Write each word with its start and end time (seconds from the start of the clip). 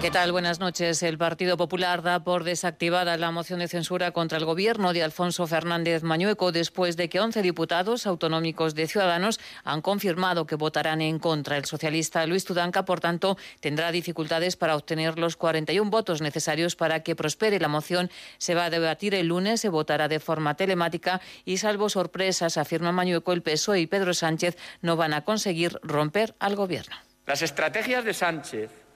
¿Qué 0.00 0.12
tal? 0.12 0.30
Buenas 0.30 0.60
noches. 0.60 1.02
El 1.02 1.18
Partido 1.18 1.56
Popular 1.56 2.02
da 2.02 2.22
por 2.22 2.44
desactivada 2.44 3.16
la 3.16 3.32
moción 3.32 3.58
de 3.58 3.66
censura 3.66 4.12
contra 4.12 4.38
el 4.38 4.44
gobierno 4.44 4.92
de 4.92 5.02
Alfonso 5.02 5.44
Fernández 5.48 6.04
Mañueco 6.04 6.52
después 6.52 6.96
de 6.96 7.08
que 7.08 7.18
11 7.18 7.42
diputados 7.42 8.06
autonómicos 8.06 8.76
de 8.76 8.86
Ciudadanos 8.86 9.40
han 9.64 9.82
confirmado 9.82 10.46
que 10.46 10.54
votarán 10.54 11.00
en 11.00 11.18
contra. 11.18 11.56
El 11.56 11.64
socialista 11.64 12.24
Luis 12.26 12.44
Tudanca, 12.44 12.84
por 12.84 13.00
tanto, 13.00 13.36
tendrá 13.58 13.90
dificultades 13.90 14.54
para 14.54 14.76
obtener 14.76 15.18
los 15.18 15.36
41 15.36 15.90
votos 15.90 16.22
necesarios 16.22 16.76
para 16.76 17.02
que 17.02 17.16
prospere 17.16 17.58
la 17.58 17.68
moción. 17.68 18.08
Se 18.38 18.54
va 18.54 18.66
a 18.66 18.70
debatir 18.70 19.16
el 19.16 19.26
lunes, 19.26 19.60
se 19.60 19.68
votará 19.68 20.06
de 20.06 20.20
forma 20.20 20.54
telemática 20.54 21.20
y, 21.44 21.56
salvo 21.56 21.88
sorpresas, 21.88 22.56
afirma 22.56 22.92
Mañueco, 22.92 23.32
el 23.32 23.42
PSOE 23.42 23.80
y 23.80 23.86
Pedro 23.88 24.14
Sánchez 24.14 24.56
no 24.80 24.96
van 24.96 25.12
a 25.12 25.24
conseguir 25.24 25.80
romper 25.82 26.36
al 26.38 26.54
gobierno. 26.54 26.94
Las 27.26 27.42
estrategias 27.42 28.04
de 28.04 28.14
Sánchez 28.14 28.87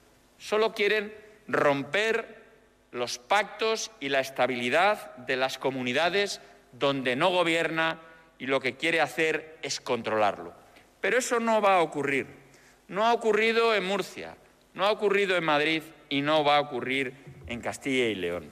solo 0.43 0.73
quieren 0.73 1.13
romper 1.47 2.43
los 2.91 3.17
pactos 3.17 3.91
y 4.01 4.09
la 4.09 4.19
estabilidad 4.19 5.15
de 5.15 5.37
las 5.37 5.57
comunidades 5.57 6.41
donde 6.73 7.15
no 7.15 7.29
gobierna 7.29 8.01
y 8.37 8.47
lo 8.47 8.59
que 8.59 8.75
quiere 8.75 8.99
hacer 8.99 9.57
es 9.61 9.79
controlarlo. 9.79 10.53
Pero 10.99 11.17
eso 11.17 11.39
no 11.39 11.61
va 11.61 11.77
a 11.77 11.81
ocurrir. 11.81 12.27
No 12.89 13.05
ha 13.05 13.13
ocurrido 13.13 13.73
en 13.73 13.85
Murcia, 13.85 14.35
no 14.73 14.83
ha 14.83 14.91
ocurrido 14.91 15.37
en 15.37 15.45
Madrid 15.45 15.81
y 16.09 16.21
no 16.21 16.43
va 16.43 16.57
a 16.57 16.61
ocurrir 16.61 17.13
en 17.47 17.61
Castilla 17.61 18.07
y 18.07 18.15
León. 18.15 18.51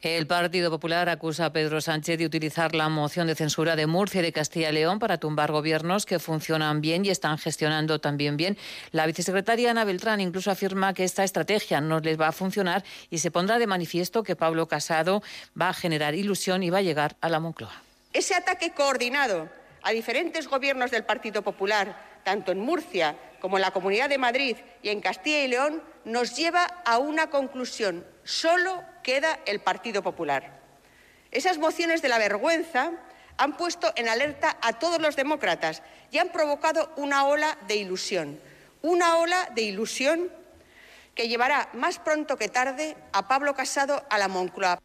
El 0.00 0.26
Partido 0.26 0.70
Popular 0.70 1.08
acusa 1.08 1.46
a 1.46 1.52
Pedro 1.52 1.80
Sánchez 1.80 2.18
de 2.18 2.26
utilizar 2.26 2.74
la 2.74 2.88
moción 2.88 3.26
de 3.26 3.34
censura 3.34 3.76
de 3.76 3.86
Murcia 3.86 4.20
y 4.20 4.22
de 4.22 4.32
Castilla 4.32 4.70
y 4.70 4.74
León 4.74 4.98
para 4.98 5.18
tumbar 5.18 5.52
gobiernos 5.52 6.06
que 6.06 6.18
funcionan 6.18 6.80
bien 6.80 7.04
y 7.04 7.10
están 7.10 7.38
gestionando 7.38 7.98
también 7.98 8.36
bien. 8.36 8.56
La 8.90 9.06
vicesecretaria 9.06 9.70
Ana 9.70 9.84
Beltrán 9.84 10.20
incluso 10.20 10.50
afirma 10.50 10.94
que 10.94 11.04
esta 11.04 11.24
estrategia 11.24 11.80
no 11.80 12.00
les 12.00 12.20
va 12.20 12.28
a 12.28 12.32
funcionar 12.32 12.84
y 13.10 13.18
se 13.18 13.30
pondrá 13.30 13.58
de 13.58 13.66
manifiesto 13.66 14.22
que 14.22 14.36
Pablo 14.36 14.68
Casado 14.68 15.22
va 15.60 15.68
a 15.68 15.74
generar 15.74 16.14
ilusión 16.14 16.62
y 16.62 16.70
va 16.70 16.78
a 16.78 16.82
llegar 16.82 17.16
a 17.20 17.28
la 17.28 17.40
Moncloa. 17.40 17.82
Ese 18.12 18.34
ataque 18.34 18.72
coordinado 18.72 19.48
a 19.82 19.90
diferentes 19.90 20.48
gobiernos 20.48 20.90
del 20.90 21.04
Partido 21.04 21.42
Popular, 21.42 22.20
tanto 22.24 22.52
en 22.52 22.60
Murcia 22.60 23.16
como 23.40 23.56
en 23.56 23.62
la 23.62 23.72
Comunidad 23.72 24.08
de 24.08 24.18
Madrid 24.18 24.56
y 24.82 24.90
en 24.90 25.00
Castilla 25.00 25.44
y 25.44 25.48
León, 25.48 25.82
nos 26.04 26.36
lleva 26.36 26.64
a 26.84 26.98
una 26.98 27.30
conclusión. 27.30 28.04
Solo 28.24 28.82
queda 29.02 29.40
el 29.46 29.60
Partido 29.60 30.02
Popular. 30.02 30.60
Esas 31.30 31.58
mociones 31.58 32.02
de 32.02 32.08
la 32.08 32.18
vergüenza 32.18 32.92
han 33.36 33.56
puesto 33.56 33.92
en 33.96 34.08
alerta 34.08 34.58
a 34.60 34.74
todos 34.74 35.00
los 35.00 35.16
demócratas 35.16 35.82
y 36.10 36.18
han 36.18 36.28
provocado 36.30 36.92
una 36.96 37.24
ola 37.26 37.56
de 37.66 37.76
ilusión, 37.76 38.38
una 38.82 39.16
ola 39.16 39.48
de 39.54 39.62
ilusión 39.62 40.30
que 41.14 41.28
llevará 41.28 41.68
más 41.72 41.98
pronto 41.98 42.36
que 42.36 42.48
tarde 42.48 42.96
a 43.12 43.28
Pablo 43.28 43.54
Casado 43.54 44.04
a 44.10 44.18
la 44.18 44.28
Moncloa. 44.28 44.80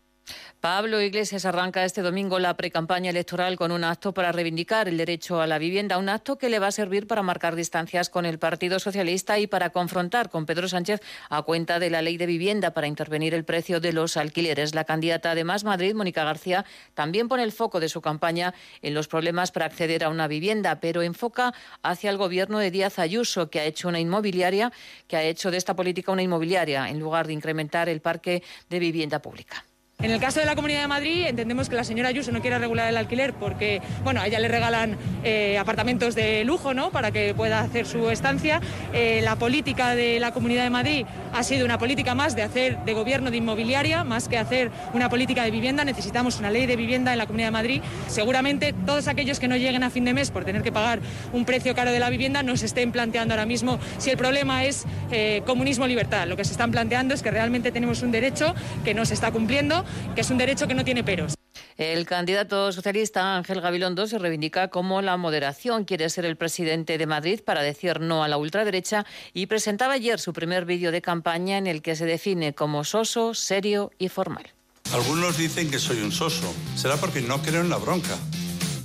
Pablo 0.68 1.02
Iglesias 1.02 1.46
arranca 1.46 1.86
este 1.86 2.02
domingo 2.02 2.40
la 2.40 2.58
precampaña 2.58 3.12
electoral 3.12 3.56
con 3.58 3.72
un 3.72 3.84
acto 3.84 4.14
para 4.14 4.32
reivindicar 4.32 4.90
el 4.90 4.98
derecho 4.98 5.40
a 5.40 5.48
la 5.48 5.60
vivienda, 5.60 5.98
un 5.98 6.10
acto 6.10 6.38
que 6.38 6.50
le 6.50 6.60
va 6.60 6.68
a 6.68 6.72
servir 6.72 7.08
para 7.08 7.22
marcar 7.22 7.56
distancias 7.56 8.10
con 8.10 8.26
el 8.26 8.40
Partido 8.40 8.80
Socialista 8.80 9.40
y 9.40 9.48
para 9.48 9.70
confrontar 9.70 10.30
con 10.30 10.46
Pedro 10.46 10.68
Sánchez 10.68 11.00
a 11.30 11.44
cuenta 11.44 11.80
de 11.80 11.90
la 11.90 12.02
ley 12.02 12.18
de 12.18 12.26
vivienda 12.26 12.72
para 12.72 12.88
intervenir 12.88 13.34
el 13.34 13.46
precio 13.46 13.80
de 13.80 13.94
los 13.94 14.18
alquileres. 14.18 14.74
La 14.74 14.84
candidata 14.84 15.36
de 15.36 15.44
Más 15.44 15.64
Madrid, 15.64 15.94
Mónica 15.94 16.24
García, 16.24 16.66
también 16.96 17.28
pone 17.28 17.44
el 17.44 17.52
foco 17.52 17.80
de 17.80 17.88
su 17.88 18.02
campaña 18.02 18.56
en 18.82 18.96
los 18.96 19.08
problemas 19.08 19.52
para 19.52 19.68
acceder 19.68 20.04
a 20.04 20.10
una 20.10 20.28
vivienda, 20.28 20.80
pero 20.80 21.04
enfoca 21.04 21.54
hacia 21.84 22.10
el 22.10 22.18
gobierno 22.18 22.58
de 22.58 22.72
Díaz 22.72 22.98
Ayuso, 22.98 23.52
que 23.52 23.60
ha 23.60 23.66
hecho 23.66 23.88
una 23.88 24.00
inmobiliaria, 24.00 24.74
que 25.08 25.18
ha 25.18 25.24
hecho 25.24 25.52
de 25.52 25.58
esta 25.58 25.76
política 25.76 26.12
una 26.12 26.24
inmobiliaria 26.24 26.90
en 26.90 27.00
lugar 27.00 27.28
de 27.28 27.34
incrementar 27.34 27.90
el 27.90 28.02
parque 28.02 28.42
de 28.70 28.80
vivienda 28.80 29.22
pública. 29.22 29.67
En 30.04 30.12
el 30.12 30.20
caso 30.20 30.40
de 30.40 30.46
la 30.46 30.54
Comunidad 30.54 30.82
de 30.82 30.88
Madrid 30.88 31.26
entendemos 31.26 31.70
que 31.70 31.76
la 31.76 31.84
señora 31.84 32.10
Ayuso 32.10 32.32
no 32.32 32.40
quiere 32.40 32.60
regular 32.60 32.88
el 32.88 32.98
alquiler 32.98 33.34
porque, 33.34 33.82
bueno, 34.04 34.22
a 34.22 34.28
ella 34.28 34.38
le 34.38 34.48
regalan 34.48 34.96
eh, 35.24 35.58
apartamentos 35.58 36.14
de 36.14 36.44
lujo, 36.44 36.76
¿no? 36.76 36.92
Para 36.92 37.10
que 37.10 37.34
pueda 37.34 37.62
hacer 37.62 37.88
su 37.88 38.08
estancia. 38.12 38.62
Eh, 38.94 39.22
la 39.24 39.38
política 39.38 39.96
de 39.96 40.20
la 40.20 40.34
Comunidad 40.34 40.66
de 40.66 40.70
Madrid 40.70 41.08
ha 41.34 41.42
sido 41.42 41.66
una 41.66 41.80
política 41.80 42.14
más 42.14 42.36
de 42.36 42.44
hacer 42.44 42.78
de 42.86 42.94
gobierno 42.94 43.32
de 43.32 43.38
inmobiliaria, 43.38 44.04
más 44.04 44.28
que 44.30 44.38
hacer 44.38 44.70
una 44.94 45.10
política 45.10 45.44
de 45.44 45.50
vivienda. 45.50 45.84
Necesitamos 45.84 46.38
una 46.38 46.52
ley 46.52 46.68
de 46.68 46.76
vivienda 46.76 47.12
en 47.12 47.18
la 47.18 47.26
Comunidad 47.26 47.48
de 47.48 47.54
Madrid. 47.54 47.82
Seguramente 48.08 48.76
todos 48.86 49.08
aquellos 49.08 49.40
que 49.40 49.48
no 49.48 49.58
lleguen 49.58 49.82
a 49.82 49.90
fin 49.90 50.06
de 50.06 50.14
mes 50.14 50.30
por 50.30 50.46
tener 50.46 50.62
que 50.62 50.72
pagar 50.72 51.00
un 51.34 51.44
precio 51.44 51.74
caro 51.74 51.92
de 51.92 52.00
la 52.00 52.12
vivienda 52.12 52.44
no 52.44 52.56
se 52.56 52.68
estén 52.68 52.92
planteando 52.92 53.34
ahora 53.34 53.48
mismo 53.48 53.80
si 53.98 54.12
el 54.12 54.18
problema 54.18 54.64
es 54.64 54.86
eh, 55.10 55.42
comunismo-libertad. 55.48 56.28
Lo 56.28 56.38
que 56.38 56.46
se 56.46 56.52
están 56.52 56.70
planteando 56.70 57.16
es 57.16 57.24
que 57.24 57.32
realmente 57.32 57.72
tenemos 57.72 58.04
un 58.04 58.12
derecho 58.12 58.54
que 58.86 58.94
no 58.94 59.04
se 59.04 59.16
está 59.16 59.32
cumpliendo 59.32 59.87
que 60.16 60.22
es 60.22 60.30
un 60.30 60.38
derecho 60.38 60.68
que 60.68 60.76
no 60.76 60.84
tiene 60.84 61.04
peros. 61.04 61.38
El 61.78 62.08
candidato 62.08 62.72
socialista 62.72 63.38
Ángel 63.38 63.62
Gabilondo 63.62 64.08
se 64.08 64.18
reivindica 64.18 64.70
como 64.70 65.04
la 65.04 65.16
moderación. 65.16 65.86
Quiere 65.86 66.10
ser 66.10 66.26
el 66.26 66.36
presidente 66.36 66.98
de 66.98 67.06
Madrid 67.06 67.42
para 67.46 67.62
decir 67.62 68.00
no 68.00 68.24
a 68.24 68.28
la 68.28 68.38
ultraderecha 68.38 69.06
y 69.34 69.46
presentaba 69.46 69.94
ayer 69.94 70.20
su 70.20 70.34
primer 70.34 70.66
vídeo 70.66 70.92
de 70.92 71.04
campaña 71.04 71.58
en 71.58 71.68
el 71.68 71.84
que 71.84 71.96
se 71.96 72.06
define 72.06 72.54
como 72.54 72.84
soso, 72.84 73.36
serio 73.36 73.92
y 74.00 74.10
formal. 74.10 74.54
Algunos 74.94 75.38
dicen 75.38 75.70
que 75.70 75.78
soy 75.78 76.02
un 76.02 76.12
soso. 76.12 76.52
Será 76.76 76.96
porque 76.98 77.22
no 77.22 77.42
creo 77.42 77.62
en 77.62 77.70
la 77.70 77.78
bronca. 77.78 78.18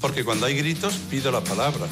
Porque 0.01 0.25
cuando 0.25 0.47
hay 0.47 0.57
gritos 0.57 0.95
pido 1.11 1.31
la 1.31 1.41
palabra. 1.43 1.87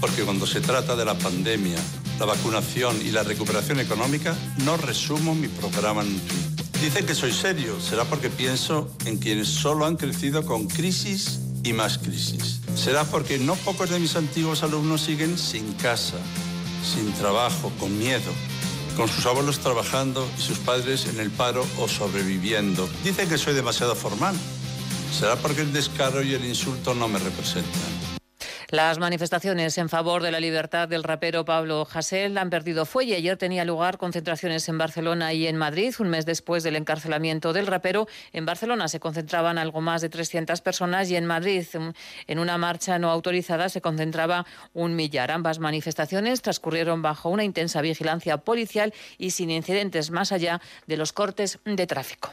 Porque 0.00 0.22
cuando 0.22 0.46
se 0.46 0.62
trata 0.62 0.96
de 0.96 1.04
la 1.04 1.18
pandemia, 1.18 1.76
la 2.18 2.24
vacunación 2.26 2.96
y 3.04 3.10
la 3.10 3.24
recuperación 3.24 3.80
económica, 3.80 4.34
no 4.64 4.76
resumo 4.76 5.34
mi 5.34 5.48
programa 5.48 6.02
en 6.02 6.08
un 6.08 6.20
Dicen 6.80 7.04
que 7.04 7.14
soy 7.14 7.30
serio, 7.30 7.78
será 7.78 8.06
porque 8.06 8.30
pienso 8.30 8.88
en 9.04 9.18
quienes 9.18 9.48
solo 9.48 9.84
han 9.84 9.96
crecido 9.96 10.46
con 10.46 10.66
crisis 10.66 11.38
y 11.62 11.74
más 11.74 11.98
crisis. 11.98 12.60
Será 12.74 13.04
porque 13.04 13.38
no 13.38 13.54
pocos 13.56 13.90
de 13.90 13.98
mis 13.98 14.16
antiguos 14.16 14.62
alumnos 14.62 15.02
siguen 15.02 15.36
sin 15.36 15.74
casa, 15.74 16.16
sin 16.82 17.12
trabajo, 17.12 17.70
con 17.78 17.98
miedo, 17.98 18.32
con 18.96 19.08
sus 19.08 19.26
abuelos 19.26 19.58
trabajando 19.58 20.26
y 20.38 20.40
sus 20.40 20.58
padres 20.58 21.06
en 21.06 21.20
el 21.20 21.30
paro 21.30 21.66
o 21.78 21.86
sobreviviendo. 21.86 22.88
Dicen 23.04 23.28
que 23.28 23.36
soy 23.36 23.52
demasiado 23.52 23.94
formal. 23.94 24.34
Será 25.12 25.36
porque 25.36 25.60
el 25.60 25.74
descaro 25.74 26.22
y 26.22 26.32
el 26.32 26.46
insulto 26.46 26.94
no 26.94 27.08
me 27.08 27.18
representan. 27.18 28.09
Las 28.70 29.00
manifestaciones 29.00 29.76
en 29.78 29.88
favor 29.88 30.22
de 30.22 30.30
la 30.30 30.38
libertad 30.38 30.86
del 30.86 31.02
rapero 31.02 31.44
Pablo 31.44 31.88
Hasél 31.92 32.38
han 32.38 32.50
perdido 32.50 32.86
fuelle. 32.86 33.16
Ayer 33.16 33.36
tenía 33.36 33.64
lugar 33.64 33.98
concentraciones 33.98 34.68
en 34.68 34.78
Barcelona 34.78 35.32
y 35.32 35.48
en 35.48 35.56
Madrid. 35.56 35.92
Un 35.98 36.08
mes 36.08 36.24
después 36.24 36.62
del 36.62 36.76
encarcelamiento 36.76 37.52
del 37.52 37.66
rapero, 37.66 38.06
en 38.32 38.46
Barcelona 38.46 38.86
se 38.86 39.00
concentraban 39.00 39.58
algo 39.58 39.80
más 39.80 40.02
de 40.02 40.08
300 40.08 40.60
personas 40.60 41.10
y 41.10 41.16
en 41.16 41.26
Madrid, 41.26 41.66
en 42.28 42.38
una 42.38 42.58
marcha 42.58 42.96
no 43.00 43.10
autorizada, 43.10 43.68
se 43.68 43.80
concentraba 43.80 44.46
un 44.72 44.94
millar. 44.94 45.32
Ambas 45.32 45.58
manifestaciones 45.58 46.40
transcurrieron 46.40 47.02
bajo 47.02 47.28
una 47.28 47.42
intensa 47.42 47.80
vigilancia 47.80 48.36
policial 48.36 48.94
y 49.18 49.32
sin 49.32 49.50
incidentes 49.50 50.12
más 50.12 50.30
allá 50.30 50.60
de 50.86 50.96
los 50.96 51.12
cortes 51.12 51.58
de 51.64 51.88
tráfico. 51.88 52.30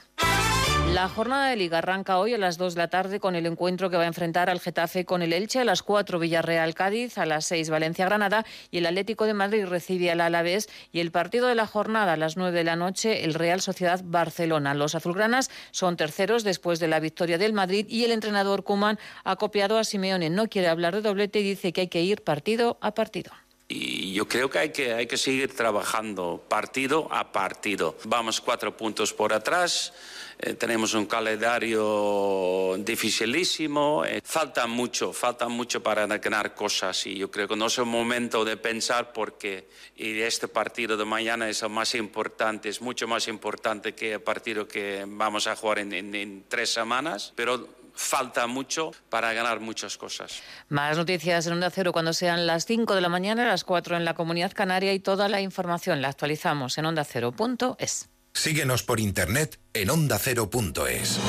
La 0.97 1.09
jornada 1.09 1.49
de 1.49 1.55
Liga 1.55 1.77
arranca 1.77 2.17
hoy 2.17 2.33
a 2.33 2.39
las 2.39 2.57
2 2.57 2.73
de 2.73 2.81
la 2.81 2.87
tarde 2.87 3.19
con 3.19 3.35
el 3.35 3.45
encuentro 3.45 3.91
que 3.91 3.97
va 3.97 4.03
a 4.05 4.07
enfrentar 4.07 4.49
al 4.49 4.59
Getafe 4.59 5.05
con 5.05 5.21
el 5.21 5.31
Elche, 5.31 5.59
a 5.59 5.63
las 5.63 5.83
4 5.83 6.17
Villarreal 6.17 6.73
Cádiz, 6.73 7.19
a 7.19 7.27
las 7.27 7.45
6 7.45 7.69
Valencia 7.69 8.05
Granada 8.05 8.47
y 8.71 8.79
el 8.79 8.87
Atlético 8.87 9.25
de 9.25 9.35
Madrid 9.35 9.67
recibe 9.67 10.09
al 10.09 10.21
Alavés 10.21 10.67
y 10.91 10.99
el 10.99 11.11
partido 11.11 11.49
de 11.49 11.53
la 11.53 11.67
jornada 11.67 12.13
a 12.13 12.17
las 12.17 12.35
9 12.35 12.57
de 12.57 12.63
la 12.63 12.75
noche 12.75 13.25
el 13.25 13.35
Real 13.35 13.61
Sociedad 13.61 14.01
Barcelona. 14.03 14.73
Los 14.73 14.95
azulgranas 14.95 15.51
son 15.69 15.97
terceros 15.97 16.43
después 16.43 16.79
de 16.79 16.87
la 16.87 16.99
victoria 16.99 17.37
del 17.37 17.53
Madrid 17.53 17.85
y 17.87 18.03
el 18.03 18.11
entrenador 18.11 18.63
Kuman 18.63 18.97
ha 19.23 19.35
copiado 19.35 19.77
a 19.77 19.83
Simeone. 19.83 20.31
No 20.31 20.47
quiere 20.47 20.67
hablar 20.67 20.95
de 20.95 21.03
doblete 21.03 21.41
y 21.41 21.43
dice 21.43 21.73
que 21.73 21.81
hay 21.81 21.89
que 21.89 22.01
ir 22.01 22.23
partido 22.23 22.79
a 22.81 22.95
partido. 22.95 23.33
Y 23.67 24.13
yo 24.13 24.27
creo 24.27 24.49
que 24.49 24.59
hay, 24.59 24.69
que 24.71 24.93
hay 24.93 25.07
que 25.07 25.17
seguir 25.17 25.53
trabajando 25.53 26.43
partido 26.47 27.07
a 27.11 27.31
partido. 27.31 27.97
Vamos 28.05 28.39
cuatro 28.39 28.75
puntos 28.77 29.13
por 29.13 29.33
atrás 29.33 29.93
eh, 30.39 30.53
tenemos 30.53 30.93
un 30.93 31.07
calendario 31.07 32.75
dificilísimo, 32.77 34.05
eh, 34.05 34.21
falta 34.23 34.67
mucho, 34.67 35.11
falta 35.11 35.47
mucho 35.47 35.81
para 35.81 36.05
ganar 36.05 36.53
cosas 36.53 37.07
y 37.07 37.15
yo 37.15 37.31
creo 37.31 37.47
que 37.47 37.55
no 37.55 37.65
es 37.65 37.77
el 37.79 37.85
momento 37.85 38.45
de 38.45 38.55
pensar 38.55 39.13
porque 39.13 39.67
y 39.95 40.19
este 40.21 40.47
partido 40.47 40.95
de 40.95 41.05
mañana 41.05 41.49
es 41.49 41.63
el 41.63 41.69
más 41.69 41.95
importante, 41.95 42.69
es 42.69 42.81
mucho 42.81 43.07
más 43.07 43.27
importante 43.27 43.95
que 43.95 44.13
el 44.13 44.21
partido 44.21 44.67
que 44.67 45.05
vamos 45.07 45.47
a 45.47 45.55
jugar 45.55 45.79
en, 45.79 45.91
en 45.91 46.43
tres 46.47 46.69
semanas, 46.71 47.33
pero 47.35 47.67
falta 47.97 48.47
mucho 48.47 48.91
para 49.09 49.33
ganar 49.33 49.59
muchas 49.59 49.97
cosas. 49.97 50.41
Más 50.69 50.95
noticias 50.97 51.45
en 51.47 51.53
Onda 51.53 51.69
Cero 51.69 51.91
cuando 51.91 52.13
sean 52.13 52.47
las 52.47 52.65
5 52.65 52.95
de 52.95 53.01
la 53.01 53.09
mañana, 53.09 53.47
las 53.47 53.63
4 53.65 53.97
en 53.97 54.05
la 54.05 54.13
Comunidad 54.13 54.53
Canaria 54.53 54.93
y 54.93 54.99
toda 54.99 55.27
la 55.27 55.41
información 55.41 56.01
la 56.01 56.09
actualizamos 56.09 56.77
en 56.77 56.85
ondacero.es. 56.85 58.09
Síguenos 58.33 58.83
por 58.83 58.99
internet 58.99 59.59
en 59.73 59.89
ondacero.es. 59.89 61.19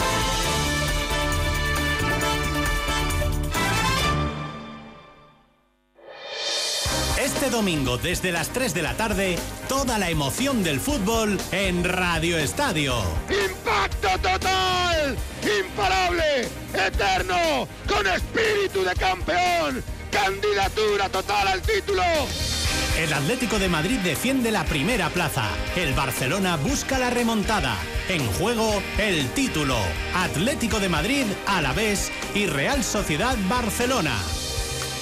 Este 7.48 7.56
domingo 7.56 7.96
desde 7.96 8.30
las 8.30 8.50
3 8.50 8.74
de 8.74 8.82
la 8.82 8.92
tarde, 8.92 9.38
toda 9.70 9.98
la 9.98 10.10
emoción 10.10 10.62
del 10.62 10.80
fútbol 10.80 11.40
en 11.50 11.82
Radio 11.82 12.36
Estadio. 12.36 12.94
¡Impacto 13.30 14.08
total! 14.20 15.16
¡Imparable! 15.64 16.46
¡Eterno! 16.74 17.66
¡Con 17.88 18.06
espíritu 18.06 18.84
de 18.84 18.94
campeón! 18.96 19.82
¡Candidatura 20.10 21.08
total 21.08 21.48
al 21.48 21.62
título! 21.62 22.02
El 22.98 23.14
Atlético 23.14 23.58
de 23.58 23.70
Madrid 23.70 23.98
defiende 24.00 24.50
la 24.50 24.64
primera 24.64 25.08
plaza. 25.08 25.48
El 25.74 25.94
Barcelona 25.94 26.56
busca 26.56 26.98
la 26.98 27.08
remontada. 27.08 27.78
En 28.10 28.26
juego, 28.32 28.82
el 28.98 29.26
título. 29.30 29.78
Atlético 30.14 30.80
de 30.80 30.90
Madrid, 30.90 31.24
Alavés 31.46 32.12
y 32.34 32.44
Real 32.44 32.84
Sociedad 32.84 33.38
Barcelona. 33.48 34.18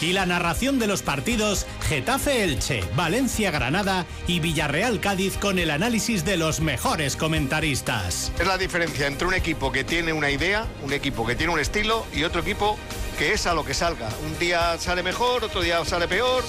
Y 0.01 0.13
la 0.13 0.27
narración 0.27 0.79
de 0.79 0.87
los 0.87 1.03
partidos 1.03 1.67
Getafe 1.89 2.45
Elche, 2.45 2.83
Valencia 2.95 3.51
Granada 3.51 4.07
y 4.27 4.41
Villarreal 4.41 5.01
Cádiz 5.01 5.37
con 5.39 5.59
el 5.59 5.71
análisis 5.71 6.25
de 6.25 6.37
los 6.37 6.61
mejores 6.61 7.17
comentaristas. 7.17 8.33
Es 8.39 8.47
la 8.47 8.59
diferencia 8.59 9.07
entre 9.07 9.27
un 9.27 9.35
equipo 9.35 9.73
que 9.73 9.85
tiene 9.85 10.13
una 10.13 10.31
idea, 10.31 10.67
un 10.83 10.93
equipo 10.93 11.27
que 11.27 11.35
tiene 11.37 11.53
un 11.53 11.61
estilo 11.61 12.07
y 12.13 12.25
otro 12.25 12.41
equipo 12.43 12.79
que 13.19 13.33
es 13.33 13.47
a 13.47 13.55
lo 13.55 13.65
que 13.65 13.75
salga. 13.75 14.09
Un 14.27 14.39
día 14.39 14.77
sale 14.79 15.03
mejor, 15.03 15.45
otro 15.45 15.63
día 15.63 15.85
sale 15.85 16.07
peor. 16.07 16.45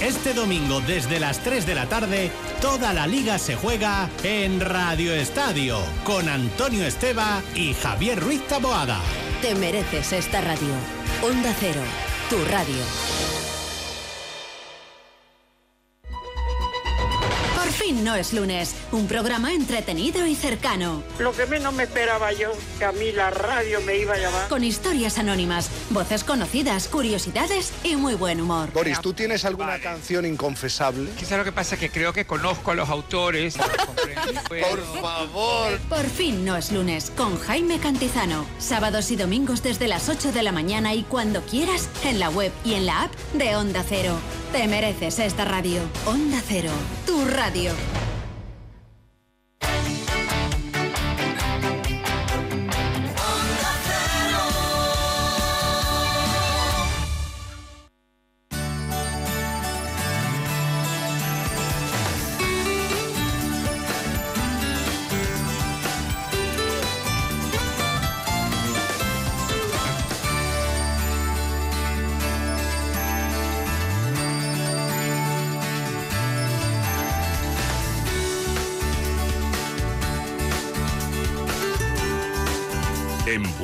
Este 0.00 0.32
domingo 0.32 0.80
desde 0.80 1.20
las 1.20 1.38
3 1.40 1.66
de 1.66 1.74
la 1.74 1.86
tarde, 1.88 2.30
toda 2.60 2.92
la 2.92 3.06
liga 3.06 3.38
se 3.38 3.56
juega 3.56 4.08
en 4.22 4.60
Radio 4.60 5.12
Estadio 5.12 5.78
con 6.04 6.28
Antonio 6.28 6.84
Esteba 6.84 7.42
y 7.54 7.74
Javier 7.74 8.20
Ruiz 8.20 8.46
Taboada. 8.46 9.00
Te 9.42 9.54
mereces 9.54 10.12
esta 10.12 10.40
radio. 10.40 10.74
Onda 11.22 11.52
Cero, 11.58 11.82
tu 12.28 12.36
radio. 12.44 13.37
Fin 17.78 18.02
no 18.02 18.16
es 18.16 18.32
lunes, 18.32 18.74
un 18.90 19.06
programa 19.06 19.54
entretenido 19.54 20.26
y 20.26 20.34
cercano. 20.34 21.04
Lo 21.20 21.32
que 21.32 21.46
menos 21.46 21.72
me 21.72 21.84
esperaba 21.84 22.32
yo, 22.32 22.50
que 22.78 22.84
a 22.84 22.90
mí 22.90 23.12
la 23.12 23.30
radio 23.30 23.80
me 23.82 23.96
iba 23.98 24.14
a 24.14 24.18
llamar. 24.18 24.48
Con 24.48 24.64
historias 24.64 25.16
anónimas, 25.16 25.70
voces 25.90 26.24
conocidas, 26.24 26.88
curiosidades 26.88 27.72
y 27.84 27.94
muy 27.94 28.14
buen 28.14 28.40
humor. 28.40 28.72
Boris, 28.72 29.00
¿tú 29.00 29.12
tienes 29.12 29.44
alguna 29.44 29.78
canción 29.78 30.26
inconfesable? 30.26 31.10
Quizá 31.16 31.36
lo 31.36 31.44
que 31.44 31.52
pasa 31.52 31.76
es 31.76 31.80
que 31.80 31.90
creo 31.90 32.12
que 32.12 32.26
conozco 32.26 32.72
a 32.72 32.74
los 32.74 32.88
autores. 32.88 33.56
Por 34.48 35.00
favor. 35.00 35.78
Por 35.88 36.04
fin 36.06 36.44
no 36.44 36.56
es 36.56 36.72
lunes, 36.72 37.12
con 37.16 37.38
Jaime 37.38 37.78
Cantizano. 37.78 38.44
Sábados 38.58 39.12
y 39.12 39.16
domingos 39.16 39.62
desde 39.62 39.86
las 39.86 40.08
8 40.08 40.32
de 40.32 40.42
la 40.42 40.50
mañana 40.50 40.94
y 40.94 41.04
cuando 41.04 41.42
quieras, 41.42 41.88
en 42.04 42.18
la 42.18 42.28
web 42.28 42.52
y 42.64 42.74
en 42.74 42.86
la 42.86 43.04
app 43.04 43.14
de 43.34 43.54
Onda 43.54 43.84
Cero. 43.88 44.18
Te 44.52 44.66
mereces 44.66 45.20
esta 45.20 45.44
radio. 45.44 45.80
Onda 46.06 46.42
Cero, 46.46 46.72
tu 47.06 47.24
radio. 47.26 47.67
En 47.68 48.07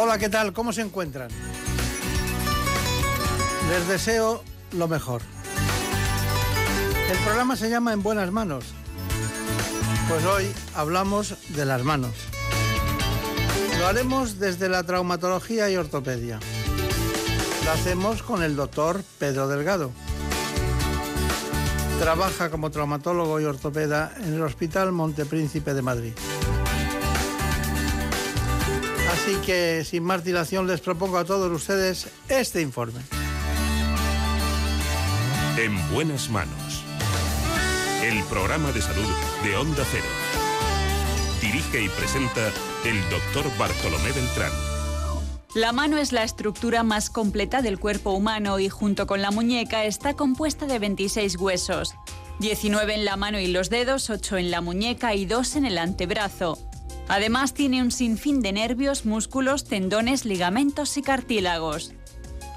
Hola, 0.00 0.16
¿qué 0.16 0.28
tal? 0.28 0.52
¿Cómo 0.52 0.72
se 0.72 0.80
encuentran? 0.80 1.28
Les 3.68 3.88
deseo 3.88 4.44
lo 4.70 4.86
mejor. 4.86 5.22
El 7.10 7.18
programa 7.18 7.56
se 7.56 7.68
llama 7.68 7.92
En 7.92 8.04
buenas 8.04 8.30
manos. 8.30 8.64
Pues 10.08 10.24
hoy 10.24 10.52
hablamos 10.76 11.34
de 11.48 11.64
las 11.64 11.82
manos. 11.82 12.12
Lo 13.80 13.88
haremos 13.88 14.38
desde 14.38 14.68
la 14.68 14.84
traumatología 14.84 15.68
y 15.68 15.74
ortopedia. 15.74 16.38
Lo 17.64 17.72
hacemos 17.72 18.22
con 18.22 18.44
el 18.44 18.54
doctor 18.54 19.02
Pedro 19.18 19.48
Delgado. 19.48 19.90
Trabaja 21.98 22.50
como 22.50 22.70
traumatólogo 22.70 23.40
y 23.40 23.46
ortopeda 23.46 24.14
en 24.18 24.34
el 24.34 24.42
Hospital 24.42 24.92
Montepríncipe 24.92 25.74
de 25.74 25.82
Madrid. 25.82 26.12
Así 29.18 29.34
que 29.44 29.84
sin 29.84 30.04
más 30.04 30.24
dilación 30.24 30.68
les 30.68 30.80
propongo 30.80 31.18
a 31.18 31.24
todos 31.24 31.50
ustedes 31.50 32.08
este 32.28 32.62
informe. 32.62 33.00
En 35.58 35.76
buenas 35.92 36.30
manos. 36.30 36.84
El 38.04 38.22
programa 38.24 38.70
de 38.70 38.80
salud 38.80 39.08
de 39.42 39.56
Onda 39.56 39.82
Cero. 39.90 40.06
Dirige 41.42 41.82
y 41.82 41.88
presenta 41.88 42.52
el 42.84 43.00
doctor 43.10 43.44
Bartolomé 43.58 44.12
Beltrán. 44.12 44.52
La 45.52 45.72
mano 45.72 45.98
es 45.98 46.12
la 46.12 46.22
estructura 46.22 46.84
más 46.84 47.10
completa 47.10 47.60
del 47.60 47.80
cuerpo 47.80 48.12
humano 48.12 48.60
y 48.60 48.68
junto 48.68 49.08
con 49.08 49.20
la 49.20 49.32
muñeca 49.32 49.84
está 49.84 50.14
compuesta 50.14 50.66
de 50.66 50.78
26 50.78 51.36
huesos. 51.38 51.96
19 52.38 52.94
en 52.94 53.04
la 53.04 53.16
mano 53.16 53.40
y 53.40 53.48
los 53.48 53.68
dedos, 53.68 54.10
8 54.10 54.36
en 54.36 54.52
la 54.52 54.60
muñeca 54.60 55.14
y 55.16 55.26
2 55.26 55.56
en 55.56 55.66
el 55.66 55.78
antebrazo. 55.78 56.67
Además 57.08 57.54
tiene 57.54 57.82
un 57.82 57.90
sinfín 57.90 58.42
de 58.42 58.52
nervios, 58.52 59.06
músculos, 59.06 59.64
tendones, 59.64 60.26
ligamentos 60.26 60.96
y 60.98 61.02
cartílagos. 61.02 61.92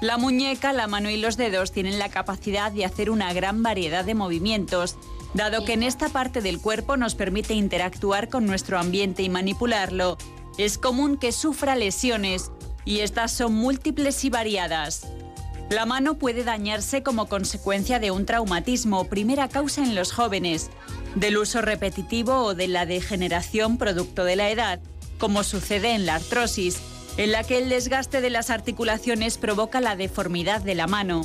La 0.02 0.18
muñeca, 0.18 0.72
la 0.72 0.86
mano 0.86 1.08
y 1.08 1.16
los 1.16 1.36
dedos 1.36 1.72
tienen 1.72 1.98
la 1.98 2.10
capacidad 2.10 2.70
de 2.70 2.84
hacer 2.84 3.08
una 3.08 3.32
gran 3.32 3.62
variedad 3.62 4.04
de 4.04 4.14
movimientos, 4.14 4.96
dado 5.32 5.64
que 5.64 5.72
en 5.72 5.82
esta 5.82 6.08
parte 6.10 6.42
del 6.42 6.60
cuerpo 6.60 6.96
nos 6.96 7.14
permite 7.14 7.54
interactuar 7.54 8.28
con 8.28 8.44
nuestro 8.44 8.78
ambiente 8.78 9.22
y 9.22 9.28
manipularlo. 9.28 10.18
Es 10.58 10.76
común 10.76 11.16
que 11.16 11.32
sufra 11.32 11.74
lesiones 11.74 12.50
y 12.84 12.98
estas 12.98 13.32
son 13.32 13.54
múltiples 13.54 14.22
y 14.24 14.30
variadas. 14.30 15.06
La 15.70 15.86
mano 15.86 16.18
puede 16.18 16.44
dañarse 16.44 17.02
como 17.02 17.28
consecuencia 17.28 17.98
de 17.98 18.10
un 18.10 18.26
traumatismo, 18.26 19.04
primera 19.08 19.48
causa 19.48 19.82
en 19.82 19.94
los 19.94 20.12
jóvenes, 20.12 20.68
del 21.14 21.38
uso 21.38 21.60
repetitivo 21.60 22.38
o 22.44 22.54
de 22.54 22.68
la 22.68 22.86
degeneración 22.86 23.78
producto 23.78 24.24
de 24.24 24.36
la 24.36 24.50
edad, 24.50 24.80
como 25.18 25.44
sucede 25.44 25.94
en 25.94 26.06
la 26.06 26.16
artrosis, 26.16 26.80
en 27.16 27.32
la 27.32 27.44
que 27.44 27.58
el 27.58 27.68
desgaste 27.68 28.20
de 28.20 28.30
las 28.30 28.50
articulaciones 28.50 29.38
provoca 29.38 29.80
la 29.80 29.96
deformidad 29.96 30.62
de 30.62 30.74
la 30.74 30.86
mano. 30.86 31.22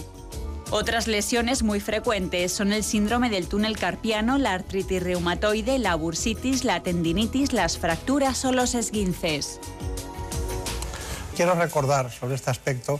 Otras 0.69 1.07
lesiones 1.07 1.63
muy 1.63 1.79
frecuentes 1.79 2.51
son 2.51 2.73
el 2.73 2.83
síndrome 2.83 3.29
del 3.29 3.47
túnel 3.47 3.77
carpiano, 3.77 4.37
la 4.37 4.53
artritis 4.53 5.01
reumatoide, 5.01 5.79
la 5.79 5.95
bursitis, 5.95 6.65
la 6.65 6.83
tendinitis, 6.83 7.53
las 7.53 7.77
fracturas 7.77 8.43
o 8.43 8.51
los 8.51 8.75
esguinces. 8.75 9.61
Quiero 11.37 11.55
recordar 11.55 12.11
sobre 12.11 12.35
este 12.35 12.49
aspecto 12.49 12.99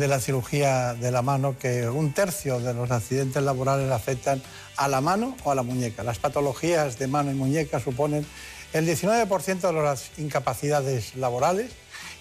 de 0.00 0.08
la 0.08 0.18
cirugía 0.18 0.94
de 0.94 1.10
la 1.10 1.20
mano 1.20 1.58
que 1.58 1.86
un 1.88 2.14
tercio 2.14 2.58
de 2.58 2.72
los 2.72 2.90
accidentes 2.90 3.42
laborales 3.42 3.92
afectan 3.92 4.42
a 4.76 4.88
la 4.88 5.02
mano 5.02 5.36
o 5.44 5.50
a 5.50 5.54
la 5.54 5.62
muñeca. 5.62 6.02
Las 6.02 6.18
patologías 6.18 6.98
de 6.98 7.06
mano 7.06 7.30
y 7.30 7.34
muñeca 7.34 7.80
suponen 7.80 8.26
el 8.72 8.88
19% 8.88 9.60
de 9.60 9.72
las 9.72 10.18
incapacidades 10.18 11.16
laborales 11.16 11.72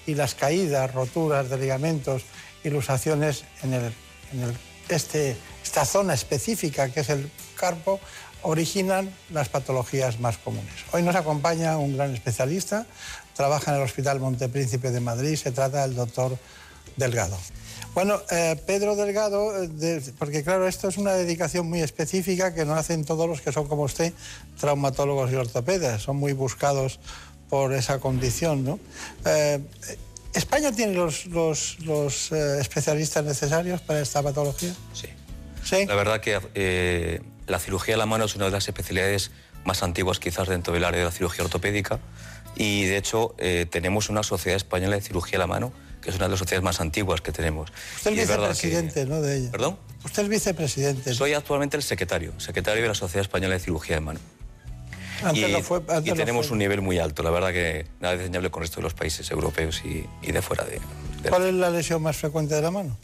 y 0.06 0.16
las 0.16 0.36
caídas, 0.36 0.94
roturas 0.94 1.50
de 1.50 1.58
ligamentos 1.58 2.24
y 2.64 2.70
luxaciones 2.70 3.46
en, 3.64 3.94
este, 4.90 5.38
esta 5.64 5.86
zona 5.86 6.14
específica 6.14 6.90
que 6.90 7.00
es 7.00 7.10
el 7.10 7.32
carpo 7.56 8.02
originan 8.42 9.10
las 9.30 9.48
patologías 9.48 10.20
más 10.20 10.38
comunes. 10.38 10.74
Hoy 10.92 11.04
nos 11.04 11.16
acompaña 11.16 11.78
un 11.78 11.96
gran 11.96 12.14
especialista, 12.14 12.86
trabaja 13.36 13.72
en 13.72 13.78
el 13.78 13.84
Hospital 13.84 14.20
Montepríncipe 14.20 14.92
de 14.92 15.00
Madrid, 15.00 15.38
se 15.38 15.52
trata 15.52 15.84
del 15.84 15.96
doctor 15.96 16.38
Delgado. 16.98 17.38
Bueno, 17.96 18.22
eh, 18.30 18.56
Pedro 18.66 18.96
Delgado, 18.96 19.64
eh, 19.64 20.02
porque 20.18 20.44
claro, 20.44 20.68
esto 20.68 20.88
es 20.88 20.98
una 20.98 21.14
dedicación 21.14 21.68
muy 21.68 21.82
específica 21.82 22.54
que 22.54 22.66
no 22.66 22.76
hacen 22.76 23.04
todos 23.04 23.28
los 23.28 23.42
que 23.42 23.52
son 23.52 23.68
como 23.68 23.84
usted, 23.84 24.14
traumatólogos 24.60 25.32
y 25.32 25.36
ortopedas, 25.36 26.04
son 26.04 26.18
muy 26.18 26.34
buscados 26.34 27.00
por 27.50 27.74
esa 27.74 28.00
condición, 28.00 28.64
¿no? 28.64 28.80
Eh, 29.26 29.60
¿España 30.34 30.72
tiene 30.72 30.94
los, 30.94 31.26
los, 31.26 32.32
especialistas 32.32 33.26
necesarios 33.26 33.82
para 33.82 34.02
esta 34.02 34.22
patología? 34.22 34.74
Sí. 34.94 35.08
¿Sí? 35.64 35.86
La 35.88 35.96
verdad 35.96 36.22
que 36.22 37.22
la 37.48 37.60
cirugía 37.60 37.96
de 37.96 37.98
la 37.98 38.06
mano 38.06 38.26
es 38.26 38.36
una 38.36 38.46
de 38.46 38.52
las 38.52 38.68
especialidades 38.68 39.32
más 39.66 39.82
antiguas 39.82 40.20
quizás 40.20 40.48
dentro 40.48 40.74
del 40.74 40.86
área 40.86 41.00
de 41.00 41.06
la 41.06 41.12
cirugía 41.12 41.44
ortopédica 41.44 42.00
y 42.56 42.86
de 42.86 42.98
hecho 42.98 43.36
tenemos 43.70 44.10
una 44.10 44.24
sociedad 44.24 44.56
española 44.56 44.96
de 44.96 45.02
cirugía 45.02 45.34
de 45.34 45.40
la 45.40 45.48
mano 45.48 45.74
que 46.10 46.16
es 46.16 46.20
una 46.20 46.26
de 46.26 46.32
las 46.32 46.40
sociedades 46.40 46.64
más 46.64 46.82
antiguas 46.82 47.22
que 47.22 47.32
tenemos. 47.32 47.72
Usted 47.98 48.12
es 48.12 48.18
vicepresidente, 48.18 49.06
¿no? 49.06 49.22
De 49.22 49.38
ella. 49.38 49.52
¿Perdón? 49.52 49.78
Usted 50.04 50.24
es 50.24 50.30
vicepresidente. 50.30 51.14
Soy 51.14 51.34
actualmente 51.34 51.78
el 51.78 51.84
secretario, 51.84 52.34
secretario 52.40 52.82
de 52.82 52.88
la 52.88 52.96
Sociedad 52.96 53.22
Española 53.22 53.54
de 53.54 53.60
Cirugía 53.60 53.96
de 53.96 54.02
Mano. 54.02 54.20
Antes 55.24 55.50
y, 55.50 55.52
lo 55.52 55.62
fue, 55.62 55.82
y 56.04 56.12
tenemos 56.14 56.50
un 56.50 56.60
nivel 56.60 56.82
muy 56.82 56.98
alto, 56.98 57.24
la 57.24 57.30
verdad 57.30 57.52
que 57.52 57.86
nada 58.00 58.16
desdeñable 58.16 58.50
con 58.50 58.62
el 58.62 58.68
resto 58.68 58.78
de 58.78 58.84
los 58.84 58.94
países 58.94 59.30
europeos 59.30 59.82
y, 59.84 60.06
y 60.22 60.32
de 60.32 60.42
fuera 60.42 60.64
de, 60.64 60.80
de... 61.22 61.30
¿Cuál 61.30 61.48
es 61.48 61.54
la 61.54 61.70
lesión 61.70 62.02
más 62.02 62.16
frecuente 62.16 62.56
de 62.56 62.62
la 62.62 62.72
mano? 62.72 62.98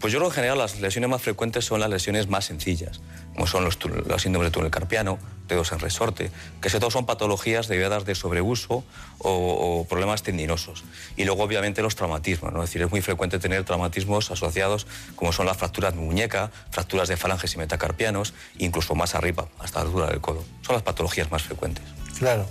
Pues 0.00 0.14
yo 0.14 0.18
creo 0.18 0.30
que 0.30 0.32
en 0.32 0.36
general 0.36 0.58
las 0.58 0.80
lesiones 0.80 1.10
más 1.10 1.20
frecuentes 1.20 1.66
son 1.66 1.78
las 1.78 1.90
lesiones 1.90 2.26
más 2.26 2.46
sencillas, 2.46 3.02
como 3.34 3.46
son 3.46 3.64
los, 3.64 3.78
síndromes 4.22 4.48
de 4.48 4.50
túnel 4.50 4.70
carpiano, 4.70 5.18
dedos 5.46 5.72
en 5.72 5.78
resorte, 5.78 6.30
que 6.62 6.70
sobre 6.70 6.80
todo 6.80 6.90
son 6.90 7.04
patologías 7.04 7.68
derivadas 7.68 8.06
de 8.06 8.14
sobreuso 8.14 8.82
o, 9.18 9.86
problemas 9.90 10.22
tendinosos. 10.22 10.84
Y 11.18 11.24
luego 11.24 11.42
obviamente 11.42 11.82
los 11.82 11.96
traumatismos, 11.96 12.50
¿no? 12.50 12.62
es 12.62 12.70
decir, 12.70 12.80
es 12.80 12.90
muy 12.90 13.02
frecuente 13.02 13.38
tener 13.38 13.62
traumatismos 13.64 14.30
asociados 14.30 14.86
como 15.16 15.32
son 15.34 15.44
las 15.44 15.58
fracturas 15.58 15.94
de 15.94 16.00
muñeca, 16.00 16.50
fracturas 16.70 17.08
de 17.08 17.18
falanges 17.18 17.54
y 17.54 17.58
metacarpianos, 17.58 18.32
incluso 18.56 18.94
más 18.94 19.14
arriba, 19.14 19.48
hasta 19.58 19.80
la 19.80 19.86
altura 19.86 20.06
del 20.06 20.22
codo. 20.22 20.42
Son 20.62 20.76
las 20.76 20.82
patologías 20.82 21.30
más 21.30 21.42
frecuentes. 21.42 21.84
Claro. 22.18 22.46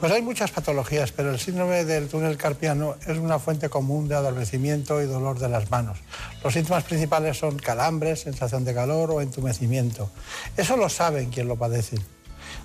Pues 0.00 0.12
hay 0.12 0.22
muchas 0.22 0.52
patologías, 0.52 1.10
pero 1.10 1.32
el 1.32 1.40
síndrome 1.40 1.84
del 1.84 2.06
túnel 2.06 2.36
carpiano 2.36 2.94
es 3.04 3.18
una 3.18 3.40
fuente 3.40 3.68
común 3.68 4.06
de 4.06 4.14
adormecimiento 4.14 5.02
y 5.02 5.06
dolor 5.06 5.40
de 5.40 5.48
las 5.48 5.72
manos. 5.72 5.98
Los 6.44 6.54
síntomas 6.54 6.84
principales 6.84 7.36
son 7.36 7.58
calambres, 7.58 8.20
sensación 8.20 8.64
de 8.64 8.74
calor 8.74 9.10
o 9.10 9.20
entumecimiento. 9.20 10.08
Eso 10.56 10.76
lo 10.76 10.88
saben 10.88 11.30
quien 11.30 11.48
lo 11.48 11.56
padecen. 11.56 11.98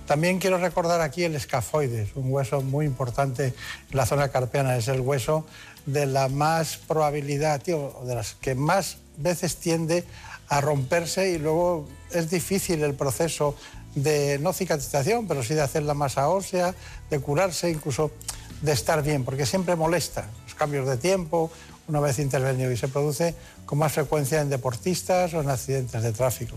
También 0.06 0.38
quiero 0.38 0.58
recordar 0.58 1.00
aquí 1.00 1.24
el 1.24 1.34
escafoides, 1.34 2.10
un 2.14 2.32
hueso 2.32 2.60
muy 2.60 2.86
importante 2.86 3.46
en 3.46 3.96
la 3.96 4.06
zona 4.06 4.28
carpiana. 4.28 4.76
Es 4.76 4.86
el 4.86 5.00
hueso 5.00 5.44
de 5.86 6.06
la 6.06 6.28
más 6.28 6.76
probabilidad, 6.76 7.60
tío, 7.60 7.96
de 8.06 8.14
las 8.14 8.34
que 8.34 8.54
más 8.54 8.98
veces 9.16 9.56
tiende 9.56 10.04
a 10.48 10.60
romperse 10.60 11.30
y 11.30 11.38
luego 11.38 11.88
es 12.12 12.30
difícil 12.30 12.84
el 12.84 12.94
proceso 12.94 13.56
de 13.94 14.38
no 14.38 14.52
cicatrización, 14.52 15.26
pero 15.26 15.42
sí 15.42 15.54
de 15.54 15.62
hacer 15.62 15.82
la 15.82 15.94
masa 15.94 16.28
ósea, 16.28 16.74
de 17.10 17.18
curarse, 17.20 17.70
incluso 17.70 18.10
de 18.62 18.72
estar 18.72 19.02
bien, 19.02 19.24
porque 19.24 19.46
siempre 19.46 19.76
molesta 19.76 20.26
los 20.44 20.54
cambios 20.54 20.88
de 20.88 20.96
tiempo, 20.96 21.50
una 21.86 22.00
vez 22.00 22.18
intervenido 22.18 22.72
y 22.72 22.76
se 22.76 22.88
produce 22.88 23.34
con 23.66 23.78
más 23.78 23.92
frecuencia 23.92 24.40
en 24.40 24.50
deportistas 24.50 25.34
o 25.34 25.40
en 25.40 25.48
accidentes 25.48 26.02
de 26.02 26.12
tráfico. 26.12 26.56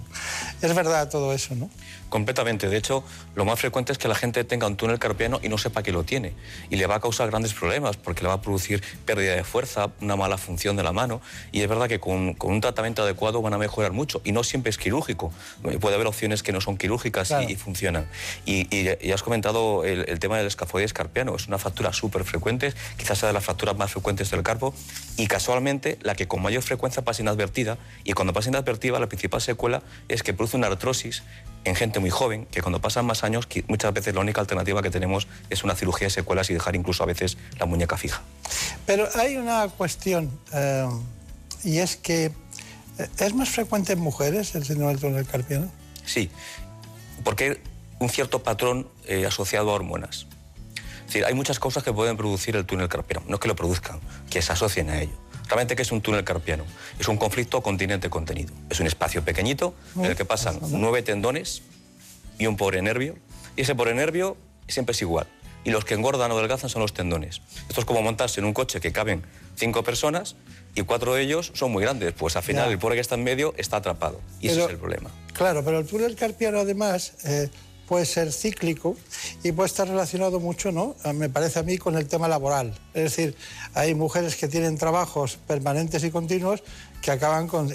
Es 0.62 0.74
verdad 0.76 1.10
todo 1.10 1.34
eso, 1.34 1.56
¿no? 1.56 1.70
Completamente. 2.10 2.70
De 2.70 2.78
hecho, 2.78 3.04
lo 3.36 3.44
más 3.44 3.60
frecuente 3.60 3.92
es 3.92 3.98
que 3.98 4.08
la 4.08 4.16
gente 4.16 4.44
tenga 4.46 4.66
un 4.68 4.78
túnel 4.78 4.98
carpiano 4.98 5.40
y 5.44 5.50
no 5.50 5.58
sepa 5.58 5.84
que 5.84 5.92
lo 5.92 6.04
tiene. 6.04 6.34
Y 6.70 6.78
le 6.78 6.88
va 6.88 6.96
a 6.96 7.00
causar 7.02 7.30
grandes 7.30 7.54
problemas 7.54 7.98
porque 7.98 8.22
le 8.22 8.30
va 8.30 8.36
a 8.36 8.42
producir 8.42 8.82
pérdida 9.06 9.36
de 9.36 9.44
fuerza, 9.44 9.92
una 10.00 10.16
mala 10.16 10.38
función 10.38 10.78
de 10.78 10.84
la 10.84 10.94
mano. 10.94 11.22
Y 11.52 11.62
es 11.62 11.68
verdad 11.68 11.88
que 11.88 12.00
con, 12.00 12.38
un 12.40 12.62
tratamiento 12.62 13.04
adecuado 13.04 13.42
van 13.42 13.54
a 13.54 13.58
mejorar 13.58 13.92
mucho. 13.92 14.22
Y 14.24 14.32
no 14.32 14.44
siempre 14.44 14.70
es 14.70 14.78
quirúrgico. 14.78 15.34
Puede 15.82 15.96
haber 15.96 16.08
opciones 16.08 16.44
que 16.44 16.54
no 16.54 16.62
son 16.62 16.78
quirúrgicas 16.78 17.34
y, 17.48 17.56
funcionan. 17.56 18.08
Y, 18.46 18.74
y, 18.74 19.12
has 19.12 19.22
comentado 19.22 19.84
el, 19.84 20.20
tema 20.20 20.38
del 20.38 20.48
escafoides 20.48 20.94
carpiano. 20.94 21.36
Es 21.36 21.48
una 21.48 21.58
fractura 21.58 21.92
súper 21.92 22.24
frecuente, 22.24 22.74
quizás 22.96 23.18
sea 23.18 23.28
de 23.28 23.34
las 23.34 23.44
fracturas 23.44 23.76
más 23.76 23.92
frecuentes 23.92 24.32
del 24.32 24.44
carpo. 24.44 24.74
Y 25.18 25.28
casualmente, 25.28 25.98
la 26.02 26.16
que 26.16 26.28
con 26.28 26.42
mayor 26.42 26.64
frecuencia 26.64 26.97
pasa 27.02 27.22
inadvertida 27.22 27.78
y 28.04 28.14
cuando 28.14 28.34
pasa 28.34 28.50
inadvertida 28.50 29.00
la 29.00 29.08
principal 29.08 29.42
secuela 29.42 29.82
es 30.08 30.24
que 30.24 30.34
produce 30.34 30.58
una 30.58 30.68
artrosis 30.68 31.24
en 31.64 31.76
gente 31.76 32.00
muy 32.00 32.10
joven, 32.10 32.46
que 32.46 32.62
cuando 32.62 32.80
pasan 32.80 33.06
más 33.06 33.24
años 33.24 33.48
muchas 33.68 33.94
veces 33.94 34.14
la 34.14 34.22
única 34.22 34.42
alternativa 34.42 34.82
que 34.82 34.90
tenemos 34.90 35.28
es 35.50 35.64
una 35.64 35.76
cirugía 35.76 36.08
de 36.08 36.12
secuelas 36.12 36.50
y 36.50 36.54
dejar 36.54 36.76
incluso 36.76 37.04
a 37.04 37.06
veces 37.06 37.38
la 37.60 37.66
muñeca 37.66 37.98
fija. 37.98 38.22
Pero 38.86 39.08
hay 39.16 39.38
una 39.38 39.68
cuestión 39.68 40.32
eh, 40.54 40.88
y 41.64 41.80
es 41.80 41.98
que 41.98 42.32
eh, 42.98 43.08
¿es 43.20 43.34
más 43.34 43.50
frecuente 43.50 43.94
en 43.94 44.00
mujeres 44.00 44.56
el 44.56 44.66
síndrome 44.66 44.94
del 44.94 45.02
túnel 45.02 45.26
carpiano? 45.26 45.72
Sí, 46.06 46.30
porque 47.24 47.44
hay 47.44 47.58
un 48.00 48.10
cierto 48.10 48.44
patrón 48.44 48.88
eh, 49.06 49.26
asociado 49.26 49.72
a 49.72 49.74
hormonas. 49.74 50.28
Es 51.02 51.14
decir, 51.14 51.26
hay 51.26 51.34
muchas 51.34 51.60
cosas 51.60 51.84
que 51.84 51.94
pueden 51.94 52.18
producir 52.18 52.56
el 52.56 52.66
túnel 52.66 52.90
carpiano, 52.90 53.26
no 53.28 53.40
que 53.40 53.48
lo 53.48 53.56
produzcan, 53.56 54.00
que 54.30 54.42
se 54.42 54.52
asocien 54.52 54.90
a 54.90 55.02
ello. 55.02 55.18
Realmente, 55.48 55.76
¿qué 55.76 55.82
es 55.82 55.92
un 55.92 56.02
túnel 56.02 56.24
carpiano? 56.24 56.66
Es 57.00 57.08
un 57.08 57.18
conflicto 57.18 57.62
continente-contenido. 57.62 58.54
Es 58.70 58.80
un 58.80 58.88
espacio 58.88 59.24
pequeñito 59.24 59.74
en 59.96 60.06
el 60.06 60.16
que 60.16 60.26
pasan 60.26 60.60
nueve 60.70 61.02
tendones 61.04 61.62
y 62.38 62.48
un 62.48 62.58
pobre 62.58 62.82
nervio. 62.82 63.16
Y 63.56 63.62
ese 63.62 63.76
pobre 63.76 63.94
nervio 63.94 64.38
siempre 64.68 64.92
es 64.92 65.02
igual. 65.02 65.28
Y 65.64 65.72
los 65.72 65.86
que 65.86 65.94
engordan 65.94 66.32
o 66.32 66.38
adelgazan 66.38 66.70
son 66.70 66.82
los 66.82 66.94
tendones. 66.94 67.42
Esto 67.68 67.82
es 67.82 67.86
como 67.86 68.02
montarse 68.02 68.40
en 68.40 68.46
un 68.46 68.54
coche 68.54 68.80
que 68.80 68.92
caben 68.92 69.24
cinco 69.56 69.84
personas 69.84 70.36
y 70.76 70.84
cuatro 70.84 71.14
de 71.14 71.24
ellos 71.24 71.52
son 71.56 71.72
muy 71.72 71.84
grandes. 71.84 72.14
Pues 72.14 72.36
al 72.36 72.44
final 72.44 72.70
el 72.70 72.78
pobre 72.78 72.96
que 72.96 73.02
está 73.02 73.16
en 73.16 73.24
medio 73.24 73.54
está 73.58 73.78
atrapado. 73.78 74.22
Y 74.40 74.50
ese 74.50 74.64
es 74.64 74.70
el 74.70 74.78
problema. 74.78 75.10
Claro, 75.34 75.64
pero 75.64 75.80
el 75.80 75.88
túnel 75.88 76.16
carpiano 76.16 76.60
además... 76.60 77.14
Eh, 77.26 77.50
puede 77.88 78.06
ser 78.06 78.32
cíclico 78.32 78.96
y 79.44 79.52
puede 79.52 79.68
estar 79.68 79.88
relacionado 79.88 80.40
mucho, 80.40 80.72
¿no? 80.72 80.96
Ah, 81.04 81.14
me 81.14 81.30
parece 81.30 81.60
a 81.60 81.64
mí, 81.64 81.78
con 81.78 81.96
el 81.96 82.08
tema 82.08 82.28
laboral. 82.28 82.78
Es 82.94 83.04
decir, 83.04 83.36
hay 83.74 83.96
mujeres 83.96 84.36
que 84.36 84.48
tienen 84.48 84.78
trabajos 84.78 85.38
permanentes 85.48 86.04
y 86.04 86.12
continuos 86.12 86.64
que 87.02 87.12
acaban 87.12 87.48
con... 87.48 87.74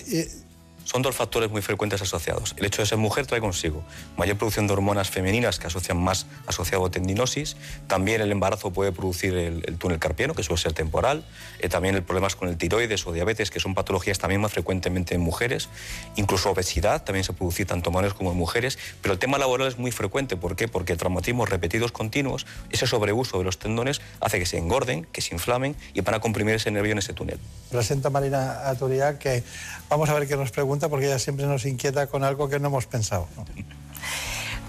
Son 0.84 1.02
dos 1.02 1.14
factores 1.14 1.50
muy 1.50 1.62
frecuentes 1.62 2.02
asociados. 2.02 2.54
El 2.56 2.64
hecho 2.64 2.82
de 2.82 2.86
ser 2.86 2.98
mujer 2.98 3.26
trae 3.26 3.40
consigo 3.40 3.82
mayor 4.16 4.36
producción 4.36 4.66
de 4.66 4.72
hormonas 4.72 5.10
femeninas 5.10 5.58
que 5.58 5.66
asocian 5.66 5.98
más 5.98 6.26
asociado 6.46 6.86
a 6.86 6.90
tendinosis. 6.90 7.56
También 7.86 8.20
el 8.20 8.30
embarazo 8.32 8.72
puede 8.72 8.92
producir 8.92 9.34
el, 9.34 9.78
túnel 9.78 9.98
carpiano, 9.98 10.34
que 10.34 10.42
suele 10.42 10.60
ser 10.60 10.72
temporal. 10.72 11.24
Eh, 11.60 11.68
también 11.68 11.94
el 11.94 12.02
problemas 12.02 12.36
con 12.36 12.48
el 12.48 12.56
tiroides 12.56 13.06
o 13.06 13.12
diabetes, 13.12 13.50
que 13.50 13.60
son 13.60 13.74
patologías 13.74 14.18
también 14.18 14.40
más 14.40 14.52
frecuentemente 14.52 15.14
en 15.14 15.20
mujeres. 15.20 15.68
Incluso 16.16 16.50
obesidad 16.50 17.04
también 17.04 17.24
se 17.24 17.32
produce 17.32 17.64
tanto 17.64 17.90
en 17.90 17.96
hombres 17.96 18.14
como 18.14 18.32
en 18.32 18.36
mujeres. 18.36 18.78
Pero 19.00 19.14
el 19.14 19.18
tema 19.18 19.38
laboral 19.38 19.68
es 19.68 19.78
muy 19.78 19.92
frecuente. 19.92 20.36
¿Por 20.36 20.56
qué? 20.56 20.68
Porque 20.68 20.96
traumatismos 20.96 21.48
repetidos 21.48 21.92
continuos, 21.92 22.46
ese 22.70 22.86
sobreuso 22.86 23.38
de 23.38 23.44
los 23.44 23.58
tendones 23.58 24.00
hace 24.20 24.38
que 24.38 24.46
se 24.46 24.58
engorden, 24.58 25.06
que 25.12 25.20
se 25.20 25.34
inflamen 25.34 25.76
y 25.94 26.00
van 26.00 26.14
a 26.14 26.20
comprimir 26.20 26.54
ese 26.54 26.70
nervio 26.70 26.92
en 26.92 26.98
ese 26.98 27.12
túnel. 27.12 27.38
Presenta 27.70 28.10
Marina 28.10 28.68
Aturia 28.68 29.18
que 29.18 29.42
vamos 29.92 30.08
a 30.08 30.14
ver 30.14 30.26
qué 30.26 30.38
nos 30.38 30.50
pregunta 30.50 30.88
porque 30.88 31.04
ella 31.04 31.18
siempre 31.18 31.44
nos 31.44 31.66
inquieta 31.66 32.06
con 32.06 32.24
algo 32.24 32.48
que 32.48 32.58
no 32.58 32.68
hemos 32.68 32.86
pensado. 32.86 33.28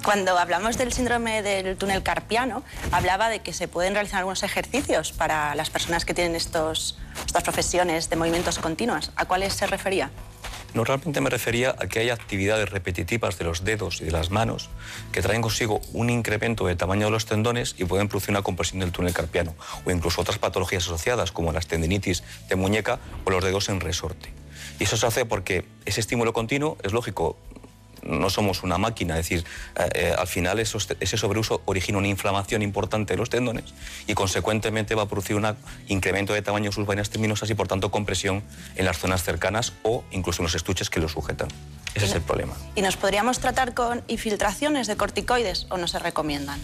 Cuando 0.03 0.37
hablamos 0.37 0.77
del 0.77 0.91
síndrome 0.91 1.41
del 1.41 1.77
túnel 1.77 2.03
carpiano, 2.03 2.61
hablaba 2.91 3.29
de 3.29 3.39
que 3.39 3.53
se 3.53 3.69
pueden 3.69 3.93
realizar 3.93 4.19
algunos 4.19 4.43
ejercicios 4.43 5.13
para 5.13 5.55
las 5.55 5.69
personas 5.69 6.03
que 6.03 6.13
tienen 6.13 6.35
estos, 6.35 6.97
estas 7.25 7.41
profesiones 7.41 8.09
de 8.09 8.17
movimientos 8.17 8.59
continuos. 8.59 9.13
¿A 9.15 9.23
cuáles 9.23 9.53
se 9.53 9.65
refería? 9.65 10.11
No, 10.73 10.83
realmente 10.83 11.21
me 11.21 11.29
refería 11.29 11.73
a 11.79 11.87
que 11.87 11.99
hay 11.99 12.09
actividades 12.09 12.69
repetitivas 12.69 13.37
de 13.37 13.45
los 13.45 13.63
dedos 13.63 14.01
y 14.01 14.05
de 14.05 14.11
las 14.11 14.29
manos 14.29 14.69
que 15.13 15.21
traen 15.21 15.41
consigo 15.41 15.79
un 15.93 16.09
incremento 16.09 16.65
de 16.65 16.75
tamaño 16.75 17.05
de 17.05 17.11
los 17.11 17.25
tendones 17.25 17.75
y 17.77 17.85
pueden 17.85 18.09
producir 18.09 18.31
una 18.31 18.41
compresión 18.41 18.81
del 18.81 18.91
túnel 18.91 19.13
carpiano 19.13 19.55
o 19.85 19.91
incluso 19.91 20.19
otras 20.19 20.37
patologías 20.37 20.83
asociadas 20.83 21.31
como 21.31 21.53
las 21.53 21.67
tendinitis 21.67 22.23
de 22.49 22.57
muñeca 22.57 22.99
o 23.23 23.29
los 23.29 23.41
dedos 23.41 23.69
en 23.69 23.79
resorte. 23.79 24.42
Y 24.79 24.83
eso 24.83 24.97
se 24.97 25.05
hace 25.05 25.25
porque 25.25 25.65
ese 25.85 25.99
estímulo 25.99 26.33
continuo 26.33 26.77
es 26.83 26.93
lógico, 26.93 27.37
no 28.05 28.29
somos 28.29 28.63
una 28.63 28.77
máquina, 28.77 29.17
es 29.17 29.29
decir, 29.29 29.45
eh, 29.75 29.89
eh, 29.93 30.15
al 30.17 30.27
final 30.27 30.59
ese 30.59 31.17
sobreuso 31.17 31.61
origina 31.65 31.97
una 31.97 32.07
inflamación 32.07 32.61
importante 32.61 33.13
de 33.13 33.17
los 33.17 33.29
tendones 33.29 33.73
y 34.07 34.13
consecuentemente 34.13 34.95
va 34.95 35.03
a 35.03 35.07
producir 35.07 35.35
un 35.35 35.55
incremento 35.87 36.33
de 36.33 36.41
tamaño 36.41 36.65
de 36.69 36.71
sus 36.73 36.85
vainas 36.85 37.09
terminosas 37.09 37.49
y 37.49 37.55
por 37.55 37.67
tanto 37.67 37.91
compresión 37.91 38.43
en 38.75 38.85
las 38.85 38.97
zonas 38.97 39.23
cercanas 39.23 39.73
o 39.83 40.03
incluso 40.11 40.41
en 40.41 40.45
los 40.45 40.55
estuches 40.55 40.89
que 40.89 40.99
lo 40.99 41.09
sujetan. 41.09 41.47
Ese 41.95 42.05
es 42.05 42.15
el 42.15 42.21
problema. 42.21 42.55
¿Y 42.75 42.81
nos 42.81 42.97
podríamos 42.97 43.39
tratar 43.39 43.73
con 43.73 44.03
infiltraciones 44.07 44.87
de 44.87 44.95
corticoides 44.95 45.67
o 45.69 45.77
no 45.77 45.87
se 45.87 45.99
recomiendan? 45.99 46.59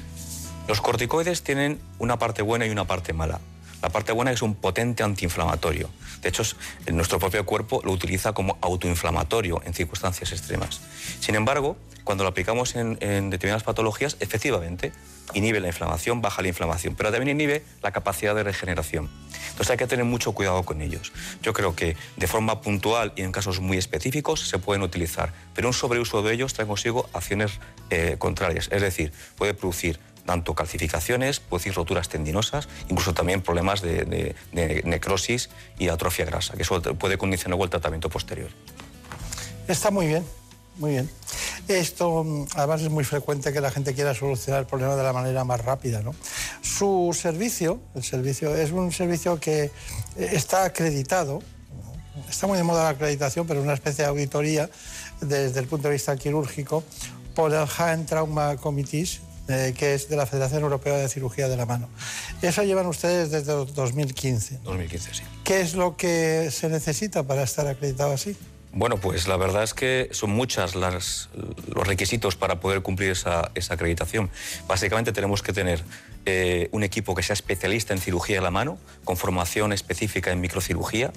Los 0.67 0.81
corticoides 0.81 1.43
tienen 1.43 1.79
una 1.99 2.19
parte 2.19 2.41
buena 2.41 2.65
y 2.65 2.69
una 2.69 2.85
parte 2.85 3.13
mala. 3.13 3.39
La 3.81 3.89
parte 3.89 4.11
buena 4.11 4.31
es 4.31 4.41
un 4.41 4.55
potente 4.55 5.03
antiinflamatorio. 5.03 5.89
De 6.21 6.29
hecho, 6.29 6.43
nuestro 6.91 7.19
propio 7.19 7.45
cuerpo 7.45 7.81
lo 7.83 7.91
utiliza 7.91 8.33
como 8.33 8.57
autoinflamatorio 8.61 9.61
en 9.65 9.73
circunstancias 9.73 10.31
extremas. 10.31 10.81
Sin 11.19 11.35
embargo, 11.35 11.77
cuando 12.03 12.23
lo 12.23 12.31
aplicamos 12.31 12.75
en, 12.75 12.97
determinadas 13.29 13.63
patologías, 13.63 14.17
efectivamente 14.19 14.91
inhibe 15.35 15.59
la 15.59 15.67
inflamación, 15.67 16.21
baja 16.21 16.41
la 16.41 16.47
inflamación, 16.47 16.95
pero 16.95 17.11
también 17.11 17.37
inhibe 17.37 17.63
la 17.83 17.91
capacidad 17.91 18.33
de 18.33 18.43
regeneración. 18.43 19.09
Entonces 19.51 19.69
hay 19.69 19.77
que 19.77 19.85
tener 19.85 20.05
mucho 20.05 20.31
cuidado 20.31 20.63
con 20.63 20.81
ellos. 20.81 21.11
Yo 21.43 21.53
creo 21.53 21.75
que 21.75 21.95
de 22.17 22.27
forma 22.27 22.61
puntual 22.61 23.13
y 23.15 23.21
en 23.21 23.31
casos 23.31 23.59
muy 23.59 23.77
específicos 23.77 24.49
se 24.49 24.57
pueden 24.57 24.81
utilizar, 24.81 25.33
pero 25.53 25.67
un 25.67 25.73
sobreuso 25.73 26.23
de 26.23 26.33
ellos 26.33 26.53
trae 26.55 26.65
consigo 26.65 27.07
acciones 27.13 27.59
eh, 27.91 28.15
contrarias, 28.17 28.69
es 28.71 28.81
decir, 28.81 29.13
puede 29.35 29.53
producir 29.53 29.99
tanto 30.29 30.53
calcificaciones, 30.53 31.39
puede 31.39 31.61
decir 31.61 31.73
roturas 31.73 32.07
tendinosas, 32.07 32.69
incluso 32.87 33.15
también 33.15 33.41
problemas 33.41 33.81
de, 33.81 34.35
necrosis 34.83 35.49
y 35.79 35.89
atrofia 35.89 36.23
grasa, 36.23 36.53
que 36.53 36.61
eso 36.61 36.79
puede 36.99 37.17
condicionar 37.17 37.59
el 37.59 37.69
tratamiento 37.71 38.11
posterior. 38.11 38.51
Está 39.67 39.89
muy 39.89 40.05
bien. 40.05 40.23
Muy 40.77 40.91
bien. 40.91 41.09
Esto, 41.67 42.23
mm, 42.23 42.45
además, 42.53 42.81
es 42.81 42.89
muy 42.89 43.03
frecuente 43.05 43.51
que 43.51 43.59
la 43.59 43.71
gente 43.71 43.95
quiera 43.95 44.13
solucionar 44.13 44.61
el 44.61 44.67
problema 44.67 44.95
de 44.95 45.01
la 45.01 45.13
manera 45.13 45.43
más 45.43 45.65
rápida. 45.65 46.03
¿no? 46.03 46.13
Su 46.61 47.17
servicio, 47.19 47.79
el 47.95 48.03
servicio, 48.03 48.55
es 48.55 48.71
un 48.71 48.91
servicio 48.91 49.39
que 49.39 49.63
eh, 49.63 49.71
está 50.15 50.63
acreditado. 50.63 51.41
Está 52.29 52.45
muy 52.45 52.57
de 52.59 52.63
moda 52.63 52.83
la 52.83 52.89
acreditación, 52.89 53.47
pero 53.47 53.63
una 53.63 53.73
especie 53.73 54.03
de 54.03 54.11
auditoría 54.11 54.69
desde 55.21 55.59
el 55.59 55.65
punto 55.65 55.87
de 55.87 55.95
vista 55.95 56.15
quirúrgico 56.15 56.83
por 57.33 57.51
el 57.51 57.65
Hand 57.77 58.05
Trauma 58.05 58.57
Committees, 58.57 59.21
eh, 59.49 59.73
que 59.77 59.95
es 59.95 60.07
de 60.09 60.15
la 60.15 60.25
Federación 60.25 60.63
Europea 60.63 60.95
de 60.97 61.09
Cirugía 61.09 61.47
de 61.49 61.57
la 61.57 61.65
Mano. 61.65 61.89
Eso 62.41 62.63
llevan 62.63 62.85
ustedes 62.85 63.31
desde 63.31 63.51
2015. 63.53 64.59
2015, 64.63 65.13
sí. 65.13 65.23
¿Qué 65.43 65.61
es 65.61 65.73
lo 65.73 65.97
que 65.97 66.49
se 66.51 66.69
necesita 66.69 67.23
para 67.23 67.43
estar 67.43 67.67
acreditado 67.67 68.13
así? 68.13 68.37
Bueno, 68.71 68.97
pues 68.97 69.27
la 69.27 69.35
verdad 69.35 69.63
es 69.63 69.73
que 69.73 70.09
son 70.11 70.29
muchas 70.29 70.75
los 70.75 71.27
requisitos 71.73 72.35
para 72.35 72.59
poder 72.59 72.83
cumplir 72.83 73.11
esa, 73.11 73.51
acreditación. 73.69 74.29
Básicamente 74.67 75.11
tenemos 75.11 75.41
que 75.41 75.53
tener 75.53 75.83
eh, 76.27 76.69
un 76.71 76.83
equipo 76.83 77.15
que 77.15 77.23
sea 77.23 77.33
especialista 77.33 77.93
en 77.93 77.99
cirugía 77.99 78.35
de 78.35 78.41
la 78.43 78.51
mano, 78.51 78.77
con 79.05 79.17
formación 79.17 79.73
específica 79.73 80.31
en 80.31 80.39
microcirugía, 80.39 81.11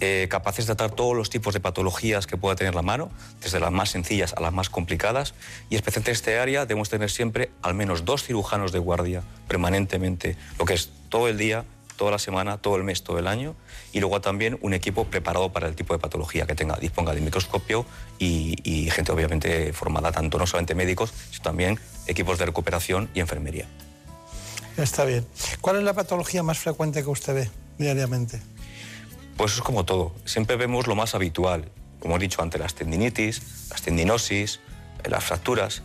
eh, 0.00 0.26
capaces 0.28 0.66
de 0.66 0.74
tratar 0.74 0.94
todos 0.94 1.16
los 1.16 1.30
tipos 1.30 1.54
de 1.54 1.60
patologías 1.60 2.26
que 2.26 2.36
pueda 2.36 2.54
tener 2.54 2.74
la 2.74 2.82
mano, 2.82 3.10
desde 3.40 3.60
las 3.60 3.72
más 3.72 3.88
sencillas 3.88 4.34
a 4.34 4.40
las 4.40 4.52
más 4.52 4.68
complicadas, 4.68 5.32
y 5.70 5.76
especialmente 5.76 6.10
en 6.10 6.14
este 6.16 6.38
área 6.38 6.66
debemos 6.66 6.90
tener 6.90 7.10
siempre 7.10 7.50
al 7.62 7.72
menos 7.74 8.04
dos 8.04 8.24
cirujanos 8.24 8.72
de 8.72 8.78
guardia 8.78 9.22
permanentemente, 9.48 10.36
lo 10.58 10.66
que 10.66 10.74
es 10.74 10.90
todo 11.08 11.28
el 11.28 11.38
día, 11.38 11.64
toda 12.00 12.12
la 12.12 12.18
semana, 12.18 12.56
todo 12.56 12.76
el 12.76 12.82
mes, 12.82 13.02
todo 13.02 13.18
el 13.18 13.26
año, 13.26 13.54
y 13.92 14.00
luego 14.00 14.22
también 14.22 14.58
un 14.62 14.72
equipo 14.72 15.04
preparado 15.04 15.52
para 15.52 15.68
el 15.68 15.74
tipo 15.74 15.92
de 15.92 15.98
patología 15.98 16.46
que 16.46 16.54
tenga, 16.54 16.76
disponga 16.76 17.12
de 17.12 17.20
microscopio 17.20 17.84
y, 18.18 18.88
gente 18.90 19.12
obviamente 19.12 19.74
formada, 19.74 20.10
tanto 20.10 20.38
no 20.38 20.46
solamente 20.46 20.74
médicos, 20.74 21.12
sino 21.30 21.42
también 21.42 21.78
equipos 22.06 22.38
de 22.38 22.46
recuperación 22.46 23.10
y 23.12 23.20
enfermería. 23.20 23.66
Está 24.78 25.04
bien. 25.04 25.26
¿Cuál 25.60 25.76
es 25.76 25.82
la 25.82 25.92
patología 25.92 26.42
más 26.42 26.58
frecuente 26.58 27.02
que 27.02 27.10
usted 27.10 27.34
ve 27.34 27.50
diariamente? 27.76 28.40
Pues 29.36 29.56
es 29.56 29.60
como 29.60 29.84
todo. 29.84 30.14
Siempre 30.24 30.56
vemos 30.56 30.86
lo 30.86 30.94
más 30.94 31.14
habitual, 31.14 31.70
como 31.98 32.16
he 32.16 32.18
dicho 32.18 32.40
antes, 32.40 32.58
las 32.58 32.74
tendinitis, 32.74 33.68
las 33.68 33.82
tendinosis, 33.82 34.60
las 35.04 35.22
fracturas. 35.22 35.82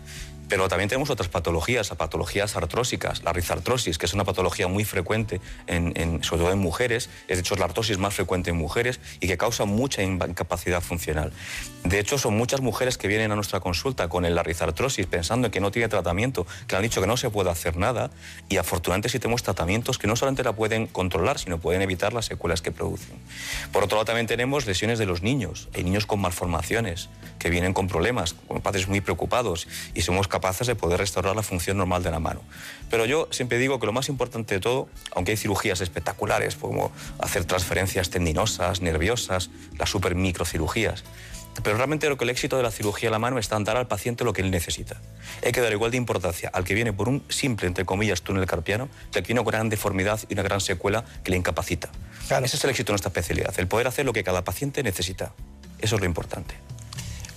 Pero 0.48 0.68
también 0.68 0.90
tenemos 0.90 1.10
otras 1.10 1.30
patologías, 1.30 1.90
patologías 1.90 2.56
artrósicas, 2.56 3.24
la 3.24 3.34
rizartrosis, 3.34 3.98
que 3.98 4.06
es 4.06 4.14
una 4.14 4.24
patología 4.24 4.68
muy 4.68 4.86
frecuente, 4.86 5.42
en, 5.68 6.24
sobre 6.24 6.44
todo 6.44 6.54
en 6.54 6.60
mujeres, 6.60 7.10
es 7.28 7.38
de 7.38 7.42
hecho 7.42 7.56
la 7.56 7.66
artrosis 7.66 7.98
más 7.98 8.14
frecuente 8.14 8.52
en 8.52 8.58
mujeres 8.58 9.00
y 9.20 9.28
que 9.28 9.38
causa 9.38 9.66
mucha 9.66 10.04
incapacidad 10.04 10.82
funcional. 10.82 11.32
De 11.84 12.00
hecho, 12.00 12.18
son 12.18 12.36
muchas 12.36 12.62
mujeres 12.62 12.98
que 12.98 13.08
vienen 13.08 13.32
a 13.32 13.36
nuestra 13.36 13.60
consulta 13.60 14.08
con 14.08 14.24
la 14.24 14.44
rizartrosis 14.44 15.06
pensando 15.06 15.52
que 15.52 15.60
no 15.60 15.72
tiene 15.72 15.88
tratamiento, 15.88 16.46
que 16.68 16.74
le 16.74 16.78
han 16.78 16.84
dicho 16.84 17.02
que 17.02 17.08
no 17.08 17.18
se 17.18 17.30
puede 17.30 17.50
hacer 17.50 17.78
nada 17.78 18.10
y 18.50 18.58
afortunadamente 18.58 19.10
sí 19.10 19.20
tenemos 19.20 19.44
tratamientos 19.44 19.98
que 19.98 20.08
no 20.08 20.16
solamente 20.16 20.44
la 20.44 20.54
pueden 20.54 20.88
controlar, 20.88 21.38
sino 21.38 21.60
pueden 21.60 21.82
evitar 21.82 22.14
las 22.14 22.26
secuelas 22.26 22.62
que 22.62 22.72
producen. 22.72 23.16
Por 23.72 23.84
otro 23.84 23.98
lado, 23.98 24.06
también 24.06 24.28
tenemos 24.28 24.66
lesiones 24.66 25.00
de 25.00 25.06
los 25.06 25.22
niños, 25.22 25.70
hay 25.76 25.84
niños 25.84 26.06
con 26.06 26.20
malformaciones 26.22 27.10
que 27.40 27.50
vienen 27.50 27.74
con 27.74 27.88
problemas, 27.88 28.34
con 28.48 28.62
padres 28.62 28.88
muy 28.88 29.02
preocupados 29.02 29.68
y 29.94 30.02
somos 30.02 30.28
capaces 30.36 30.68
de 30.68 30.76
poder 30.76 31.00
restaurar 31.00 31.34
la 31.34 31.44
función 31.44 31.78
normal 31.78 32.04
de 32.04 32.12
la 32.12 32.20
mano. 32.20 32.42
Pero 32.90 33.06
yo 33.06 33.30
siempre 33.32 33.58
digo 33.58 33.80
que 33.80 33.86
lo 33.86 33.94
más 33.94 34.10
importante 34.10 34.56
de 34.56 34.60
todo, 34.60 34.90
aunque 35.16 35.32
hay 35.32 35.38
cirugías 35.38 35.80
espectaculares, 35.80 36.58
como 36.58 36.92
hacer 37.20 37.46
transferencias 37.46 38.10
tendinosas, 38.10 38.82
nerviosas, 38.82 39.50
las 39.80 39.90
super 39.90 40.14
microcirugías, 40.14 41.06
pero 41.64 41.78
realmente 41.78 42.10
lo 42.10 42.18
que 42.18 42.26
el 42.26 42.32
éxito 42.32 42.58
de 42.58 42.64
la 42.64 42.72
cirugía 42.72 43.08
de 43.08 43.12
la 43.12 43.20
mano 43.20 43.40
está 43.40 43.56
en 43.56 43.64
dar 43.64 43.78
al 43.78 43.88
paciente 43.88 44.26
lo 44.26 44.34
que 44.34 44.42
él 44.42 44.52
necesita. 44.52 45.00
Hay 45.42 45.54
que 45.54 45.62
dar 45.62 45.72
igual 45.72 45.92
de 45.92 45.96
importancia 45.96 46.50
al 46.52 46.66
que 46.66 46.74
viene 46.74 46.92
por 46.92 47.08
un 47.08 47.24
simple, 47.30 47.68
entre 47.68 47.86
comillas, 47.86 48.22
túnel 48.22 48.46
carpiano, 48.46 48.90
que 49.14 49.20
al 49.20 49.24
que 49.24 49.28
viene 49.28 49.40
con 49.40 49.48
una 49.48 49.60
gran 49.60 49.70
deformidad 49.70 50.20
y 50.28 50.34
una 50.34 50.44
gran 50.44 50.60
secuela 50.60 51.06
que 51.24 51.32
le 51.32 51.38
incapacita. 51.38 51.90
Ese 52.44 52.58
es 52.58 52.64
el 52.66 52.72
éxito 52.72 52.92
de 52.92 52.96
nuestra 52.96 53.08
especialidad, 53.08 53.54
el 53.58 53.68
poder 53.68 53.88
hacer 53.88 54.06
lo 54.06 54.12
que 54.12 54.26
cada 54.26 54.44
paciente 54.44 54.84
necesita. 54.84 55.32
Eso 55.80 55.96
es 55.96 56.02
lo 56.02 56.06
importante. 56.06 56.56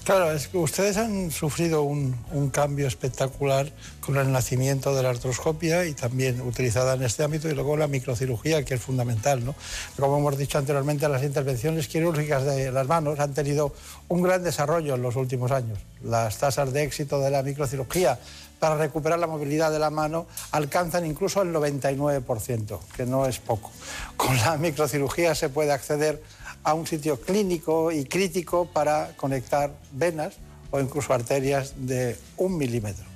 Claro, 0.08 0.32
es 0.32 0.48
que 0.48 0.56
ustedes 0.56 0.96
han 0.96 1.30
sufrido 1.30 1.82
un, 1.82 2.16
cambio 2.50 2.86
espectacular 2.86 3.70
con 4.00 4.16
el 4.16 4.32
nacimiento 4.32 4.94
de 4.94 5.02
la 5.02 5.10
artroscopia 5.10 5.84
y 5.84 5.92
también 5.92 6.40
utilizada 6.40 6.94
en 6.94 7.02
este 7.02 7.24
ámbito 7.24 7.46
y 7.46 7.54
luego 7.54 7.76
la 7.76 7.88
microcirugía, 7.88 8.64
que 8.64 8.72
es 8.72 8.80
fundamental. 8.80 9.44
¿no? 9.44 9.54
Como 10.00 10.16
hemos 10.16 10.38
dicho 10.38 10.56
anteriormente, 10.56 11.06
las 11.10 11.22
intervenciones 11.22 11.88
quirúrgicas 11.88 12.46
de 12.46 12.72
las 12.72 12.86
manos 12.86 13.20
han 13.20 13.34
tenido 13.34 13.74
un 14.08 14.22
gran 14.22 14.42
desarrollo 14.42 14.94
en 14.94 15.02
los 15.02 15.14
últimos 15.14 15.50
años. 15.50 15.78
Las 16.02 16.38
tasas 16.38 16.72
de 16.72 16.84
éxito 16.84 17.20
de 17.20 17.28
la 17.28 17.42
microcirugía 17.42 18.18
para 18.58 18.76
recuperar 18.76 19.18
la 19.18 19.26
movilidad 19.26 19.70
de 19.70 19.78
la 19.78 19.90
mano 19.90 20.26
alcanzan 20.52 21.04
incluso 21.04 21.42
el 21.42 21.52
99%, 21.52 22.78
que 22.96 23.04
no 23.04 23.26
es 23.26 23.40
poco. 23.40 23.70
Con 24.16 24.34
la 24.38 24.56
microcirugía 24.56 25.34
se 25.34 25.50
puede 25.50 25.70
acceder 25.70 26.22
a 26.68 26.74
un 26.74 26.86
sitio 26.86 27.18
clínico 27.18 27.90
y 27.90 28.04
crítico 28.04 28.66
para 28.66 29.16
conectar 29.16 29.70
venas 29.92 30.34
o 30.70 30.78
incluso 30.78 31.14
arterias 31.14 31.72
de 31.78 32.14
un 32.36 32.58
milímetro. 32.58 33.06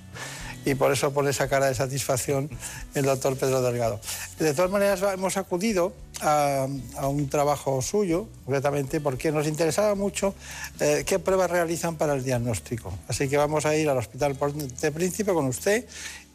Y 0.65 0.75
por 0.75 0.91
eso 0.91 1.13
pone 1.13 1.31
esa 1.31 1.49
cara 1.49 1.67
de 1.67 1.75
satisfacción 1.75 2.49
el 2.95 3.05
doctor 3.05 3.37
Pedro 3.37 3.61
Delgado. 3.61 4.01
De 4.39 4.55
todas 4.55 4.71
maneras, 4.71 5.03
hemos 5.13 5.37
acudido 5.37 5.93
a, 6.23 6.67
un 7.03 7.29
trabajo 7.29 7.83
suyo, 7.83 8.27
concretamente, 8.47 9.03
porque 9.03 9.31
nos 9.31 9.47
interesaba 9.47 9.95
mucho 9.97 10.35
eh, 10.81 11.03
qué 11.05 11.19
pruebas 11.19 11.51
realizan 11.51 11.97
para 11.97 12.15
el 12.15 12.25
diagnóstico. 12.25 12.91
Así 13.07 13.29
que 13.29 13.37
vamos 13.37 13.67
a 13.67 13.77
ir 13.77 13.87
al 13.91 13.99
Hospital 13.99 14.35
de 14.81 14.93
Príncipe 14.93 15.35
con 15.35 15.45
usted 15.45 15.85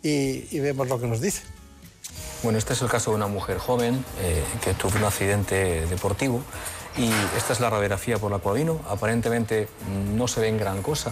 y, 0.04 0.60
vemos 0.60 0.88
lo 0.88 1.00
que 1.00 1.08
nos 1.08 1.20
dice. 1.20 1.42
Bueno, 2.44 2.60
este 2.60 2.74
es 2.74 2.82
el 2.84 2.90
caso 2.90 3.10
de 3.10 3.16
una 3.16 3.28
mujer 3.28 3.58
joven 3.58 4.06
eh, 4.20 4.44
que 4.64 4.76
tuvo 4.76 4.98
un 4.98 5.06
accidente 5.06 5.88
deportivo 5.88 6.44
y 6.98 7.12
esta 7.38 7.54
es 7.54 7.60
la 7.60 7.70
radiografía 7.70 8.18
por 8.18 8.32
la 8.32 8.40
cual 8.40 8.58
vino. 8.58 8.80
Aparentemente 8.90 9.68
no 10.16 10.28
se 10.28 10.42
ve 10.42 10.48
en 10.48 10.58
gran 10.58 10.82
cosa. 10.82 11.12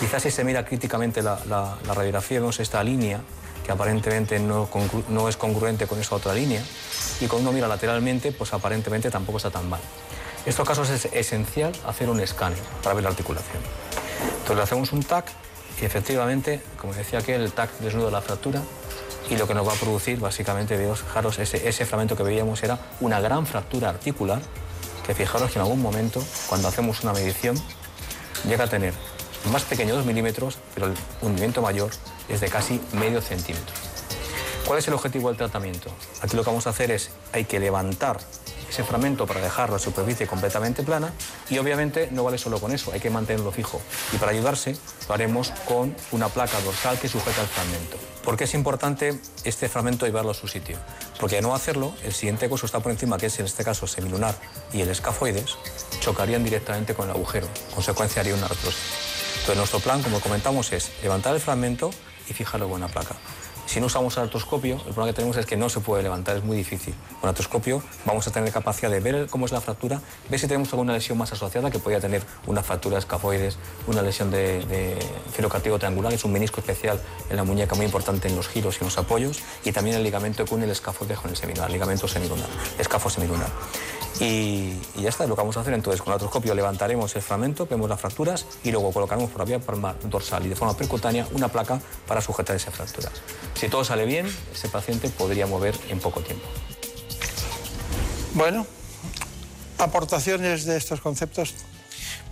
Quizás 0.00 0.22
si 0.22 0.30
se 0.30 0.44
mira 0.44 0.64
críticamente 0.64 1.22
la, 1.22 1.78
radiografía 1.86 2.40
vemos 2.40 2.60
esta 2.60 2.82
línea 2.82 3.20
que 3.64 3.72
aparentemente 3.72 4.38
no, 4.38 4.68
es 5.28 5.36
congruente 5.36 5.86
con 5.86 6.00
esa 6.00 6.14
otra 6.14 6.32
línea 6.32 6.62
y 7.20 7.26
cuando 7.26 7.50
uno 7.50 7.54
mira 7.54 7.68
lateralmente 7.68 8.32
pues 8.32 8.54
aparentemente 8.54 9.10
tampoco 9.10 9.36
está 9.36 9.50
tan 9.50 9.68
mal. 9.68 9.80
En 10.44 10.50
estos 10.50 10.66
casos 10.66 10.88
es 10.88 11.06
esencial 11.12 11.72
hacer 11.86 12.08
un 12.08 12.20
escáner 12.20 12.58
para 12.82 12.94
ver 12.94 13.04
la 13.04 13.10
articulación. 13.10 13.62
Entonces 14.30 14.56
le 14.56 14.62
hacemos 14.62 14.92
un 14.92 15.02
TAC 15.02 15.26
y 15.82 15.84
efectivamente, 15.84 16.62
como 16.80 16.94
decía 16.94 17.20
que 17.20 17.34
el 17.34 17.52
TAC 17.52 17.70
desnuda 17.80 18.10
la 18.10 18.22
fractura 18.22 18.62
y 19.28 19.36
lo 19.36 19.46
que 19.46 19.52
nos 19.52 19.68
va 19.68 19.74
a 19.74 19.76
producir 19.76 20.18
básicamente, 20.18 20.78
fijaros, 20.94 21.38
ese, 21.38 21.68
ese 21.68 21.84
fragmento 21.84 22.16
que 22.16 22.22
veíamos 22.22 22.62
era 22.62 22.78
una 23.00 23.20
gran 23.20 23.46
fractura 23.46 23.90
articular 23.90 24.40
que 25.08 25.14
fijaros 25.14 25.50
que 25.50 25.58
en 25.58 25.62
algún 25.62 25.80
momento, 25.80 26.22
cuando 26.50 26.68
hacemos 26.68 27.02
una 27.02 27.14
medición, 27.14 27.58
llega 28.46 28.64
a 28.64 28.68
tener 28.68 28.92
más 29.50 29.62
pequeño 29.62 29.96
2 29.96 30.04
milímetros, 30.04 30.58
pero 30.74 30.88
el 30.88 30.94
hundimiento 31.22 31.62
mayor 31.62 31.90
es 32.28 32.42
de 32.42 32.48
casi 32.50 32.78
medio 32.92 33.22
centímetro. 33.22 33.74
¿Cuál 34.66 34.80
es 34.80 34.86
el 34.86 34.92
objetivo 34.92 35.28
del 35.28 35.38
tratamiento? 35.38 35.90
Aquí 36.20 36.36
lo 36.36 36.44
que 36.44 36.50
vamos 36.50 36.66
a 36.66 36.70
hacer 36.70 36.90
es, 36.90 37.10
hay 37.32 37.46
que 37.46 37.58
levantar 37.58 38.18
ese 38.68 38.84
fragmento 38.84 39.26
para 39.26 39.40
dejar 39.40 39.70
la 39.70 39.78
superficie 39.78 40.26
completamente 40.26 40.82
plana 40.82 41.10
y 41.48 41.56
obviamente 41.56 42.10
no 42.12 42.22
vale 42.22 42.36
solo 42.36 42.60
con 42.60 42.72
eso, 42.72 42.92
hay 42.92 43.00
que 43.00 43.08
mantenerlo 43.08 43.50
fijo. 43.50 43.80
Y 44.12 44.18
para 44.18 44.32
ayudarse 44.32 44.76
lo 45.08 45.14
haremos 45.14 45.52
con 45.66 45.96
una 46.12 46.28
placa 46.28 46.60
dorsal 46.60 46.98
que 46.98 47.08
sujeta 47.08 47.40
el 47.40 47.48
fragmento. 47.48 47.96
¿Por 48.28 48.36
qué 48.36 48.44
es 48.44 48.52
importante 48.52 49.18
este 49.44 49.70
fragmento 49.70 50.04
llevarlo 50.04 50.32
a 50.32 50.34
su 50.34 50.48
sitio? 50.48 50.76
Porque 51.18 51.36
de 51.36 51.40
no 51.40 51.54
hacerlo, 51.54 51.94
el 52.04 52.12
siguiente 52.12 52.46
coso 52.50 52.66
está 52.66 52.78
por 52.80 52.92
encima, 52.92 53.16
que 53.16 53.24
es 53.24 53.38
en 53.38 53.46
este 53.46 53.64
caso 53.64 53.86
semilunar 53.86 54.34
y 54.70 54.82
el 54.82 54.90
escafoides, 54.90 55.56
chocarían 56.00 56.44
directamente 56.44 56.92
con 56.92 57.08
el 57.08 57.16
agujero, 57.16 57.48
consecuencia 57.74 58.20
haría 58.20 58.34
una 58.34 58.44
artrosis. 58.44 58.82
Entonces 59.32 59.56
nuestro 59.56 59.80
plan, 59.80 60.02
como 60.02 60.20
comentamos, 60.20 60.70
es 60.72 60.90
levantar 61.02 61.34
el 61.34 61.40
fragmento 61.40 61.88
y 62.28 62.34
fijarlo 62.34 62.68
con 62.68 62.82
una 62.82 62.88
placa. 62.88 63.16
Si 63.68 63.80
no 63.80 63.86
usamos 63.86 64.16
el 64.16 64.22
artroscopio, 64.22 64.76
el 64.76 64.94
problema 64.94 65.08
que 65.08 65.12
tenemos 65.12 65.36
es 65.36 65.44
que 65.44 65.54
no 65.54 65.68
se 65.68 65.80
puede 65.80 66.02
levantar, 66.02 66.38
es 66.38 66.42
muy 66.42 66.56
difícil. 66.56 66.94
Con 67.20 67.24
el 67.24 67.28
artroscopio 67.28 67.82
vamos 68.06 68.26
a 68.26 68.30
tener 68.30 68.50
capacidad 68.50 68.90
de 68.90 68.98
ver 68.98 69.26
cómo 69.26 69.44
es 69.44 69.52
la 69.52 69.60
fractura, 69.60 70.00
ver 70.30 70.40
si 70.40 70.46
tenemos 70.46 70.72
alguna 70.72 70.94
lesión 70.94 71.18
más 71.18 71.34
asociada, 71.34 71.70
que 71.70 71.78
podría 71.78 72.00
tener 72.00 72.22
una 72.46 72.62
fractura 72.62 72.94
de 72.94 73.00
escafoides, 73.00 73.58
una 73.86 74.00
lesión 74.00 74.30
de, 74.30 74.64
de 74.64 74.98
triangular, 75.78 76.14
es 76.14 76.24
un 76.24 76.32
menisco 76.32 76.60
especial 76.60 76.98
en 77.28 77.36
la 77.36 77.44
muñeca 77.44 77.74
muy 77.74 77.84
importante 77.84 78.28
en 78.28 78.36
los 78.36 78.48
giros 78.48 78.76
y 78.76 78.78
en 78.78 78.86
los 78.86 78.96
apoyos, 78.96 79.40
y 79.66 79.72
también 79.72 79.96
el 79.96 80.02
ligamento 80.02 80.46
que 80.46 80.54
une 80.54 80.64
el 80.64 80.70
escafoide 80.70 81.16
con 81.16 81.30
el 81.30 81.36
semilunar, 81.36 81.70
ligamento 81.70 82.08
semilunar, 82.08 82.48
escafo 82.78 83.10
semilunar. 83.10 83.50
Y, 84.20 84.72
ya 84.96 85.10
está, 85.10 85.26
lo 85.26 85.36
que 85.36 85.42
vamos 85.42 85.56
a 85.56 85.60
hacer 85.60 85.74
entonces 85.74 86.00
con 86.02 86.10
el 86.10 86.14
artroscopio 86.14 86.54
levantaremos 86.54 87.14
el 87.14 87.22
fragmento, 87.22 87.66
vemos 87.66 87.88
las 87.88 88.00
fracturas 88.00 88.46
y 88.64 88.72
luego 88.72 88.92
colocaremos 88.92 89.30
por 89.30 89.40
la 89.40 89.44
vía 89.44 89.60
palmar 89.60 89.96
dorsal 90.04 90.44
y 90.44 90.48
de 90.48 90.56
forma 90.56 90.76
percutánea 90.76 91.26
una 91.32 91.48
placa 91.48 91.80
para 92.06 92.20
sujetar 92.20 92.56
esas 92.56 92.74
fracturas. 92.74 93.12
Si 93.54 93.68
todo 93.68 93.84
sale 93.84 94.06
bien, 94.06 94.26
ese 94.52 94.68
paciente 94.68 95.08
podría 95.08 95.46
mover 95.46 95.76
en 95.88 96.00
poco 96.00 96.20
tiempo. 96.20 96.44
Bueno, 98.34 98.66
aportaciones 99.78 100.64
de 100.64 100.76
estos 100.76 101.00
conceptos. 101.00 101.54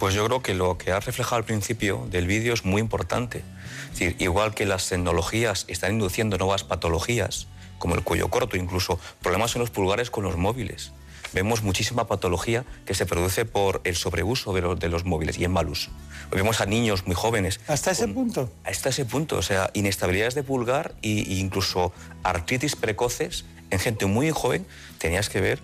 Pues 0.01 0.13
yo 0.13 0.27
creo 0.27 0.43
que 0.43 0.55
lo 0.55 0.77
que 0.77 0.93
ha 0.93 1.01
reflejado 1.01 1.37
al 1.37 1.45
principio 1.45 2.07
del 2.11 2.27
vídeo 2.27 2.53
es 2.53 2.65
muy 2.65 2.81
importante. 2.81 3.45
Es 3.93 3.99
decir, 3.99 4.17
igual 4.19 4.55
que 4.55 4.67
las 4.67 4.89
tecnologías 4.89 5.65
están 5.69 5.93
induciendo 5.93 6.37
nuevas 6.37 6.65
patologías, 6.65 7.47
como 7.79 7.95
el 7.95 8.03
cuello 8.03 8.29
corto, 8.29 8.57
incluso 8.57 8.99
problemas 9.23 9.55
en 9.55 9.61
los 9.61 9.71
pulgares 9.71 10.11
con 10.11 10.25
los 10.25 10.37
móviles 10.37 10.93
vemos 11.37 11.63
muchísima 11.63 12.07
patología 12.07 12.65
que 12.87 12.95
se 12.95 13.05
produce 13.05 13.45
por 13.45 13.83
el 13.85 13.95
sobreuso 13.95 14.55
de 14.55 14.63
los, 14.63 14.81
de 14.81 14.89
los 14.89 15.05
móviles 15.05 15.39
y 15.39 15.45
en 15.45 15.53
mal 15.53 15.69
uso. 15.69 15.91
Vemos 16.31 16.63
a 16.63 16.67
niños 16.67 17.07
muy 17.07 17.15
jóvenes. 17.15 17.61
¿Hasta 17.69 17.91
ese 17.91 18.09
punto? 18.09 18.51
Hasta 18.65 18.89
ese 18.89 19.05
punto, 19.05 19.37
o 19.37 19.43
sea, 19.43 19.71
inestabilidades 19.75 20.35
de 20.35 20.43
pulgar 20.43 20.95
e, 21.03 21.11
incluso 21.11 21.93
artritis 22.23 22.75
precoces 22.75 23.45
en 23.69 23.79
gente 23.79 24.07
muy 24.07 24.31
joven. 24.31 24.67
Tenías 24.97 25.29
que 25.29 25.43
ver 25.43 25.61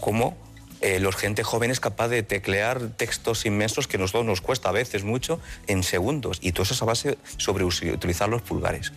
cómo 0.00 0.38
eh, 0.80 1.00
los 1.00 1.16
gente 1.16 1.42
joven 1.42 1.70
es 1.70 1.80
capaz 1.80 2.08
de 2.08 2.22
teclear 2.22 2.88
textos 2.96 3.44
inmensos 3.44 3.86
que 3.86 3.98
a 3.98 4.00
nosotros 4.00 4.24
nos 4.24 4.40
cuesta 4.40 4.70
a 4.70 4.72
veces 4.72 5.04
mucho 5.04 5.38
en 5.66 5.82
segundos. 5.82 6.38
Y 6.40 6.52
todo 6.52 6.62
eso 6.62 6.72
es 6.72 6.80
a 6.80 6.86
base 6.86 7.18
sobre 7.36 7.64
utilizar 7.64 8.30
los 8.30 8.40
pulgares. 8.40 8.92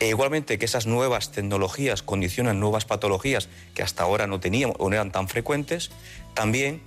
E 0.00 0.08
igualmente 0.08 0.58
que 0.58 0.64
esas 0.64 0.86
nuevas 0.86 1.32
tecnologías 1.32 2.02
condicionan 2.02 2.60
nuevas 2.60 2.84
patologías 2.84 3.48
que 3.74 3.82
hasta 3.82 4.04
ahora 4.04 4.26
no 4.26 4.38
teníamos 4.38 4.76
o 4.78 4.88
no 4.88 4.94
eran 4.94 5.10
tan 5.10 5.28
frecuentes, 5.28 5.90
también 6.34 6.80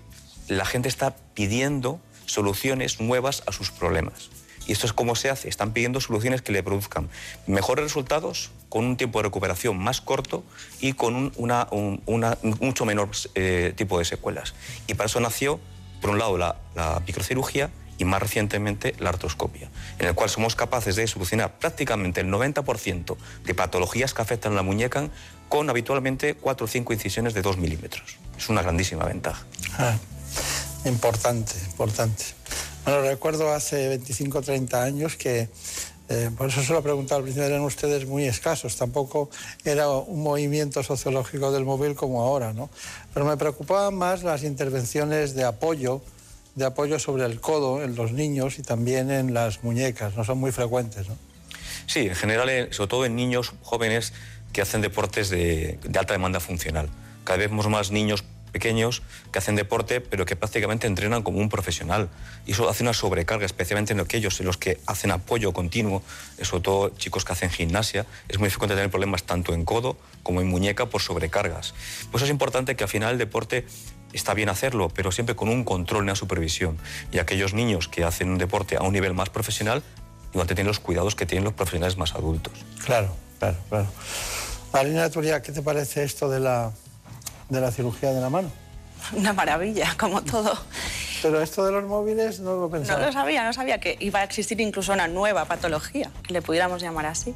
la 0.47 0.65
gente 0.65 0.87
está 0.87 1.15
pidiendo 1.33 1.99
soluciones 2.25 3.01
nuevas 3.01 3.43
a 3.47 3.51
sus 3.51 3.69
problemas. 3.71 4.29
¿Y 4.67 4.71
esto 4.71 4.85
es 4.85 4.93
cómo 4.93 5.15
se 5.15 5.29
hace? 5.29 5.49
Están 5.49 5.73
pidiendo 5.73 5.99
soluciones 5.99 6.41
que 6.41 6.51
le 6.51 6.63
produzcan 6.63 7.09
mejores 7.47 7.83
resultados 7.83 8.51
con 8.69 8.85
un 8.85 8.95
tiempo 8.95 9.19
de 9.19 9.23
recuperación 9.23 9.77
más 9.77 9.99
corto 9.99 10.43
y 10.79 10.93
con 10.93 11.33
un, 11.35 12.01
mucho 12.61 12.85
menor 12.85 13.09
eh, 13.35 13.73
tipo 13.75 13.99
de 13.99 14.05
secuelas. 14.05 14.53
Y 14.87 14.93
para 14.93 15.07
eso 15.07 15.19
nació, 15.19 15.59
por 15.99 16.11
un 16.11 16.19
lado, 16.19 16.37
la, 16.37 16.55
la 16.75 17.01
microcirugía 17.05 17.71
y 18.01 18.05
más 18.05 18.19
recientemente 18.19 18.95
la 18.97 19.09
artroscopia, 19.09 19.69
en 19.99 20.07
el 20.07 20.15
cual 20.15 20.27
somos 20.27 20.55
capaces 20.55 20.95
de 20.95 21.05
solucionar 21.05 21.59
prácticamente 21.59 22.21
el 22.21 22.27
90% 22.27 23.15
de 23.45 23.53
patologías 23.53 24.15
que 24.15 24.23
afectan 24.23 24.53
a 24.53 24.55
la 24.55 24.63
muñeca 24.63 25.09
con 25.49 25.69
habitualmente 25.69 26.33
4 26.33 26.65
o 26.65 26.67
5 26.67 26.93
incisiones 26.93 27.35
de 27.35 27.43
2 27.43 27.57
milímetros. 27.57 28.17
Es 28.35 28.49
una 28.49 28.63
grandísima 28.63 29.05
ventaja. 29.05 29.45
Ah, 29.77 29.95
importante, 30.85 31.53
importante. 31.69 32.23
Bueno, 32.85 33.01
recuerdo 33.01 33.53
hace 33.53 33.89
25 33.89 34.39
o 34.39 34.41
30 34.41 34.81
años 34.81 35.15
que 35.15 35.47
eh, 36.09 36.31
por 36.35 36.47
eso 36.47 36.63
se 36.63 36.73
lo 36.73 36.81
preguntado 36.81 37.19
al 37.19 37.23
principio, 37.23 37.47
eran 37.47 37.61
ustedes 37.61 38.07
muy 38.07 38.25
escasos, 38.25 38.75
tampoco 38.77 39.29
era 39.63 39.89
un 39.89 40.23
movimiento 40.23 40.81
sociológico 40.81 41.51
del 41.51 41.65
móvil 41.65 41.93
como 41.93 42.23
ahora, 42.23 42.51
¿no? 42.51 42.71
Pero 43.13 43.27
me 43.27 43.37
preocupaban 43.37 43.93
más 43.93 44.23
las 44.23 44.43
intervenciones 44.43 45.35
de 45.35 45.43
apoyo 45.43 46.01
de 46.55 46.65
apoyo 46.65 46.99
sobre 46.99 47.25
el 47.25 47.39
codo 47.39 47.83
en 47.83 47.95
los 47.95 48.11
niños 48.11 48.59
y 48.59 48.63
también 48.63 49.09
en 49.11 49.33
las 49.33 49.63
muñecas, 49.63 50.15
no 50.15 50.23
son 50.23 50.37
muy 50.37 50.51
frecuentes. 50.51 51.07
¿no? 51.07 51.17
Sí, 51.87 52.07
en 52.07 52.15
general, 52.15 52.49
eh, 52.49 52.67
sobre 52.71 52.89
todo 52.89 53.05
en 53.05 53.15
niños 53.15 53.53
jóvenes 53.61 54.13
que 54.51 54.61
hacen 54.61 54.81
deportes 54.81 55.29
de, 55.29 55.79
alta 55.97 56.13
demanda 56.13 56.39
funcional. 56.39 56.89
Cada 57.23 57.37
vez 57.37 57.49
vemos 57.49 57.67
más 57.69 57.91
niños 57.91 58.23
pequeños 58.51 59.01
que 59.31 59.39
hacen 59.39 59.55
deporte, 59.55 60.01
pero 60.01 60.25
que 60.25 60.35
prácticamente 60.35 60.85
entrenan 60.85 61.23
como 61.23 61.39
un 61.39 61.47
profesional. 61.47 62.09
Y 62.45 62.51
eso 62.51 62.69
hace 62.69 62.83
una 62.83 62.93
sobrecarga, 62.93 63.45
especialmente 63.45 63.93
en 63.93 64.01
aquellos 64.01 64.39
en 64.41 64.45
los 64.45 64.57
que 64.57 64.77
hacen 64.87 65.11
apoyo 65.11 65.53
continuo, 65.53 66.03
sobre 66.41 66.63
todo 66.63 66.89
chicos 66.89 67.23
que 67.23 67.31
hacen 67.31 67.49
gimnasia. 67.49 68.05
Es 68.27 68.39
muy 68.39 68.49
frecuente 68.49 68.75
tener 68.75 68.89
problemas 68.89 69.23
tanto 69.23 69.53
en 69.53 69.63
codo 69.63 69.95
como 70.21 70.41
en 70.41 70.47
muñeca 70.47 70.87
por 70.87 71.01
sobrecargas. 71.01 71.73
Pues 72.11 72.23
es 72.23 72.29
importante 72.29 72.75
que 72.75 72.83
al 72.83 72.89
final 72.89 73.13
el 73.13 73.17
deporte 73.17 73.65
está 74.17 74.33
bien 74.33 74.49
hacerlo, 74.49 74.89
pero 74.89 75.11
siempre 75.11 75.35
con 75.35 75.49
un 75.49 75.63
control 75.63 76.03
y 76.03 76.05
una 76.05 76.15
supervisión. 76.15 76.77
Y 77.11 77.19
aquellos 77.19 77.53
niños 77.53 77.87
que 77.87 78.03
hacen 78.03 78.29
un 78.29 78.37
deporte 78.37 78.77
a 78.77 78.81
un 78.81 78.93
nivel 78.93 79.13
más 79.13 79.29
profesional, 79.29 79.83
igual 80.33 80.47
tienen 80.47 80.67
los 80.67 80.79
cuidados 80.79 81.15
que 81.15 81.25
tienen 81.25 81.43
los 81.43 81.53
profesionales 81.53 81.97
más 81.97 82.15
adultos. 82.15 82.53
Claro, 82.85 83.15
claro, 83.39 83.57
claro. 83.69 83.87
Marina 84.73 85.09
Turia, 85.09 85.41
¿qué 85.41 85.51
te 85.51 85.61
parece 85.61 86.03
esto 86.03 86.29
de 86.29 86.39
la, 86.39 86.71
de 87.49 87.61
la 87.61 87.71
cirugía 87.71 88.11
de 88.11 88.21
la 88.21 88.29
mano? 88.29 88.51
Una 89.13 89.33
maravilla, 89.33 89.95
como 89.97 90.21
todo. 90.23 90.57
Pero 91.21 91.41
esto 91.41 91.65
de 91.65 91.71
los 91.71 91.83
móviles 91.83 92.39
no 92.39 92.55
lo 92.55 92.69
pensaba. 92.69 92.99
No 92.99 93.05
lo 93.07 93.11
sabía, 93.11 93.43
no 93.43 93.53
sabía 93.53 93.79
que 93.79 93.97
iba 93.99 94.19
a 94.19 94.23
existir 94.23 94.59
incluso 94.61 94.93
una 94.93 95.07
nueva 95.07 95.45
patología, 95.45 96.09
que 96.23 96.33
le 96.33 96.41
pudiéramos 96.41 96.81
llamar 96.81 97.05
así. 97.05 97.35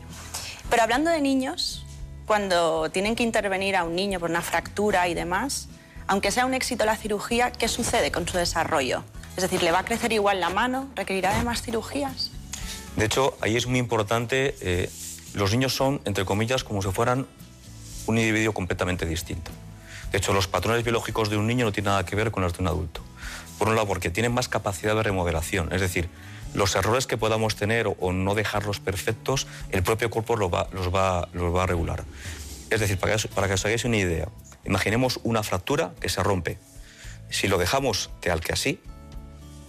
Pero 0.70 0.84
hablando 0.84 1.12
de 1.12 1.22
niños, 1.22 1.86
cuando 2.26 2.90
tienen 2.90 3.16
que 3.16 3.24
intervenir 3.24 3.76
a 3.76 3.84
un 3.84 3.96
niño 3.96 4.20
por 4.20 4.30
una 4.30 4.42
fractura 4.42 5.08
y 5.08 5.14
demás, 5.14 5.68
aunque 6.08 6.32
sea 6.32 6.46
un 6.46 6.54
éxito 6.54 6.86
la 6.86 6.96
cirugía, 6.96 7.52
¿qué 7.52 7.68
sucede 7.68 8.12
con 8.12 8.28
su 8.28 8.38
desarrollo? 8.38 9.04
Es 9.36 9.44
decir, 9.44 9.64
¿le 9.64 9.72
va 9.72 9.80
a 9.80 9.86
crecer 9.86 10.14
igual 10.14 10.40
la 10.40 10.50
mano? 10.50 10.88
¿Requerirá 10.96 11.38
de 11.38 11.44
más 11.44 11.62
cirugías? 11.62 12.32
De 12.96 13.06
hecho, 13.06 13.38
ahí 13.42 13.58
es 13.58 13.68
muy 13.68 13.80
importante, 13.80 14.56
eh, 14.62 14.90
los 15.34 15.52
niños 15.52 15.76
son, 15.76 16.02
entre 16.06 16.24
comillas, 16.24 16.64
como 16.64 16.82
si 16.82 16.90
fueran 16.92 17.28
un 18.08 18.18
individuo 18.18 18.54
completamente 18.54 19.06
distinto. 19.06 19.52
De 20.12 20.20
hecho, 20.20 20.34
los 20.34 20.48
patrones 20.48 20.84
biológicos 20.84 21.30
de 21.30 21.38
un 21.38 21.48
niño 21.48 21.66
no 21.66 21.74
tienen 21.74 21.92
nada 21.92 22.06
que 22.06 22.16
ver 22.16 22.32
con 22.32 22.44
los 22.44 22.54
de 22.54 22.62
un 22.62 22.68
adulto. 22.68 23.02
Por 23.58 23.68
un 23.68 23.76
lado, 23.76 23.88
porque 23.88 24.10
tienen 24.10 24.34
más 24.34 24.48
capacidad 24.48 24.96
de 24.96 25.04
remodelación, 25.04 25.74
es 25.74 25.82
decir, 25.82 26.10
los 26.54 26.76
errores 26.76 27.06
que 27.06 27.18
podamos 27.18 27.56
tener 27.58 27.94
o 28.00 28.14
no 28.14 28.34
dejarlos 28.34 28.80
perfectos, 28.80 29.46
el 29.72 29.84
propio 29.84 30.10
cuerpo 30.10 30.38
los 30.38 30.54
va, 30.54 30.70
los 30.72 30.94
va, 30.94 31.28
los 31.34 31.54
va 31.54 31.64
a 31.64 31.66
regular. 31.66 32.06
Es 32.70 32.80
decir, 32.80 32.98
para 32.98 33.16
que, 33.16 33.28
para 33.30 33.48
que 33.48 33.54
os 33.54 33.66
hagáis 33.66 33.86
una 33.86 33.98
idea, 33.98 34.28
Imaginemos 34.66 35.20
una 35.24 35.44
fractura 35.44 35.94
que 36.00 36.10
se 36.10 36.24
rompe. 36.24 36.58
Si 37.30 37.48
lo 37.48 37.58
dejamos 37.58 38.10
tal 38.20 38.42
que 38.42 38.54
así, 38.54 38.82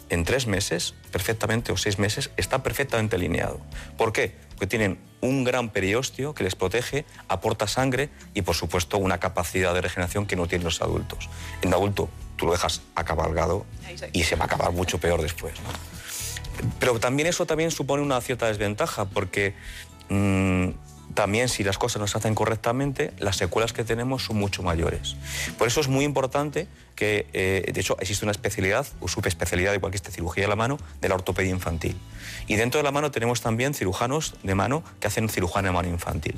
en 0.08 0.24
tres 0.24 0.46
meses, 0.46 0.94
perfectamente, 1.12 1.72
o 1.72 1.76
seis 1.76 1.98
meses, 1.98 2.30
está 2.36 2.62
perfectamente 2.62 3.16
alineado. 3.16 3.60
¿Por 3.98 4.12
qué? 4.12 4.34
Porque 4.50 4.66
tienen 4.66 4.98
un 5.20 5.44
gran 5.44 5.70
periósteo 5.70 6.34
que 6.34 6.44
les 6.44 6.54
protege, 6.54 7.04
aporta 7.28 7.66
sangre 7.66 8.08
y, 8.32 8.42
por 8.42 8.54
supuesto, 8.54 8.98
una 8.98 9.18
capacidad 9.18 9.74
de 9.74 9.82
regeneración 9.82 10.26
que 10.26 10.36
no 10.36 10.46
tienen 10.46 10.64
los 10.64 10.80
adultos. 10.80 11.28
En 11.60 11.68
un 11.68 11.74
adulto, 11.74 12.08
tú 12.36 12.46
lo 12.46 12.52
dejas 12.52 12.82
acabalgado 12.94 13.66
y 14.12 14.24
se 14.24 14.36
va 14.36 14.44
a 14.44 14.46
acabar 14.46 14.72
mucho 14.72 14.98
peor 14.98 15.20
después. 15.20 15.54
Pero 16.78 16.98
también 17.00 17.26
eso 17.26 17.44
también 17.44 17.70
supone 17.70 18.02
una 18.02 18.20
cierta 18.20 18.46
desventaja, 18.46 19.04
porque 19.04 19.54
mm, 20.08 20.70
también 21.16 21.48
si 21.48 21.64
las 21.64 21.78
cosas 21.78 21.98
no 21.98 22.06
se 22.06 22.16
hacen 22.18 22.36
correctamente, 22.36 23.12
las 23.18 23.36
secuelas 23.36 23.72
que 23.72 23.82
tenemos 23.82 24.22
son 24.22 24.36
mucho 24.36 24.62
mayores. 24.62 25.16
Por 25.58 25.66
eso 25.66 25.80
es 25.80 25.88
muy 25.88 26.04
importante 26.04 26.68
que, 26.96 27.26
eh, 27.32 27.70
de 27.72 27.80
hecho, 27.80 27.96
existe 28.00 28.24
una 28.24 28.32
especialidad 28.32 28.86
o 29.00 29.06
subespecialidad, 29.06 29.74
igual 29.74 29.92
que 29.92 29.96
esta 29.96 30.10
cirugía 30.10 30.44
de 30.44 30.48
la 30.48 30.56
mano, 30.56 30.78
de 31.00 31.08
la 31.08 31.14
ortopedia 31.14 31.50
infantil. 31.50 31.96
Y 32.48 32.56
dentro 32.56 32.78
de 32.78 32.84
la 32.84 32.90
mano 32.90 33.10
tenemos 33.10 33.40
también 33.40 33.74
cirujanos 33.74 34.34
de 34.42 34.54
mano 34.54 34.82
que 34.98 35.06
hacen 35.06 35.28
cirujano 35.28 35.68
de 35.68 35.72
mano 35.72 35.88
infantil. 35.88 36.36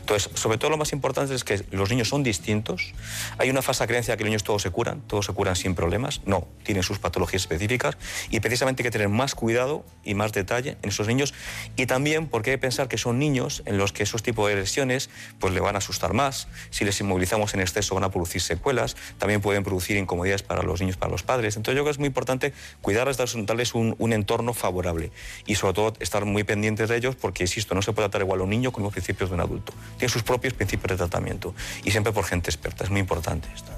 Entonces, 0.00 0.30
sobre 0.34 0.58
todo 0.58 0.70
lo 0.70 0.76
más 0.76 0.92
importante 0.92 1.34
es 1.34 1.44
que 1.44 1.64
los 1.70 1.90
niños 1.90 2.08
son 2.08 2.22
distintos. 2.22 2.92
Hay 3.38 3.50
una 3.50 3.62
falsa 3.62 3.86
creencia 3.86 4.16
que 4.16 4.24
los 4.24 4.30
niños 4.30 4.44
todos 4.44 4.62
se 4.62 4.70
curan, 4.70 5.00
todos 5.02 5.26
se 5.26 5.32
curan 5.32 5.54
sin 5.56 5.74
problemas. 5.74 6.22
No, 6.26 6.48
tienen 6.64 6.82
sus 6.82 6.98
patologías 6.98 7.42
específicas 7.42 7.96
y 8.30 8.40
precisamente 8.40 8.82
hay 8.82 8.84
que 8.84 8.90
tener 8.90 9.08
más 9.08 9.34
cuidado 9.34 9.84
y 10.02 10.14
más 10.14 10.32
detalle 10.32 10.76
en 10.82 10.88
esos 10.88 11.06
niños. 11.06 11.34
Y 11.76 11.86
también 11.86 12.26
porque 12.26 12.50
hay 12.50 12.56
que 12.56 12.62
pensar 12.62 12.88
que 12.88 12.98
son 12.98 13.18
niños 13.18 13.62
en 13.66 13.78
los 13.78 13.92
que 13.92 14.02
esos 14.02 14.22
tipos 14.22 14.48
de 14.48 14.56
lesiones 14.56 15.08
pues 15.38 15.54
le 15.54 15.60
van 15.60 15.76
a 15.76 15.78
asustar 15.78 16.14
más. 16.14 16.48
Si 16.70 16.84
les 16.84 17.00
inmovilizamos 17.00 17.54
en 17.54 17.60
exceso 17.60 17.94
van 17.94 18.04
a 18.04 18.10
producir 18.10 18.40
secuelas, 18.40 18.96
también 19.18 19.40
pueden 19.40 19.62
producir 19.62 19.99
incomodidades 20.00 20.42
para 20.42 20.62
los 20.62 20.80
niños, 20.80 20.96
para 20.96 21.12
los 21.12 21.22
padres. 21.22 21.56
Entonces 21.56 21.76
yo 21.76 21.82
creo 21.82 21.84
que 21.84 21.90
es 21.92 21.98
muy 21.98 22.08
importante 22.08 22.52
cuidarles, 22.80 23.16
darles 23.16 23.74
un, 23.74 23.94
un 23.98 24.12
entorno 24.12 24.54
favorable 24.54 25.12
y 25.46 25.54
sobre 25.54 25.74
todo 25.74 25.92
estar 26.00 26.24
muy 26.24 26.44
pendientes 26.44 26.88
de 26.88 26.96
ellos 26.96 27.16
porque, 27.16 27.44
insisto, 27.44 27.74
no 27.74 27.82
se 27.82 27.92
puede 27.92 28.08
tratar 28.08 28.22
igual 28.22 28.40
a 28.40 28.44
un 28.44 28.50
niño 28.50 28.72
con 28.72 28.82
los 28.82 28.92
principios 28.92 29.30
de 29.30 29.34
un 29.34 29.40
adulto. 29.40 29.72
Tiene 29.98 30.12
sus 30.12 30.22
propios 30.22 30.54
principios 30.54 30.90
de 30.90 30.96
tratamiento 30.96 31.54
y 31.84 31.90
siempre 31.90 32.12
por 32.12 32.24
gente 32.24 32.50
experta. 32.50 32.84
Es 32.84 32.90
muy 32.90 33.00
importante 33.00 33.48
esto. 33.54 33.70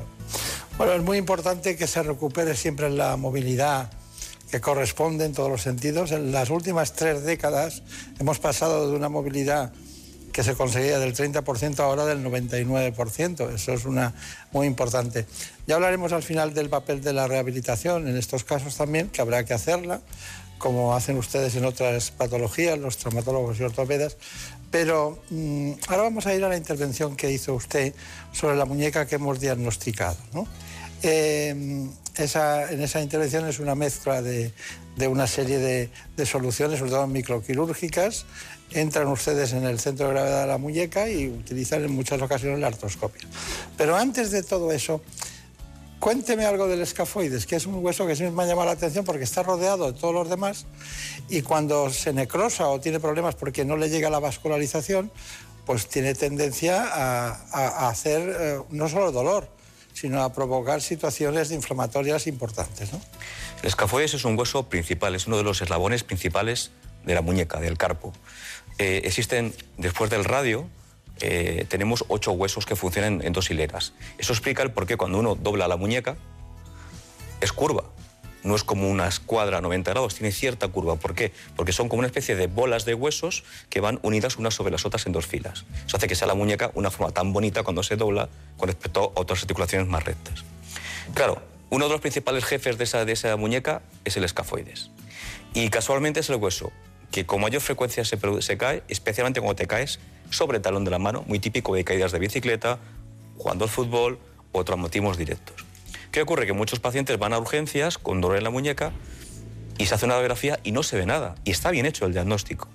Bueno, 0.78 0.94
es 0.94 1.02
muy 1.02 1.18
importante 1.18 1.76
que 1.76 1.86
se 1.86 2.02
recupere 2.02 2.56
siempre 2.56 2.88
la 2.90 3.16
movilidad 3.16 3.90
que 4.50 4.60
corresponde 4.60 5.24
en 5.24 5.32
todos 5.32 5.50
los 5.50 5.62
sentidos. 5.62 6.12
En 6.12 6.32
las 6.32 6.50
últimas 6.50 6.94
tres 6.94 7.24
décadas 7.24 7.82
hemos 8.18 8.38
pasado 8.38 8.90
de 8.90 8.96
una 8.96 9.08
movilidad 9.08 9.72
que 10.32 10.42
se 10.42 10.54
conseguía 10.54 10.98
del 10.98 11.14
30% 11.14 11.78
ahora 11.80 12.06
del 12.06 12.24
99%. 12.24 13.54
Eso 13.54 13.72
es 13.72 13.84
una 13.84 14.14
muy 14.50 14.66
importante. 14.66 15.26
Ya 15.66 15.76
hablaremos 15.76 16.12
al 16.12 16.22
final 16.22 16.54
del 16.54 16.68
papel 16.68 17.02
de 17.02 17.12
la 17.12 17.28
rehabilitación 17.28 18.08
en 18.08 18.16
estos 18.16 18.44
casos 18.44 18.76
también, 18.76 19.08
que 19.08 19.20
habrá 19.20 19.44
que 19.44 19.54
hacerla, 19.54 20.00
como 20.58 20.94
hacen 20.94 21.18
ustedes 21.18 21.54
en 21.56 21.64
otras 21.64 22.10
patologías, 22.10 22.78
los 22.78 22.96
traumatólogos 22.96 23.60
y 23.60 23.64
ortopedas. 23.64 24.16
Pero 24.70 25.22
mm, 25.30 25.72
ahora 25.88 26.02
vamos 26.04 26.26
a 26.26 26.34
ir 26.34 26.42
a 26.44 26.48
la 26.48 26.56
intervención 26.56 27.14
que 27.14 27.30
hizo 27.30 27.54
usted 27.54 27.94
sobre 28.32 28.56
la 28.56 28.64
muñeca 28.64 29.06
que 29.06 29.16
hemos 29.16 29.38
diagnosticado. 29.38 30.16
Eh, 31.02 31.50
en 32.18 32.82
esa 32.82 33.00
intervención 33.00 33.46
es 33.48 33.58
una 33.58 33.74
mezcla 33.74 34.22
de, 34.22 34.52
una 35.08 35.26
serie 35.26 35.58
de, 35.58 35.90
de, 36.16 36.26
soluciones, 36.26 36.78
sobre 36.78 36.92
todo 36.92 37.06
microquirúrgicas, 37.06 38.26
entran 38.74 39.08
ustedes 39.08 39.52
en 39.52 39.64
el 39.64 39.78
centro 39.78 40.06
de 40.06 40.14
gravedad 40.14 40.42
de 40.42 40.46
la 40.48 40.58
muñeca 40.58 41.08
y 41.08 41.28
utilizan 41.28 41.84
en 41.84 41.92
muchas 41.92 42.20
ocasiones 42.20 42.58
la 42.60 42.68
artroscopia. 42.68 43.26
Pero 43.76 43.96
antes 43.96 44.30
de 44.30 44.42
todo 44.42 44.72
eso, 44.72 45.02
cuénteme 45.98 46.44
algo 46.44 46.66
del 46.66 46.80
escafoides, 46.80 47.46
que 47.46 47.56
es 47.56 47.66
un 47.66 47.84
hueso 47.84 48.06
que 48.06 48.16
siempre 48.16 48.36
me 48.36 48.42
ha 48.42 48.46
llamado 48.46 48.66
la 48.66 48.72
atención 48.72 49.04
porque 49.04 49.24
está 49.24 49.42
rodeado 49.42 49.92
de 49.92 49.98
todos 49.98 50.14
los 50.14 50.28
demás 50.28 50.66
y 51.28 51.42
cuando 51.42 51.90
se 51.90 52.12
necrosa 52.12 52.68
o 52.68 52.80
tiene 52.80 52.98
problemas 52.98 53.34
porque 53.34 53.64
no 53.64 53.76
le 53.76 53.88
llega 53.88 54.10
la 54.10 54.18
vascularización, 54.18 55.12
pues 55.64 55.86
tiene 55.88 56.14
tendencia 56.14 56.84
a, 56.84 57.88
hacer 57.88 58.36
eh, 58.40 58.60
no 58.70 58.88
solo 58.88 59.12
dolor, 59.12 59.48
sino 59.92 60.22
a 60.22 60.32
provocar 60.32 60.82
situaciones 60.82 61.50
inflamatorias 61.52 62.26
importantes. 62.26 62.90
El 62.92 63.68
escafoides 63.68 64.14
es 64.14 64.24
un 64.24 64.36
hueso 64.36 64.64
principal, 64.64 65.14
es 65.14 65.26
uno 65.26 65.36
de 65.36 65.44
los 65.44 65.62
eslabones 65.62 66.02
principales 66.02 66.72
de 67.04 67.14
la 67.14 67.22
muñeca, 67.22 67.60
del 67.60 67.78
carpo. 67.78 68.12
Eh, 68.82 69.02
existen, 69.04 69.54
después 69.76 70.10
del 70.10 70.24
radio, 70.24 70.68
eh, 71.20 71.66
tenemos 71.68 72.04
ocho 72.08 72.32
huesos 72.32 72.66
que 72.66 72.74
funcionan 72.74 73.22
en 73.22 73.32
dos 73.32 73.48
hileras. 73.48 73.92
Eso 74.18 74.32
explica 74.32 74.64
el 74.64 74.72
por 74.72 74.86
qué 74.86 74.96
cuando 74.96 75.20
uno 75.20 75.36
dobla 75.36 75.68
la 75.68 75.76
muñeca 75.76 76.16
es 77.40 77.52
curva. 77.52 77.84
No 78.42 78.56
es 78.56 78.64
como 78.64 78.90
una 78.90 79.06
escuadra 79.06 79.58
a 79.58 79.60
90 79.60 79.92
grados, 79.92 80.16
tiene 80.16 80.32
cierta 80.32 80.66
curva. 80.66 80.96
¿Por 80.96 81.14
qué? 81.14 81.30
Porque 81.54 81.72
son 81.72 81.88
como 81.88 82.00
una 82.00 82.08
especie 82.08 82.34
de 82.34 82.48
bolas 82.48 82.84
de 82.84 82.94
huesos 82.94 83.44
que 83.70 83.78
van 83.78 84.00
unidas 84.02 84.36
unas 84.36 84.54
sobre 84.54 84.72
las 84.72 84.84
otras 84.84 85.06
en 85.06 85.12
dos 85.12 85.28
filas. 85.28 85.64
Eso 85.86 85.96
hace 85.96 86.08
que 86.08 86.16
sea 86.16 86.26
la 86.26 86.34
muñeca 86.34 86.72
una 86.74 86.90
forma 86.90 87.12
tan 87.12 87.32
bonita 87.32 87.62
cuando 87.62 87.84
se 87.84 87.94
dobla 87.94 88.28
con 88.56 88.66
respecto 88.66 89.12
a 89.14 89.20
otras 89.20 89.42
articulaciones 89.42 89.86
más 89.86 90.02
rectas. 90.02 90.42
Claro, 91.14 91.40
uno 91.70 91.84
de 91.84 91.92
los 91.92 92.00
principales 92.00 92.44
jefes 92.44 92.78
de 92.78 92.84
esa, 92.84 93.04
de 93.04 93.12
esa 93.12 93.36
muñeca 93.36 93.82
es 94.04 94.16
el 94.16 94.24
escafoides. 94.24 94.90
Y 95.54 95.68
casualmente 95.68 96.18
es 96.18 96.30
el 96.30 96.36
hueso 96.36 96.72
que 97.12 97.26
con 97.26 97.40
mayor 97.40 97.60
frecuencia 97.60 98.04
se, 98.04 98.18
se 98.40 98.58
cae, 98.58 98.82
especialmente 98.88 99.40
cuando 99.40 99.54
te 99.54 99.66
caes 99.66 100.00
sobre 100.30 100.56
el 100.56 100.62
talón 100.62 100.84
de 100.84 100.90
la 100.90 100.98
mano, 100.98 101.24
muy 101.28 101.38
típico 101.38 101.74
de 101.74 101.84
caídas 101.84 102.10
de 102.10 102.18
bicicleta, 102.18 102.78
jugando 103.36 103.64
al 103.64 103.70
fútbol 103.70 104.18
o 104.50 104.64
traumatismos 104.64 105.18
directos. 105.18 105.64
¿Qué 106.10 106.22
ocurre? 106.22 106.46
Que 106.46 106.52
muchos 106.52 106.80
pacientes 106.80 107.18
van 107.18 107.32
a 107.34 107.38
urgencias 107.38 107.98
con 107.98 108.20
dolor 108.20 108.38
en 108.38 108.44
la 108.44 108.50
muñeca 108.50 108.92
y 109.78 109.86
se 109.86 109.94
hace 109.94 110.06
una 110.06 110.14
radiografía 110.14 110.58
y 110.64 110.72
no 110.72 110.82
se 110.82 110.96
ve 110.96 111.06
nada. 111.06 111.34
Y 111.44 111.50
está 111.50 111.70
bien 111.70 111.86
hecho 111.86 112.06
el 112.06 112.12
diagnóstico. 112.12 112.68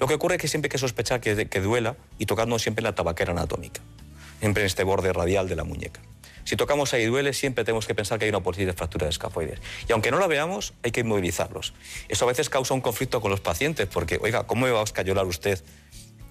Lo 0.00 0.06
que 0.08 0.14
ocurre 0.14 0.36
es 0.36 0.40
que 0.40 0.48
siempre 0.48 0.68
hay 0.68 0.72
que 0.72 0.78
sospechar 0.78 1.20
que, 1.20 1.46
que 1.46 1.60
duela 1.60 1.96
y 2.18 2.26
tocando 2.26 2.58
siempre 2.58 2.82
la 2.82 2.94
tabaquera 2.94 3.32
anatómica, 3.32 3.82
siempre 4.40 4.62
en 4.62 4.66
este 4.66 4.84
borde 4.84 5.12
radial 5.12 5.48
de 5.48 5.56
la 5.56 5.64
muñeca. 5.64 6.00
Si 6.44 6.56
tocamos 6.56 6.92
ahí 6.94 7.06
duele, 7.06 7.32
siempre 7.32 7.64
tenemos 7.64 7.86
que 7.86 7.94
pensar 7.94 8.18
que 8.18 8.24
hay 8.24 8.30
una 8.30 8.40
posible 8.40 8.72
fractura 8.72 9.06
de 9.06 9.10
escafoides. 9.10 9.60
Y 9.88 9.92
aunque 9.92 10.10
no 10.10 10.18
la 10.18 10.26
veamos, 10.26 10.74
hay 10.82 10.90
que 10.90 11.00
inmovilizarlos. 11.00 11.74
Eso 12.08 12.24
a 12.24 12.28
veces 12.28 12.50
causa 12.50 12.74
un 12.74 12.80
conflicto 12.80 13.20
con 13.20 13.30
los 13.30 13.40
pacientes, 13.40 13.86
porque, 13.86 14.18
oiga, 14.20 14.44
¿cómo 14.46 14.66
me 14.66 14.72
va 14.72 14.80
a 14.80 14.84
escayolar 14.84 15.26
usted 15.26 15.62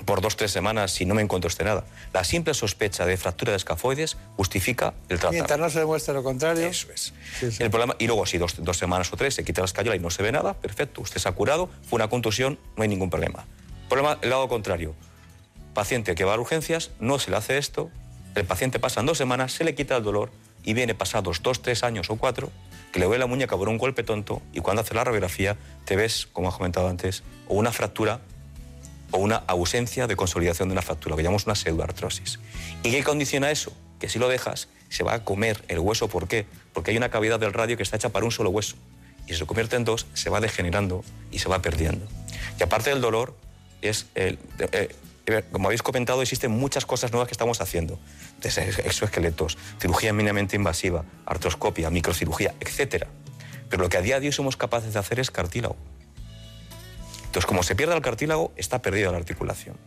por 0.06 0.20
dos 0.20 0.36
tres 0.36 0.52
semanas 0.52 0.92
si 0.92 1.06
no 1.06 1.14
me 1.14 1.22
encuentro 1.22 1.48
usted 1.48 1.66
nada? 1.66 1.86
La 2.14 2.24
simple 2.24 2.54
sospecha 2.54 3.06
de 3.06 3.18
fractura 3.18 3.52
de 3.52 3.58
escafoides 3.58 4.18
justifica 4.36 4.94
el 5.10 5.20
tratamiento. 5.20 5.32
Mientras 5.32 5.60
no 5.60 5.70
se 5.70 5.80
demuestre 5.80 6.14
lo 6.14 6.24
contrario. 6.24 6.68
Eso 6.68 6.88
es. 6.92 7.14
El 7.60 7.70
problema, 7.70 7.96
y 8.00 8.08
luego 8.08 8.26
si 8.26 8.38
dos, 8.38 8.56
dos, 8.58 8.78
semanas 8.78 9.12
o 9.14 9.18
tres 9.18 9.36
se 9.36 9.44
quita 9.44 9.62
la 9.62 9.66
escayola 9.66 9.96
y 9.96 10.00
no 10.00 10.10
se 10.10 10.24
ve 10.24 10.32
nada, 10.32 10.54
perfecto, 10.54 11.02
usted 11.02 11.20
se 11.20 11.30
ha 11.30 11.32
curado, 11.32 11.70
fue 11.88 11.98
una 11.98 12.10
contusión, 12.10 12.60
no 12.76 12.84
hay 12.84 12.90
ningún 12.90 13.10
problema. 13.10 13.46
Problema, 13.90 14.18
el 14.22 14.30
lado 14.30 14.48
contrario. 14.48 14.96
Paciente 15.74 16.16
que 16.16 16.26
va 16.26 16.34
a 16.34 16.40
urgencias, 16.40 16.92
no 17.00 17.18
se 17.18 17.32
le 17.32 17.38
hace 17.38 17.58
esto, 17.58 17.90
el 18.36 18.46
paciente 18.46 18.80
pasa 18.80 19.02
dos 19.02 19.18
semanas, 19.18 19.54
se 19.54 19.64
le 19.64 19.76
quita 19.76 19.98
el 19.98 20.04
dolor 20.04 20.32
y 20.64 20.74
viene 20.74 20.96
pasados 20.96 21.42
dos, 21.42 21.62
tres 21.62 21.84
años 21.84 22.10
o 22.10 22.16
cuatro, 22.16 22.50
que 22.92 23.00
le 23.00 23.06
duele 23.06 23.20
la 23.20 23.28
muñeca 23.28 23.58
por 23.58 23.70
un 23.70 23.78
golpe 23.78 24.04
tonto 24.04 24.42
y 24.54 24.60
cuando 24.60 24.82
hace 24.82 24.94
la 24.94 25.04
radiografía 25.04 25.58
te 25.86 25.96
ves, 25.96 26.28
como 26.32 26.50
has 26.50 26.56
comentado 26.56 26.88
antes, 26.88 27.24
o 27.48 27.56
una 27.56 27.72
fractura 27.72 28.22
o 29.12 29.18
una 29.18 29.38
ausencia 29.48 30.08
de 30.08 30.16
consolidación 30.16 30.70
de 30.70 30.74
una 30.74 30.82
fractura, 30.82 31.16
que 31.16 31.24
llamamos 31.24 31.46
una 31.46 31.56
pseudoartrosis. 31.56 32.40
¿Y 32.84 32.92
qué 32.92 33.04
condiciona 33.04 33.52
eso? 33.52 33.74
Que 34.00 34.08
si 34.08 34.20
lo 34.20 34.30
dejas, 34.30 34.70
se 34.90 35.04
va 35.04 35.16
a 35.16 35.24
comer 35.24 35.64
el 35.68 35.80
hueso. 35.80 36.08
¿Por 36.08 36.28
qué? 36.28 36.46
Porque 36.74 36.92
hay 36.92 36.98
una 36.98 37.10
cavidad 37.10 37.40
del 37.40 37.54
radio 37.54 37.78
que 37.78 37.84
está 37.84 37.98
hecha 37.98 38.10
para 38.10 38.26
un 38.26 38.32
solo 38.32 38.50
hueso. 38.50 38.76
Y 39.28 39.34
si 39.34 39.40
se 39.40 39.46
convierte 39.46 39.76
en 39.76 39.84
dos, 39.84 40.08
se 40.14 40.30
va 40.30 40.40
degenerando 40.40 41.04
y 41.32 41.40
se 41.40 41.50
va 41.50 41.62
perdiendo. 41.62 42.08
Y 42.60 42.64
aparte 42.64 42.90
del 42.90 43.02
dolor, 43.02 43.36
es 43.82 44.08
el, 44.16 44.40
eh, 44.60 44.90
como 45.52 45.68
habéis 45.68 45.84
comentado, 45.84 46.22
existen 46.22 46.52
muchas 46.52 46.86
cosas 46.86 47.12
nuevas 47.12 47.28
que 47.28 47.34
estamos 47.34 47.62
haciendo. 47.62 48.00
Desde 48.42 48.64
exoesqueletos, 48.88 49.58
cirugía 49.80 50.14
mínimamente 50.14 50.56
invasiva, 50.56 51.06
artroscopia, 51.26 51.90
microcirugía, 51.90 52.54
etc. 52.60 53.06
Pero 53.70 53.84
lo 53.84 53.90
que 53.90 53.98
a 53.98 54.02
día 54.02 54.20
de 54.20 54.28
hoy 54.28 54.32
somos 54.34 54.58
capaces 54.58 54.94
de 54.94 55.00
hacer 55.00 55.20
es 55.20 55.32
cartílago. 55.32 55.76
Entonces, 57.26 57.46
como 57.46 57.64
se 57.64 57.76
pierde 57.76 57.96
el 57.96 58.02
cartílago, 58.02 58.52
está 58.58 58.82
perdida 58.82 59.12
la 59.12 59.18
articulación. 59.18 59.78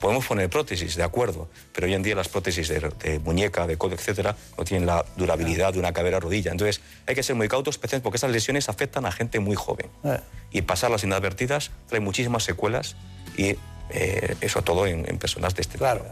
Podemos 0.00 0.24
poner 0.26 0.48
prótesis, 0.48 0.94
de 0.94 1.02
acuerdo, 1.02 1.50
pero 1.74 1.86
hoy 1.86 1.94
en 1.94 2.02
día 2.02 2.14
las 2.14 2.28
prótesis 2.28 2.68
de, 2.68 3.18
muñeca, 3.18 3.66
de 3.66 3.76
codo, 3.76 3.94
etcétera, 3.94 4.36
no 4.56 4.64
tienen 4.64 4.86
la 4.86 5.04
durabilidad 5.16 5.72
de 5.72 5.80
una 5.80 5.92
cadera 5.92 6.20
rodilla. 6.20 6.52
Entonces, 6.52 6.80
hay 7.06 7.16
que 7.16 7.22
ser 7.22 7.34
muy 7.34 7.48
cautos, 7.48 7.74
especialmente 7.74 8.04
porque 8.04 8.16
esas 8.16 8.30
lesiones 8.30 8.68
afectan 8.68 9.06
a 9.06 9.12
gente 9.12 9.40
muy 9.40 9.56
joven. 9.56 9.90
Eh. 10.04 10.20
Y 10.52 10.62
pasarlas 10.62 11.02
inadvertidas 11.02 11.72
trae 11.88 12.00
muchísimas 12.00 12.44
secuelas 12.44 12.96
y 13.36 13.56
eh, 13.90 14.36
eso 14.40 14.62
todo 14.62 14.86
en, 14.86 15.04
personas 15.18 15.54
de 15.54 15.62
este 15.62 15.78
Claro. 15.78 16.04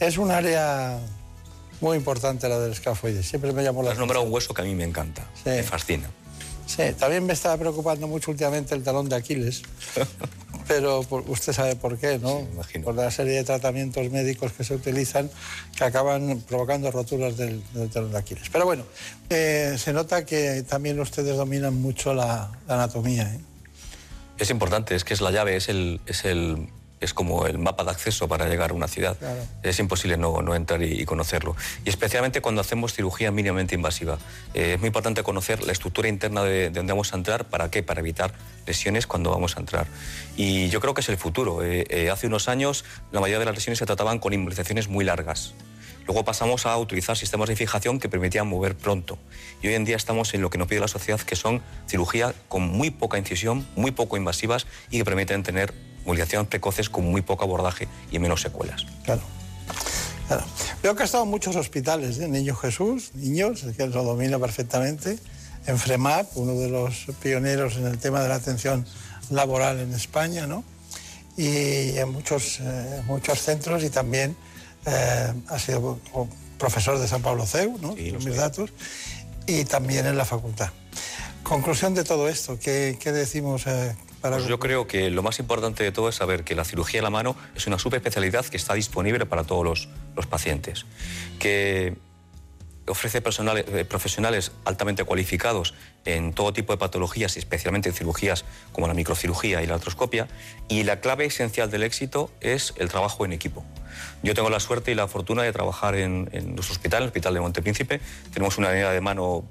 Es 0.00 0.18
un 0.18 0.30
área 0.30 0.98
muy 1.80 1.96
importante 1.96 2.48
la 2.48 2.58
del 2.58 2.72
escafoides. 2.72 3.26
Siempre 3.26 3.52
me 3.52 3.62
llamó 3.62 3.82
la 3.82 3.92
Has 3.92 3.98
nombrado 3.98 4.24
un 4.24 4.32
hueso 4.32 4.54
que 4.54 4.62
a 4.62 4.64
mí 4.64 4.74
me 4.74 4.84
encanta, 4.84 5.24
me 5.44 5.62
fascina. 5.62 6.08
Sí, 6.66 6.82
también 6.98 7.26
me 7.26 7.34
estaba 7.34 7.56
preocupando 7.58 8.08
mucho 8.08 8.30
últimamente 8.30 8.74
el 8.74 8.82
talón 8.82 9.08
de 9.08 9.16
Aquiles, 9.16 9.62
pero 10.68 11.04
usted 11.26 11.52
sabe 11.52 11.76
por 11.76 11.98
qué, 11.98 12.18
¿no? 12.18 12.46
por 12.82 12.94
la 12.94 13.10
serie 13.10 13.34
de 13.34 13.44
tratamientos 13.44 14.10
médicos 14.10 14.52
que 14.52 14.64
se 14.64 14.74
utilizan 14.74 15.30
que 15.76 15.84
acaban 15.84 16.42
provocando 16.48 16.90
roturas 16.90 17.36
del, 17.36 17.62
talón 17.92 18.12
de 18.12 18.18
Aquiles. 18.18 18.48
Pero 18.50 18.64
bueno, 18.64 18.84
eh, 19.28 19.74
se 19.76 19.92
nota 19.92 20.24
que 20.24 20.62
también 20.62 20.98
ustedes 20.98 21.36
dominan 21.36 21.74
mucho 21.74 22.14
la, 22.14 22.50
anatomía. 22.68 23.24
¿eh? 23.24 23.40
Es 24.38 24.48
importante, 24.48 24.94
es 24.94 25.04
que 25.04 25.12
es 25.14 25.20
la 25.20 25.30
llave, 25.30 25.56
es 25.56 25.68
el, 25.68 26.00
es 26.06 26.24
el 26.24 26.68
es 27.02 27.12
como 27.12 27.46
el 27.46 27.58
mapa 27.58 27.84
de 27.84 27.90
acceso 27.90 28.28
para 28.28 28.48
llegar 28.48 28.70
a 28.70 28.74
una 28.74 28.88
ciudad. 28.88 29.16
Es 29.62 29.78
imposible 29.78 30.16
no, 30.16 30.40
no 30.40 30.54
entrar 30.54 30.82
y, 30.82 31.04
conocerlo. 31.04 31.56
Y 31.84 31.90
especialmente 31.90 32.40
cuando 32.40 32.60
hacemos 32.60 32.94
cirugía 32.94 33.30
mínimamente 33.30 33.74
invasiva. 33.74 34.18
Eh, 34.54 34.74
es 34.74 34.78
muy 34.78 34.86
importante 34.86 35.22
conocer 35.22 35.62
la 35.64 35.72
estructura 35.72 36.08
interna 36.08 36.44
de, 36.44 36.70
donde 36.70 36.92
vamos 36.92 37.12
a 37.12 37.16
entrar. 37.16 37.46
¿Para 37.46 37.70
qué? 37.70 37.82
Para 37.82 38.00
evitar 38.00 38.32
lesiones 38.66 39.06
cuando 39.06 39.30
vamos 39.30 39.56
a 39.56 39.60
entrar. 39.60 39.86
Y 40.36 40.68
yo 40.68 40.80
creo 40.80 40.94
que 40.94 41.00
es 41.00 41.08
el 41.08 41.16
futuro. 41.16 41.64
Eh, 41.64 41.84
eh, 41.90 42.10
hace 42.10 42.28
unos 42.28 42.48
años 42.48 42.84
la 43.10 43.20
mayoría 43.20 43.40
de 43.40 43.46
las 43.46 43.54
lesiones 43.54 43.78
se 43.78 43.86
trataban 43.86 44.20
con 44.20 44.32
inmovilizaciones 44.32 44.88
muy 44.88 45.04
largas. 45.04 45.54
Luego 46.06 46.24
pasamos 46.24 46.66
a 46.66 46.76
utilizar 46.78 47.16
sistemas 47.16 47.48
de 47.48 47.56
fijación 47.56 48.00
que 48.00 48.08
permitían 48.08 48.48
mover 48.48 48.76
pronto. 48.76 49.18
Y 49.62 49.68
hoy 49.68 49.74
en 49.74 49.84
día 49.84 49.96
estamos 49.96 50.34
en 50.34 50.42
lo 50.42 50.50
que 50.50 50.58
nos 50.58 50.66
pide 50.66 50.80
la 50.80 50.88
sociedad, 50.88 51.20
que 51.20 51.36
son 51.36 51.62
cirugía 51.86 52.34
con 52.48 52.62
muy 52.62 52.90
poca 52.90 53.18
incisión, 53.18 53.66
muy 53.76 53.92
poco 53.92 54.16
invasivas 54.16 54.66
y 54.90 54.98
que 54.98 55.04
permiten 55.04 55.42
tener 55.42 55.72
movilizaciones 56.04 56.48
precoces 56.48 56.88
con 56.88 57.04
muy 57.04 57.22
poco 57.22 57.44
abordaje 57.44 57.88
y 58.10 58.18
menos 58.18 58.40
secuelas. 58.40 58.86
Claro. 59.04 59.22
Veo 60.82 60.94
que 60.94 61.02
ha 61.02 61.06
estado 61.06 61.24
en 61.24 61.30
muchos 61.30 61.56
hospitales, 61.56 62.18
¿eh? 62.18 62.28
Niño 62.28 62.54
Jesús, 62.56 63.10
niños, 63.14 63.64
que 63.76 63.86
lo 63.86 64.02
domina 64.02 64.38
perfectamente, 64.38 65.18
en 65.66 65.78
FREMAP, 65.78 66.36
uno 66.36 66.54
de 66.54 66.68
los 66.68 67.06
pioneros 67.22 67.76
en 67.76 67.86
el 67.86 67.98
tema 67.98 68.22
de 68.22 68.28
la 68.28 68.36
atención 68.36 68.86
laboral 69.30 69.80
en 69.80 69.92
España, 69.92 70.46
¿no? 70.46 70.64
Y 71.36 71.96
en 71.98 72.12
muchos, 72.12 72.60
eh, 72.60 73.02
muchos 73.06 73.40
centros 73.40 73.82
y 73.84 73.90
también 73.90 74.36
eh, 74.86 75.32
ha 75.48 75.58
sido 75.58 75.98
profesor 76.58 76.98
de 76.98 77.08
San 77.08 77.22
Pablo 77.22 77.46
CEU, 77.46 77.78
¿no? 77.78 77.94
mis 77.94 78.36
datos, 78.36 78.70
y 79.46 79.64
también 79.64 80.06
en 80.06 80.16
la 80.16 80.24
facultad. 80.24 80.70
Conclusión 81.42 81.94
de 81.94 82.04
todo 82.04 82.28
esto, 82.28 82.58
¿qué, 82.58 82.98
qué 83.00 83.12
decimos? 83.12 83.64
Pues 84.22 84.46
yo 84.46 84.58
creo 84.60 84.86
que 84.86 85.10
lo 85.10 85.22
más 85.22 85.40
importante 85.40 85.82
de 85.82 85.90
todo 85.90 86.08
es 86.08 86.14
saber 86.14 86.44
que 86.44 86.54
la 86.54 86.64
cirugía 86.64 87.00
de 87.00 87.02
la 87.02 87.10
mano 87.10 87.34
es 87.56 87.66
una 87.66 87.78
subespecialidad 87.78 88.46
que 88.46 88.56
está 88.56 88.74
disponible 88.74 89.26
para 89.26 89.44
todos 89.44 89.64
los, 89.64 89.88
los 90.14 90.26
pacientes. 90.26 90.86
Que 91.40 91.96
ofrece 92.86 93.18
eh, 93.18 93.84
profesionales 93.84 94.52
altamente 94.64 95.04
cualificados 95.04 95.74
en 96.04 96.32
todo 96.32 96.52
tipo 96.52 96.72
de 96.72 96.78
patologías, 96.78 97.36
especialmente 97.36 97.88
en 97.88 97.94
cirugías 97.94 98.44
como 98.72 98.86
la 98.86 98.94
microcirugía 98.94 99.62
y 99.62 99.66
la 99.66 99.74
artroscopia, 99.74 100.28
y 100.68 100.84
la 100.84 101.00
clave 101.00 101.24
esencial 101.24 101.70
del 101.70 101.82
éxito 101.82 102.30
es 102.40 102.74
el 102.76 102.88
trabajo 102.88 103.24
en 103.24 103.32
equipo. 103.32 103.64
Yo 104.22 104.34
tengo 104.34 104.50
la 104.50 104.60
suerte 104.60 104.92
y 104.92 104.94
la 104.94 105.08
fortuna 105.08 105.42
de 105.42 105.52
trabajar 105.52 105.96
en, 105.96 106.28
en 106.32 106.54
nuestro 106.54 106.74
hospital, 106.74 107.02
el 107.02 107.08
Hospital 107.08 107.34
de 107.34 107.40
Montepríncipe. 107.40 108.00
Tenemos 108.32 108.58
una 108.58 108.70
unidad 108.70 108.92
de 108.92 109.00
mano 109.00 109.44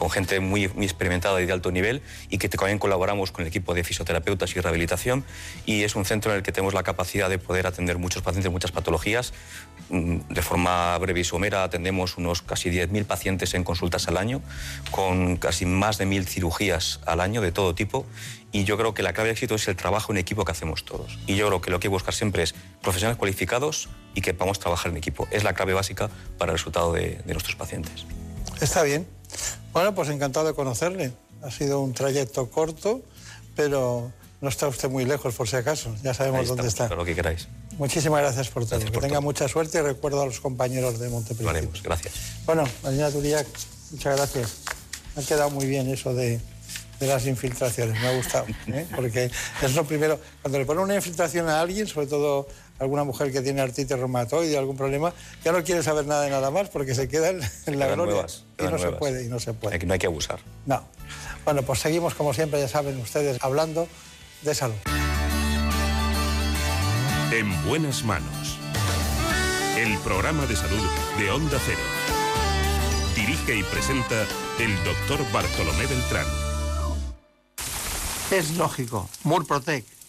con 0.00 0.08
gente 0.08 0.40
muy, 0.40 0.64
experimentada 0.64 1.42
y 1.42 1.46
de 1.46 1.52
alto 1.52 1.70
nivel 1.70 2.00
y 2.30 2.38
que 2.38 2.48
también 2.48 2.78
colaboramos 2.78 3.32
con 3.32 3.42
el 3.42 3.48
equipo 3.48 3.74
de 3.74 3.84
fisioterapeutas 3.84 4.56
y 4.56 4.60
rehabilitación 4.60 5.26
y 5.66 5.82
es 5.82 5.94
un 5.94 6.06
centro 6.06 6.32
en 6.32 6.38
el 6.38 6.42
que 6.42 6.52
tenemos 6.52 6.72
la 6.72 6.82
capacidad 6.82 7.28
de 7.28 7.36
poder 7.36 7.66
atender 7.66 7.98
muchos 7.98 8.22
pacientes, 8.22 8.50
muchas 8.50 8.72
patologías. 8.72 9.34
Mm, 9.90 10.20
de 10.30 10.40
forma 10.40 10.96
breve 10.96 11.20
y 11.20 11.24
somera 11.24 11.64
atendemos 11.64 12.16
unos 12.16 12.40
casi 12.40 12.70
10.000 12.70 13.04
pacientes 13.04 13.52
en 13.52 13.62
consultas 13.62 14.08
al 14.08 14.16
año, 14.16 14.40
con 14.90 15.36
casi 15.36 15.66
más 15.66 15.98
de 15.98 16.06
1.000 16.06 16.24
cirugías 16.24 17.00
al 17.04 17.20
año 17.20 17.42
de 17.42 17.52
todo 17.52 17.74
tipo 17.74 18.06
y 18.52 18.64
yo 18.64 18.78
creo 18.78 18.94
que 18.94 19.02
la 19.02 19.12
clave 19.12 19.28
de 19.28 19.32
éxito 19.32 19.56
es 19.56 19.68
el 19.68 19.76
trabajo 19.76 20.12
en 20.12 20.18
equipo 20.18 20.46
que 20.46 20.52
hacemos 20.52 20.86
todos. 20.86 21.18
Y 21.26 21.36
yo 21.36 21.46
creo 21.48 21.60
que 21.60 21.70
lo 21.70 21.78
que 21.78 21.88
hay 21.88 21.90
que 21.90 21.94
buscar 21.94 22.14
siempre 22.14 22.42
es 22.42 22.54
profesionales 22.80 23.18
cualificados 23.18 23.90
y 24.14 24.22
que 24.22 24.32
podamos 24.32 24.58
trabajar 24.60 24.92
en 24.92 24.96
equipo. 24.96 25.28
Es 25.30 25.44
la 25.44 25.52
clave 25.52 25.74
básica 25.74 26.08
para 26.38 26.52
el 26.52 26.56
resultado 26.56 26.94
de 26.94 27.20
nuestros 27.26 27.56
pacientes. 27.56 28.06
Está 28.62 28.82
bien. 28.82 29.06
Bueno, 29.72 29.94
pues 29.94 30.08
encantado 30.08 30.46
de 30.46 30.54
conocerle. 30.54 31.12
Ha 31.42 31.50
sido 31.50 31.80
un 31.80 31.94
trayecto 31.94 32.50
corto, 32.50 33.02
pero 33.56 34.12
no 34.40 34.48
está 34.48 34.68
usted 34.68 34.88
muy 34.88 35.04
lejos 35.04 35.34
por 35.34 35.48
si 35.48 35.56
acaso. 35.56 35.94
Ya 36.02 36.14
sabemos 36.14 36.48
dónde 36.48 36.68
está. 36.68 36.88
Lo 36.88 37.04
que 37.04 37.14
queráis. 37.14 37.48
Muchísimas 37.78 38.20
gracias 38.20 38.48
por 38.48 38.66
todo. 38.66 38.78
que 38.78 38.90
tenga 38.98 39.20
mucha 39.20 39.48
suerte 39.48 39.78
y 39.78 39.80
recuerdo 39.80 40.22
a 40.22 40.26
los 40.26 40.40
compañeros 40.40 40.98
de 40.98 41.08
Montepríncipe. 41.08 41.44
Lo 41.44 41.50
haremos. 41.50 41.82
Gracias. 41.82 42.14
Bueno, 42.44 42.64
Marina 42.82 43.10
Turiac, 43.10 43.46
muchas 43.90 44.16
gracias. 44.16 44.56
Me 45.16 45.22
ha 45.22 45.26
quedado 45.26 45.50
muy 45.50 45.66
bien 45.66 45.88
eso 45.88 46.14
de, 46.14 46.40
de 46.98 47.06
las 47.06 47.26
infiltraciones. 47.26 48.00
Me 48.00 48.08
ha 48.08 48.16
gustado. 48.16 48.46
¿eh? 48.66 48.86
Porque 48.94 49.30
es 49.62 49.74
lo 49.74 49.84
primero. 49.84 50.20
Cuando 50.42 50.58
le 50.58 50.66
ponen 50.66 50.84
una 50.84 50.94
infiltración 50.94 51.48
a 51.48 51.60
alguien, 51.60 51.86
sobre 51.86 52.06
todo 52.06 52.48
alguna 52.80 53.04
mujer 53.04 53.30
que 53.30 53.42
tiene 53.42 53.60
artritis 53.60 53.96
reumatoide, 53.96 54.56
algún 54.58 54.76
problema, 54.76 55.12
ya 55.44 55.52
no 55.52 55.62
quiere 55.62 55.82
saber 55.82 56.06
nada 56.06 56.22
de 56.22 56.30
nada 56.30 56.50
más 56.50 56.70
porque 56.70 56.94
se 56.94 57.08
queda 57.08 57.28
en, 57.30 57.78
la 57.78 57.88
gloria. 57.88 58.26
y 58.58 58.62
no 58.64 58.78
se 58.78 58.92
puede, 58.92 59.24
y 59.26 59.28
no 59.28 59.38
se 59.38 59.52
puede. 59.52 59.78
No 59.86 59.92
hay 59.92 59.98
que 59.98 60.06
abusar. 60.06 60.40
No. 60.66 60.82
Bueno, 61.44 61.62
pues 61.62 61.80
seguimos 61.80 62.14
como 62.14 62.34
siempre, 62.34 62.58
ya 62.58 62.68
saben 62.68 62.98
ustedes, 62.98 63.38
hablando 63.42 63.86
de 64.42 64.54
salud. 64.54 64.76
En 67.32 67.66
buenas 67.68 68.02
manos. 68.02 68.58
El 69.76 69.96
programa 69.98 70.46
de 70.46 70.56
salud 70.56 70.82
de 71.18 71.30
Onda 71.30 71.58
Cero. 71.64 71.78
Dirige 73.14 73.56
y 73.56 73.62
presenta 73.62 74.26
el 74.58 74.74
doctor 74.84 75.20
Bartolomé 75.32 75.86
Beltrán. 75.86 76.26
Es 78.30 78.56
lógico. 78.56 79.08
Murprotec 79.24 79.84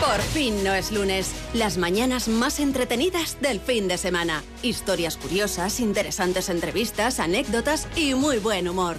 Por 0.00 0.20
fin 0.20 0.62
no 0.62 0.74
es 0.74 0.92
lunes. 0.92 1.32
Las 1.54 1.78
mañanas 1.78 2.28
más 2.28 2.60
entretenidas 2.60 3.40
del 3.40 3.60
fin 3.60 3.88
de 3.88 3.96
semana. 3.96 4.44
Historias 4.62 5.16
curiosas, 5.16 5.80
interesantes 5.80 6.50
entrevistas, 6.50 7.18
anécdotas 7.18 7.88
y 7.96 8.14
muy 8.14 8.38
buen 8.38 8.68
humor. 8.68 8.98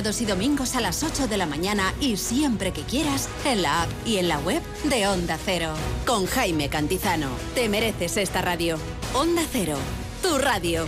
y 0.01 0.25
domingos 0.25 0.75
a 0.75 0.81
las 0.81 1.03
8 1.03 1.27
de 1.27 1.37
la 1.37 1.45
mañana 1.45 1.93
y 2.01 2.17
siempre 2.17 2.73
que 2.73 2.81
quieras 2.81 3.29
en 3.45 3.61
la 3.61 3.83
app 3.83 3.89
y 4.03 4.17
en 4.17 4.29
la 4.29 4.39
web 4.39 4.63
de 4.85 5.07
Onda 5.07 5.37
Cero. 5.37 5.73
Con 6.07 6.25
Jaime 6.25 6.69
Cantizano. 6.69 7.29
Te 7.53 7.69
mereces 7.69 8.17
esta 8.17 8.41
radio. 8.41 8.77
Onda 9.13 9.43
Cero, 9.51 9.77
tu 10.23 10.39
radio. 10.39 10.87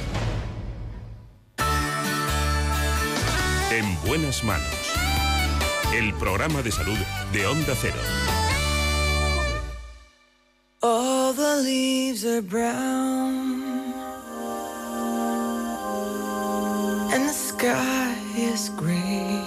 En 3.71 4.01
buenas 4.07 4.43
manos. 4.43 4.65
El 5.93 6.11
programa 6.15 6.63
de 6.63 6.71
salud 6.71 6.97
de 7.31 7.45
Onda 7.45 7.75
Cero. 7.79 7.99
All 10.81 11.35
the 11.35 11.61
leaves 11.61 12.25
are 12.25 12.41
brown. 12.41 13.82
And 17.13 17.29
the 17.29 17.33
sky 17.33 18.15
is 18.35 18.71
gray. 18.75 19.39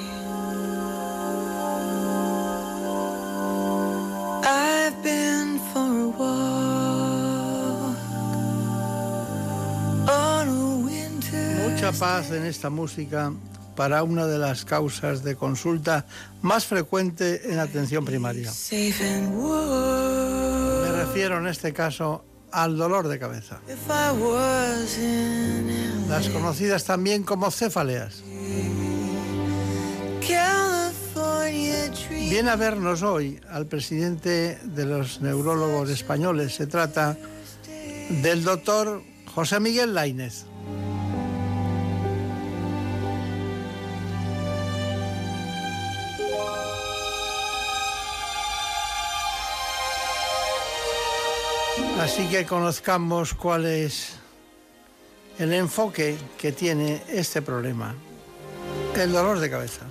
I've 4.45 5.03
been 5.03 5.59
for 5.73 5.81
a 5.81 6.09
walk 6.17 7.97
on 10.09 10.49
a 10.49 10.77
winter. 10.85 11.69
Mucha 11.69 11.91
paz 11.91 12.31
en 12.31 12.47
esta 12.47 12.71
música 12.71 13.33
para 13.75 14.05
una 14.05 14.29
de 14.29 14.39
las 14.39 14.65
causas 14.65 15.25
de 15.25 15.35
consulta 15.35 16.07
más 16.43 16.67
frecuente 16.67 17.53
en 17.53 17.59
atención 17.59 18.05
primaria. 18.05 18.53
Me 18.71 18.93
refiero 20.93 21.39
en 21.39 21.49
este 21.49 21.73
caso 21.73 22.25
al 22.53 22.77
dolor 22.77 23.09
de 23.09 23.19
cabeza. 23.19 23.61
Las 26.09 26.29
conocidas 26.29 26.85
también 26.85 27.23
como 27.23 27.51
cefaleas. 27.51 28.23
Viene 32.11 32.51
a 32.51 32.57
vernos 32.57 33.03
hoy 33.03 33.41
al 33.49 33.67
presidente 33.67 34.59
de 34.65 34.85
los 34.85 35.21
neurólogos 35.21 35.91
españoles. 35.91 36.55
Se 36.55 36.67
trata 36.67 37.17
del 38.09 38.45
doctor 38.45 39.03
José 39.35 39.61
Miguel 39.61 39.95
Lainez. 39.95 40.45
Así 52.07 52.29
que 52.29 52.47
conozcamos 52.47 53.35
cuál 53.35 53.67
es 53.67 54.13
el 55.41 55.53
enfoque 55.53 56.17
que 56.39 56.53
tiene 56.53 57.03
este 57.09 57.43
problema, 57.43 57.97
el 58.95 59.11
dolor 59.11 59.41
de 59.41 59.51
cabeza. 59.51 59.87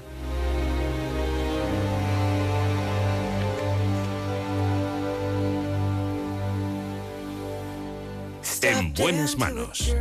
En 8.62 8.94
buenas 8.94 9.38
manos. 9.38 9.94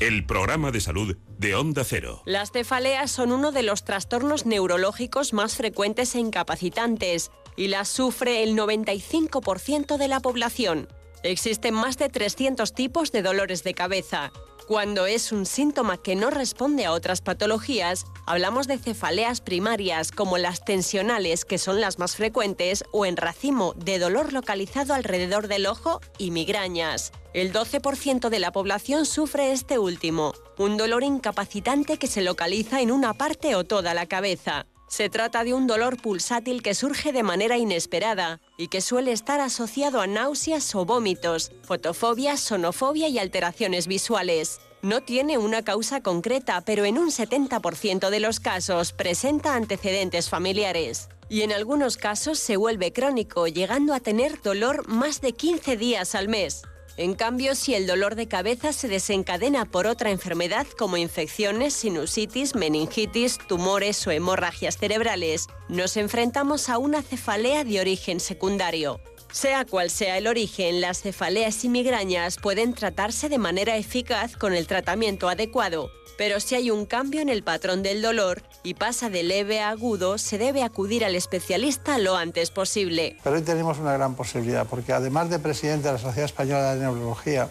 El 0.00 0.24
programa 0.24 0.70
de 0.70 0.80
salud 0.80 1.14
de 1.36 1.54
Onda 1.54 1.84
Cero. 1.84 2.22
Las 2.24 2.52
cefaleas 2.52 3.10
son 3.10 3.32
uno 3.32 3.52
de 3.52 3.64
los 3.64 3.84
trastornos 3.84 4.46
neurológicos 4.46 5.34
más 5.34 5.56
frecuentes 5.56 6.14
e 6.14 6.20
incapacitantes 6.20 7.30
y 7.54 7.68
las 7.68 7.88
sufre 7.88 8.44
el 8.44 8.56
95% 8.56 9.98
de 9.98 10.08
la 10.08 10.20
población. 10.20 10.88
Existen 11.22 11.74
más 11.74 11.98
de 11.98 12.08
300 12.08 12.72
tipos 12.72 13.12
de 13.12 13.22
dolores 13.22 13.62
de 13.62 13.74
cabeza. 13.74 14.32
Cuando 14.66 15.06
es 15.06 15.32
un 15.32 15.46
síntoma 15.46 15.98
que 15.98 16.14
no 16.14 16.30
responde 16.30 16.86
a 16.86 16.92
otras 16.92 17.20
patologías, 17.20 18.04
hablamos 18.24 18.68
de 18.68 18.78
cefaleas 18.78 19.40
primarias 19.40 20.12
como 20.12 20.38
las 20.38 20.64
tensionales, 20.64 21.44
que 21.44 21.58
son 21.58 21.80
las 21.80 21.98
más 21.98 22.14
frecuentes, 22.14 22.84
o 22.92 23.04
en 23.04 23.16
racimo, 23.16 23.74
de 23.74 23.98
dolor 23.98 24.32
localizado 24.32 24.94
alrededor 24.94 25.48
del 25.48 25.66
ojo 25.66 26.00
y 26.18 26.30
migrañas. 26.30 27.12
El 27.34 27.52
12% 27.52 28.28
de 28.28 28.38
la 28.38 28.52
población 28.52 29.06
sufre 29.06 29.52
este 29.52 29.78
último, 29.78 30.34
un 30.56 30.76
dolor 30.76 31.02
incapacitante 31.02 31.98
que 31.98 32.06
se 32.06 32.22
localiza 32.22 32.80
en 32.80 32.92
una 32.92 33.12
parte 33.12 33.56
o 33.56 33.64
toda 33.64 33.92
la 33.92 34.06
cabeza. 34.06 34.66
Se 34.90 35.08
trata 35.08 35.44
de 35.44 35.54
un 35.54 35.68
dolor 35.68 36.02
pulsátil 36.02 36.64
que 36.64 36.74
surge 36.74 37.12
de 37.12 37.22
manera 37.22 37.56
inesperada 37.56 38.40
y 38.58 38.66
que 38.66 38.80
suele 38.80 39.12
estar 39.12 39.38
asociado 39.38 40.00
a 40.00 40.08
náuseas 40.08 40.74
o 40.74 40.84
vómitos, 40.84 41.52
fotofobia, 41.62 42.36
sonofobia 42.36 43.06
y 43.06 43.20
alteraciones 43.20 43.86
visuales. 43.86 44.60
No 44.82 45.00
tiene 45.00 45.38
una 45.38 45.62
causa 45.62 46.02
concreta, 46.02 46.60
pero 46.62 46.84
en 46.86 46.98
un 46.98 47.12
70% 47.12 48.10
de 48.10 48.18
los 48.18 48.40
casos 48.40 48.92
presenta 48.92 49.54
antecedentes 49.54 50.28
familiares. 50.28 51.08
Y 51.28 51.42
en 51.42 51.52
algunos 51.52 51.96
casos 51.96 52.40
se 52.40 52.56
vuelve 52.56 52.92
crónico, 52.92 53.46
llegando 53.46 53.94
a 53.94 54.00
tener 54.00 54.42
dolor 54.42 54.88
más 54.88 55.20
de 55.20 55.34
15 55.34 55.76
días 55.76 56.16
al 56.16 56.26
mes. 56.26 56.62
En 57.00 57.14
cambio, 57.14 57.54
si 57.54 57.74
el 57.74 57.86
dolor 57.86 58.14
de 58.14 58.28
cabeza 58.28 58.74
se 58.74 58.86
desencadena 58.86 59.64
por 59.64 59.86
otra 59.86 60.10
enfermedad 60.10 60.66
como 60.76 60.98
infecciones, 60.98 61.72
sinusitis, 61.72 62.54
meningitis, 62.54 63.38
tumores 63.38 64.06
o 64.06 64.10
hemorragias 64.10 64.76
cerebrales, 64.76 65.46
nos 65.70 65.96
enfrentamos 65.96 66.68
a 66.68 66.76
una 66.76 67.00
cefalea 67.00 67.64
de 67.64 67.80
origen 67.80 68.20
secundario. 68.20 69.00
Sea 69.32 69.64
cual 69.64 69.90
sea 69.90 70.18
el 70.18 70.26
origen, 70.26 70.80
las 70.80 71.02
cefaleas 71.02 71.64
y 71.64 71.68
migrañas 71.68 72.36
pueden 72.36 72.74
tratarse 72.74 73.28
de 73.28 73.38
manera 73.38 73.76
eficaz 73.76 74.36
con 74.36 74.54
el 74.54 74.66
tratamiento 74.66 75.28
adecuado, 75.28 75.90
pero 76.18 76.40
si 76.40 76.56
hay 76.56 76.70
un 76.70 76.84
cambio 76.84 77.20
en 77.20 77.28
el 77.28 77.44
patrón 77.44 77.82
del 77.82 78.02
dolor 78.02 78.42
y 78.64 78.74
pasa 78.74 79.08
de 79.08 79.22
leve 79.22 79.60
a 79.60 79.70
agudo, 79.70 80.18
se 80.18 80.36
debe 80.36 80.62
acudir 80.62 81.04
al 81.04 81.14
especialista 81.14 81.98
lo 81.98 82.16
antes 82.16 82.50
posible. 82.50 83.16
Pero 83.22 83.36
hoy 83.36 83.42
tenemos 83.42 83.78
una 83.78 83.92
gran 83.92 84.16
posibilidad, 84.16 84.66
porque 84.66 84.92
además 84.92 85.30
de 85.30 85.38
presidente 85.38 85.86
de 85.86 85.94
la 85.94 85.98
Sociedad 85.98 86.26
Española 86.26 86.74
de 86.74 86.80
Neurología, 86.80 87.48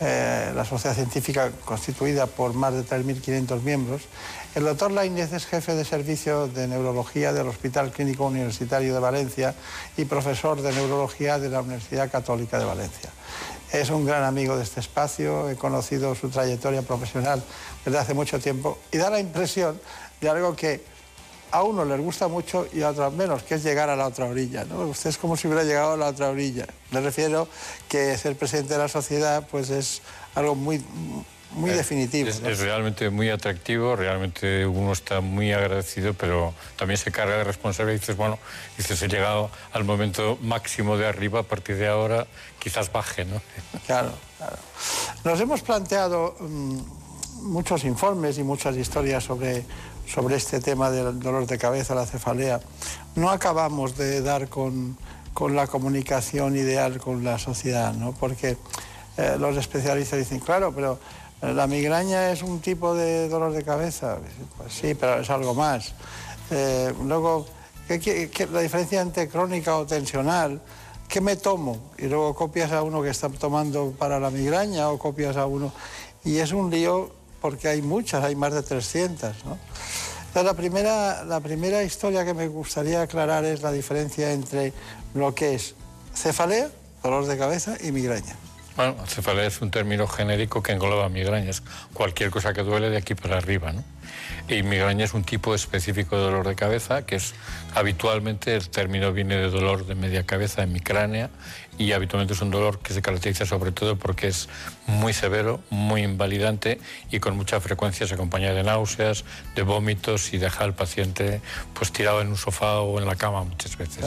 eh, 0.00 0.52
la 0.54 0.64
sociedad 0.64 0.94
científica 0.94 1.50
constituida 1.64 2.26
por 2.26 2.54
más 2.54 2.74
de 2.74 2.82
3.500 2.82 3.60
miembros, 3.60 4.02
el 4.54 4.64
doctor 4.64 4.90
Lainez 4.90 5.32
es 5.32 5.46
jefe 5.46 5.74
de 5.74 5.84
servicio 5.84 6.46
de 6.46 6.68
neurología 6.68 7.32
del 7.32 7.48
Hospital 7.48 7.90
Clínico 7.90 8.26
Universitario 8.26 8.92
de 8.92 9.00
Valencia 9.00 9.54
y 9.96 10.04
profesor 10.04 10.60
de 10.60 10.72
neurología 10.72 11.38
de 11.38 11.48
la 11.48 11.62
Universidad 11.62 12.10
Católica 12.10 12.58
de 12.58 12.66
Valencia. 12.66 13.10
Es 13.72 13.88
un 13.88 14.04
gran 14.04 14.24
amigo 14.24 14.56
de 14.56 14.64
este 14.64 14.80
espacio, 14.80 15.48
he 15.48 15.56
conocido 15.56 16.14
su 16.14 16.28
trayectoria 16.28 16.82
profesional 16.82 17.42
desde 17.82 17.98
hace 17.98 18.12
mucho 18.12 18.38
tiempo 18.38 18.78
y 18.92 18.98
da 18.98 19.08
la 19.08 19.20
impresión 19.20 19.80
de 20.20 20.28
algo 20.28 20.54
que 20.54 20.84
a 21.50 21.62
uno 21.62 21.86
les 21.86 22.00
gusta 22.00 22.28
mucho 22.28 22.66
y 22.74 22.82
a 22.82 22.90
otros 22.90 23.12
menos, 23.14 23.42
que 23.44 23.54
es 23.54 23.62
llegar 23.62 23.88
a 23.88 23.96
la 23.96 24.06
otra 24.06 24.26
orilla. 24.26 24.64
¿no? 24.64 24.86
Usted 24.86 25.10
es 25.10 25.16
como 25.16 25.34
si 25.34 25.46
hubiera 25.46 25.64
llegado 25.64 25.92
a 25.92 25.96
la 25.96 26.08
otra 26.08 26.28
orilla. 26.28 26.66
Me 26.90 27.00
refiero 27.00 27.48
que 27.88 28.18
ser 28.18 28.36
presidente 28.36 28.74
de 28.74 28.80
la 28.80 28.88
sociedad 28.88 29.48
pues 29.50 29.70
es 29.70 30.02
algo 30.34 30.54
muy, 30.54 30.82
muy 31.54 31.70
Eh, 31.70 31.74
definitivo. 31.76 32.28
Es, 32.28 32.40
¿no? 32.40 32.48
es 32.48 32.58
realmente 32.60 33.10
muy 33.10 33.28
atractivo, 33.30 33.96
realmente 33.96 34.66
uno 34.66 34.92
está 34.92 35.20
muy 35.20 35.52
agradecido, 35.52 36.14
pero 36.14 36.54
también 36.76 36.98
se 36.98 37.10
carga 37.12 37.36
de 37.36 37.44
responsabilidad 37.44 37.96
y 37.96 38.00
dices, 38.00 38.16
bueno, 38.16 38.38
dices, 38.76 39.00
he 39.02 39.08
llegado 39.08 39.50
al 39.72 39.84
momento 39.84 40.38
máximo 40.42 40.96
de 40.96 41.06
arriba, 41.06 41.40
a 41.40 41.42
partir 41.44 41.76
de 41.76 41.88
ahora 41.88 42.26
quizás 42.58 42.90
baje, 42.92 43.24
¿no? 43.24 43.40
Claro, 43.86 44.12
claro. 44.38 44.56
Nos 45.24 45.40
hemos 45.40 45.62
planteado 45.62 46.36
mm, 46.40 46.78
muchos 47.42 47.84
informes 47.84 48.38
y 48.38 48.42
muchas 48.42 48.76
historias 48.76 49.24
sobre, 49.24 49.64
sobre 50.06 50.36
este 50.36 50.60
tema 50.60 50.90
del 50.90 51.18
dolor 51.20 51.46
de 51.46 51.58
cabeza, 51.58 51.94
la 51.94 52.06
cefalea. 52.06 52.60
No 53.16 53.30
acabamos 53.30 53.96
de 53.96 54.22
dar 54.22 54.48
con, 54.48 54.96
con 55.34 55.54
la 55.56 55.66
comunicación 55.66 56.56
ideal 56.56 56.98
con 56.98 57.24
la 57.24 57.38
sociedad, 57.38 57.92
¿no? 57.94 58.12
Porque 58.12 58.56
eh, 59.16 59.36
los 59.38 59.56
especialistas 59.56 60.18
dicen, 60.18 60.40
claro, 60.40 60.72
pero 60.74 60.98
la 61.42 61.66
migraña 61.66 62.30
es 62.30 62.42
un 62.42 62.60
tipo 62.60 62.94
de 62.94 63.28
dolor 63.28 63.52
de 63.52 63.64
cabeza. 63.64 64.18
Pues 64.56 64.72
sí, 64.72 64.94
pero 64.94 65.20
es 65.20 65.28
algo 65.28 65.54
más. 65.54 65.92
Eh, 66.50 66.94
luego, 67.04 67.46
¿qué, 67.88 68.48
la 68.52 68.60
diferencia 68.60 69.00
entre 69.00 69.28
crónica 69.28 69.76
o 69.76 69.84
tensional? 69.84 70.60
¿Qué 71.08 71.20
me 71.20 71.34
tomo? 71.34 71.90
Y 71.98 72.06
luego 72.06 72.34
copias 72.34 72.70
a 72.70 72.82
uno 72.82 73.02
que 73.02 73.10
está 73.10 73.28
tomando 73.28 73.92
para 73.98 74.20
la 74.20 74.30
migraña 74.30 74.88
o 74.88 74.98
copias 74.98 75.36
a 75.36 75.46
uno. 75.46 75.72
Y 76.24 76.38
es 76.38 76.52
un 76.52 76.70
lío 76.70 77.12
porque 77.40 77.66
hay 77.66 77.82
muchas, 77.82 78.22
hay 78.22 78.36
más 78.36 78.54
de 78.54 78.62
300. 78.62 79.44
¿no? 79.44 79.58
Entonces, 80.28 80.44
la, 80.44 80.54
primera, 80.54 81.24
la 81.24 81.40
primera 81.40 81.82
historia 81.82 82.24
que 82.24 82.34
me 82.34 82.46
gustaría 82.46 83.02
aclarar 83.02 83.44
es 83.44 83.62
la 83.62 83.72
diferencia 83.72 84.32
entre 84.32 84.72
lo 85.12 85.34
que 85.34 85.56
es 85.56 85.74
cefalea, 86.14 86.70
dolor 87.02 87.26
de 87.26 87.36
cabeza, 87.36 87.76
y 87.82 87.90
migraña. 87.90 88.36
Bueno, 88.76 88.96
cefalea 89.06 89.46
es 89.46 89.60
un 89.60 89.70
término 89.70 90.06
genérico 90.06 90.62
que 90.62 90.72
engloba 90.72 91.08
migrañas, 91.10 91.62
cualquier 91.92 92.30
cosa 92.30 92.54
que 92.54 92.62
duele 92.62 92.88
de 92.88 92.96
aquí 92.96 93.14
para 93.14 93.36
arriba, 93.36 93.72
¿no? 93.72 93.84
Y 94.48 94.62
migraña 94.62 95.04
es 95.04 95.14
un 95.14 95.24
tipo 95.24 95.54
específico 95.54 96.16
de 96.16 96.22
dolor 96.22 96.48
de 96.48 96.54
cabeza, 96.54 97.04
que 97.04 97.16
es 97.16 97.34
habitualmente 97.74 98.54
el 98.54 98.68
término 98.70 99.12
viene 99.12 99.36
de 99.36 99.50
dolor 99.50 99.86
de 99.86 99.94
media 99.94 100.24
cabeza, 100.24 100.62
hemicránea, 100.62 101.30
y 101.78 101.92
habitualmente 101.92 102.34
es 102.34 102.40
un 102.40 102.50
dolor 102.50 102.78
que 102.78 102.92
se 102.94 103.02
caracteriza 103.02 103.46
sobre 103.46 103.72
todo 103.72 103.96
porque 103.96 104.28
es 104.28 104.48
muy 104.86 105.12
severo, 105.12 105.60
muy 105.70 106.02
invalidante 106.02 106.80
y 107.10 107.20
con 107.20 107.36
mucha 107.36 107.60
frecuencia 107.60 108.06
se 108.06 108.14
acompaña 108.14 108.52
de 108.52 108.62
náuseas, 108.62 109.24
de 109.54 109.62
vómitos 109.62 110.32
y 110.32 110.38
deja 110.38 110.64
al 110.64 110.74
paciente 110.74 111.40
pues 111.74 111.92
tirado 111.92 112.20
en 112.20 112.28
un 112.28 112.36
sofá 112.36 112.80
o 112.80 112.98
en 112.98 113.06
la 113.06 113.16
cama 113.16 113.44
muchas 113.44 113.76
veces. 113.76 114.04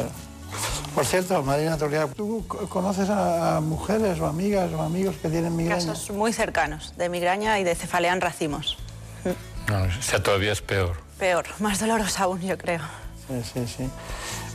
Por 0.94 1.06
cierto, 1.06 1.42
Marina 1.44 1.78
Toria, 1.78 2.08
¿tú 2.08 2.46
co- 2.48 2.70
conoces 2.70 3.10
a, 3.10 3.60
mujeres 3.62 4.20
o 4.20 4.26
amigas 4.28 4.72
o 4.74 4.82
amigos 4.82 5.16
que 5.22 5.30
tienen 5.30 5.56
migraña? 5.56 5.86
Casos 5.88 6.12
muy 6.12 6.32
cercanos 6.34 6.94
de 6.98 7.10
migraña 7.10 7.60
y 7.60 7.64
de 7.64 7.76
cefalea 7.76 8.14
en 8.14 8.22
racimos. 8.22 8.78
No, 9.68 9.84
o 9.84 10.02
sea, 10.02 10.22
todavía 10.24 10.52
es 10.54 10.62
peor. 10.62 10.96
Peor, 11.20 11.46
más 11.60 11.80
doloroso 11.80 12.24
aún, 12.24 12.40
yo 12.42 12.58
creo. 12.58 12.82
Sí, 13.28 13.42
sí, 13.54 13.74
sí. 13.78 13.90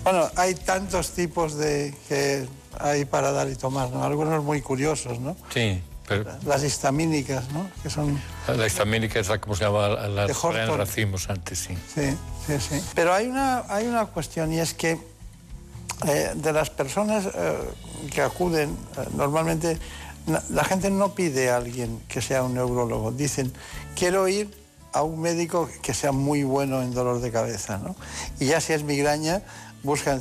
Bueno, 0.04 0.28
hay 0.36 0.54
tantos 0.54 1.10
tipos 1.10 1.56
de 1.56 1.94
que 2.08 2.46
hay 2.78 3.04
para 3.04 3.32
dar 3.32 3.48
y 3.50 3.56
tomar, 3.56 3.90
¿no? 3.90 4.02
Algunos 4.04 4.42
muy 4.44 4.62
curiosos, 4.62 5.18
¿no? 5.18 5.36
Sí, 5.52 5.82
pero 6.08 6.24
Las 6.46 6.62
histamínicas, 6.64 7.50
¿no? 7.52 7.68
Que 7.82 7.90
son... 7.90 8.18
la 8.48 8.66
histamínica 8.66 9.20
es 9.20 9.28
la 9.28 9.38
como 9.38 9.54
se 9.56 9.64
llama 9.64 9.88
la, 9.88 10.26
De 10.26 10.34
cefalea 10.34 10.64
en 10.66 10.78
racimos 10.78 11.28
antes, 11.28 11.58
sí. 11.58 11.76
Sí, 11.94 12.16
sí, 12.46 12.54
sí. 12.60 12.82
Pero 12.94 13.12
hay 13.12 13.26
una, 13.26 13.64
hay 13.68 13.86
una 13.88 14.06
cuestión 14.06 14.52
y 14.52 14.60
es 14.60 14.72
que 14.74 14.96
eh, 16.06 16.32
de 16.34 16.52
las 16.52 16.70
personas 16.70 17.26
eh, 17.26 17.58
que 18.10 18.22
acuden, 18.22 18.70
eh, 18.70 19.06
normalmente 19.14 19.78
la 20.50 20.64
gente 20.64 20.90
no 20.90 21.14
pide 21.14 21.50
a 21.50 21.56
alguien 21.56 22.00
que 22.08 22.22
sea 22.22 22.42
un 22.42 22.54
neurólogo. 22.54 23.12
Dicen, 23.12 23.52
quiero 23.94 24.28
ir 24.28 24.50
a 24.92 25.02
un 25.02 25.20
médico 25.20 25.68
que 25.82 25.94
sea 25.94 26.12
muy 26.12 26.42
bueno 26.42 26.82
en 26.82 26.92
dolor 26.92 27.20
de 27.20 27.30
cabeza, 27.30 27.78
¿no? 27.78 27.96
Y 28.38 28.46
ya 28.46 28.60
si 28.60 28.72
es 28.72 28.82
migraña, 28.82 29.42
buscan... 29.82 30.20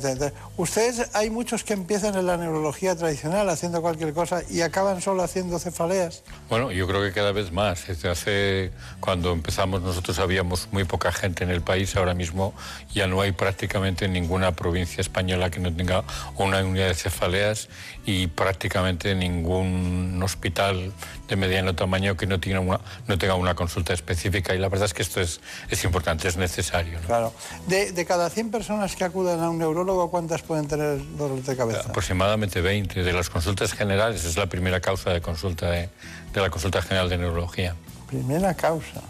Ustedes, 0.56 1.10
hay 1.14 1.30
muchos 1.30 1.64
que 1.64 1.72
empiezan 1.72 2.14
en 2.16 2.26
la 2.26 2.36
neurología 2.36 2.96
tradicional 2.96 3.48
haciendo 3.48 3.82
cualquier 3.82 4.12
cosa 4.12 4.42
y 4.48 4.62
acaban 4.62 5.00
solo 5.00 5.22
haciendo 5.22 5.58
cefaleas. 5.58 6.22
Bueno, 6.48 6.72
yo 6.72 6.86
creo 6.86 7.02
que 7.02 7.12
cada 7.12 7.32
vez 7.32 7.52
más. 7.52 7.86
Desde 7.86 8.08
hace, 8.08 8.70
cuando 9.00 9.32
empezamos 9.32 9.82
nosotros 9.82 10.18
habíamos 10.18 10.68
muy 10.72 10.84
poca 10.84 11.12
gente 11.12 11.44
en 11.44 11.50
el 11.50 11.60
país, 11.60 11.96
ahora 11.96 12.14
mismo 12.14 12.54
ya 12.92 13.06
no 13.06 13.20
hay 13.20 13.32
prácticamente 13.32 14.08
ninguna 14.08 14.52
provincia 14.52 15.00
española 15.00 15.50
que 15.50 15.60
no 15.60 15.74
tenga 15.74 16.04
una 16.36 16.62
unidad 16.64 16.88
de 16.88 16.94
cefaleas 16.94 17.68
y 18.06 18.26
prácticamente 18.28 19.14
ningún 19.14 20.20
hospital 20.22 20.92
de 21.30 21.36
mediano 21.36 21.74
tamaño 21.74 22.16
que 22.16 22.26
no 22.26 22.40
tenga 22.40 22.60
una, 22.60 22.80
no 23.06 23.16
tenga 23.16 23.36
una 23.36 23.54
consulta 23.54 23.92
específica 23.94 24.54
y 24.54 24.58
la 24.58 24.68
verdad 24.68 24.86
es 24.86 24.94
que 24.94 25.02
esto 25.02 25.20
es, 25.20 25.40
es 25.70 25.84
importante, 25.84 26.28
es 26.28 26.36
necesario. 26.36 27.00
¿no? 27.00 27.06
Claro. 27.06 27.32
De, 27.68 27.92
de 27.92 28.04
cada 28.04 28.28
100 28.28 28.50
personas 28.50 28.96
que 28.96 29.04
acuden 29.04 29.40
a 29.40 29.48
un 29.48 29.58
neurólogo, 29.58 30.10
¿cuántas 30.10 30.42
pueden 30.42 30.66
tener 30.66 30.98
dolor 31.16 31.40
de 31.42 31.56
cabeza? 31.56 31.88
Aproximadamente 31.88 32.60
20 32.60 33.04
de 33.04 33.12
las 33.12 33.30
consultas 33.30 33.72
generales, 33.72 34.24
es 34.24 34.36
la 34.36 34.46
primera 34.46 34.80
causa 34.80 35.10
de 35.10 35.20
consulta 35.20 35.70
de, 35.70 35.88
de 36.34 36.40
la 36.40 36.50
consulta 36.50 36.82
general 36.82 37.08
de 37.08 37.18
neurología. 37.18 37.76
Primera 38.08 38.54
causa. 38.54 39.00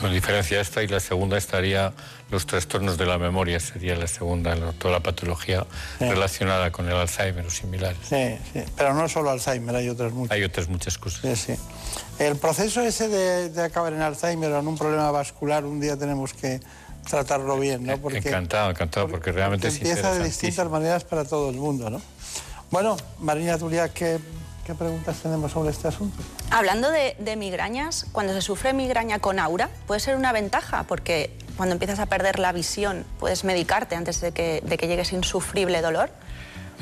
Con 0.00 0.12
diferencia 0.12 0.60
esta 0.60 0.82
y 0.82 0.88
la 0.88 1.00
segunda 1.00 1.38
estaría 1.38 1.92
los 2.34 2.46
trastornos 2.46 2.98
de 2.98 3.06
la 3.06 3.16
memoria, 3.16 3.60
sería 3.60 3.94
la 3.94 4.08
segunda, 4.08 4.56
toda 4.72 4.94
la 4.94 5.00
patología 5.00 5.64
relacionada 6.00 6.72
con 6.72 6.88
el 6.88 6.96
Alzheimer 6.96 7.46
o 7.46 7.50
similares. 7.50 7.98
Sí, 8.08 8.36
sí. 8.52 8.64
Pero 8.76 8.92
no 8.92 9.08
solo 9.08 9.30
Alzheimer, 9.30 9.76
hay 9.76 9.88
otras 9.88 10.12
muchas. 10.12 10.32
Hay 10.32 10.42
otras 10.42 10.68
muchas 10.68 10.98
cosas. 10.98 11.20
Sí, 11.22 11.54
sí. 11.54 11.60
El 12.18 12.36
proceso 12.36 12.80
ese 12.82 13.08
de, 13.08 13.50
de 13.50 13.62
acabar 13.62 13.92
en 13.92 14.02
Alzheimer 14.02 14.50
o 14.50 14.58
en 14.58 14.66
un 14.66 14.76
problema 14.76 15.12
vascular, 15.12 15.64
un 15.64 15.80
día 15.80 15.96
tenemos 15.96 16.34
que 16.34 16.60
tratarlo 17.08 17.58
bien, 17.58 17.84
¿no? 17.84 17.98
Porque 17.98 18.18
encantado, 18.18 18.70
encantado, 18.70 19.08
porque 19.08 19.30
realmente 19.30 19.68
es 19.68 19.76
empieza 19.76 20.12
de 20.12 20.24
distintas 20.24 20.68
maneras 20.68 21.04
para 21.04 21.24
todo 21.24 21.50
el 21.50 21.56
mundo, 21.56 21.88
¿no? 21.88 22.02
Bueno, 22.70 22.96
Marina 23.20 23.56
Turia, 23.58 23.88
¿qué 23.90 24.18
¿Qué 24.66 24.74
preguntas 24.74 25.18
tenemos 25.20 25.52
sobre 25.52 25.70
este 25.70 25.88
asunto? 25.88 26.22
Hablando 26.50 26.90
de, 26.90 27.16
de 27.18 27.36
migrañas, 27.36 28.06
cuando 28.12 28.32
se 28.32 28.40
sufre 28.40 28.72
migraña 28.72 29.18
con 29.18 29.38
aura, 29.38 29.68
puede 29.86 30.00
ser 30.00 30.16
una 30.16 30.32
ventaja 30.32 30.84
porque 30.84 31.30
cuando 31.56 31.74
empiezas 31.74 31.98
a 31.98 32.06
perder 32.06 32.38
la 32.38 32.50
visión 32.52 33.04
puedes 33.20 33.44
medicarte 33.44 33.94
antes 33.94 34.20
de 34.20 34.32
que, 34.32 34.62
de 34.64 34.76
que 34.78 34.86
llegue 34.88 35.02
ese 35.02 35.16
insufrible 35.16 35.82
dolor. 35.82 36.10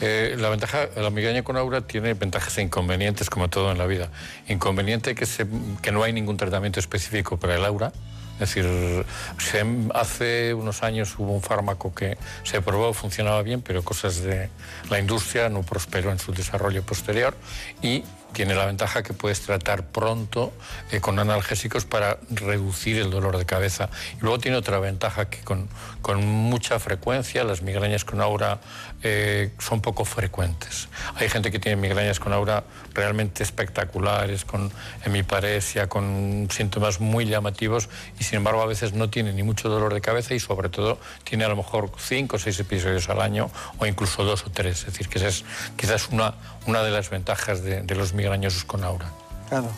Eh, 0.01 0.37
la 0.39 0.49
ventaja, 0.49 0.87
la 0.97 1.11
migraña 1.11 1.43
con 1.43 1.57
aura 1.57 1.83
tiene 1.87 2.15
ventajas 2.15 2.57
e 2.59 2.63
inconvenientes 2.63 3.29
como 3.29 3.49
todo 3.51 3.71
en 3.73 3.79
la 3.79 3.87
vida. 3.87 4.09
Inconveniente 4.49 5.15
que, 5.15 5.27
se- 5.27 5.47
que 5.83 5.93
no 5.93 6.03
hay 6.03 6.13
ningún 6.13 6.37
tratamiento 6.37 6.81
específico 6.81 7.37
para 7.39 7.57
el 7.57 7.65
aura. 7.65 7.93
Es 8.41 8.55
decir, 8.55 9.05
se- 9.39 9.65
hace 9.95 10.55
unos 10.55 10.83
años 10.83 11.15
hubo 11.19 11.33
un 11.33 11.43
fármaco 11.43 11.95
que 11.95 12.17
se 12.43 12.61
probó, 12.61 12.93
funcionaba 12.93 13.43
bien, 13.43 13.63
pero 13.63 13.83
cosas 13.85 14.23
de 14.23 14.49
la 14.91 14.99
industria 14.99 15.49
no 15.49 15.63
prosperó 15.63 16.11
en 16.11 16.19
su 16.19 16.33
desarrollo 16.33 16.83
posterior 16.83 17.37
y 17.83 18.03
tiene 18.33 18.55
la 18.55 18.67
ventaja 18.67 19.03
que 19.03 19.13
puedes 19.13 19.41
tratar 19.41 19.87
pronto 19.87 20.53
eh, 20.91 21.01
con 21.01 21.19
analgésicos 21.19 21.85
para 21.85 22.19
reducir 22.31 22.99
el 22.99 23.11
dolor 23.11 23.39
de 23.39 23.47
cabeza. 23.47 23.89
Y 24.19 24.21
luego 24.21 24.39
tiene 24.39 24.57
otra 24.57 24.79
ventaja 24.79 25.29
que 25.29 25.41
con, 25.41 25.69
con 26.01 26.25
mucha 26.25 26.79
frecuencia 26.79 27.45
las 27.45 27.63
migrañas 27.63 28.05
con 28.05 28.21
aura 28.21 28.61
eh, 29.03 29.51
son 29.59 29.81
poco 29.81 30.05
frecuentes. 30.05 30.89
Hay 31.17 31.29
gente 31.29 31.51
que 31.51 31.59
tiene 31.59 31.77
migrañas 31.77 32.21
con 32.21 32.33
aura 32.33 32.65
realmente 32.95 33.43
espectaculares, 33.43 34.45
con 34.45 34.71
hemiparesia, 35.05 35.89
con 35.89 36.49
síntomas 36.51 37.01
muy 37.01 37.27
llamativos 37.27 37.89
y 38.21 38.25
sin 38.25 38.39
embargo 38.39 38.63
a 38.63 38.67
veces 38.67 38.93
no 38.93 39.11
tiene 39.11 39.33
ni 39.33 39.43
mucho 39.43 39.69
dolor 39.69 39.95
de 39.95 40.01
cabeza 40.01 40.35
y 40.35 40.41
sobre 40.41 40.69
todo 40.69 40.99
tiene 41.25 41.45
a 41.45 41.49
lo 41.49 41.57
mejor 41.57 41.91
cinco 41.99 42.37
o 42.37 42.39
seis 42.39 42.59
episodios 42.61 43.09
al 43.09 43.21
año 43.21 43.51
o 43.79 43.87
incluso 43.87 44.25
dos 44.25 44.45
o 44.47 44.51
tres. 44.51 44.81
Es 44.81 44.87
decir, 44.87 45.09
que 45.09 45.27
es 45.27 45.45
quizás 45.77 46.09
una, 46.11 46.35
una 46.67 46.83
de 46.83 46.91
las 46.91 47.11
ventajas 47.11 47.63
de, 47.63 47.83
de 47.83 47.95
los 47.95 48.13
migrañosos 48.15 48.65
con 48.65 48.85
aura. 48.85 49.11
Claro. 49.49 49.69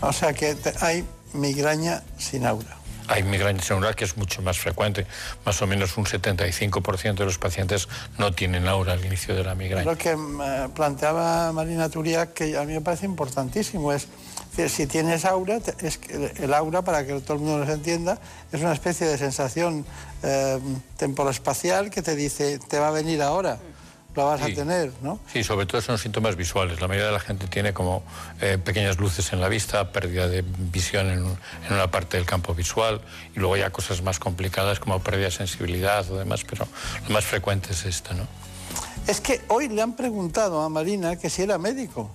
O 0.00 0.12
sea 0.12 0.32
que 0.32 0.56
hay 0.80 1.04
migraña 1.32 2.02
sin 2.18 2.46
aura. 2.46 2.76
Hay 3.10 3.22
migraña 3.22 3.62
sin 3.62 3.76
aura 3.76 3.94
que 3.94 4.04
es 4.04 4.16
mucho 4.18 4.42
más 4.42 4.58
frecuente. 4.58 5.06
Más 5.46 5.60
o 5.62 5.66
menos 5.66 5.96
un 5.96 6.04
75% 6.04 7.14
de 7.14 7.24
los 7.24 7.38
pacientes 7.38 7.88
no 8.18 8.32
tienen 8.32 8.68
aura 8.68 8.92
al 8.92 9.04
inicio 9.04 9.34
de 9.34 9.44
la 9.44 9.54
migraña. 9.54 9.84
Lo 9.90 9.96
que 9.96 10.10
eh, 10.10 10.68
planteaba 10.74 11.50
Marina 11.52 11.88
Turia, 11.88 12.32
que 12.34 12.56
a 12.58 12.64
mí 12.64 12.74
me 12.74 12.80
parece 12.82 13.06
importantísimo, 13.06 13.92
es 13.94 14.08
que 14.54 14.68
si 14.68 14.86
tienes 14.86 15.24
aura, 15.24 15.58
es 15.80 15.96
que 15.98 16.30
el- 16.38 16.52
aura, 16.52 16.82
para 16.82 17.06
que 17.06 17.18
todo 17.20 17.34
el 17.34 17.40
mundo 17.40 17.58
nos 17.64 17.68
entienda, 17.70 18.18
es 18.52 18.60
una 18.60 18.72
especie 18.74 19.06
de 19.06 19.16
sensación 19.16 19.86
eh, 20.22 20.58
temporoespacial 20.98 21.90
que 21.90 22.02
te 22.02 22.14
dice, 22.14 22.58
te 22.58 22.78
va 22.78 22.88
a 22.88 22.90
venir 22.90 23.22
ahora, 23.22 23.58
vas 24.24 24.40
Sí. 24.40 24.52
a 24.52 24.54
tener, 24.54 24.92
¿no? 25.02 25.18
Sí, 25.32 25.42
sobre 25.44 25.66
todo 25.66 25.80
son 25.80 25.98
síntomas 25.98 26.36
visuales. 26.36 26.80
La 26.80 26.88
mayoría 26.88 27.06
de 27.08 27.12
la 27.14 27.20
gente 27.20 27.46
tiene 27.46 27.72
como 27.72 28.02
eh, 28.40 28.58
pequeñas 28.62 28.98
luces 28.98 29.32
en 29.32 29.40
la 29.40 29.48
vista, 29.48 29.92
pérdida 29.92 30.28
de 30.28 30.42
visión 30.42 31.08
en, 31.10 31.18
en 31.66 31.72
una 31.72 31.90
parte 31.90 32.16
del 32.16 32.26
campo 32.26 32.54
visual 32.54 33.00
y 33.34 33.38
luego 33.38 33.56
ya 33.56 33.70
cosas 33.70 34.02
más 34.02 34.18
complicadas 34.18 34.80
como 34.80 35.00
pérdida 35.00 35.26
de 35.26 35.30
sensibilidad 35.32 36.10
o 36.10 36.16
demás, 36.18 36.44
pero 36.48 36.66
lo 37.06 37.14
más 37.14 37.24
frecuente 37.24 37.72
es 37.72 37.84
esto, 37.84 38.14
¿no? 38.14 38.26
Es 39.06 39.22
que 39.22 39.40
hoy 39.48 39.68
le 39.68 39.80
han 39.80 39.94
preguntado 39.96 40.60
a 40.60 40.68
Marina 40.68 41.16
que 41.16 41.30
si 41.30 41.40
era 41.42 41.56
médico. 41.56 42.10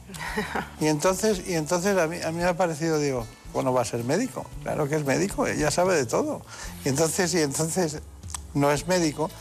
Y 0.80 0.86
entonces, 0.88 1.42
y 1.48 1.56
entonces 1.56 1.98
a, 1.98 2.06
mí, 2.08 2.18
a 2.22 2.32
mí 2.32 2.38
me 2.38 2.44
ha 2.44 2.56
parecido, 2.56 3.00
digo, 3.00 3.26
bueno, 3.52 3.74
va 3.74 3.82
a 3.82 3.86
ser 3.86 4.04
médico. 4.04 4.46
Claro 4.62 4.88
que 4.88 4.96
es 4.98 5.04
médico, 5.06 5.48
ella 5.48 5.72
sabe 5.72 5.96
de 5.96 6.06
todo. 6.06 6.44
Y 6.86 6.90
entonces, 6.90 7.34
y 7.34 7.42
entonces 7.42 8.00
no 8.54 8.72
es 8.72 8.88
médico, 8.88 9.32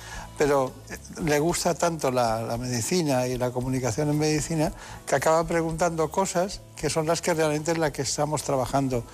pero 0.42 0.72
eh, 0.90 0.96
le 1.24 1.38
gusta 1.38 1.72
tanto 1.74 2.10
la, 2.10 2.42
la 2.42 2.56
medicina 2.56 3.28
y 3.28 3.38
la 3.38 3.52
comunicación 3.52 4.10
en 4.10 4.18
medicina 4.18 4.72
que 5.06 5.14
acaba 5.14 5.46
preguntando 5.46 6.10
cosas 6.10 6.60
que 6.74 6.90
son 6.90 7.06
las 7.06 7.22
que 7.22 7.32
realmente 7.32 7.70
es 7.70 7.78
la 7.78 7.92
que 7.92 8.02
estamos 8.02 8.42
trabajando 8.42 9.04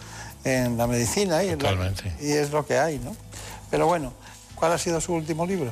en 0.45 0.79
la 0.79 0.87
medicina 0.87 1.45
y, 1.45 1.51
en 1.51 1.63
la- 1.63 1.69
y 2.23 2.33
es 2.33 2.51
lo 2.51 2.65
que 2.65 2.79
hay, 2.79 2.99
¿no? 2.99 3.15
Pero 3.71 3.85
bueno, 3.87 4.15
¿cuál 4.55 4.73
ha 4.73 4.79
sido 4.79 5.03
su 5.03 5.13
último 5.13 5.45
libro? 5.45 5.71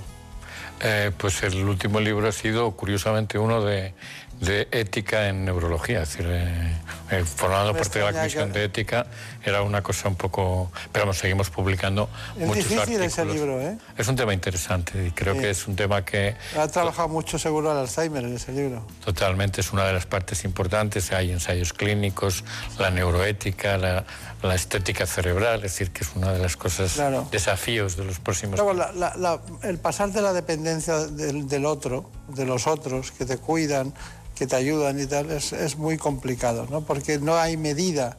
Eh, 0.82 1.10
pues 1.16 1.42
el 1.42 1.64
último 1.64 2.00
libro 2.00 2.28
ha 2.28 2.32
sido, 2.32 2.72
curiosamente, 2.72 3.38
uno 3.38 3.64
de, 3.64 3.94
de 4.40 4.68
ética 4.70 5.28
en 5.28 5.44
neurología. 5.44 6.02
Es 6.02 6.10
decir, 6.10 6.26
eh, 6.28 6.72
eh, 7.10 7.24
formando 7.24 7.72
Me 7.72 7.78
parte 7.80 7.98
de 8.00 8.04
la 8.04 8.12
comisión 8.12 8.52
que- 8.52 8.58
de 8.58 8.64
ética, 8.66 9.06
era 9.44 9.62
una 9.62 9.82
cosa 9.82 10.08
un 10.08 10.16
poco... 10.16 10.70
Pero 10.92 11.04
vamos, 11.06 11.18
seguimos 11.18 11.50
publicando 11.50 12.08
Es 12.38 12.46
muchos 12.46 12.56
difícil 12.68 12.80
artículos. 12.80 13.06
ese 13.12 13.24
libro, 13.24 13.60
¿eh? 13.60 13.78
Es 13.96 14.08
un 14.08 14.16
tema 14.16 14.34
interesante 14.34 15.06
y 15.06 15.10
creo 15.12 15.34
Sí. 15.34 15.40
que 15.40 15.50
es 15.50 15.66
un 15.66 15.76
tema 15.76 16.04
que 16.04 16.34
Ha 16.58 16.68
trabajado 16.68 17.08
mucho 17.08 17.38
seguro 17.38 17.70
al 17.70 17.78
Alzheimer 17.78 18.24
en 18.24 18.34
ese 18.36 18.52
libro. 18.52 18.86
Totalmente, 19.04 19.60
es 19.60 19.72
una 19.72 19.84
de 19.86 19.92
las 19.92 20.06
partes 20.06 20.44
importantes. 20.44 21.12
Hay 21.12 21.30
ensayos 21.30 21.72
clínicos, 21.72 22.44
la 22.78 22.90
neuroética, 22.90 23.78
la, 23.78 24.04
la 24.42 24.54
estética 24.54 25.06
cerebral, 25.06 25.56
es 25.64 25.72
decir, 25.72 25.92
que 25.92 26.02
es 26.04 26.10
una 26.14 26.32
de 26.32 26.40
las 26.40 26.56
cosas, 26.56 26.92
Claro. 26.94 27.26
desafíos 27.30 27.96
de 27.96 28.04
los 28.04 28.18
próximos 28.18 28.58
la- 28.76 29.14
la- 29.16 29.40
el 29.62 29.78
pasar 29.78 30.10
de 30.10 30.20
la 30.20 30.32
dependencia 30.32 30.98
del, 31.06 31.48
del 31.48 31.64
otro, 31.64 32.10
de 32.28 32.44
los 32.44 32.66
otros 32.66 33.12
que 33.12 33.24
te 33.24 33.38
cuidan, 33.38 33.94
que 34.36 34.46
te 34.46 34.54
ayudan 34.54 35.00
y 35.00 35.06
tal, 35.06 35.30
es, 35.32 35.52
es 35.52 35.76
muy 35.76 35.96
complicado, 35.96 36.68
¿no? 36.70 36.82
Porque 36.82 37.18
no 37.18 37.36
hay 37.36 37.56
medida. 37.56 38.16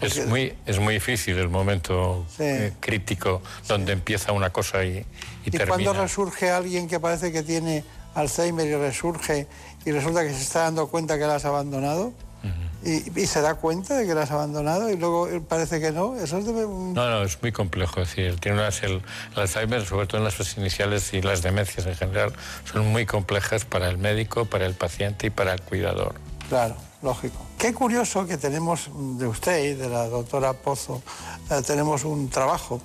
Es 0.00 0.24
muy, 0.28 0.54
es 0.64 0.78
muy 0.78 0.94
difícil 0.94 1.36
el 1.38 1.48
momento 1.48 2.24
Sí. 2.28 2.44
eh, 2.44 2.72
crítico 2.78 3.42
donde 3.66 3.92
empieza 3.92 4.30
una 4.32 4.50
cosa 4.50 4.84
y, 4.84 4.98
y 4.98 5.04
Y 5.46 5.50
termina. 5.50 5.66
cuando 5.66 5.92
resurge 5.94 6.50
alguien 6.50 6.86
que 6.86 7.00
parece 7.00 7.32
que 7.32 7.42
tiene 7.42 7.82
Alzheimer 8.14 8.66
y 8.66 8.76
resurge 8.76 9.48
y 9.84 9.90
resulta 9.90 10.22
que 10.22 10.32
se 10.32 10.40
está 10.42 10.60
dando 10.62 10.86
cuenta 10.86 11.18
que 11.18 11.24
la 11.26 11.34
has 11.34 11.44
abandonado 11.44 12.12
y, 12.84 13.20
y 13.20 13.26
se 13.26 13.40
da 13.40 13.54
cuenta 13.56 13.96
de 13.96 14.06
que 14.06 14.14
la 14.14 14.22
has 14.22 14.30
abandonado 14.30 14.88
y 14.90 14.96
luego 14.96 15.28
eh, 15.28 15.40
parece 15.40 15.80
que 15.80 15.90
no, 15.90 16.16
eso 16.16 16.38
es 16.38 16.46
de. 16.46 16.52
No, 16.52 16.92
no, 16.92 17.22
es 17.22 17.40
muy 17.42 17.52
complejo. 17.52 18.00
Es 18.00 18.08
decir, 18.08 18.38
tiene 18.38 18.58
unas, 18.58 18.82
el, 18.82 19.02
el 19.34 19.40
Alzheimer, 19.40 19.84
sobre 19.84 20.06
todo 20.06 20.18
en 20.18 20.24
las 20.24 20.34
fases 20.34 20.56
iniciales 20.58 21.12
y 21.12 21.20
las 21.20 21.42
demencias 21.42 21.86
en 21.86 21.96
general, 21.96 22.32
son 22.70 22.86
muy 22.88 23.04
complejas 23.04 23.64
para 23.64 23.88
el 23.88 23.98
médico, 23.98 24.44
para 24.44 24.66
el 24.66 24.74
paciente 24.74 25.26
y 25.26 25.30
para 25.30 25.52
el 25.52 25.60
cuidador. 25.60 26.14
Claro, 26.48 26.76
lógico. 27.02 27.44
Qué 27.58 27.74
curioso 27.74 28.26
que 28.26 28.38
tenemos 28.38 28.88
de 29.18 29.26
usted 29.26 29.64
y 29.64 29.74
de 29.74 29.88
la 29.88 30.08
doctora 30.08 30.52
Pozo, 30.52 31.02
eh, 31.50 31.60
tenemos 31.66 32.04
un 32.04 32.30
trabajo, 32.30 32.80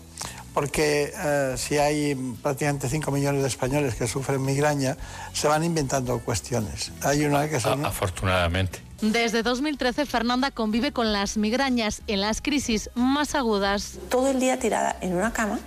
porque 0.53 1.13
eh, 1.15 1.53
si 1.57 1.77
hay 1.77 2.15
prácticamente 2.41 2.89
5 2.89 3.11
millones 3.11 3.41
de 3.43 3.47
españoles 3.47 3.95
que 3.95 4.07
sufren 4.07 4.43
migraña, 4.43 4.97
se 5.33 5.47
van 5.47 5.63
inventando 5.63 6.19
cuestiones. 6.19 6.91
Hay 7.03 7.23
una 7.25 7.47
que 7.47 7.59
son... 7.59 7.85
Afortunadamente. 7.85 8.79
Desde 9.11 9.43
2013, 9.43 10.05
Fernanda 10.05 10.49
convive 10.49 10.93
con 10.93 11.11
las 11.11 11.35
migrañas 11.35 12.03
en 12.07 12.21
las 12.21 12.41
crisis 12.41 12.89
más 12.95 13.35
agudas. 13.35 13.99
todo 14.09 14.29
el 14.29 14.39
día 14.39 14.57
tirada 14.59 14.95
en 15.01 15.13
una 15.13 15.33
cama 15.33 15.59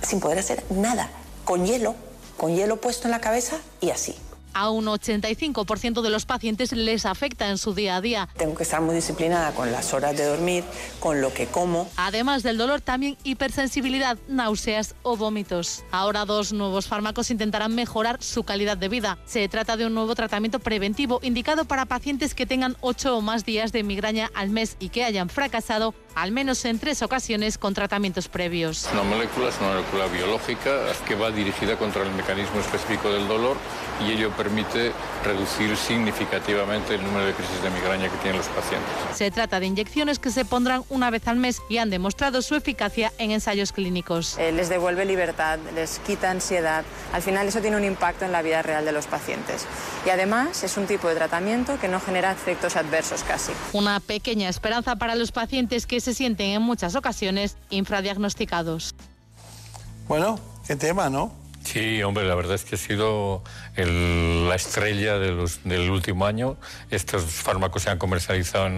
sin 0.00 0.18
poder 0.18 0.38
hacer 0.38 0.64
nada, 0.70 1.10
con 1.44 1.66
hielo, 1.66 1.94
con 2.38 2.56
hielo 2.56 2.80
puesto 2.80 3.06
en 3.06 3.10
la 3.10 3.20
cabeza 3.20 3.58
y 3.82 3.90
así. 3.90 4.16
A 4.54 4.70
un 4.70 4.86
85% 4.86 6.00
de 6.00 6.10
los 6.10 6.26
pacientes 6.26 6.72
les 6.72 7.06
afecta 7.06 7.50
en 7.50 7.58
su 7.58 7.74
día 7.74 7.96
a 7.96 8.00
día. 8.00 8.28
Tengo 8.36 8.54
que 8.54 8.62
estar 8.62 8.80
muy 8.80 8.94
disciplinada 8.94 9.52
con 9.52 9.72
las 9.72 9.92
horas 9.92 10.16
de 10.16 10.24
dormir, 10.24 10.64
con 11.00 11.20
lo 11.20 11.34
que 11.34 11.46
como. 11.46 11.88
Además 11.96 12.42
del 12.42 12.56
dolor, 12.56 12.80
también 12.80 13.16
hipersensibilidad, 13.24 14.16
náuseas 14.28 14.94
o 15.02 15.16
vómitos. 15.16 15.84
Ahora 15.90 16.24
dos 16.24 16.52
nuevos 16.52 16.86
fármacos 16.86 17.30
intentarán 17.30 17.74
mejorar 17.74 18.22
su 18.22 18.44
calidad 18.44 18.76
de 18.76 18.88
vida. 18.88 19.18
Se 19.26 19.48
trata 19.48 19.76
de 19.76 19.86
un 19.86 19.94
nuevo 19.94 20.14
tratamiento 20.14 20.60
preventivo 20.60 21.20
indicado 21.22 21.64
para 21.64 21.84
pacientes 21.84 22.34
que 22.34 22.46
tengan 22.46 22.76
8 22.80 23.16
o 23.16 23.20
más 23.20 23.44
días 23.44 23.72
de 23.72 23.82
migraña 23.82 24.30
al 24.34 24.50
mes 24.50 24.76
y 24.78 24.88
que 24.88 25.04
hayan 25.04 25.28
fracasado 25.28 25.94
al 26.14 26.32
menos 26.32 26.64
en 26.64 26.78
tres 26.78 27.02
ocasiones 27.02 27.58
con 27.58 27.74
tratamientos 27.74 28.28
previos. 28.28 28.88
Una 28.92 29.02
molécula 29.02 29.48
es 29.48 29.58
una 29.60 29.70
molécula 29.70 30.06
biológica 30.06 30.92
que 31.06 31.14
va 31.14 31.30
dirigida 31.30 31.76
contra 31.76 32.02
el 32.02 32.10
mecanismo 32.12 32.60
específico 32.60 33.12
del 33.12 33.26
dolor 33.28 33.56
y 34.06 34.12
ello 34.12 34.30
permite 34.30 34.92
reducir 35.24 35.76
significativamente 35.76 36.94
el 36.94 37.02
número 37.02 37.26
de 37.26 37.32
crisis 37.32 37.62
de 37.62 37.70
migraña 37.70 38.08
que 38.08 38.16
tienen 38.18 38.38
los 38.38 38.48
pacientes. 38.48 38.90
Se 39.14 39.30
trata 39.30 39.60
de 39.60 39.66
inyecciones 39.66 40.18
que 40.18 40.30
se 40.30 40.44
pondrán 40.44 40.84
una 40.88 41.10
vez 41.10 41.26
al 41.28 41.36
mes 41.36 41.62
y 41.68 41.78
han 41.78 41.90
demostrado 41.90 42.42
su 42.42 42.54
eficacia 42.54 43.12
en 43.18 43.30
ensayos 43.30 43.72
clínicos. 43.72 44.38
Eh, 44.38 44.52
les 44.52 44.68
devuelve 44.68 45.04
libertad, 45.04 45.58
les 45.74 45.98
quita 46.00 46.30
ansiedad. 46.30 46.84
Al 47.12 47.22
final 47.22 47.46
eso 47.46 47.60
tiene 47.60 47.76
un 47.76 47.84
impacto 47.84 48.24
en 48.24 48.32
la 48.32 48.42
vida 48.42 48.62
real 48.62 48.84
de 48.84 48.92
los 48.92 49.06
pacientes. 49.06 49.66
Y 50.06 50.10
además 50.10 50.62
es 50.64 50.76
un 50.76 50.86
tipo 50.86 51.08
de 51.08 51.14
tratamiento 51.14 51.78
que 51.80 51.88
no 51.88 52.00
genera 52.00 52.32
efectos 52.32 52.76
adversos 52.76 53.22
casi. 53.24 53.52
Una 53.72 54.00
pequeña 54.00 54.48
esperanza 54.48 54.96
para 54.96 55.14
los 55.14 55.32
pacientes 55.32 55.86
que 55.86 55.96
se 56.04 56.14
sienten 56.14 56.50
en 56.50 56.62
muchas 56.62 56.94
ocasiones 56.94 57.56
infradiagnosticados. 57.70 58.94
Bueno, 60.06 60.38
qué 60.66 60.76
tema, 60.76 61.10
¿no? 61.10 61.32
Sí, 61.64 62.02
hombre, 62.02 62.26
la 62.26 62.34
verdad 62.34 62.56
es 62.56 62.64
que 62.64 62.74
ha 62.74 62.78
sido 62.78 63.42
el- 63.74 64.46
la 64.50 64.54
estrella 64.54 65.18
de 65.18 65.32
los- 65.32 65.64
del 65.64 65.88
último 65.88 66.26
año. 66.26 66.58
Estos 66.90 67.24
fármacos 67.24 67.84
se 67.84 67.88
han 67.90 67.96
comercializado 67.96 68.66
en, 68.66 68.74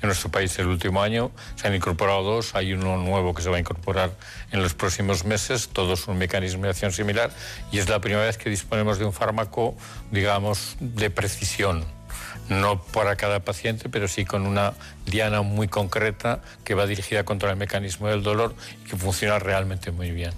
en 0.00 0.06
nuestro 0.06 0.30
país 0.30 0.56
el 0.60 0.68
último 0.68 1.02
año. 1.02 1.32
Se 1.56 1.66
han 1.66 1.74
incorporado 1.74 2.22
dos, 2.22 2.54
hay 2.54 2.74
uno 2.74 2.96
nuevo 2.96 3.34
que 3.34 3.42
se 3.42 3.50
va 3.50 3.56
a 3.56 3.58
incorporar 3.58 4.12
en 4.52 4.62
los 4.62 4.72
próximos 4.74 5.24
meses, 5.24 5.68
todos 5.72 6.06
un 6.06 6.16
mecanismo 6.16 6.62
de 6.62 6.70
acción 6.70 6.92
similar. 6.92 7.32
Y 7.72 7.78
es 7.80 7.88
la 7.88 8.00
primera 8.00 8.24
vez 8.24 8.38
que 8.38 8.50
disponemos 8.50 9.00
de 9.00 9.04
un 9.04 9.12
fármaco, 9.12 9.74
digamos, 10.12 10.76
de 10.78 11.10
precisión. 11.10 11.84
No 12.48 12.82
para 12.82 13.16
cada 13.16 13.40
paciente, 13.40 13.88
pero 13.88 14.08
sí 14.08 14.24
con 14.24 14.46
una 14.46 14.74
diana 15.06 15.42
muy 15.42 15.68
concreta 15.68 16.40
que 16.64 16.74
va 16.74 16.86
dirigida 16.86 17.24
contra 17.24 17.50
el 17.50 17.56
mecanismo 17.56 18.08
del 18.08 18.22
dolor 18.22 18.54
y 18.84 18.88
que 18.88 18.96
funciona 18.96 19.38
realmente 19.38 19.90
muy 19.90 20.10
bien. 20.10 20.32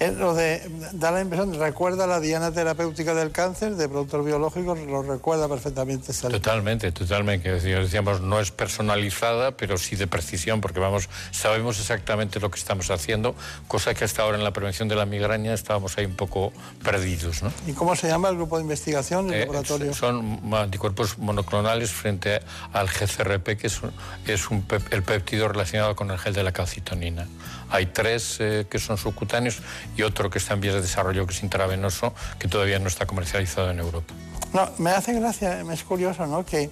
Es 0.00 0.16
lo 0.16 0.32
de, 0.32 0.62
da 0.92 1.10
la 1.10 1.20
impresión, 1.20 1.52
recuerda 1.60 2.06
la 2.06 2.20
diana 2.20 2.50
terapéutica 2.50 3.12
del 3.14 3.32
cáncer 3.32 3.76
de 3.76 3.86
productos 3.86 4.24
biológicos, 4.24 4.78
lo 4.78 5.02
recuerda 5.02 5.46
perfectamente. 5.46 6.10
esta- 6.10 6.30
Totalmente, 6.30 6.90
totalmente. 6.90 7.52
Decíamos, 7.60 8.22
no 8.22 8.40
es 8.40 8.50
personalizada, 8.50 9.50
pero 9.52 9.76
sí 9.76 9.96
de 9.96 10.06
precisión, 10.06 10.62
porque 10.62 10.80
vamos, 10.80 11.10
sabemos 11.32 11.78
exactamente 11.78 12.40
lo 12.40 12.50
que 12.50 12.58
estamos 12.58 12.90
haciendo, 12.90 13.34
cosa 13.68 13.92
que 13.92 14.04
hasta 14.04 14.22
ahora 14.22 14.38
en 14.38 14.44
la 14.44 14.52
prevención 14.54 14.88
de 14.88 14.94
la 14.96 15.04
migraña 15.04 15.52
estábamos 15.52 15.98
ahí 15.98 16.06
un 16.06 16.16
poco 16.16 16.50
perdidos. 16.82 17.42
¿no? 17.42 17.52
¿Y 17.66 17.74
cómo 17.74 17.94
se 17.94 18.08
llama 18.08 18.30
el 18.30 18.36
grupo 18.36 18.56
de 18.56 18.62
investigación, 18.62 19.26
el 19.28 19.34
Eh, 19.34 19.40
laboratorio? 19.40 19.92
son 19.92 20.40
anticuerpos 20.54 21.18
monoclonales 21.18 21.90
frente 21.92 22.40
al 22.72 22.88
GCRP, 22.88 23.58
que 23.58 23.66
es, 23.66 23.82
un- 23.82 23.92
es 24.26 24.48
un 24.50 24.62
pep- 24.62 24.92
el 24.94 25.02
péptido 25.02 25.46
relacionado 25.48 25.94
con 25.94 26.10
el 26.10 26.18
gel 26.18 26.32
de 26.32 26.42
la 26.42 26.52
calcitonina. 26.52 27.28
Hay 27.70 27.86
tres 27.86 28.36
eh, 28.40 28.66
que 28.68 28.78
son 28.78 28.96
subcutáneos 28.98 29.62
y 29.96 30.02
otro 30.02 30.30
que 30.30 30.38
está 30.38 30.54
en 30.54 30.60
vías 30.60 30.74
de 30.74 30.82
desarrollo, 30.82 31.26
que 31.26 31.34
es 31.34 31.42
intravenoso, 31.42 32.12
que 32.38 32.48
todavía 32.48 32.78
no 32.78 32.88
está 32.88 33.06
comercializado 33.06 33.70
en 33.70 33.78
Europa. 33.78 34.12
No, 34.52 34.68
me 34.78 34.90
hace 34.90 35.12
gracia, 35.14 35.60
es 35.60 35.84
curioso, 35.84 36.26
¿no? 36.26 36.44
Que, 36.44 36.70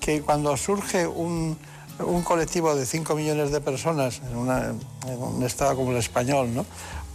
que 0.00 0.22
cuando 0.22 0.56
surge 0.56 1.06
un, 1.06 1.58
un 1.98 2.22
colectivo 2.22 2.74
de 2.74 2.86
5 2.86 3.14
millones 3.16 3.50
de 3.50 3.60
personas 3.60 4.20
en, 4.30 5.10
en 5.10 5.22
un 5.22 5.42
estado 5.42 5.74
como 5.76 5.90
el 5.90 5.96
español, 5.96 6.54
¿no? 6.54 6.64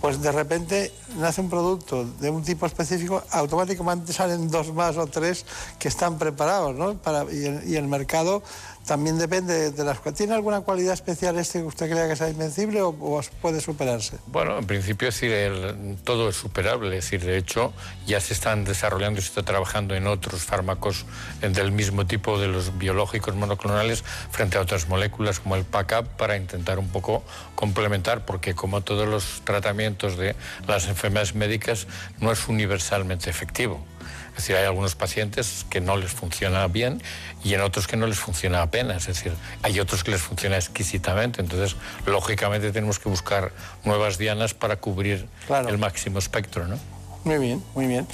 Pues 0.02 0.20
de 0.20 0.32
repente 0.32 0.92
nace 1.18 1.42
un 1.42 1.50
producto 1.50 2.04
de 2.20 2.32
un 2.32 2.44
tipo 2.44 2.66
específico, 2.66 3.24
automáticamente 3.30 4.12
salen 4.14 4.50
dos 4.50 4.74
más 4.74 4.98
o 4.98 5.06
tres 5.06 5.46
que 5.78 5.88
están 5.90 6.18
preparados, 6.18 6.76
¿no? 6.76 7.00
Y, 7.32 7.46
el, 7.46 7.76
el 7.76 7.88
mercado 7.88 8.42
también 8.88 9.20
depende 9.20 9.70
de 9.70 9.84
las... 9.84 10.02
¿Tiene 10.16 10.34
alguna 10.34 10.62
cualidad 10.62 10.96
especial 10.96 11.38
este 11.38 11.60
que 11.60 11.66
usted 11.66 11.88
crea 11.92 12.08
que 12.08 12.16
sea 12.16 12.30
invencible 12.30 12.82
o, 12.82 12.90
o 12.90 13.22
puede 13.40 13.62
superarse? 13.62 14.18
Bueno, 14.26 14.58
en 14.58 14.66
principio 14.66 15.08
el- 15.10 15.98
todo 16.04 16.30
es 16.30 16.36
superable. 16.36 16.98
Es 16.98 17.04
decir, 17.06 17.24
de 17.24 17.38
hecho, 17.38 17.72
ya 18.08 18.20
se 18.20 18.34
están 18.34 18.64
desarrollando 18.64 19.20
y 19.20 19.22
se 19.22 19.28
está 19.30 19.44
trabajando 19.44 19.94
en 19.94 20.08
otros 20.08 20.42
fármacos 20.42 21.06
del 21.42 21.72
mismo 21.72 22.08
tipo 22.08 22.40
de 22.40 22.48
los 22.48 22.76
biológicos 22.80 23.36
monoclonales 23.36 24.04
frente 24.32 24.58
a 24.58 24.62
otras 24.62 24.90
moléculas 24.90 25.40
como 25.42 25.56
el 25.58 25.64
PACAP 25.64 26.08
para 26.18 26.36
intentar 26.36 26.80
un 26.80 26.88
poco 26.90 27.22
complementar, 27.54 28.26
porque 28.26 28.56
como 28.56 28.82
todos 28.82 29.08
los 29.08 29.42
tratamientos 29.46 29.91
de 29.98 30.36
las 30.68 30.88
enfermedades 30.88 31.36
médicas, 31.36 31.88
no 32.20 32.32
es 32.32 32.48
universalmente 32.48 33.30
efectivo. 33.30 33.84
Es 34.32 34.38
decir, 34.38 34.56
hay 34.56 34.66
algunos 34.66 34.96
pacientes 34.96 35.66
que 35.70 35.82
no 35.82 35.98
les 35.98 36.12
funciona 36.12 36.66
bien 36.68 37.02
y 37.44 37.54
en 37.54 37.62
otros 37.62 37.86
que 37.88 37.98
no 37.98 38.08
les 38.08 38.18
funciona 38.18 38.62
apenas. 38.62 39.08
Es 39.08 39.18
decir, 39.18 39.34
hay 39.62 39.80
otros 39.80 40.04
que 40.04 40.12
les 40.12 40.22
funciona 40.22 40.56
exquisitamente. 40.56 41.42
Entonces, 41.42 41.76
lógicamente 42.06 42.72
tenemos 42.72 42.98
que 42.98 43.10
buscar 43.10 43.52
nuevas 43.84 44.18
dianas 44.18 44.54
para 44.54 44.78
cubrir 44.78 45.28
el 45.68 45.78
máximo 45.78 46.18
espectro, 46.20 46.66
¿no? 46.66 46.80
Muy 47.24 47.38
bien, 47.38 47.64
muy 47.76 47.88
bien. 47.88 48.08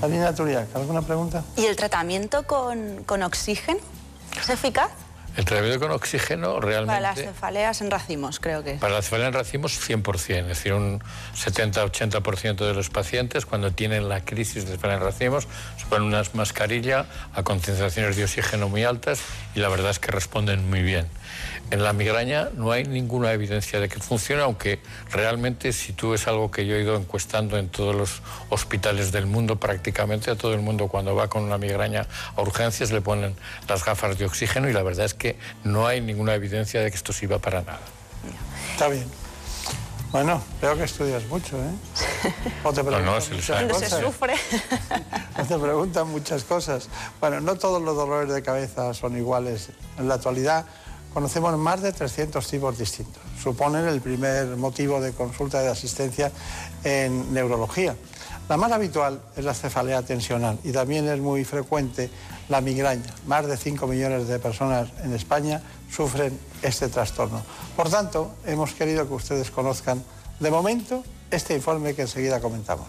Alina 0.00 0.34
Turiak, 0.34 0.74
¿alguna 0.74 1.02
pregunta? 1.02 1.44
¿Y 1.56 1.66
el 1.66 1.76
tratamiento 1.76 2.44
con, 2.46 3.04
con 3.04 3.22
oxígeno 3.22 3.80
es 4.40 4.48
eficaz? 4.48 4.90
El 5.36 5.44
tratamiento 5.44 5.80
con 5.80 5.90
oxígeno 5.92 6.60
realmente... 6.60 6.86
Para 6.86 7.00
las 7.00 7.18
cefaleas 7.18 7.80
en 7.80 7.90
racimos, 7.90 8.40
creo 8.40 8.64
que. 8.64 8.74
Para 8.74 8.94
la 8.94 9.02
cefalea 9.02 9.28
en 9.28 9.32
racimos, 9.32 9.80
100%, 9.88 10.40
es 10.40 10.46
decir, 10.46 10.72
un 10.72 11.00
70-80% 11.36 12.66
de 12.66 12.74
los 12.74 12.90
pacientes 12.90 13.46
cuando 13.46 13.70
tienen 13.70 14.08
la 14.08 14.24
crisis 14.24 14.66
de 14.66 14.72
cefalea 14.72 14.96
en 14.96 15.02
racimos 15.02 15.46
se 15.78 15.86
ponen 15.86 16.08
una 16.08 16.22
mascarilla 16.34 17.06
a 17.34 17.42
concentraciones 17.42 18.16
de 18.16 18.24
oxígeno 18.24 18.68
muy 18.68 18.84
altas 18.84 19.20
y 19.54 19.60
la 19.60 19.68
verdad 19.68 19.90
es 19.90 19.98
que 19.98 20.10
responden 20.10 20.68
muy 20.68 20.82
bien. 20.82 21.06
En 21.70 21.84
la 21.84 21.92
migraña 21.92 22.48
no 22.54 22.72
hay 22.72 22.84
ninguna 22.84 23.32
evidencia 23.32 23.78
de 23.78 23.88
que 23.88 24.00
funcione, 24.00 24.42
aunque 24.42 24.80
realmente 25.12 25.72
si 25.72 25.92
tú 25.92 26.14
es 26.14 26.26
algo 26.26 26.50
que 26.50 26.66
yo 26.66 26.74
he 26.74 26.82
ido 26.82 26.96
encuestando 26.96 27.58
en 27.58 27.68
todos 27.68 27.94
los 27.94 28.22
hospitales 28.48 29.12
del 29.12 29.26
mundo, 29.26 29.56
prácticamente 29.56 30.32
a 30.32 30.36
todo 30.36 30.52
el 30.54 30.60
mundo 30.60 30.88
cuando 30.88 31.14
va 31.14 31.28
con 31.28 31.44
una 31.44 31.58
migraña 31.58 32.08
a 32.36 32.42
urgencias 32.42 32.90
le 32.90 33.00
ponen 33.00 33.36
las 33.68 33.84
gafas 33.84 34.18
de 34.18 34.24
oxígeno 34.24 34.68
y 34.68 34.72
la 34.72 34.82
verdad 34.82 35.06
es 35.06 35.14
que 35.14 35.36
no 35.62 35.86
hay 35.86 36.00
ninguna 36.00 36.34
evidencia 36.34 36.80
de 36.80 36.90
que 36.90 36.96
esto 36.96 37.12
sirva 37.12 37.38
para 37.38 37.62
nada. 37.62 37.80
Está 38.72 38.88
bien. 38.88 39.06
Bueno, 40.10 40.42
veo 40.60 40.76
que 40.76 40.84
estudias 40.84 41.24
mucho, 41.26 41.56
¿eh? 41.56 42.32
O 42.64 42.72
te 42.72 42.82
No, 42.82 42.98
no, 43.00 43.20
se 43.20 43.34
muchas 43.34 43.78
Se 43.78 44.00
sufre. 44.00 44.34
O 45.38 45.44
te 45.44 45.56
preguntan 45.56 46.08
muchas 46.08 46.42
cosas. 46.42 46.88
Bueno, 47.20 47.40
no 47.40 47.54
todos 47.54 47.80
los 47.80 47.94
dolores 47.94 48.34
de 48.34 48.42
cabeza 48.42 48.92
son 48.92 49.16
iguales. 49.16 49.68
En 49.98 50.08
la 50.08 50.14
actualidad 50.14 50.66
conocemos 51.12 51.56
más 51.58 51.80
de 51.82 51.92
300 51.92 52.46
tipos 52.46 52.78
distintos. 52.78 53.22
Suponen 53.42 53.86
el 53.86 54.00
primer 54.00 54.56
motivo 54.56 55.00
de 55.00 55.12
consulta 55.12 55.60
de 55.60 55.68
asistencia 55.68 56.30
en 56.84 57.32
neurología. 57.32 57.96
La 58.48 58.56
más 58.56 58.72
habitual 58.72 59.20
es 59.36 59.44
la 59.44 59.54
cefalea 59.54 60.02
tensional 60.02 60.58
y 60.64 60.72
también 60.72 61.08
es 61.08 61.20
muy 61.20 61.44
frecuente 61.44 62.10
la 62.48 62.60
migraña. 62.60 63.14
Más 63.26 63.46
de 63.46 63.56
5 63.56 63.86
millones 63.86 64.26
de 64.26 64.38
personas 64.38 64.88
en 65.04 65.12
España 65.14 65.62
sufren 65.90 66.38
este 66.62 66.88
trastorno. 66.88 67.42
Por 67.76 67.88
tanto, 67.88 68.32
hemos 68.46 68.72
querido 68.72 69.06
que 69.06 69.14
ustedes 69.14 69.50
conozcan 69.50 70.02
de 70.40 70.50
momento 70.50 71.04
este 71.30 71.54
informe 71.54 71.94
que 71.94 72.02
enseguida 72.02 72.40
comentamos. 72.40 72.88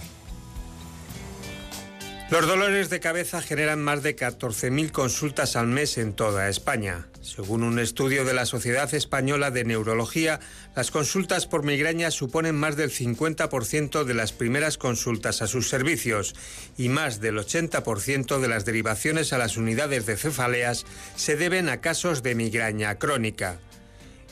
Los 2.31 2.47
dolores 2.47 2.89
de 2.89 3.01
cabeza 3.01 3.41
generan 3.41 3.83
más 3.83 4.03
de 4.03 4.15
14.000 4.15 4.91
consultas 4.91 5.57
al 5.57 5.67
mes 5.67 5.97
en 5.97 6.13
toda 6.13 6.47
España. 6.47 7.09
Según 7.21 7.61
un 7.61 7.77
estudio 7.77 8.23
de 8.23 8.33
la 8.33 8.45
Sociedad 8.45 8.93
Española 8.93 9.51
de 9.51 9.65
Neurología, 9.65 10.39
las 10.73 10.91
consultas 10.91 11.45
por 11.45 11.65
migraña 11.65 12.09
suponen 12.09 12.55
más 12.55 12.77
del 12.77 12.89
50% 12.89 14.05
de 14.05 14.13
las 14.13 14.31
primeras 14.31 14.77
consultas 14.77 15.41
a 15.41 15.47
sus 15.47 15.67
servicios 15.67 16.33
y 16.77 16.87
más 16.87 17.19
del 17.19 17.37
80% 17.37 18.39
de 18.39 18.47
las 18.47 18.63
derivaciones 18.63 19.33
a 19.33 19.37
las 19.37 19.57
unidades 19.57 20.05
de 20.05 20.15
cefaleas 20.15 20.85
se 21.17 21.35
deben 21.35 21.67
a 21.67 21.81
casos 21.81 22.23
de 22.23 22.35
migraña 22.35 22.97
crónica. 22.97 23.59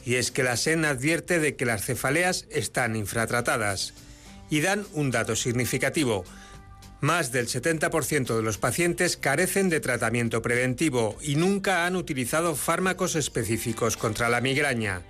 Y 0.05 0.15
es 0.15 0.31
que 0.31 0.43
la 0.43 0.55
SEN 0.55 0.85
advierte 0.85 1.41
de 1.41 1.57
que 1.57 1.65
las 1.65 1.83
cefaleas 1.83 2.45
están 2.49 2.95
infratratadas. 2.95 3.93
Y 4.49 4.61
dan 4.61 4.85
un 4.93 5.11
dato 5.11 5.35
significativo. 5.35 6.23
Más 7.01 7.31
del 7.31 7.47
70% 7.47 8.35
de 8.35 8.41
los 8.41 8.57
pacientes 8.57 9.15
carecen 9.15 9.69
de 9.69 9.79
tratamiento 9.79 10.41
preventivo 10.41 11.17
y 11.21 11.35
nunca 11.35 11.85
han 11.85 11.95
utilizado 11.95 12.55
fármacos 12.55 13.15
específicos 13.15 13.95
contra 13.95 14.27
la 14.27 14.41
migraña. 14.41 15.03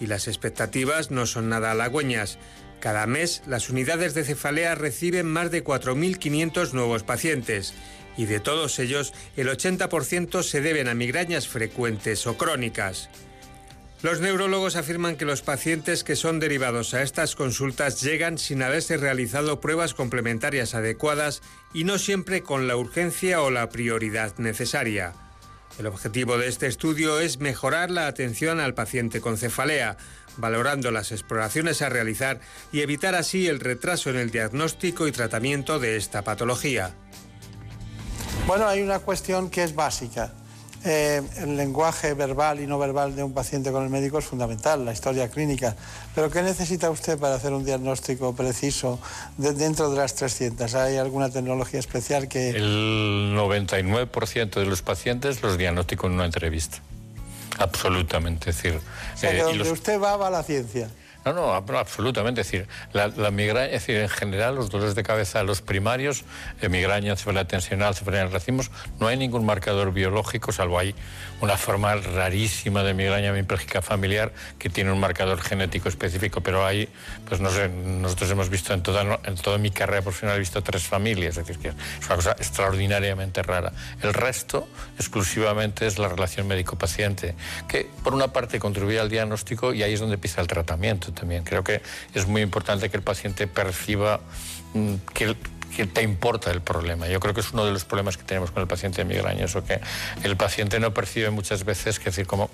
Y 0.00 0.06
las 0.06 0.26
expectativas 0.26 1.12
no 1.12 1.26
son 1.26 1.48
nada 1.48 1.70
halagüeñas. 1.70 2.38
Cada 2.80 3.06
mes 3.06 3.42
las 3.46 3.70
unidades 3.70 4.14
de 4.14 4.24
cefalea 4.24 4.74
reciben 4.74 5.26
más 5.26 5.52
de 5.52 5.62
4.500 5.62 6.72
nuevos 6.72 7.04
pacientes 7.04 7.74
y 8.16 8.24
de 8.24 8.40
todos 8.40 8.78
ellos 8.80 9.12
el 9.36 9.48
80% 9.48 10.42
se 10.42 10.60
deben 10.60 10.88
a 10.88 10.94
migrañas 10.94 11.46
frecuentes 11.46 12.26
o 12.26 12.36
crónicas. 12.36 13.08
Los 14.02 14.20
neurólogos 14.20 14.76
afirman 14.76 15.16
que 15.16 15.26
los 15.26 15.42
pacientes 15.42 16.04
que 16.04 16.16
son 16.16 16.40
derivados 16.40 16.94
a 16.94 17.02
estas 17.02 17.36
consultas 17.36 18.00
llegan 18.00 18.38
sin 18.38 18.62
haberse 18.62 18.96
realizado 18.96 19.60
pruebas 19.60 19.92
complementarias 19.92 20.74
adecuadas 20.74 21.42
y 21.74 21.84
no 21.84 21.98
siempre 21.98 22.42
con 22.42 22.66
la 22.66 22.76
urgencia 22.76 23.42
o 23.42 23.50
la 23.50 23.68
prioridad 23.68 24.32
necesaria. 24.38 25.12
El 25.78 25.86
objetivo 25.86 26.38
de 26.38 26.48
este 26.48 26.66
estudio 26.66 27.20
es 27.20 27.40
mejorar 27.40 27.90
la 27.90 28.06
atención 28.06 28.58
al 28.58 28.72
paciente 28.72 29.20
con 29.20 29.36
cefalea, 29.36 29.98
valorando 30.38 30.90
las 30.90 31.12
exploraciones 31.12 31.82
a 31.82 31.90
realizar 31.90 32.40
y 32.72 32.80
evitar 32.80 33.14
así 33.14 33.48
el 33.48 33.60
retraso 33.60 34.08
en 34.08 34.16
el 34.16 34.30
diagnóstico 34.30 35.08
y 35.08 35.12
tratamiento 35.12 35.78
de 35.78 35.96
esta 35.96 36.22
patología. 36.22 36.94
Bueno, 38.46 38.66
hay 38.66 38.80
una 38.80 39.00
cuestión 39.00 39.50
que 39.50 39.62
es 39.62 39.74
básica. 39.74 40.32
Eh, 40.82 41.20
el 41.36 41.56
lenguaje 41.58 42.14
verbal 42.14 42.58
y 42.60 42.66
no 42.66 42.78
verbal 42.78 43.14
de 43.14 43.22
un 43.22 43.34
paciente 43.34 43.70
con 43.70 43.82
el 43.84 43.90
médico 43.90 44.18
es 44.18 44.24
fundamental, 44.24 44.82
la 44.84 44.92
historia 44.94 45.28
clínica. 45.28 45.76
Pero 46.14 46.30
¿qué 46.30 46.40
necesita 46.40 46.88
usted 46.88 47.18
para 47.18 47.34
hacer 47.34 47.52
un 47.52 47.66
diagnóstico 47.66 48.34
preciso 48.34 48.98
de- 49.36 49.52
dentro 49.52 49.90
de 49.90 49.98
las 49.98 50.14
300? 50.14 50.74
¿Hay 50.74 50.96
alguna 50.96 51.28
tecnología 51.28 51.80
especial 51.80 52.28
que... 52.28 52.50
El 52.50 53.34
99% 53.36 54.50
de 54.58 54.64
los 54.64 54.80
pacientes 54.80 55.42
los 55.42 55.58
diagnostico 55.58 56.06
en 56.06 56.14
una 56.14 56.24
entrevista. 56.24 56.78
Absolutamente. 57.58 58.48
Es 58.50 58.56
decir, 58.62 58.80
O 59.14 59.16
sea, 59.18 59.30
que 59.32 59.36
eh, 59.36 59.40
y 59.40 59.42
donde 59.42 59.58
los- 59.58 59.72
usted 59.72 60.00
va, 60.00 60.16
va 60.16 60.30
la 60.30 60.42
ciencia. 60.42 60.88
No, 61.24 61.34
no, 61.34 61.52
absolutamente. 61.52 62.40
Es 62.40 62.50
decir, 62.50 62.66
la, 62.92 63.30
migraña, 63.30 63.66
es 63.66 63.86
decir, 63.86 63.96
en 63.96 64.08
general, 64.08 64.54
los 64.54 64.70
dolores 64.70 64.94
de 64.94 65.02
cabeza, 65.02 65.42
los 65.42 65.60
primarios, 65.60 66.24
eh, 66.62 66.68
migraña, 66.70 67.14
cefalea 67.14 67.46
tensional, 67.46 67.94
cefalea 67.94 68.22
en 68.22 68.32
racimos, 68.32 68.70
no 68.98 69.06
hay 69.06 69.18
ningún 69.18 69.44
marcador 69.44 69.92
biológico, 69.92 70.50
salvo 70.50 70.78
hay 70.78 70.94
una 71.42 71.56
forma 71.56 71.94
rarísima 71.94 72.82
de 72.82 72.94
migraña 72.94 73.32
mimpérgica 73.32 73.82
familiar 73.82 74.32
que 74.58 74.70
tiene 74.70 74.92
un 74.92 75.00
marcador 75.00 75.40
genético 75.40 75.88
específico, 75.88 76.40
pero 76.40 76.64
hay, 76.64 76.88
pues 77.28 77.40
no 77.40 77.50
sé, 77.50 77.68
nosotros 77.68 78.30
hemos 78.30 78.48
visto 78.48 78.72
en 78.72 78.82
toda, 78.82 79.20
en 79.24 79.34
toda 79.36 79.58
mi 79.58 79.70
carrera 79.70 80.02
profesional, 80.02 80.36
he 80.36 80.40
visto 80.40 80.62
tres 80.62 80.84
familias, 80.84 81.36
es 81.36 81.46
decir, 81.46 81.60
que 81.60 81.68
es 81.68 82.06
una 82.06 82.16
cosa 82.16 82.32
extraordinariamente 82.32 83.42
rara. 83.42 83.72
El 84.02 84.14
resto, 84.14 84.68
exclusivamente, 84.96 85.86
es 85.86 85.98
la 85.98 86.08
relación 86.08 86.48
médico-paciente, 86.48 87.34
que 87.68 87.90
por 88.02 88.14
una 88.14 88.28
parte 88.28 88.58
contribuye 88.58 88.98
al 88.98 89.10
diagnóstico 89.10 89.74
y 89.74 89.82
ahí 89.82 89.92
es 89.92 90.00
donde 90.00 90.14
empieza 90.14 90.40
el 90.40 90.46
tratamiento 90.46 91.09
también. 91.12 91.44
Creo 91.44 91.64
que 91.64 91.82
es 92.14 92.26
muy 92.26 92.42
importante 92.42 92.90
que 92.90 92.96
el 92.96 93.02
paciente 93.02 93.46
perciba 93.46 94.20
mm, 94.74 94.94
que 95.14 95.36
que 95.70 95.86
te 95.86 96.02
importa 96.02 96.50
el 96.50 96.60
problema. 96.60 97.06
Yo 97.08 97.20
creo 97.20 97.32
que 97.32 97.40
es 97.40 97.52
uno 97.52 97.64
de 97.64 97.72
los 97.72 97.84
problemas 97.84 98.16
que 98.16 98.24
tenemos 98.24 98.50
con 98.50 98.60
el 98.60 98.68
paciente 98.68 99.02
de 99.02 99.04
migraña, 99.04 99.44
eso 99.44 99.64
que 99.64 99.80
el 100.22 100.36
paciente 100.36 100.80
no 100.80 100.92
percibe 100.92 101.30
muchas 101.30 101.64
veces, 101.64 101.98
que 101.98 102.06
decir, 102.06 102.26
como 102.26 102.50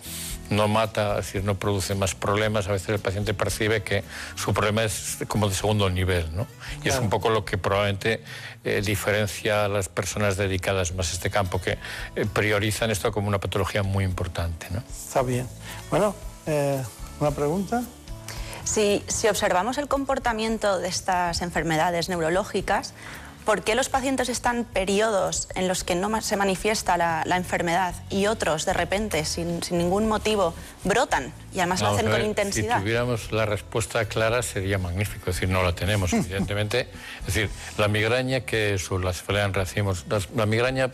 no 0.50 0.68
mata, 0.68 1.18
es 1.18 1.26
decir, 1.26 1.44
no 1.44 1.56
produce 1.56 1.94
más 1.94 2.14
problemas, 2.14 2.68
a 2.68 2.72
veces 2.72 2.90
el 2.90 2.98
paciente 2.98 3.34
percibe 3.34 3.82
que 3.82 4.04
su 4.36 4.52
problema 4.54 4.84
es 4.84 5.18
como 5.28 5.48
de 5.48 5.54
segundo 5.54 5.88
nivel, 5.90 6.34
¿no? 6.36 6.46
Y 6.84 6.88
es 6.88 6.98
un 6.98 7.10
poco 7.10 7.30
lo 7.30 7.44
que 7.44 7.58
probablemente 7.58 8.22
eh, 8.64 8.82
diferencia 8.84 9.64
a 9.64 9.68
las 9.68 9.88
personas 9.88 10.36
dedicadas 10.36 10.94
más 10.94 11.10
a 11.10 11.14
este 11.14 11.30
campo, 11.30 11.60
que 11.60 11.78
eh, 12.14 12.26
priorizan 12.32 12.90
esto 12.90 13.10
como 13.12 13.28
una 13.28 13.38
patología 13.38 13.82
muy 13.82 14.04
importante, 14.04 14.66
¿no? 14.70 14.82
Está 14.88 15.22
bien. 15.22 15.48
Bueno, 15.90 16.14
eh, 16.46 16.82
¿una 17.18 17.30
pregunta? 17.30 17.82
Si, 18.66 19.28
observamos 19.30 19.78
el 19.78 19.86
comportamiento 19.86 20.78
de 20.78 20.88
estas 20.88 21.40
enfermedades 21.40 22.08
neurológicas, 22.08 22.94
¿por 23.44 23.62
qué 23.62 23.76
los 23.76 23.88
pacientes 23.88 24.28
están 24.28 24.64
periodos 24.64 25.48
en 25.54 25.68
los 25.68 25.84
que 25.84 25.94
no 25.94 26.20
se 26.20 26.36
manifiesta 26.36 26.96
la, 26.96 27.36
enfermedad 27.36 27.94
y 28.10 28.26
otros 28.26 28.66
de 28.66 28.74
repente, 28.74 29.24
sin, 29.24 29.60
ningún 29.70 30.08
motivo, 30.08 30.52
brotan 30.82 31.32
y 31.54 31.60
además 31.60 31.80
lo 31.80 31.90
hacen 31.90 32.10
con 32.10 32.24
intensidad? 32.24 32.76
Si 32.76 32.80
tuviéramos 32.82 33.30
la 33.30 33.46
respuesta 33.46 34.04
clara 34.06 34.42
sería 34.42 34.78
magnífico, 34.78 35.30
es 35.30 35.36
decir, 35.36 35.48
no 35.48 35.62
la 35.62 35.72
tenemos, 35.72 36.12
evidentemente. 36.12 36.88
es 37.20 37.26
decir, 37.26 37.50
la 37.78 37.86
migraña 37.86 38.40
que 38.40 38.74
es 38.74 38.90
la 38.90 39.12
cefalea 39.12 39.44
en 39.44 39.54
racimos, 39.54 40.04
la 40.34 40.44
migraña 40.44 40.90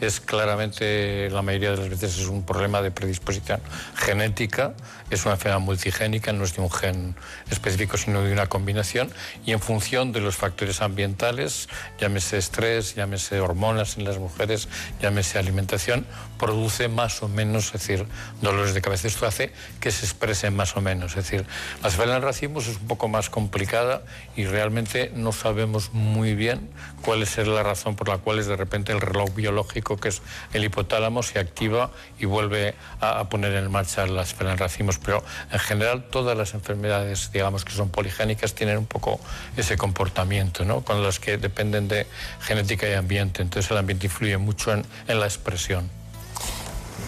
es 0.00 0.20
claramente, 0.20 1.30
la 1.30 1.42
mayoría 1.42 1.70
de 1.72 1.76
las 1.78 1.88
veces, 1.88 2.18
es 2.18 2.26
un 2.26 2.42
problema 2.44 2.82
de 2.82 2.90
predisposición 2.90 3.60
genética, 3.94 4.74
es 5.10 5.24
una 5.24 5.34
enfermedad 5.34 5.60
multigénica, 5.60 6.32
no 6.32 6.44
es 6.44 6.54
de 6.54 6.62
un 6.62 6.70
gen 6.70 7.14
específico, 7.50 7.96
sino 7.96 8.22
de 8.22 8.32
una 8.32 8.46
combinación, 8.46 9.10
y 9.46 9.52
en 9.52 9.60
función 9.60 10.12
de 10.12 10.20
los 10.20 10.36
factores 10.36 10.82
ambientales, 10.82 11.68
llámese 11.98 12.38
estrés, 12.38 12.94
llámese 12.94 13.40
hormonas 13.40 13.96
en 13.96 14.04
las 14.04 14.18
mujeres, 14.18 14.68
llámese 15.00 15.38
alimentación, 15.38 16.06
produce 16.38 16.88
más 16.88 17.22
o 17.22 17.28
menos, 17.28 17.66
es 17.66 17.72
decir, 17.72 18.06
dolores 18.42 18.74
de 18.74 18.82
cabeza. 18.82 19.08
Esto 19.08 19.26
hace 19.26 19.52
que 19.80 19.90
se 19.90 20.04
expresen 20.04 20.54
más 20.54 20.76
o 20.76 20.80
menos. 20.80 21.16
Es 21.16 21.24
decir, 21.24 21.46
la 21.82 21.90
cefalea 21.90 22.16
en 22.16 22.22
racimos 22.22 22.66
es 22.66 22.76
un 22.76 22.86
poco 22.86 23.08
más 23.08 23.30
complicada 23.30 24.02
y 24.36 24.44
realmente 24.44 25.10
no 25.14 25.32
sabemos 25.32 25.92
muy 25.92 26.34
bien 26.34 26.68
cuál 27.02 27.22
es 27.22 27.36
la 27.38 27.62
razón 27.62 27.96
por 27.96 28.08
la 28.08 28.18
cual 28.18 28.38
es 28.38 28.46
de 28.46 28.56
repente 28.56 28.92
el 28.92 29.00
reloj 29.00 29.34
biológico 29.34 29.96
que 29.96 30.08
es 30.08 30.22
el 30.52 30.64
hipotálamo 30.64 31.22
se 31.22 31.38
activa 31.38 31.90
y 32.18 32.26
vuelve 32.26 32.74
a, 33.00 33.28
poner 33.28 33.54
en 33.54 33.70
marcha 33.70 34.06
las 34.06 34.36
racimos. 34.38 34.98
Pero 34.98 35.22
en 35.50 35.58
general 35.58 36.04
todas 36.10 36.36
las 36.36 36.54
enfermedades, 36.54 37.30
digamos 37.32 37.64
que 37.64 37.72
son 37.72 37.90
poligénicas, 37.90 38.54
tienen 38.54 38.78
un 38.78 38.86
poco 38.86 39.20
ese 39.56 39.76
comportamiento, 39.76 40.64
¿no? 40.64 40.82
con 40.82 41.02
las 41.02 41.18
que 41.18 41.38
dependen 41.38 41.88
de 41.88 42.06
genética 42.40 42.88
y 42.88 42.94
ambiente. 42.94 43.42
Entonces 43.42 43.70
el 43.70 43.78
ambiente 43.78 44.06
influye 44.06 44.36
mucho 44.38 44.72
en, 44.72 44.84
en 45.06 45.20
la 45.20 45.26
expresión. 45.26 45.90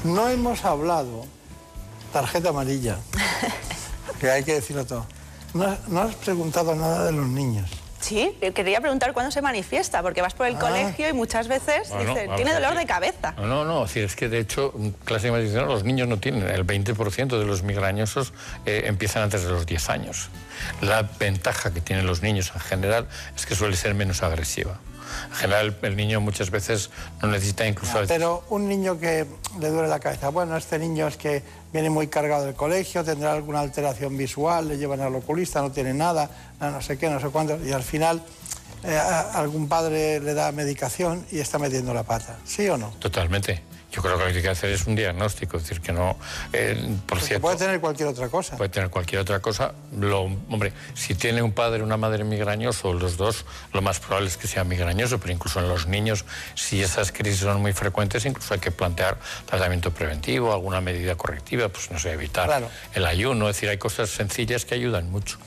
No 0.05 0.29
hemos 0.29 0.65
hablado, 0.65 1.27
tarjeta 2.13 2.51
amarilla, 2.51 2.99
que 4.21 4.31
hay 4.31 4.45
que 4.45 4.55
decirlo 4.55 4.87
todo. 4.87 5.07
No, 5.53 5.77
no 5.89 6.03
has 6.03 6.15
preguntado 6.15 6.75
nada 6.75 7.07
de 7.07 7.13
los 7.13 7.27
niños. 7.27 7.80
Sí, 8.01 8.35
quería 8.55 8.81
preguntar 8.81 9.13
cuándo 9.13 9.31
se 9.31 9.43
manifiesta, 9.43 10.03
porque 10.03 10.23
vas 10.23 10.35
por 10.35 10.47
el 10.47 10.57
ah. 10.57 10.59
colegio 10.59 11.09
y 11.09 11.13
muchas 11.13 11.49
veces 11.49 11.93
dicen, 11.99 12.35
tiene 12.37 12.53
dolor 12.55 12.75
de 12.77 12.87
cabeza. 12.87 13.35
No, 13.37 13.47
no, 13.47 13.65
no, 13.65 13.85
es 13.85 14.17
que 14.17 14.29
de 14.29 14.39
hecho, 14.39 14.73
clase 15.05 15.31
de 15.31 15.61
los 15.63 15.85
niños 15.85 16.09
no 16.09 16.19
tienen, 16.19 16.49
el 16.49 16.67
20% 16.67 17.39
de 17.39 17.45
los 17.45 17.63
migrañosos 17.63 18.33
eh, 18.65 18.85
empiezan 18.87 19.25
antes 19.25 19.45
de 19.45 19.51
los 19.51 19.67
10 19.67 19.91
años. 19.91 20.31
La 20.81 21.03
ventaja 21.03 21.73
que 21.73 21.81
tienen 21.81 22.07
los 22.07 22.23
niños 22.23 22.53
en 22.55 22.61
general 22.61 23.09
es 23.37 23.47
que 23.47 23.55
suele 23.55 23.77
ser 23.77 23.95
menos 23.95 24.23
agresiva. 24.23 24.81
En 25.31 25.35
general, 25.35 25.77
el 25.83 25.97
niño 25.97 26.21
muchas 26.21 26.51
veces 26.51 26.91
no 27.21 27.29
necesita 27.29 27.67
incluso... 27.67 28.01
pero 28.07 28.45
un 28.49 28.69
niño 28.69 28.99
que 28.99 29.27
le 29.61 29.69
duele 29.69 29.89
la 29.89 29.99
cabeza, 29.99 30.29
bueno, 30.29 30.57
este 30.57 30.79
niño 30.79 31.09
es 31.09 31.17
que 31.17 31.43
viene 31.73 31.91
muy 31.91 32.09
cargado 32.09 32.47
del 32.47 32.55
colegio, 32.55 33.05
tendrá 33.05 33.33
alguna 33.33 33.61
alteración 33.61 34.17
visual, 34.17 34.69
le 34.69 34.79
llevan 34.79 35.01
al 35.01 35.15
oculista, 35.15 35.61
no 35.61 35.71
tiene 35.71 35.95
nada, 35.95 36.31
no 36.61 36.81
sé 36.81 36.99
qué, 36.99 37.09
no 37.09 37.21
sé 37.21 37.29
cuánto, 37.29 37.59
y 37.65 37.73
al 37.73 37.83
final 37.83 38.23
eh, 38.83 38.97
algún 38.97 39.69
padre 39.69 40.21
le 40.21 40.35
da 40.35 40.53
medicación 40.53 41.25
y 41.31 41.39
está 41.39 41.59
metiendo 41.59 41.93
la 41.95 42.03
pata, 42.03 42.39
¿sí 42.45 42.69
o 42.69 42.77
no? 42.77 42.91
Totalmente. 42.99 43.63
Yo 43.91 44.03
creo 44.03 44.17
que 44.17 44.25
lo 44.25 44.31
que 44.31 44.37
hay 44.37 44.43
que 44.43 44.49
hacer 44.49 44.71
es 44.71 44.87
un 44.87 44.95
diagnóstico, 44.95 45.57
es 45.57 45.65
decir, 45.65 45.81
que 45.81 45.93
no... 45.93 46.17
Eh, 46.53 46.97
por 47.07 47.21
cierto, 47.21 47.43
puede 47.43 47.57
tener 47.57 47.81
cualquier 47.81 48.09
otra 48.09 48.29
cosa. 48.29 48.57
Puede 48.57 48.71
tener 48.71 48.89
cualquier 48.89 49.21
otra 49.21 49.41
cosa. 49.41 49.73
Lo, 49.99 50.23
hombre, 50.23 50.73
si 50.95 51.15
tiene 51.15 51.43
un 51.43 51.53
padre 51.53 51.83
o 51.83 51.85
una 51.85 51.97
madre 51.97 52.23
migrañoso, 52.23 52.93
los 52.93 53.17
dos, 53.17 53.45
lo 53.73 53.83
más 53.83 53.99
probable 53.99 54.29
es 54.29 54.37
que 54.37 54.47
sea 54.47 54.63
migrañoso, 54.63 55.19
pero 55.19 55.33
incluso 55.33 55.59
en 55.59 55.69
los 55.69 55.87
niños, 55.87 56.25
si 56.55 56.83
esas 56.83 57.11
crisis 57.11 57.41
son 57.41 57.61
muy 57.61 57.73
frecuentes, 57.73 58.25
incluso 58.27 58.55
hay 58.55 58.61
que 58.61 58.71
plantear 58.71 59.19
tratamiento 59.47 59.91
preventivo, 59.91 60.53
alguna 60.53 60.81
medida 60.81 61.17
correctiva, 61.17 61.69
pues 61.69 61.91
no 61.91 61.99
sé, 61.99 62.13
evitar 62.13 62.63
el 62.95 63.07
ayuno, 63.07 63.49
es 63.49 63.57
decir, 63.57 63.69
hay 63.69 63.79
cosas 63.79 64.11
sencillas 64.11 64.65
que 64.65 64.75
ayudan 64.75 65.11
mucho. 65.11 65.39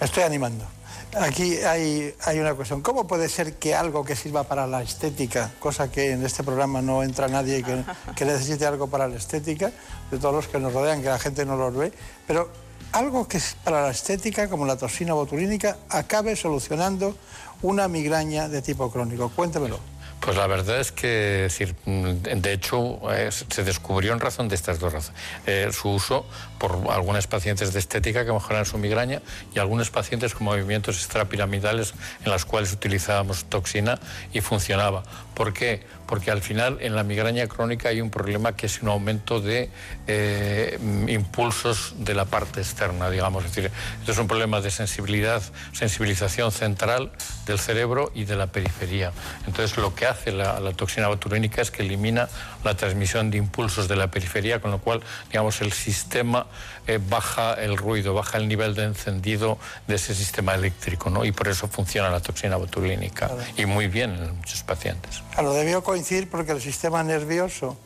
Me 0.00 0.06
estoy 0.06 0.24
animando. 0.24 0.66
Aquí 1.14 1.56
hay, 1.58 2.14
hay, 2.24 2.38
una 2.38 2.54
cuestión. 2.54 2.82
¿Cómo 2.82 3.06
puede 3.06 3.28
ser 3.28 3.54
que 3.54 3.74
algo 3.74 4.04
que 4.04 4.14
sirva 4.14 4.44
para 4.44 4.66
la 4.66 4.82
estética, 4.82 5.50
cosa 5.60 5.90
que 5.90 6.12
en 6.12 6.24
este 6.24 6.42
programa 6.42 6.82
no 6.82 7.02
entra 7.02 7.28
nadie 7.28 7.62
que, 7.62 7.84
que 8.14 8.24
necesite 8.24 8.66
algo 8.66 8.88
para 8.88 9.08
la 9.08 9.16
estética, 9.16 9.72
de 10.10 10.18
todos 10.18 10.34
los 10.34 10.48
que 10.48 10.58
nos 10.58 10.74
rodean, 10.74 11.00
que 11.02 11.08
la 11.08 11.18
gente 11.18 11.46
no 11.46 11.56
los 11.56 11.74
ve, 11.74 11.92
pero 12.26 12.50
algo 12.92 13.26
que 13.26 13.38
es 13.38 13.56
para 13.64 13.82
la 13.82 13.90
estética, 13.90 14.48
como 14.48 14.66
la 14.66 14.76
toxina 14.76 15.14
botulínica, 15.14 15.76
acabe 15.88 16.36
solucionando 16.36 17.16
una 17.62 17.88
migraña 17.88 18.48
de 18.48 18.62
tipo 18.62 18.90
crónico? 18.90 19.30
Cuéntemelo. 19.30 19.95
Pues 20.26 20.36
la 20.36 20.48
verdad 20.48 20.80
es 20.80 20.90
que, 20.90 21.48
mm, 21.84 22.40
de 22.40 22.52
hecho, 22.52 22.98
eh, 23.12 23.30
se 23.30 23.62
descubrió 23.62 24.12
en 24.12 24.18
razón 24.18 24.48
de 24.48 24.56
estas 24.56 24.80
dos 24.80 24.92
razones. 24.92 25.20
Eh, 25.46 25.70
su 25.70 25.88
uso 25.88 26.26
por 26.58 26.90
algunas 26.90 27.28
pacientes 27.28 27.72
de 27.72 27.78
estética 27.78 28.24
que 28.24 28.32
mejoran 28.32 28.64
su 28.64 28.76
migraña 28.76 29.22
y 29.54 29.60
algunos 29.60 29.90
pacientes 29.90 30.34
con 30.34 30.46
movimientos 30.46 30.96
extrapiramidales 30.96 31.94
en 32.24 32.32
las 32.32 32.44
cuales 32.44 32.72
utilizábamos 32.72 33.44
toxina 33.44 34.00
y 34.32 34.40
funcionaba. 34.40 35.04
¿Por 35.34 35.52
qué? 35.52 35.82
Porque 36.06 36.32
al 36.32 36.40
final 36.40 36.78
en 36.80 36.96
la 36.96 37.04
migraña 37.04 37.46
crónica 37.46 37.90
hay 37.90 38.00
un 38.00 38.10
problema 38.10 38.56
que 38.56 38.66
es 38.66 38.82
un 38.82 38.88
aumento 38.88 39.40
de 39.40 39.70
eh, 40.08 40.78
impulsos 41.06 41.94
de 41.98 42.14
la 42.14 42.24
parte 42.24 42.60
externa, 42.60 43.10
digamos. 43.10 43.44
Es 43.44 43.54
decir, 43.54 43.70
esto 44.00 44.12
es 44.12 44.18
un 44.18 44.26
problema 44.26 44.60
de 44.60 44.70
sensibilidad, 44.70 45.42
sensibilización 45.72 46.50
central 46.50 47.12
del 47.44 47.58
cerebro 47.58 48.10
y 48.14 48.24
de 48.24 48.34
la 48.34 48.46
periferia. 48.46 49.12
Entonces 49.46 49.76
lo 49.76 49.94
que 49.94 50.06
hace 50.06 50.15
la, 50.26 50.72
toxina 50.72 51.08
botulínica 51.08 51.62
es 51.62 51.70
que 51.70 51.82
elimina 51.82 52.28
la 52.64 52.76
transmisión 52.76 53.30
de 53.30 53.38
impulsos 53.38 53.88
de 53.88 53.96
la 53.96 54.10
periferia, 54.10 54.60
con 54.60 54.70
lo 54.70 54.78
cual, 54.78 55.02
digamos, 55.28 55.60
el 55.60 55.72
sistema 55.72 56.46
eh, 56.86 56.98
baja 57.08 57.54
el 57.54 57.76
ruido, 57.76 58.14
baja 58.14 58.38
el 58.38 58.48
nivel 58.48 58.74
de 58.74 58.84
encendido 58.84 59.58
de 59.86 59.96
ese 59.96 60.14
sistema 60.14 60.54
eléctrico, 60.54 61.10
¿no? 61.10 61.24
Y 61.24 61.32
por 61.32 61.48
eso 61.48 61.68
funciona 61.68 62.10
la 62.10 62.20
toxina 62.20 62.56
botulínica. 62.56 63.30
Y 63.56 63.66
muy 63.66 63.88
bien 63.88 64.12
en 64.12 64.36
muchos 64.36 64.62
pacientes. 64.62 65.22
Claro, 65.32 65.52
debió 65.52 65.82
coincidir 65.82 66.28
porque 66.28 66.52
el 66.52 66.60
sistema 66.60 67.02
nervioso 67.02 67.76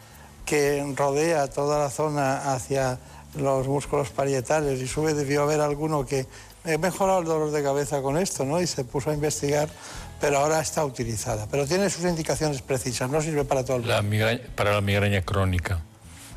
que 0.45 0.85
rodea 0.97 1.49
toda 1.49 1.79
la 1.79 1.91
zona 1.91 2.53
hacia 2.53 2.99
los 3.35 3.69
músculos 3.69 4.11
parietales 4.11 4.81
y 4.81 4.89
sube 4.89 5.15
debió 5.15 5.43
haber 5.43 5.61
alguno 5.61 6.05
que 6.05 6.27
he 6.65 6.79
mejorado 6.79 7.21
el 7.21 7.27
dolor 7.27 7.51
de 7.51 7.63
cabeza 7.63 8.03
con 8.03 8.19
esto, 8.19 8.45
¿no? 8.45 8.61
Y 8.61 8.67
se 8.67 8.85
puso 8.85 9.11
a 9.11 9.15
investigar, 9.15 9.69
pero 10.21 10.39
ahora 10.39 10.61
está 10.61 10.85
utilizada. 10.85 11.47
Pero 11.51 11.67
tiene 11.67 11.89
sus 11.91 12.05
indicaciones 12.05 12.63
precisas, 12.63 13.11
no 13.11 13.21
sirve 13.23 13.45
para 13.45 13.65
todo 13.65 13.79
el 13.79 13.83
mundo. 13.83 13.95
para 14.55 14.73
la 14.75 14.81
migraña 14.81 15.23
crónica. 15.23 15.81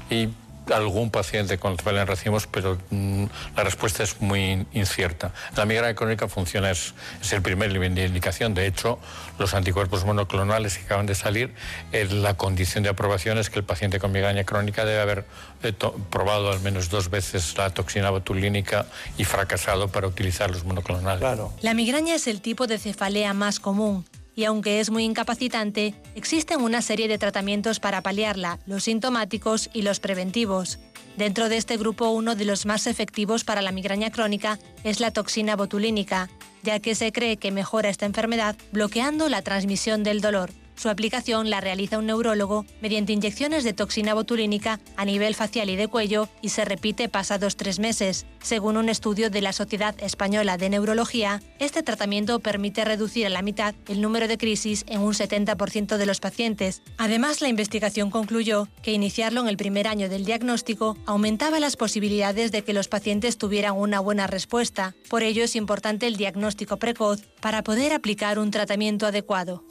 Y 0.09 0.29
algún 0.71 1.09
paciente 1.11 1.57
con 1.57 1.75
cefalea 1.77 2.03
en 2.03 2.07
racimos, 2.07 2.47
pero 2.47 2.77
mm, 2.89 3.25
la 3.55 3.63
respuesta 3.63 4.03
es 4.03 4.21
muy 4.21 4.65
incierta. 4.73 5.33
La 5.55 5.65
migraña 5.65 5.95
crónica 5.95 6.27
funciona, 6.27 6.71
es, 6.71 6.93
es 7.21 7.33
el 7.33 7.41
primer 7.41 7.71
nivel 7.71 7.93
de 7.95 8.05
indicación. 8.05 8.53
De 8.53 8.65
hecho, 8.67 8.99
los 9.39 9.53
anticuerpos 9.53 10.05
monoclonales 10.05 10.77
que 10.77 10.85
acaban 10.85 11.05
de 11.05 11.15
salir, 11.15 11.53
eh, 11.91 12.05
la 12.09 12.35
condición 12.35 12.83
de 12.83 12.89
aprobación 12.89 13.37
es 13.37 13.49
que 13.49 13.59
el 13.59 13.65
paciente 13.65 13.99
con 13.99 14.11
migraña 14.11 14.43
crónica 14.45 14.85
debe 14.85 15.01
haber 15.01 15.25
eh, 15.63 15.71
to- 15.73 15.93
probado 16.09 16.51
al 16.51 16.59
menos 16.61 16.89
dos 16.89 17.09
veces 17.09 17.57
la 17.57 17.69
toxina 17.71 18.09
botulínica 18.09 18.85
y 19.17 19.25
fracasado 19.25 19.89
para 19.89 20.07
utilizar 20.07 20.49
los 20.51 20.63
monoclonales. 20.63 21.19
Claro. 21.19 21.53
La 21.61 21.73
migraña 21.73 22.15
es 22.15 22.27
el 22.27 22.41
tipo 22.41 22.67
de 22.67 22.77
cefalea 22.77 23.33
más 23.33 23.59
común 23.59 24.05
y 24.35 24.45
aunque 24.45 24.79
es 24.79 24.89
muy 24.89 25.03
incapacitante, 25.03 25.93
existen 26.15 26.61
una 26.61 26.81
serie 26.81 27.07
de 27.07 27.17
tratamientos 27.17 27.79
para 27.79 28.01
paliarla, 28.01 28.59
los 28.65 28.85
sintomáticos 28.85 29.69
y 29.73 29.83
los 29.83 29.99
preventivos. 29.99 30.79
Dentro 31.17 31.49
de 31.49 31.57
este 31.57 31.77
grupo, 31.77 32.09
uno 32.09 32.35
de 32.35 32.45
los 32.45 32.65
más 32.65 32.87
efectivos 32.87 33.43
para 33.43 33.61
la 33.61 33.71
migraña 33.71 34.09
crónica 34.09 34.57
es 34.83 34.99
la 34.99 35.11
toxina 35.11 35.55
botulínica, 35.55 36.29
ya 36.63 36.79
que 36.79 36.95
se 36.95 37.11
cree 37.11 37.37
que 37.37 37.51
mejora 37.51 37.89
esta 37.89 38.05
enfermedad 38.05 38.55
bloqueando 38.71 39.29
la 39.29 39.41
transmisión 39.41 40.03
del 40.03 40.21
dolor. 40.21 40.51
Su 40.75 40.89
aplicación 40.89 41.49
la 41.49 41.61
realiza 41.61 41.97
un 41.97 42.07
neurólogo 42.07 42.65
mediante 42.81 43.13
inyecciones 43.13 43.63
de 43.63 43.73
toxina 43.73 44.13
botulínica 44.13 44.79
a 44.97 45.05
nivel 45.05 45.35
facial 45.35 45.69
y 45.69 45.75
de 45.75 45.87
cuello 45.87 46.29
y 46.41 46.49
se 46.49 46.65
repite 46.65 47.09
pasados 47.09 47.55
tres 47.55 47.79
meses. 47.79 48.25
Según 48.41 48.77
un 48.77 48.89
estudio 48.89 49.29
de 49.29 49.41
la 49.41 49.53
Sociedad 49.53 49.95
Española 50.01 50.57
de 50.57 50.69
Neurología, 50.69 51.41
este 51.59 51.83
tratamiento 51.83 52.39
permite 52.39 52.83
reducir 52.83 53.25
a 53.25 53.29
la 53.29 53.41
mitad 53.41 53.75
el 53.87 54.01
número 54.01 54.27
de 54.27 54.37
crisis 54.37 54.83
en 54.87 55.01
un 55.01 55.13
70% 55.13 55.97
de 55.97 56.05
los 56.05 56.19
pacientes. 56.19 56.81
Además, 56.97 57.41
la 57.41 57.49
investigación 57.49 58.09
concluyó 58.09 58.67
que 58.81 58.91
iniciarlo 58.91 59.41
en 59.41 59.47
el 59.47 59.57
primer 59.57 59.87
año 59.87 60.09
del 60.09 60.25
diagnóstico 60.25 60.97
aumentaba 61.05 61.59
las 61.59 61.75
posibilidades 61.75 62.51
de 62.51 62.63
que 62.63 62.73
los 62.73 62.87
pacientes 62.87 63.37
tuvieran 63.37 63.77
una 63.77 63.99
buena 63.99 64.27
respuesta. 64.27 64.95
Por 65.09 65.23
ello 65.23 65.43
es 65.43 65.55
importante 65.55 66.07
el 66.07 66.17
diagnóstico 66.17 66.77
precoz 66.77 67.21
para 67.41 67.63
poder 67.63 67.93
aplicar 67.93 68.39
un 68.39 68.51
tratamiento 68.51 69.05
adecuado. 69.05 69.63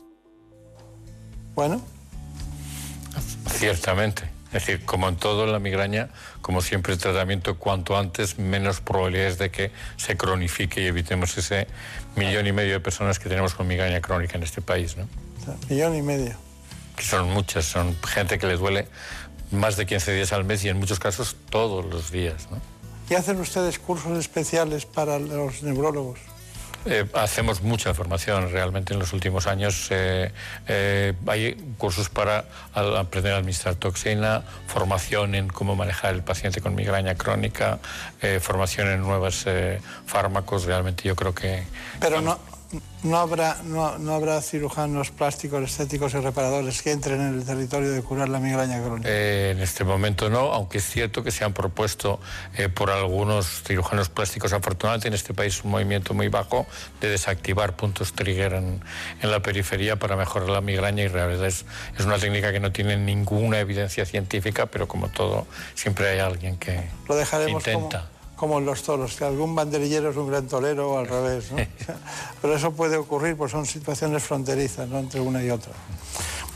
Bueno, 1.55 1.83
Ciertamente. 3.63 4.25
Es 4.47 4.67
decir, 4.67 4.85
como 4.85 5.09
en 5.09 5.17
todo 5.17 5.45
en 5.45 5.53
la 5.53 5.59
migraña, 5.59 6.11
como 6.43 6.61
siempre 6.61 6.93
el 6.93 6.99
tratamiento 6.99 7.59
cuanto 7.59 7.97
antes, 7.97 8.39
menos 8.39 8.81
probabilidades 8.81 9.39
de 9.39 9.51
que 9.51 9.71
se 9.97 10.17
cronifique 10.17 10.83
y 10.83 10.87
evitemos 10.87 11.39
ese 11.39 11.67
millón 12.17 12.47
y 12.47 12.53
medio 12.53 12.75
de 12.75 12.81
personas 12.81 13.19
que 13.19 13.31
tenemos 13.31 13.55
con 13.55 13.67
migraña 13.67 14.01
crónica 14.01 14.37
en 14.37 14.43
este 14.43 14.61
país, 14.61 14.97
¿no? 14.97 15.07
millón 15.71 15.95
y 15.97 16.03
medio. 16.03 16.35
Que 16.97 17.03
son 17.03 17.31
muchas, 17.31 17.65
son 17.65 17.97
gente 18.03 18.39
que 18.39 18.47
les 18.47 18.59
duele 18.59 18.89
más 19.51 19.77
de 19.77 19.87
15 19.87 20.13
días 20.13 20.33
al 20.33 20.45
mes 20.45 20.65
y 20.65 20.69
en 20.69 20.79
muchos 20.79 20.99
casos 20.99 21.37
todos 21.49 21.85
los 21.87 22.11
días, 22.11 22.49
¿no? 22.51 22.61
¿Y 23.09 23.15
hacen 23.15 23.41
ustedes 23.41 23.79
cursos 23.79 24.19
especiales 24.19 24.87
para 24.87 25.19
los 25.19 25.63
neurólogos? 25.63 26.19
Eh, 26.85 27.07
hacemos 27.15 27.63
mucha 27.63 27.95
formación 27.95 28.51
realmente 28.51 28.93
en 28.93 28.99
los 28.99 29.13
últimos 29.13 29.47
años. 29.47 29.89
eh, 29.91 30.33
eh, 30.67 31.13
hay 31.27 31.55
cursos 31.79 32.09
para 32.09 32.45
aprender 32.75 33.35
a 33.35 33.37
administrar 33.37 33.77
toxina, 33.77 34.43
formación 34.67 35.35
en 35.35 35.49
cómo 35.49 35.77
manejar 35.77 36.15
el 36.15 36.23
paciente 36.23 36.61
con 36.61 36.75
migraña 36.75 37.15
crónica, 37.15 37.79
eh, 38.21 38.41
formación 38.41 38.89
en 38.89 39.01
nuevos 39.01 39.47
fármacos. 40.07 40.65
Realmente 40.65 41.05
yo 41.05 41.15
creo 41.15 41.35
que 41.35 41.63
no, 43.03 43.17
habrá, 43.19 43.59
no, 43.65 43.99
no 43.99 44.15
habrá 44.15 44.41
cirujanos 44.41 45.11
plásticos, 45.11 45.63
estéticos 45.63 46.15
y 46.15 46.19
reparadores 46.19 46.83
que 46.83 46.93
entren 46.93 47.21
en 47.21 47.35
el 47.35 47.45
territorio 47.45 47.91
de 47.91 48.03
curar 48.03 48.29
la 48.29 48.39
migraña 48.39 48.83
crónica. 48.83 49.09
Eh, 49.11 49.51
en 49.51 49.61
este 49.61 49.85
momento 49.85 50.31
no, 50.31 50.53
aunque 50.53 50.79
es 50.79 50.85
cierto 50.89 51.23
que 51.23 51.31
se 51.31 51.45
han 51.45 51.53
propuesto 51.53 52.21
eh, 52.57 52.69
por 52.69 52.91
algunos 52.91 53.63
cirujanos 53.65 54.09
plásticos, 54.09 54.53
afortunadamente 54.53 55.09
en 55.09 55.15
este 55.15 55.35
país 55.35 55.63
un 55.65 55.73
movimiento 55.73 56.15
muy 56.15 56.29
bajo 56.29 56.67
de 57.01 57.09
desactivar 57.09 57.77
puntos 57.77 58.13
trigger 58.13 58.55
en, 58.55 58.81
en 59.21 59.31
la 59.31 59.41
periferia 59.41 59.97
para 59.97 60.17
mejorar 60.17 60.49
la 60.49 60.61
migraña 60.61 61.03
y 61.03 61.07
en 61.07 61.13
realidad 61.13 61.47
es, 61.47 61.65
es 61.99 62.05
una 62.05 62.19
técnica 62.19 62.53
que 62.53 62.61
no 62.61 62.73
tiene 62.73 62.97
ninguna 62.97 63.59
evidencia 63.59 64.07
científica, 64.07 64.67
pero 64.67 64.87
como 64.89 65.09
todo, 65.09 65.47
siempre 65.75 66.09
hay 66.09 66.21
alguien 66.21 66.57
que 66.57 66.89
Lo 67.09 67.17
dejaremos 67.17 67.67
intenta. 67.67 68.01
como 68.01 68.12
en 68.43 68.67
los 68.67 68.83
toros, 68.83 69.15
que 69.17 69.25
algún 69.25 69.55
banderillero 69.55 70.11
es 70.11 70.17
un 70.17 70.29
gran 70.29 70.47
torero 70.49 70.93
o 70.93 70.99
al 70.99 71.07
revés. 71.07 71.53
¿no? 71.53 71.59
Pero 72.43 72.57
eso 72.57 72.73
puede 72.73 72.97
ocurrir, 72.97 73.37
pues 73.37 73.53
son 73.53 73.65
situaciones 73.67 74.23
fronterizas 74.23 74.89
¿no? 74.89 74.99
entre 74.99 75.21
una 75.21 75.43
y 75.43 75.51
otra. 75.51 75.73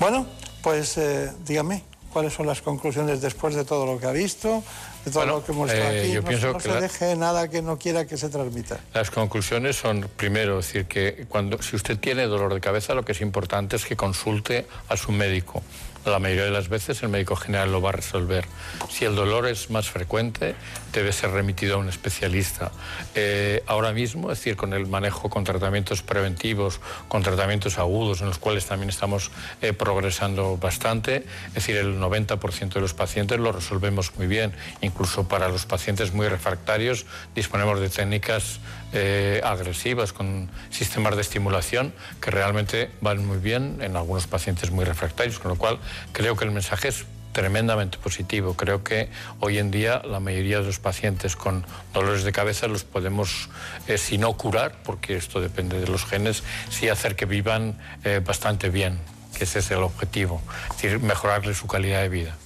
Bueno, 0.01 0.27
pues 0.63 0.99
eh, 0.99 1.31
dígame, 1.47 1.85
¿cuáles 2.13 2.33
son 2.35 2.47
las 2.47 2.61
conclusiones 2.61 3.21
después 3.21 3.55
de 3.55 3.65
todo 3.65 3.87
lo 3.87 3.99
que 4.01 4.07
ha 4.07 4.13
visto, 4.13 4.63
de 5.05 5.11
todo 5.13 5.21
Bueno, 5.23 5.33
lo 5.39 5.45
que 5.45 5.53
hemos 5.53 5.71
visto 5.71 5.85
eh, 5.87 6.01
aquí? 6.01 6.13
yo 6.13 6.23
no, 6.23 6.29
pienso 6.29 6.47
no 6.49 6.55
que 6.55 6.61
se 6.63 6.69
la- 6.75 6.81
deje 6.81 7.17
nada 7.17 7.49
que 7.49 7.63
no 7.63 7.79
quiera 7.79 8.05
que 8.07 8.17
se 8.17 8.29
transmita. 8.29 8.79
Las 8.93 9.11
conclusiones 9.11 9.77
son, 9.77 10.09
primero, 10.17 10.57
decir 10.57 10.87
que 10.87 11.27
cuando, 11.29 11.63
si 11.63 11.77
usted 11.77 11.99
tiene 11.99 12.25
dolor 12.27 12.53
de 12.53 12.61
cabeza, 12.61 12.95
lo 12.95 13.05
que 13.05 13.13
es 13.13 13.21
importante 13.21 13.77
es 13.77 13.85
que 13.85 13.97
consulte 13.97 14.67
a 14.89 14.97
su 14.97 15.13
médico. 15.13 15.63
La 16.07 16.21
mayoría 16.21 16.45
de 16.45 16.53
las 16.53 16.69
veces 16.69 17.03
el 17.03 17.09
médico 17.09 17.35
general 17.35 17.73
lo 17.73 17.83
va 17.83 17.89
a 17.89 17.93
resolver. 17.93 18.47
Si 18.89 19.05
el 19.05 19.17
dolor 19.17 19.49
es 19.49 19.71
más 19.71 19.91
frecuente, 19.91 20.55
debe 20.93 21.13
ser 21.13 21.33
remitido 21.33 21.75
a 21.75 21.79
un 21.79 21.89
especialista. 21.89 22.71
Eh, 23.17 23.65
ahora 23.67 23.93
mismo, 23.93 24.31
es 24.31 24.39
decir, 24.39 24.55
con 24.55 24.73
el 24.73 24.87
manejo 24.87 25.29
con 25.29 25.43
tratamientos 25.43 26.03
preventivos, 26.03 26.81
con 27.09 27.25
tratamientos 27.25 27.79
agudos, 27.79 28.21
en 28.21 28.29
los 28.29 28.39
cuales 28.39 28.67
también 28.67 28.89
estamos 28.89 29.33
eh, 29.63 29.73
progresando 29.73 30.57
bastante, 30.57 31.27
es 31.49 31.55
decir, 31.55 31.77
el 31.77 31.99
90% 31.99 32.75
de 32.75 32.81
los 32.81 32.95
pacientes 32.95 33.41
lo 33.41 33.51
resolvemos 33.51 34.15
muy 34.17 34.29
bien. 34.29 34.53
Incluso 34.83 35.27
para 35.27 35.49
los 35.49 35.67
pacientes 35.67 36.13
muy 36.13 36.29
refractarios 36.29 37.05
disponemos 37.35 37.81
de 37.81 37.89
técnicas 37.89 38.61
eh, 38.93 39.41
agresivas 39.45 40.13
con 40.13 40.49
sistemas 40.71 41.17
de 41.17 41.23
estimulación 41.23 41.93
que 42.21 42.31
realmente 42.31 42.91
van 43.01 43.27
muy 43.27 43.39
bien 43.39 43.79
en 43.83 43.97
algunos 43.97 44.29
pacientes 44.29 44.71
muy 44.71 44.85
refractarios, 44.85 45.41
con 45.41 45.51
lo 45.51 45.59
cual 45.59 45.79
creo 46.13 46.37
que 46.37 46.45
el 46.45 46.51
mensaje 46.51 46.89
es 46.89 47.05
tremendamente 47.33 47.99
positivo. 47.99 48.55
Creo 48.55 48.83
que 48.83 49.11
hoy 49.41 49.59
en 49.59 49.71
día 49.71 50.01
la 50.05 50.21
mayoría 50.21 50.61
de 50.61 50.65
los 50.65 50.79
pacientes 50.79 51.37
con 51.37 51.67
dolores 51.93 52.25
de 52.25 52.33
cabeza 52.33 52.67
los 52.67 52.85
podemos, 52.85 53.51
eh, 53.89 53.99
si 53.99 54.17
no 54.17 54.33
curar, 54.39 54.77
porque 54.85 55.17
esto 55.17 55.41
depende 55.41 55.79
de 55.79 55.87
los 55.87 56.07
genes, 56.07 56.43
sí 56.71 56.89
hacer 56.89 57.15
que 57.15 57.27
vivan 57.27 57.79
eh, 58.05 58.23
bastante 58.25 58.71
bien, 58.71 58.99
que 59.37 59.45
ese 59.45 59.59
es 59.59 59.71
el 59.71 59.83
objetivo, 59.83 60.41
es 60.71 60.83
decir, 60.83 60.99
mejorarle 61.01 61.53
su 61.55 61.67
calidad 61.67 62.01
de 62.01 62.09
vida. 62.09 62.37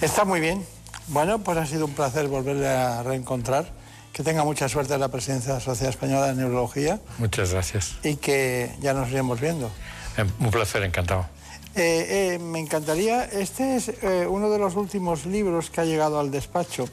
Está 0.00 0.24
muy 0.24 0.40
bien. 0.40 0.64
Bueno, 1.08 1.40
pues 1.40 1.58
ha 1.58 1.66
sido 1.66 1.84
un 1.84 1.92
placer 1.94 2.26
volverle 2.28 2.68
a 2.68 3.02
reencontrar. 3.02 3.78
Que 4.12 4.24
tenga 4.24 4.42
mucha 4.42 4.68
suerte 4.68 4.94
en 4.94 5.00
la 5.00 5.08
presidencia 5.08 5.52
de 5.52 5.58
la 5.60 5.64
Sociedad 5.64 5.90
Española 5.90 6.26
de 6.26 6.34
Neurología 6.34 6.98
Muchas 7.18 7.52
gracias. 7.52 7.94
y 8.02 8.16
que 8.16 8.70
ya 8.80 8.92
nos 8.92 9.08
iremos 9.08 9.40
viendo. 9.40 9.70
Eh, 10.16 10.24
Un 10.40 10.50
placer, 10.50 10.82
encantado. 10.82 11.26
Eh, 11.76 12.34
eh, 12.34 12.38
me 12.40 12.58
encantaría, 12.58 13.24
este 13.26 13.76
es 13.76 13.88
eh, 14.02 14.26
uno 14.28 14.50
de 14.50 14.58
los 14.58 14.74
últimos 14.74 15.24
libros 15.24 15.70
que 15.70 15.80
ha 15.80 15.84
llegado 15.84 16.18
al 16.18 16.30
despacho. 16.30 16.88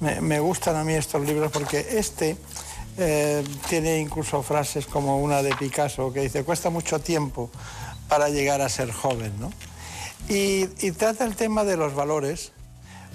Me, 0.00 0.40
gustan 0.40 0.76
a 0.76 0.84
mí 0.84 0.94
estos 0.94 1.26
libros 1.26 1.50
porque 1.50 1.84
este 1.90 2.36
tiene 3.68 4.00
incluso 4.00 4.42
frases 4.42 4.86
como 4.86 5.20
una 5.20 5.40
de 5.40 5.54
Picasso 5.54 6.12
que 6.12 6.22
dice, 6.22 6.42
cuesta 6.42 6.68
mucho 6.68 6.98
tiempo 6.98 7.48
para 8.08 8.28
llegar 8.28 8.60
a 8.60 8.68
ser 8.68 8.90
joven, 8.90 9.32
¿no? 9.38 9.52
Y, 10.28 10.68
y 10.80 10.90
trata 10.90 11.24
el 11.24 11.36
tema 11.36 11.62
de 11.64 11.76
los 11.76 11.94
valores, 11.94 12.50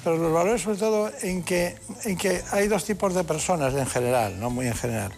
pero 0.01 0.15
los 0.17 0.31
valores 0.31 0.61
sobre 0.61 0.77
todo 0.77 1.11
en 1.21 1.43
que, 1.43 1.77
en 2.05 2.17
que 2.17 2.43
hay 2.51 2.69
dos 2.69 2.85
tipos 2.85 3.13
de 3.13 3.25
personas 3.25 3.73
en 3.73 3.85
general, 3.85 4.39
no 4.39 4.49
muy 4.49 4.67
en 4.67 4.75
general. 4.75 5.11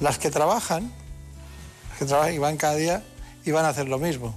Las 0.00 0.18
que 0.18 0.30
trabajan, 0.30 0.92
las 1.90 1.98
que 1.98 2.04
trabajan 2.04 2.34
y 2.34 2.38
van 2.38 2.56
cada 2.56 2.74
día 2.74 3.04
y 3.44 3.52
van 3.52 3.64
a 3.64 3.68
hacer 3.68 3.88
lo 3.88 3.98
mismo. 3.98 4.36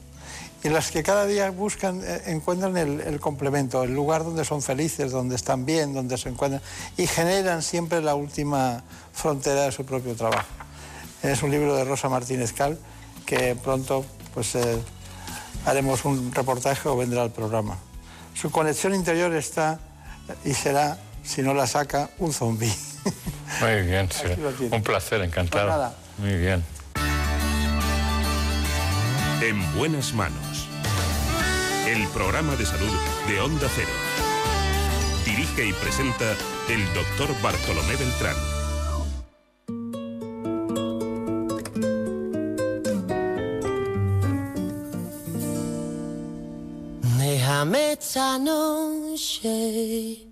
Y 0.65 0.69
las 0.69 0.89
que 0.89 1.03
cada 1.03 1.27
día 1.27 1.51
buscan, 1.51 2.01
eh, 2.03 2.23
encuentran 2.25 2.75
el, 2.75 2.99
el 2.99 3.19
complemento, 3.19 3.83
el 3.83 3.93
lugar 3.93 4.23
donde 4.23 4.43
son 4.43 4.63
felices, 4.63 5.11
donde 5.11 5.35
están 5.35 5.63
bien, 5.63 5.93
donde 5.93 6.17
se 6.17 6.27
encuentran 6.27 6.59
y 6.97 7.05
generan 7.05 7.61
siempre 7.61 8.01
la 8.01 8.15
última 8.15 8.83
frontera 9.13 9.65
de 9.65 9.71
su 9.71 9.85
propio 9.85 10.15
trabajo. 10.15 10.47
Es 11.21 11.43
un 11.43 11.51
libro 11.51 11.75
de 11.75 11.83
Rosa 11.83 12.09
Martínez 12.09 12.51
Cal 12.51 12.79
que 13.27 13.55
pronto 13.55 14.07
pues, 14.33 14.55
eh, 14.55 14.79
haremos 15.67 16.03
un 16.03 16.33
reportaje 16.33 16.89
o 16.89 16.97
vendrá 16.97 17.21
al 17.21 17.31
programa. 17.31 17.77
Su 18.33 18.49
conexión 18.49 18.95
interior 18.95 19.35
está 19.35 19.79
y 20.43 20.55
será, 20.55 20.97
si 21.23 21.43
no 21.43 21.53
la 21.53 21.67
saca, 21.67 22.09
un 22.17 22.33
zombi. 22.33 22.73
Muy 23.61 23.81
bien, 23.83 24.09
sí. 24.11 24.29
Un 24.71 24.81
placer, 24.81 25.21
encantado. 25.21 25.65
Pues 25.65 25.77
nada. 25.77 25.95
Muy 26.17 26.37
bien. 26.37 26.63
En 29.41 29.77
buenas 29.77 30.11
manos. 30.11 30.54
El 31.87 32.07
programa 32.07 32.55
de 32.55 32.65
salud 32.65 32.91
de 33.27 33.39
Onda 33.41 33.67
Cero. 33.75 33.89
Dirige 35.23 35.67
y 35.67 35.73
presenta 35.73 36.35
el 36.67 36.83
doctor 36.93 37.29
Bartolomé 37.43 37.95
Beltrán. 37.95 38.35
Déjame 47.19 47.91
esta 47.93 48.39
noche 48.39 48.95
noche 49.15 50.27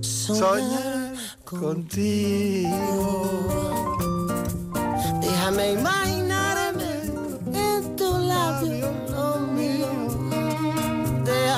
Soñar 0.00 1.14
contigo. 1.44 2.70
Déjame 5.20 5.72
imaginarme 5.72 6.15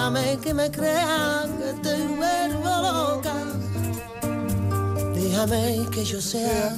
Déjame 0.09 0.39
que 0.41 0.55
me 0.55 0.71
crean 0.71 1.59
que 1.59 1.73
te 1.83 1.95
vuelvo 2.17 2.71
loca. 2.81 3.35
Déjame 5.13 5.87
que 5.91 6.03
yo 6.03 6.19
sea 6.19 6.75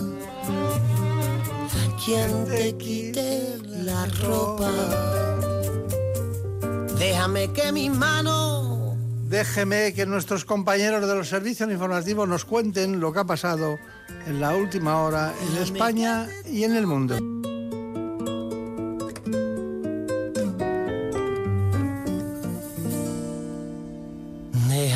quien 2.05 2.45
te 2.47 2.76
quite 2.76 3.57
la 3.85 4.07
ropa. 4.20 4.72
Déjame 6.99 7.53
que 7.53 7.70
mis 7.70 7.95
manos 7.95 8.97
Déjeme 9.28 9.95
que 9.95 10.07
nuestros 10.07 10.45
compañeros 10.45 11.07
de 11.07 11.14
los 11.14 11.28
servicios 11.28 11.70
informativos 11.70 12.28
nos 12.28 12.45
cuenten 12.45 12.99
lo 12.99 13.12
que 13.12 13.20
ha 13.20 13.24
pasado 13.24 13.78
en 14.26 14.41
la 14.41 14.57
última 14.57 15.03
hora 15.03 15.33
en 15.41 15.62
España 15.62 16.26
y 16.47 16.64
en 16.64 16.74
el 16.74 16.89
mundo. 16.89 17.16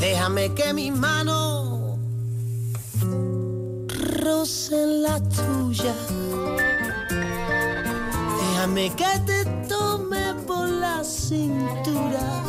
Déjame 0.00 0.54
que 0.54 0.72
mis 0.72 0.92
manos 0.92 1.98
rocen 4.22 5.02
la 5.02 5.20
tuya. 5.20 5.94
Déjame 8.40 8.94
que 8.94 9.18
te 9.26 9.44
tome 9.68 10.34
por 10.46 10.68
la 10.68 11.02
cintura. 11.02 12.42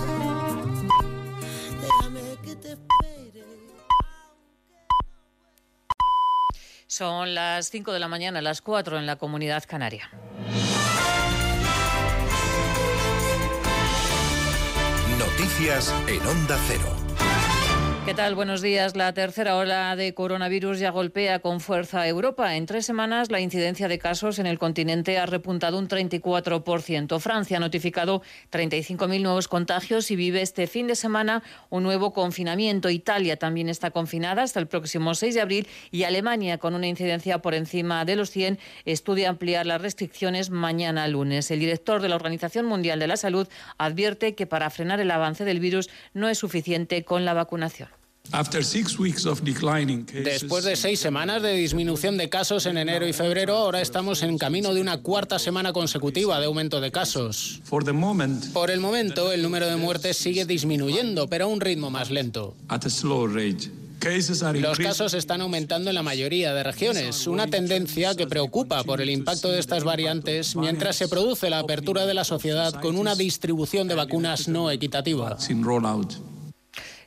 Déjame 1.81 2.21
que 2.43 2.55
te 2.55 2.69
espere. 2.69 3.45
Son 6.87 7.33
las 7.33 7.69
5 7.69 7.93
de 7.93 7.99
la 7.99 8.07
mañana, 8.07 8.41
las 8.41 8.61
4 8.61 8.97
en 8.99 9.05
la 9.05 9.15
comunidad 9.15 9.63
canaria. 9.67 10.09
Noticias 15.17 15.93
en 16.07 16.25
Onda 16.25 16.57
Cero. 16.67 17.06
¿Qué 18.07 18.13
tal? 18.13 18.35
Buenos 18.35 18.61
días. 18.61 18.95
La 18.95 19.13
tercera 19.13 19.57
ola 19.57 19.93
de 19.97 20.13
coronavirus 20.13 20.79
ya 20.79 20.91
golpea 20.91 21.39
con 21.39 21.59
fuerza 21.59 21.99
a 21.99 22.07
Europa. 22.07 22.55
En 22.55 22.65
tres 22.65 22.85
semanas 22.85 23.31
la 23.31 23.41
incidencia 23.41 23.89
de 23.89 23.99
casos 23.99 24.39
en 24.39 24.45
el 24.45 24.57
continente 24.57 25.19
ha 25.19 25.25
repuntado 25.25 25.77
un 25.77 25.89
34%. 25.89 27.19
Francia 27.19 27.57
ha 27.57 27.59
notificado 27.59 28.21
35.000 28.49 29.21
nuevos 29.21 29.49
contagios 29.49 30.09
y 30.09 30.15
vive 30.15 30.41
este 30.41 30.67
fin 30.67 30.87
de 30.87 30.95
semana 30.95 31.43
un 31.69 31.83
nuevo 31.83 32.13
confinamiento. 32.13 32.89
Italia 32.89 33.35
también 33.35 33.67
está 33.67 33.91
confinada 33.91 34.41
hasta 34.43 34.61
el 34.61 34.67
próximo 34.67 35.13
6 35.13 35.35
de 35.35 35.41
abril 35.41 35.67
y 35.91 36.03
Alemania, 36.03 36.59
con 36.59 36.75
una 36.75 36.87
incidencia 36.87 37.39
por 37.39 37.55
encima 37.55 38.05
de 38.05 38.15
los 38.15 38.31
100, 38.31 38.57
estudia 38.85 39.27
ampliar 39.27 39.65
las 39.65 39.81
restricciones 39.81 40.49
mañana 40.49 41.09
lunes. 41.09 41.51
El 41.51 41.59
director 41.59 42.01
de 42.01 42.07
la 42.07 42.15
Organización 42.15 42.67
Mundial 42.67 42.99
de 42.99 43.07
la 43.07 43.17
Salud 43.17 43.49
advierte 43.77 44.33
que 44.33 44.47
para 44.47 44.69
frenar 44.69 45.01
el 45.01 45.11
avance 45.11 45.43
del 45.43 45.59
virus 45.59 45.89
no 46.13 46.29
es 46.29 46.37
suficiente 46.37 47.03
con 47.03 47.25
la 47.25 47.33
vacunación. 47.33 47.96
Después 50.23 50.63
de 50.65 50.75
seis 50.75 50.99
semanas 50.99 51.41
de 51.41 51.53
disminución 51.53 52.17
de 52.17 52.29
casos 52.29 52.65
en 52.65 52.77
enero 52.77 53.07
y 53.07 53.13
febrero, 53.13 53.55
ahora 53.55 53.81
estamos 53.81 54.21
en 54.23 54.37
camino 54.37 54.73
de 54.73 54.81
una 54.81 54.97
cuarta 54.97 55.39
semana 55.39 55.73
consecutiva 55.73 56.39
de 56.39 56.45
aumento 56.45 56.81
de 56.81 56.91
casos. 56.91 57.61
Por 58.53 58.69
el 58.69 58.79
momento, 58.79 59.31
el 59.31 59.41
número 59.41 59.67
de 59.67 59.77
muertes 59.77 60.17
sigue 60.17 60.45
disminuyendo, 60.45 61.27
pero 61.27 61.45
a 61.45 61.47
un 61.47 61.61
ritmo 61.61 61.89
más 61.89 62.11
lento. 62.11 62.55
Los 64.61 64.77
casos 64.77 65.13
están 65.15 65.41
aumentando 65.41 65.89
en 65.89 65.95
la 65.95 66.03
mayoría 66.03 66.53
de 66.53 66.63
regiones, 66.63 67.25
una 67.27 67.47
tendencia 67.47 68.13
que 68.15 68.27
preocupa 68.27 68.83
por 68.83 69.01
el 69.01 69.09
impacto 69.09 69.51
de 69.51 69.59
estas 69.59 69.83
variantes 69.83 70.55
mientras 70.55 70.95
se 70.97 71.07
produce 71.07 71.49
la 71.49 71.59
apertura 71.59 72.05
de 72.05 72.13
la 72.13 72.23
sociedad 72.23 72.73
con 72.79 72.95
una 72.95 73.15
distribución 73.15 73.87
de 73.87 73.95
vacunas 73.95 74.47
no 74.47 74.69
equitativa. 74.69 75.39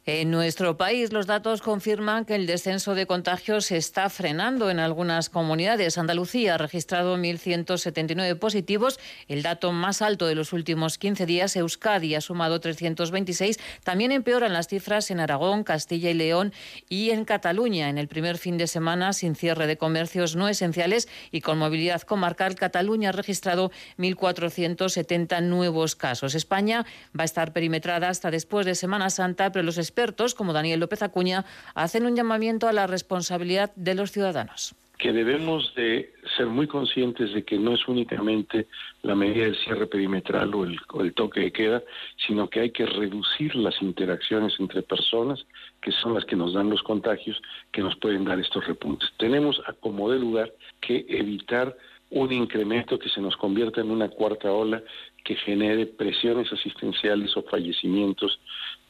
En 0.06 0.30
nuestro 0.30 0.78
país, 0.78 1.12
los 1.12 1.26
datos 1.26 1.60
confirman 1.60 2.24
que 2.24 2.34
el 2.34 2.46
descenso 2.46 2.94
de 2.94 3.06
contagios 3.06 3.66
se 3.66 3.76
está 3.76 4.08
frenando 4.08 4.70
en 4.70 4.78
algunas 4.78 5.28
comunidades. 5.28 5.98
Andalucía 5.98 6.54
ha 6.54 6.58
registrado 6.58 7.18
1.179 7.18 8.38
positivos, 8.38 8.98
el 9.28 9.42
dato 9.42 9.72
más 9.72 10.00
alto 10.00 10.26
de 10.26 10.34
los 10.34 10.54
últimos 10.54 10.96
15 10.96 11.26
días. 11.26 11.54
Euskadi 11.54 12.14
ha 12.14 12.22
sumado 12.22 12.60
326. 12.60 13.58
También 13.84 14.10
empeoran 14.10 14.54
las 14.54 14.68
cifras 14.68 15.10
en 15.10 15.20
Aragón, 15.20 15.64
Castilla 15.64 16.08
y 16.08 16.14
León 16.14 16.54
y 16.88 17.10
en 17.10 17.26
Cataluña. 17.26 17.90
En 17.90 17.98
el 17.98 18.08
primer 18.08 18.38
fin 18.38 18.56
de 18.56 18.68
semana, 18.68 19.12
sin 19.12 19.34
cierre 19.34 19.66
de 19.66 19.76
comercios 19.76 20.34
no 20.34 20.48
esenciales 20.48 21.08
y 21.30 21.42
con 21.42 21.58
movilidad 21.58 22.00
comarcal, 22.00 22.54
Cataluña 22.54 23.10
ha 23.10 23.12
registrado 23.12 23.70
1.470 23.98 25.42
nuevos 25.42 25.94
casos. 25.94 26.34
España 26.34 26.86
va 27.16 27.22
a 27.22 27.26
estar 27.26 27.52
perimetrada 27.52 28.08
hasta 28.08 28.30
después 28.30 28.64
de 28.64 28.74
Semana 28.74 29.10
Santa, 29.10 29.52
pero 29.52 29.62
los 29.62 29.76
expertos, 29.90 30.34
como 30.34 30.52
Daniel 30.52 30.80
López 30.80 31.02
Acuña, 31.02 31.44
hacen 31.74 32.06
un 32.06 32.16
llamamiento 32.16 32.68
a 32.68 32.72
la 32.72 32.86
responsabilidad 32.86 33.72
de 33.74 33.94
los 33.94 34.12
ciudadanos 34.12 34.74
que 35.00 35.12
debemos 35.14 35.74
de 35.74 36.12
ser 36.36 36.46
muy 36.46 36.66
conscientes 36.66 37.32
de 37.32 37.42
que 37.42 37.58
no 37.58 37.72
es 37.72 37.88
únicamente 37.88 38.66
la 39.02 39.14
medida 39.14 39.44
del 39.46 39.56
cierre 39.56 39.86
perimetral 39.86 40.54
o 40.54 40.64
el, 40.64 40.78
o 40.92 41.00
el, 41.00 41.14
toque 41.14 41.40
de 41.40 41.52
queda, 41.52 41.82
sino 42.26 42.50
que 42.50 42.60
hay 42.60 42.70
que 42.70 42.84
reducir 42.84 43.56
las 43.56 43.80
interacciones 43.80 44.52
entre 44.60 44.82
personas, 44.82 45.46
que 45.80 45.90
son 45.90 46.12
las 46.12 46.26
que 46.26 46.36
nos 46.36 46.52
dan 46.52 46.68
los 46.68 46.82
contagios, 46.82 47.40
que 47.72 47.80
nos 47.80 47.96
pueden 47.96 48.26
dar 48.26 48.38
estos 48.38 48.66
repuntes. 48.66 49.08
Tenemos 49.16 49.62
a 49.66 49.72
como 49.72 50.10
de 50.10 50.18
lugar 50.18 50.52
que 50.82 51.06
evitar 51.08 51.74
un 52.10 52.30
incremento 52.32 52.98
que 52.98 53.08
se 53.08 53.22
nos 53.22 53.36
convierta 53.38 53.80
en 53.80 53.90
una 53.90 54.08
cuarta 54.08 54.52
ola 54.52 54.82
que 55.24 55.36
genere 55.36 55.86
presiones 55.86 56.52
asistenciales 56.52 57.36
o 57.36 57.42
fallecimientos 57.42 58.38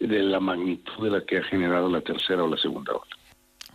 de 0.01 0.23
la 0.23 0.41
magnitud 0.41 1.05
de 1.05 1.11
la 1.11 1.25
que 1.25 1.39
ha 1.39 1.43
generado 1.45 1.89
la 1.89 2.01
tercera 2.01 2.43
o 2.43 2.49
la 2.49 2.57
segunda 2.57 2.93
ola. 2.93 3.21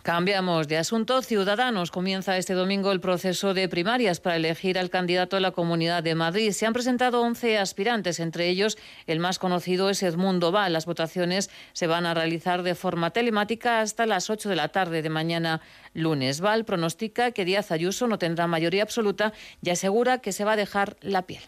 Cambiamos 0.06 0.68
de 0.68 0.76
asunto. 0.76 1.20
Ciudadanos 1.20 1.90
comienza 1.90 2.36
este 2.36 2.54
domingo 2.54 2.92
el 2.92 3.00
proceso 3.00 3.54
de 3.54 3.68
primarias 3.68 4.20
para 4.20 4.36
elegir 4.36 4.78
al 4.78 4.88
candidato 4.88 5.36
a 5.36 5.40
la 5.40 5.50
Comunidad 5.50 6.04
de 6.04 6.14
Madrid. 6.14 6.52
Se 6.52 6.64
han 6.64 6.72
presentado 6.72 7.22
11 7.22 7.58
aspirantes, 7.58 8.20
entre 8.20 8.48
ellos 8.48 8.78
el 9.08 9.18
más 9.18 9.40
conocido 9.40 9.90
es 9.90 10.04
Edmundo 10.04 10.52
Val. 10.52 10.72
Las 10.72 10.86
votaciones 10.86 11.50
se 11.72 11.88
van 11.88 12.06
a 12.06 12.14
realizar 12.14 12.62
de 12.62 12.76
forma 12.76 13.10
telemática 13.10 13.80
hasta 13.80 14.06
las 14.06 14.30
8 14.30 14.48
de 14.48 14.54
la 14.54 14.68
tarde 14.68 15.02
de 15.02 15.10
mañana 15.10 15.60
lunes. 15.92 16.40
Val 16.40 16.64
pronostica 16.64 17.32
que 17.32 17.44
Díaz 17.44 17.72
Ayuso 17.72 18.06
no 18.06 18.16
tendrá 18.16 18.46
mayoría 18.46 18.84
absoluta 18.84 19.32
y 19.60 19.70
asegura 19.70 20.18
que 20.18 20.30
se 20.30 20.44
va 20.44 20.52
a 20.52 20.56
dejar 20.56 20.96
la 21.00 21.22
piel. 21.22 21.42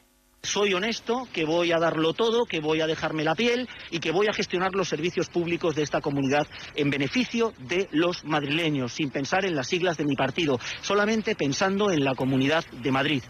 Soy 0.49 0.72
honesto, 0.72 1.28
que 1.30 1.44
voy 1.44 1.72
a 1.72 1.78
darlo 1.78 2.14
todo, 2.14 2.46
que 2.46 2.61
voy 2.61 2.80
a 2.80 2.86
dejarme 2.86 3.22
la 3.22 3.34
piel 3.34 3.68
y 3.90 4.01
que 4.01 4.12
voy 4.12 4.28
a 4.28 4.32
gestionar 4.32 4.72
los 4.72 4.88
servicios 4.88 5.28
públicos 5.28 5.74
de 5.74 5.82
esta 5.82 6.01
comunidad 6.01 6.46
en 6.74 6.88
beneficio 6.88 7.53
de 7.59 7.86
los 7.92 8.24
madrileños, 8.24 8.94
sin 8.94 9.11
pensar 9.11 9.44
en 9.44 9.55
las 9.55 9.68
siglas 9.68 9.99
de 9.99 10.07
mi 10.07 10.16
partido, 10.16 10.59
solamente 10.80 11.34
pensando 11.34 11.90
en 11.90 12.03
la 12.03 12.14
comunidad 12.14 12.64
de 12.70 12.90
Madrid. 12.90 13.22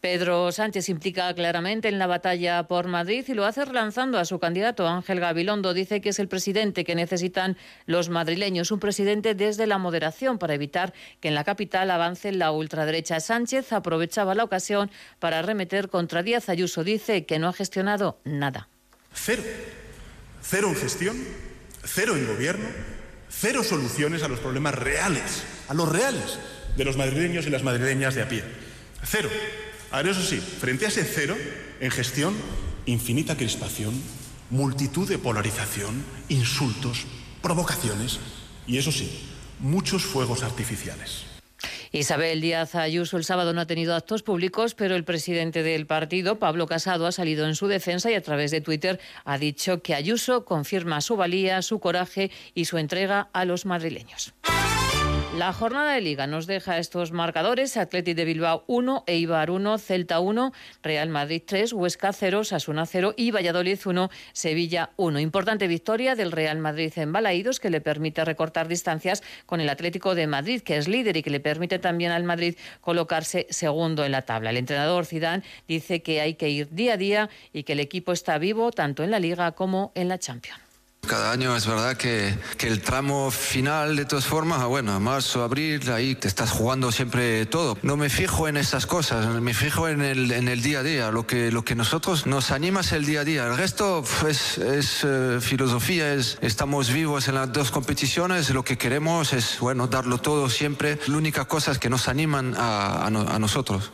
Pedro 0.00 0.52
Sánchez 0.52 0.88
implica 0.88 1.32
claramente 1.34 1.88
en 1.88 1.98
la 1.98 2.06
batalla 2.06 2.64
por 2.68 2.86
Madrid 2.86 3.24
y 3.26 3.34
lo 3.34 3.44
hace 3.44 3.64
relanzando 3.64 4.18
a 4.18 4.24
su 4.24 4.38
candidato 4.38 4.86
Ángel 4.86 5.20
Gabilondo. 5.20 5.74
Dice 5.74 6.00
que 6.00 6.10
es 6.10 6.18
el 6.18 6.28
presidente 6.28 6.84
que 6.84 6.94
necesitan 6.94 7.56
los 7.86 8.08
madrileños, 8.08 8.70
un 8.70 8.80
presidente 8.80 9.34
desde 9.34 9.66
la 9.66 9.78
moderación 9.78 10.38
para 10.38 10.54
evitar 10.54 10.92
que 11.20 11.28
en 11.28 11.34
la 11.34 11.44
capital 11.44 11.90
avance 11.90 12.32
la 12.32 12.52
ultraderecha. 12.52 13.20
Sánchez 13.20 13.72
aprovechaba 13.72 14.34
la 14.34 14.44
ocasión 14.44 14.90
para 15.18 15.40
arremeter 15.40 15.88
contra 15.88 16.22
Díaz 16.22 16.48
Ayuso. 16.48 16.84
Dice 16.84 17.26
que 17.26 17.38
no 17.38 17.48
ha 17.48 17.52
gestionado 17.52 18.18
nada. 18.24 18.68
Cero. 19.12 19.42
Cero 20.48 20.68
en 20.68 20.76
gestión, 20.76 21.16
cero 21.82 22.14
en 22.14 22.24
gobierno, 22.28 22.66
cero 23.28 23.64
soluciones 23.64 24.22
a 24.22 24.28
los 24.28 24.38
problemas 24.38 24.76
reales, 24.76 25.42
a 25.68 25.74
los 25.74 25.90
reales 25.90 26.38
de 26.76 26.84
los 26.84 26.96
madrileños 26.96 27.46
y 27.46 27.50
las 27.50 27.64
madrileñas 27.64 28.14
de 28.14 28.22
a 28.22 28.28
pie. 28.28 28.44
Cero. 29.02 29.28
Ahora, 29.90 30.10
eso 30.10 30.22
sí, 30.22 30.38
frente 30.38 30.84
a 30.84 30.88
ese 30.88 31.04
cero, 31.04 31.36
en 31.80 31.90
gestión, 31.90 32.34
infinita 32.86 33.36
crispación, 33.36 33.94
multitud 34.50 35.08
de 35.08 35.18
polarización, 35.18 36.04
insultos, 36.28 37.06
provocaciones 37.42 38.18
y, 38.66 38.78
eso 38.78 38.92
sí, 38.92 39.10
muchos 39.60 40.04
fuegos 40.04 40.42
artificiales. 40.42 41.24
Isabel 41.92 42.40
Díaz 42.40 42.74
Ayuso 42.74 43.16
el 43.16 43.24
sábado 43.24 43.52
no 43.52 43.60
ha 43.60 43.66
tenido 43.66 43.94
actos 43.94 44.22
públicos, 44.22 44.74
pero 44.74 44.96
el 44.96 45.04
presidente 45.04 45.62
del 45.62 45.86
partido, 45.86 46.38
Pablo 46.38 46.66
Casado, 46.66 47.06
ha 47.06 47.12
salido 47.12 47.46
en 47.46 47.54
su 47.54 47.68
defensa 47.68 48.10
y 48.10 48.14
a 48.14 48.22
través 48.22 48.50
de 48.50 48.60
Twitter 48.60 49.00
ha 49.24 49.38
dicho 49.38 49.82
que 49.82 49.94
Ayuso 49.94 50.44
confirma 50.44 51.00
su 51.00 51.16
valía, 51.16 51.62
su 51.62 51.80
coraje 51.80 52.30
y 52.54 52.66
su 52.66 52.78
entrega 52.78 53.30
a 53.32 53.44
los 53.44 53.64
madrileños. 53.64 54.34
La 55.36 55.52
jornada 55.52 55.92
de 55.92 56.00
liga 56.00 56.26
nos 56.26 56.46
deja 56.46 56.78
estos 56.78 57.12
marcadores: 57.12 57.76
Athletic 57.76 58.16
de 58.16 58.24
Bilbao 58.24 58.64
1, 58.68 59.04
Eibar 59.06 59.50
1, 59.50 59.76
Celta 59.76 60.18
1, 60.18 60.52
Real 60.82 61.10
Madrid 61.10 61.42
3, 61.44 61.74
Huesca 61.74 62.14
0, 62.14 62.42
Sasuna 62.42 62.86
0 62.86 63.12
y 63.18 63.32
Valladolid 63.32 63.78
1, 63.84 64.08
Sevilla 64.32 64.92
1. 64.96 65.20
Importante 65.20 65.66
victoria 65.66 66.14
del 66.14 66.32
Real 66.32 66.56
Madrid 66.56 66.90
en 66.96 67.12
Balaídos 67.12 67.60
que 67.60 67.68
le 67.68 67.82
permite 67.82 68.24
recortar 68.24 68.66
distancias 68.66 69.22
con 69.44 69.60
el 69.60 69.68
Atlético 69.68 70.14
de 70.14 70.26
Madrid, 70.26 70.62
que 70.62 70.78
es 70.78 70.88
líder 70.88 71.18
y 71.18 71.22
que 71.22 71.28
le 71.28 71.40
permite 71.40 71.78
también 71.78 72.12
al 72.12 72.24
Madrid 72.24 72.56
colocarse 72.80 73.46
segundo 73.50 74.06
en 74.06 74.12
la 74.12 74.22
tabla. 74.22 74.48
El 74.48 74.56
entrenador 74.56 75.04
Zidane 75.04 75.42
dice 75.68 76.00
que 76.00 76.22
hay 76.22 76.36
que 76.36 76.48
ir 76.48 76.70
día 76.70 76.94
a 76.94 76.96
día 76.96 77.28
y 77.52 77.64
que 77.64 77.74
el 77.74 77.80
equipo 77.80 78.12
está 78.12 78.38
vivo 78.38 78.72
tanto 78.72 79.04
en 79.04 79.10
la 79.10 79.20
liga 79.20 79.52
como 79.52 79.92
en 79.94 80.08
la 80.08 80.18
Champions. 80.18 80.65
Cada 81.06 81.30
año 81.30 81.54
es 81.54 81.66
verdad 81.66 81.96
que, 81.96 82.36
el 82.60 82.80
tramo 82.80 83.30
final, 83.30 83.94
de 83.94 84.04
todas 84.04 84.26
formas, 84.26 84.60
ah, 84.60 84.66
bueno, 84.66 84.98
marzo, 84.98 85.44
abril, 85.44 85.88
ahí 85.92 86.16
te 86.16 86.26
estás 86.26 86.50
jugando 86.50 86.90
siempre 86.90 87.46
todo. 87.46 87.78
No 87.82 87.96
me 87.96 88.10
fijo 88.10 88.48
en 88.48 88.56
esas 88.56 88.86
cosas, 88.86 89.26
me 89.40 89.54
fijo 89.54 89.88
en 89.88 90.02
el, 90.02 90.62
día 90.62 90.80
a 90.80 90.82
día. 90.82 91.10
Lo 91.12 91.26
que, 91.26 91.74
nosotros 91.76 92.26
nos 92.26 92.50
anima 92.50 92.80
es 92.80 92.92
el 92.92 93.06
día 93.06 93.20
a 93.20 93.24
día. 93.24 93.46
El 93.46 93.56
resto 93.56 94.02
es, 94.28 95.04
uh, 95.04 95.40
filosofía, 95.40 96.12
es, 96.14 96.38
estamos 96.40 96.92
vivos 96.92 97.28
en 97.28 97.36
las 97.36 97.52
dos 97.52 97.70
competiciones, 97.70 98.50
lo 98.50 98.64
que 98.64 98.76
queremos 98.76 99.32
es, 99.32 99.58
bueno, 99.60 99.86
darlo 99.86 100.18
todo 100.18 100.50
siempre. 100.50 100.98
La 101.06 101.16
única 101.16 101.44
cosa 101.44 101.70
es 101.70 101.78
que 101.78 101.88
nos 101.88 102.08
animan 102.08 102.54
a 102.56 103.38
nosotros. 103.38 103.92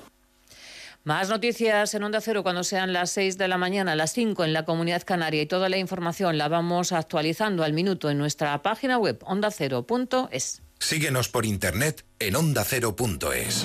Más 1.05 1.29
noticias 1.29 1.95
en 1.95 2.05
Onda 2.05 2.21
Cero 2.21 2.45
cuando 2.45 2.63
sean 2.63 2.93
las 2.93 3.11
6 3.11 3.37
de 3.37 3.49
la 3.49 3.59
mañana, 3.59 3.97
las 3.97 4.13
5 4.13 4.45
en 4.45 4.53
la 4.53 4.65
Comunidad 4.65 5.03
Canaria 5.05 5.43
y 5.43 5.47
toda 5.47 5.69
la 5.69 5.77
información 5.77 6.39
la 6.39 6.47
vamos 6.47 6.93
actualizando 6.93 7.65
al 7.65 7.73
minuto 7.73 8.09
en 8.09 8.19
nuestra 8.19 8.63
página 8.63 8.99
web 8.99 9.19
ondacero.es. 9.25 10.63
Síguenos 10.79 11.29
por 11.29 11.45
internet 11.45 12.05
en 12.21 12.37
ondacero.es. 12.37 13.65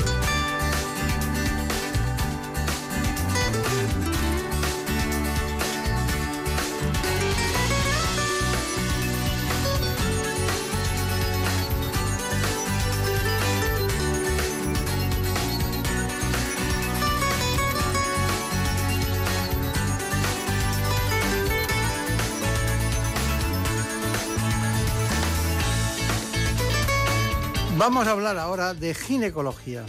Vamos 27.81 28.05
a 28.05 28.11
hablar 28.11 28.37
ahora 28.37 28.75
de 28.75 28.93
ginecología. 28.93 29.81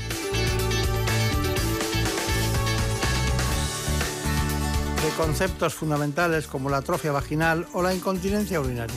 De 5.03 5.11
conceptos 5.19 5.75
fundamentales 5.75 6.47
como 6.47 6.71
la 6.71 6.79
atrofia 6.79 7.13
vaginal 7.13 7.67
o 7.75 7.83
la 7.83 7.95
incontinencia 7.95 8.63
urinaria. 8.63 8.97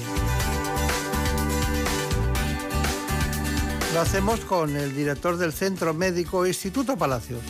Lo 3.93 4.00
hacemos 4.00 4.39
con 4.46 4.74
el 4.78 4.96
director 4.96 5.36
del 5.36 5.52
Centro 5.52 5.93
Médico 5.93 6.48
Instituto 6.48 6.96
Palacios. 6.96 7.41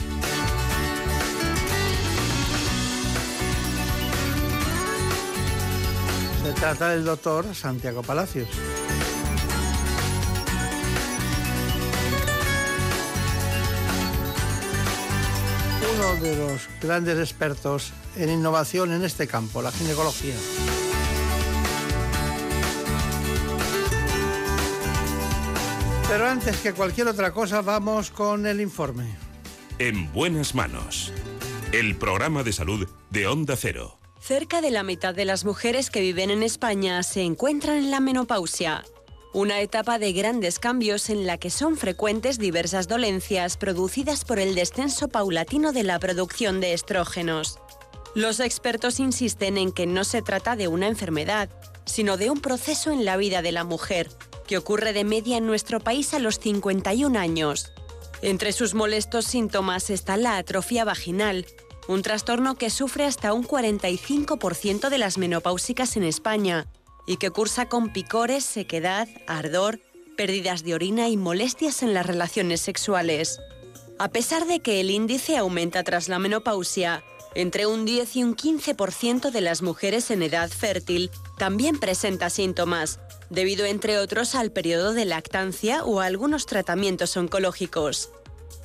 Se 6.42 6.52
trata 6.54 6.88
del 6.88 7.04
doctor 7.04 7.54
Santiago 7.54 8.02
Palacios. 8.02 8.48
Uno 16.12 16.20
de 16.22 16.36
los 16.36 16.68
grandes 16.80 17.18
expertos 17.18 17.92
en 18.16 18.30
innovación 18.30 18.92
en 18.92 19.02
este 19.04 19.26
campo, 19.26 19.62
la 19.62 19.72
ginecología. 19.72 20.34
Pero 26.08 26.28
antes 26.28 26.58
que 26.58 26.72
cualquier 26.72 27.08
otra 27.08 27.32
cosa, 27.32 27.62
vamos 27.62 28.10
con 28.10 28.46
el 28.46 28.60
informe. 28.60 29.16
En 29.78 30.12
buenas 30.12 30.54
manos. 30.54 31.12
El 31.72 31.96
programa 31.96 32.42
de 32.42 32.52
salud 32.52 32.88
de 33.10 33.26
Onda 33.26 33.56
Cero. 33.56 33.98
Cerca 34.20 34.60
de 34.60 34.70
la 34.70 34.82
mitad 34.82 35.14
de 35.14 35.24
las 35.24 35.44
mujeres 35.44 35.90
que 35.90 36.00
viven 36.00 36.30
en 36.30 36.42
España 36.42 37.02
se 37.02 37.22
encuentran 37.22 37.76
en 37.76 37.90
la 37.90 38.00
menopausia. 38.00 38.84
Una 39.32 39.60
etapa 39.60 39.98
de 39.98 40.12
grandes 40.12 40.58
cambios 40.58 41.10
en 41.10 41.26
la 41.26 41.36
que 41.36 41.50
son 41.50 41.76
frecuentes 41.76 42.38
diversas 42.38 42.88
dolencias 42.88 43.56
producidas 43.56 44.24
por 44.24 44.38
el 44.38 44.54
descenso 44.54 45.08
paulatino 45.08 45.72
de 45.72 45.82
la 45.82 45.98
producción 45.98 46.60
de 46.60 46.72
estrógenos. 46.72 47.58
Los 48.14 48.40
expertos 48.40 48.98
insisten 48.98 49.58
en 49.58 49.72
que 49.72 49.86
no 49.86 50.04
se 50.04 50.22
trata 50.22 50.56
de 50.56 50.68
una 50.68 50.86
enfermedad, 50.86 51.50
sino 51.84 52.16
de 52.16 52.30
un 52.30 52.40
proceso 52.40 52.92
en 52.92 53.04
la 53.04 53.18
vida 53.18 53.42
de 53.42 53.52
la 53.52 53.64
mujer, 53.64 54.08
que 54.46 54.56
ocurre 54.56 54.94
de 54.94 55.04
media 55.04 55.36
en 55.36 55.46
nuestro 55.46 55.80
país 55.80 56.14
a 56.14 56.18
los 56.18 56.38
51 56.38 57.18
años. 57.18 57.72
Entre 58.22 58.52
sus 58.52 58.72
molestos 58.72 59.26
síntomas 59.26 59.90
está 59.90 60.16
la 60.16 60.38
atrofia 60.38 60.84
vaginal, 60.84 61.44
un 61.88 62.00
trastorno 62.00 62.54
que 62.54 62.70
sufre 62.70 63.04
hasta 63.04 63.34
un 63.34 63.44
45% 63.44 64.88
de 64.88 64.98
las 64.98 65.18
menopáusicas 65.18 65.96
en 65.98 66.04
España 66.04 66.66
y 67.06 67.16
que 67.16 67.30
cursa 67.30 67.68
con 67.68 67.92
picores, 67.92 68.44
sequedad, 68.44 69.08
ardor, 69.26 69.80
pérdidas 70.16 70.64
de 70.64 70.74
orina 70.74 71.08
y 71.08 71.16
molestias 71.16 71.82
en 71.82 71.94
las 71.94 72.06
relaciones 72.06 72.60
sexuales. 72.60 73.40
A 73.98 74.08
pesar 74.08 74.46
de 74.46 74.60
que 74.60 74.80
el 74.80 74.90
índice 74.90 75.36
aumenta 75.36 75.82
tras 75.84 76.08
la 76.08 76.18
menopausia, 76.18 77.02
entre 77.34 77.66
un 77.66 77.84
10 77.84 78.16
y 78.16 78.24
un 78.24 78.34
15% 78.34 79.30
de 79.30 79.40
las 79.42 79.62
mujeres 79.62 80.10
en 80.10 80.22
edad 80.22 80.50
fértil 80.50 81.10
también 81.38 81.78
presenta 81.78 82.30
síntomas, 82.30 82.98
debido 83.28 83.66
entre 83.66 83.98
otros 83.98 84.34
al 84.34 84.50
periodo 84.50 84.94
de 84.94 85.04
lactancia 85.04 85.84
o 85.84 86.00
a 86.00 86.06
algunos 86.06 86.46
tratamientos 86.46 87.16
oncológicos. 87.16 88.10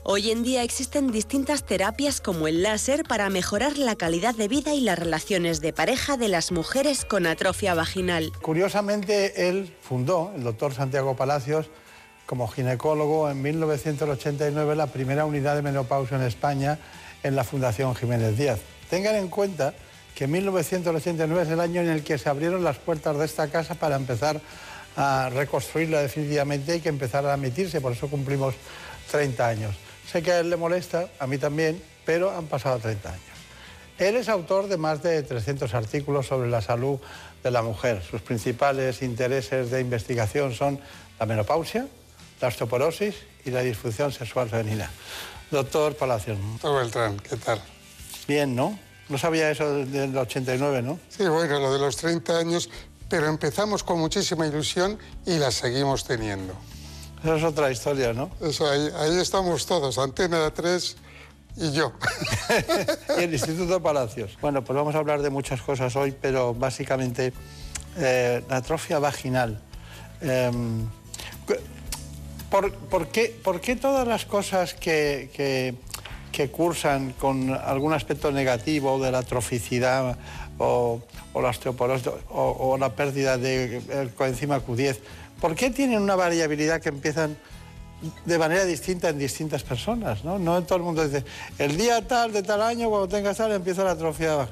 Hoy 0.03 0.32
en 0.32 0.44
día 0.44 0.64
existen 0.64 1.12
distintas 1.12 1.64
terapias 1.64 2.22
como 2.22 2.48
el 2.48 2.64
láser 2.64 3.03
para 3.03 3.30
mejorar 3.30 3.78
la 3.78 3.95
calidad 3.95 4.34
de 4.34 4.48
vida 4.48 4.74
y 4.74 4.82
las 4.82 4.98
relaciones 4.98 5.62
de 5.62 5.74
pareja 5.74 6.18
de 6.18 6.28
las 6.28 6.52
mujeres 6.52 7.06
con 7.06 7.28
atrofia 7.28 7.76
vaginal. 7.76 8.32
Curiosamente, 8.41 9.48
él 9.48 9.74
fundó, 9.82 10.32
el 10.36 10.44
doctor 10.44 10.74
Santiago 10.74 11.16
Palacios, 11.16 11.68
como 12.26 12.48
ginecólogo 12.48 13.30
en 13.30 13.41
1989 13.41 14.76
la 14.76 14.88
primera 14.88 15.26
unidad 15.26 15.56
de 15.56 15.62
menopausia 15.62 16.18
en 16.18 16.24
España 16.24 16.80
en 17.24 17.36
la 17.36 17.44
Fundación 17.44 17.94
Jiménez 17.94 18.38
Díaz. 18.38 18.60
Tengan 18.90 19.16
en 19.16 19.28
cuenta 19.28 19.74
que 20.16 20.28
1989 20.28 21.44
es 21.44 21.49
el 21.49 21.60
año 21.60 21.82
en 21.82 21.90
el 21.90 22.03
que 22.03 22.18
se 22.18 22.30
abrieron 22.30 22.64
las 22.64 22.78
puertas 22.78 23.18
de 23.18 23.26
esta 23.26 23.49
casa 23.49 23.76
para 23.76 23.95
empezar 23.98 24.41
a 24.95 25.30
reconstruirla 25.30 26.02
definitivamente 26.02 26.76
y 26.76 26.82
que 26.82 26.90
empezara 26.90 27.32
a 27.32 27.36
emitirse, 27.36 27.82
por 27.82 27.94
eso 27.94 28.08
cumplimos 28.10 28.56
30 29.12 29.48
años. 29.48 29.76
Sé 30.10 30.24
que 30.24 30.32
a 30.32 30.40
él 30.40 30.50
le 30.50 30.58
molesta, 30.58 31.10
a 31.20 31.28
mí 31.28 31.38
también, 31.38 31.82
pero 32.06 32.32
han 32.36 32.48
pasado 32.48 32.80
30 32.80 33.10
años. 33.10 33.24
Él 33.98 34.16
es 34.16 34.30
autor 34.30 34.68
de 34.68 34.78
más 34.78 35.04
de 35.04 35.22
300 35.22 35.74
artículos 35.76 36.26
sobre 36.26 36.50
la 36.50 36.62
salud 36.62 37.00
de 37.44 37.52
la 37.52 37.62
mujer. 37.62 38.02
Sus 38.10 38.22
principales 38.22 39.04
intereses 39.04 39.70
de 39.70 39.80
investigación 39.82 40.54
son 40.54 40.80
la 41.20 41.26
menopausia, 41.28 41.88
la 42.40 42.48
osteoporosis 42.48 43.16
y 43.46 43.52
la 43.52 43.62
disfunción 43.62 44.12
sexual 44.12 44.50
femenina. 44.50 44.90
Doctor 45.52 45.96
Palacios. 45.96 46.40
Doctor 46.40 46.82
Beltrán, 46.82 47.20
¿qué 47.20 47.36
tal? 47.36 47.62
Bien, 48.28 48.56
¿no? 48.56 48.80
No 49.10 49.18
sabía 49.18 49.52
eso 49.52 49.86
del 49.86 50.18
89, 50.18 50.82
¿no? 50.82 50.98
Sí, 51.10 51.28
bueno, 51.28 51.60
lo 51.60 51.74
de 51.74 51.80
los 51.80 51.98
30 51.98 52.38
años, 52.38 52.70
pero 53.10 53.28
empezamos 53.28 53.84
con 53.84 54.00
muchísima 54.00 54.48
ilusión 54.48 54.98
y 55.26 55.38
la 55.38 55.52
seguimos 55.52 56.06
teniendo. 56.06 56.56
Esa 57.23 57.35
es 57.35 57.43
otra 57.43 57.69
historia, 57.72 58.14
¿no? 58.14 58.31
Eso, 58.41 58.68
ahí, 58.68 58.89
ahí 58.98 59.19
estamos 59.19 59.65
todos, 59.68 59.98
Antena 59.99 60.52
3 60.52 60.98
y 61.57 61.72
yo. 61.72 61.93
y 63.19 63.23
el 63.23 63.34
Instituto 63.34 63.81
Palacios. 63.81 64.38
Bueno, 64.41 64.64
pues 64.64 64.76
vamos 64.76 64.95
a 64.95 64.98
hablar 64.98 65.22
de 65.22 65.30
muchas 65.30 65.61
cosas 65.61 65.95
hoy, 65.95 66.15
pero 66.19 66.53
básicamente 66.56 67.34
eh, 67.98 68.43
la 68.49 68.57
atrofia 68.57 68.99
vaginal. 68.99 69.60
Em, 70.22 70.88
¿por, 72.49 73.07
qué, 73.07 73.35
¿por, 73.43 73.61
qué, 73.61 73.76
todas 73.76 74.07
las 74.07 74.26
cosas 74.26 74.73
que, 74.73 75.30
que, 75.34 75.76
que, 76.31 76.49
cursan 76.49 77.14
con 77.14 77.53
algún 77.53 77.93
aspecto 77.93 78.31
negativo 78.31 78.99
de 78.99 79.11
la 79.11 79.19
atroficidad 79.19 80.18
o, 80.57 81.02
o 81.34 81.41
la 81.41 81.49
osteoporosis 81.49 82.07
o, 82.07 82.14
o, 82.30 82.77
la 82.77 82.95
pérdida 82.95 83.38
del 83.38 83.85
de 83.85 84.10
coenzima 84.15 84.60
Q10, 84.60 84.98
¿por 85.41 85.55
qué 85.55 85.69
tienen 85.69 86.01
una 86.01 86.15
variabilidad 86.15 86.80
que 86.80 86.89
empiezan 86.89 87.38
de 88.26 88.38
manera 88.39 88.63
distinta 88.63 89.09
en 89.09 89.19
distintas 89.19 89.63
personas? 89.63 90.23
No, 90.23 90.39
no 90.39 90.63
todo 90.63 90.77
el 90.77 90.84
mundo 90.84 91.05
dice, 91.05 91.26
el 91.57 91.76
día 91.76 92.07
tal, 92.07 92.31
de 92.31 92.43
tal 92.43 92.61
año, 92.61 92.89
cuando 92.89 93.09
tengas 93.09 93.35
tal, 93.35 93.51
empieza 93.51 93.84
la 93.84 93.91
atrofia. 93.91 94.47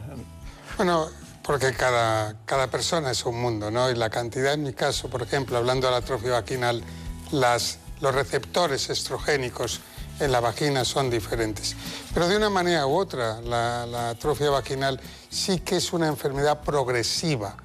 Bueno, 0.75 1.07
porque 1.43 1.73
cada, 1.73 2.35
cada 2.45 2.67
persona 2.67 3.11
es 3.11 3.25
un 3.25 3.39
mundo, 3.39 3.71
¿no? 3.71 3.89
Y 3.89 3.95
la 3.95 4.09
cantidad, 4.09 4.53
en 4.53 4.63
mi 4.63 4.73
caso, 4.73 5.09
por 5.09 5.21
ejemplo, 5.21 5.57
hablando 5.57 5.87
de 5.87 5.91
la 5.91 5.99
atrofia 5.99 6.31
vaginal, 6.31 6.83
las 7.31 7.79
los 8.01 8.15
receptores 8.15 8.89
estrogénicos 8.89 9.81
en 10.19 10.31
la 10.31 10.39
vagina 10.39 10.83
son 10.85 11.09
diferentes. 11.09 11.75
Pero 12.13 12.27
de 12.27 12.37
una 12.37 12.49
manera 12.49 12.85
u 12.87 12.95
otra, 12.95 13.41
la, 13.41 14.09
atrofia 14.09 14.49
vaginal 14.49 14.99
sí 15.29 15.59
que 15.59 15.77
es 15.77 15.93
una 15.93 16.07
enfermedad 16.07 16.61
progresiva, 16.61 17.55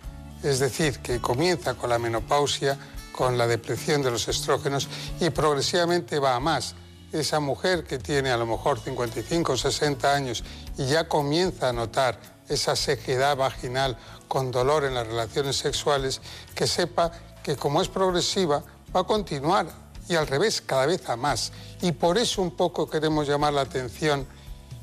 es 0.43 0.59
decir, 0.59 0.99
que 0.99 1.21
comienza 1.21 1.75
con 1.75 1.91
la 1.91 1.99
menopausia, 1.99 2.79
con 3.15 3.39
la 3.39 3.47
depresión 3.47 4.03
de 4.03 4.11
los 4.11 4.27
estrógenos 4.27 4.89
y 5.21 5.31
progresivamente 5.31 6.19
va 6.19 6.35
a 6.35 6.41
más. 6.41 6.75
Esa 7.13 7.39
mujer 7.39 7.85
que 7.85 8.01
tiene 8.01 8.33
a 8.33 8.37
lo 8.37 8.45
mejor 8.45 8.81
55 8.81 9.53
o 9.53 9.57
60 9.57 10.13
años 10.13 10.43
y 10.77 10.87
ya 10.87 11.07
comienza 11.07 11.69
a 11.69 11.73
notar 11.73 12.19
esa 12.49 12.75
sequedad 12.75 13.37
vaginal 13.37 13.97
con 14.27 14.51
dolor 14.51 14.85
en 14.85 14.95
las 14.95 15.07
relaciones 15.07 15.57
sexuales, 15.57 16.21
que 16.57 16.67
sepa 16.67 17.13
que 17.45 17.55
como 17.55 17.81
es 17.81 17.89
progresiva, 17.89 18.65
va 18.95 19.01
a 19.01 19.05
continuar 19.05 19.69
y 20.09 20.17
al 20.17 20.27
revés, 20.27 20.61
cada 20.61 20.87
vez 20.87 21.09
a 21.09 21.15
más. 21.15 21.53
Y 21.83 21.93
por 21.93 22.19
eso 22.19 22.43
un 22.43 22.57
poco 22.57 22.91
queremos 22.91 23.29
llamar 23.29 23.53
la 23.53 23.61
atención 23.61 24.27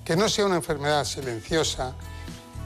que 0.05 0.15
no 0.15 0.29
sea 0.29 0.45
una 0.45 0.55
enfermedad 0.55 1.03
silenciosa, 1.03 1.93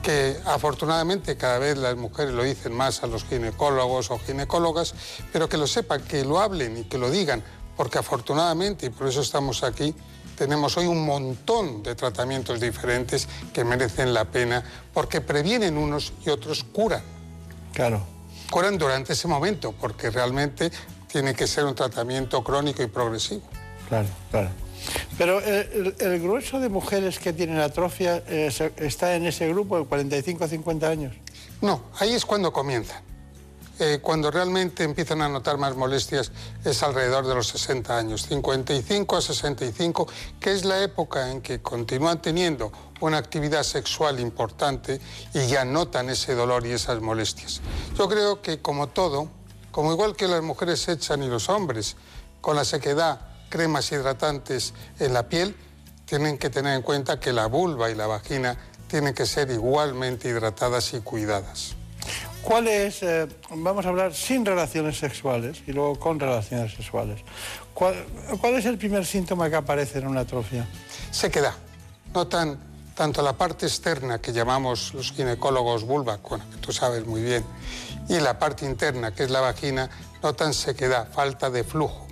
que 0.06 0.38
afortunadamente 0.46 1.36
cada 1.36 1.58
vez 1.58 1.78
las 1.78 1.96
mujeres 1.96 2.32
lo 2.32 2.44
dicen 2.44 2.72
más 2.74 3.02
a 3.02 3.08
los 3.08 3.24
ginecólogos 3.26 4.12
o 4.12 4.20
ginecólogas, 4.20 4.94
pero 5.34 5.50
que 5.50 5.58
lo 5.58 5.66
sepan, 5.66 6.04
que 6.04 6.24
lo 6.24 6.40
hablen 6.40 6.78
y 6.78 6.84
que 6.84 7.00
lo 7.00 7.10
digan, 7.10 7.44
porque 7.76 7.98
afortunadamente, 7.98 8.86
y 8.86 8.90
por 8.92 9.08
eso 9.08 9.22
estamos 9.22 9.64
aquí, 9.64 9.96
tenemos 10.38 10.78
hoy 10.78 10.86
un 10.86 11.04
montón 11.04 11.82
de 11.82 11.96
tratamientos 11.96 12.60
diferentes 12.60 13.28
que 13.52 13.64
merecen 13.64 14.14
la 14.14 14.26
pena, 14.26 14.64
porque 14.94 15.22
previenen 15.22 15.76
unos 15.76 16.14
y 16.24 16.30
otros 16.30 16.64
curan. 16.64 17.02
Claro. 17.74 18.04
Curan 18.52 18.78
durante 18.78 19.14
ese 19.14 19.28
momento, 19.28 19.72
porque 19.72 20.12
realmente 20.12 20.72
tiene 21.08 21.34
que 21.34 21.48
ser 21.48 21.66
un 21.66 21.74
tratamiento 21.74 22.44
crónico 22.44 22.84
y 22.84 22.88
progresivo. 22.88 23.42
Claro, 23.90 24.10
claro. 24.30 24.50
Pero 25.18 25.40
eh, 25.42 25.96
el, 26.00 26.22
grueso 26.22 26.60
de 26.60 26.70
mujeres 26.70 27.20
que 27.20 27.34
tienen 27.34 27.60
atrofia 27.60 28.24
eh, 28.28 28.52
está 28.78 29.16
en 29.16 29.26
ese 29.26 29.48
grupo 29.50 29.80
de 29.80 29.86
45 29.86 30.44
a 30.44 30.48
50 30.48 30.88
años. 30.88 31.16
No, 31.62 31.84
ahí 32.00 32.14
es 32.14 32.26
cuando 32.26 32.52
comienza. 32.52 33.02
Eh, 33.78 34.00
cuando 34.02 34.32
realmente 34.32 34.86
empiezan 34.86 35.22
a 35.22 35.28
notar 35.28 35.58
más 35.58 35.76
molestias 35.76 36.32
es 36.64 36.82
alrededor 36.82 37.28
de 37.28 37.36
los 37.36 37.48
60 37.48 37.98
años, 37.98 38.26
55 38.26 39.18
a 39.18 39.22
65, 39.22 40.08
que 40.40 40.54
es 40.54 40.64
la 40.64 40.82
época 40.82 41.30
en 41.30 41.42
que 41.42 41.62
continúan 41.62 42.22
teniendo 42.22 42.72
una 43.02 43.18
actividad 43.18 43.64
sexual 43.64 44.22
importante 44.22 45.02
y 45.34 45.48
ya 45.48 45.66
notan 45.66 46.10
ese 46.10 46.36
dolor 46.36 46.66
y 46.66 46.72
esas 46.72 47.02
molestias. 47.02 47.60
Yo 47.98 48.08
creo 48.08 48.42
que 48.42 48.62
como 48.62 48.88
todo, 48.88 49.28
como 49.72 49.92
igual 49.92 50.16
que 50.16 50.30
las 50.30 50.42
mujeres 50.42 50.88
echan 50.88 51.22
y 51.24 51.28
los 51.28 51.50
hombres 51.50 51.98
con 52.40 52.56
la 52.56 52.64
sequedad 52.64 53.35
cremas 53.50 53.92
hidratantes 53.92 54.74
en 55.00 55.14
la 55.14 55.28
piel, 55.28 55.56
tienen 56.06 56.38
que 56.38 56.50
tener 56.50 56.76
en 56.76 56.82
cuenta 56.82 57.20
que 57.20 57.34
la 57.34 57.48
vulva 57.48 57.90
y 57.90 57.96
la 57.96 58.08
vagina 58.08 58.58
tienen 58.88 59.14
que 59.14 59.26
ser 59.26 59.50
igualmente 59.50 60.30
hidratadas 60.30 60.94
y 60.94 61.00
cuidadas. 61.00 61.76
¿Cuál 62.42 62.68
es, 62.68 63.02
eh, 63.02 63.28
vamos 63.50 63.86
a 63.88 63.90
hablar 63.90 64.14
sin 64.14 64.46
relaciones 64.46 65.00
sexuales 65.00 65.64
y 65.66 65.72
luego 65.72 66.00
con 66.00 66.20
relaciones 66.20 66.76
sexuales, 66.76 67.22
¿cuál, 67.74 67.96
es 68.56 68.66
el 68.66 68.78
primer 68.78 69.04
síntoma 69.04 69.50
que 69.50 69.56
aparece 69.56 69.98
en 69.98 70.08
una 70.08 70.22
atrofia? 70.22 70.68
Sequedad. 71.10 71.54
Notan 72.14 72.60
tanto 72.94 73.24
la 73.24 73.34
parte 73.34 73.66
externa 73.66 74.20
que 74.20 74.32
llamamos 74.32 74.94
los 74.94 75.12
ginecólogos 75.12 75.84
vulva, 75.84 76.20
que 76.20 76.58
tú 76.62 76.72
sabes 76.72 77.08
muy 77.08 77.24
bien, 77.24 77.44
y 78.08 78.20
la 78.20 78.38
parte 78.38 78.66
interna, 78.66 79.14
que 79.14 79.24
es 79.24 79.32
la 79.32 79.42
vagina, 79.42 79.90
notan 80.22 80.54
sequedad, 80.54 81.12
falta 81.12 81.50
de 81.50 81.64
flujo, 81.64 82.05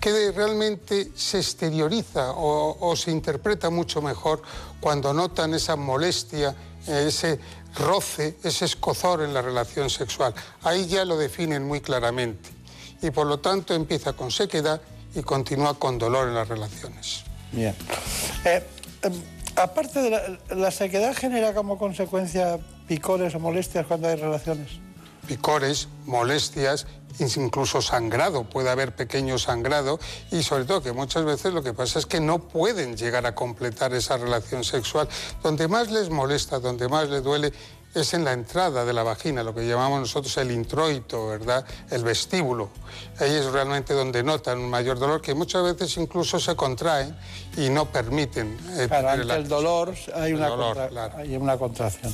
que 0.00 0.32
realmente 0.32 1.10
se 1.14 1.38
exterioriza 1.38 2.32
o, 2.32 2.94
se 2.96 3.10
interpreta 3.10 3.70
mucho 3.70 4.00
mejor 4.00 4.42
cuando 4.80 5.12
notan 5.12 5.54
esa 5.54 5.76
molestia, 5.76 6.54
ese 6.86 7.38
roce, 7.74 8.36
ese 8.42 8.64
escozor 8.64 9.22
en 9.22 9.34
la 9.34 9.42
relación 9.42 9.90
sexual. 9.90 10.34
Ahí 10.62 10.86
ya 10.86 11.04
lo 11.04 11.16
definen 11.16 11.66
muy 11.66 11.80
claramente 11.80 12.50
y 13.02 13.10
por 13.10 13.26
lo 13.26 13.38
tanto 13.38 13.74
empieza 13.74 14.12
con 14.12 14.30
sequedad 14.30 14.80
y 15.14 15.22
continúa 15.22 15.78
con 15.78 15.98
dolor 15.98 16.28
en 16.28 16.34
las 16.34 16.48
relaciones. 16.48 17.24
Bien. 17.52 17.74
Eh, 18.44 18.64
em, 19.02 19.12
aparte 19.56 20.00
de 20.00 20.10
la, 20.10 20.38
la 20.54 20.70
sequedad 20.70 21.14
genera 21.14 21.54
como 21.54 21.78
consecuencia 21.78 22.58
picores 22.86 23.34
o 23.34 23.40
molestias 23.40 23.86
cuando 23.86 24.08
hay 24.08 24.16
relaciones. 24.16 24.87
Picores, 25.28 25.88
molestias, 26.06 26.86
incluso 27.36 27.82
sangrado, 27.82 28.44
puede 28.44 28.70
haber 28.70 28.94
pequeño 28.94 29.38
sangrado 29.38 30.00
y 30.30 30.42
sobre 30.42 30.64
todo 30.64 30.82
que 30.82 30.92
muchas 30.92 31.24
veces 31.24 31.52
lo 31.52 31.62
que 31.62 31.74
pasa 31.74 31.98
es 31.98 32.06
que 32.06 32.20
no 32.20 32.38
pueden 32.38 32.96
llegar 32.96 33.26
a 33.26 33.34
completar 33.34 33.92
esa 33.92 34.16
relación 34.16 34.64
sexual. 34.64 35.08
Donde 35.42 35.68
más 35.68 35.90
les 35.90 36.10
molesta, 36.10 36.60
donde 36.60 36.88
más 36.88 37.10
les 37.10 37.22
duele 37.22 37.52
es 37.94 38.14
en 38.14 38.24
la 38.24 38.32
entrada 38.32 38.84
de 38.84 38.92
la 38.92 39.02
vagina, 39.02 39.42
lo 39.42 39.54
que 39.54 39.66
llamamos 39.66 40.00
nosotros 40.00 40.36
el 40.38 40.50
introito, 40.50 41.28
¿verdad? 41.28 41.64
El 41.90 42.04
vestíbulo. 42.04 42.68
Ahí 43.18 43.34
es 43.34 43.46
realmente 43.46 43.94
donde 43.94 44.22
notan 44.22 44.58
un 44.58 44.70
mayor 44.70 44.98
dolor, 44.98 45.20
que 45.20 45.34
muchas 45.34 45.62
veces 45.64 45.96
incluso 45.96 46.38
se 46.38 46.54
contraen 46.54 47.16
y 47.56 47.68
no 47.70 47.86
permiten. 47.86 48.56
Eh, 48.76 48.86
claro, 48.88 49.08
ante 49.08 49.34
el 49.34 49.48
dolor 49.48 49.94
hay 50.14 50.32
una, 50.32 50.48
hay 51.16 51.36
una 51.36 51.56
contracción. 51.56 52.12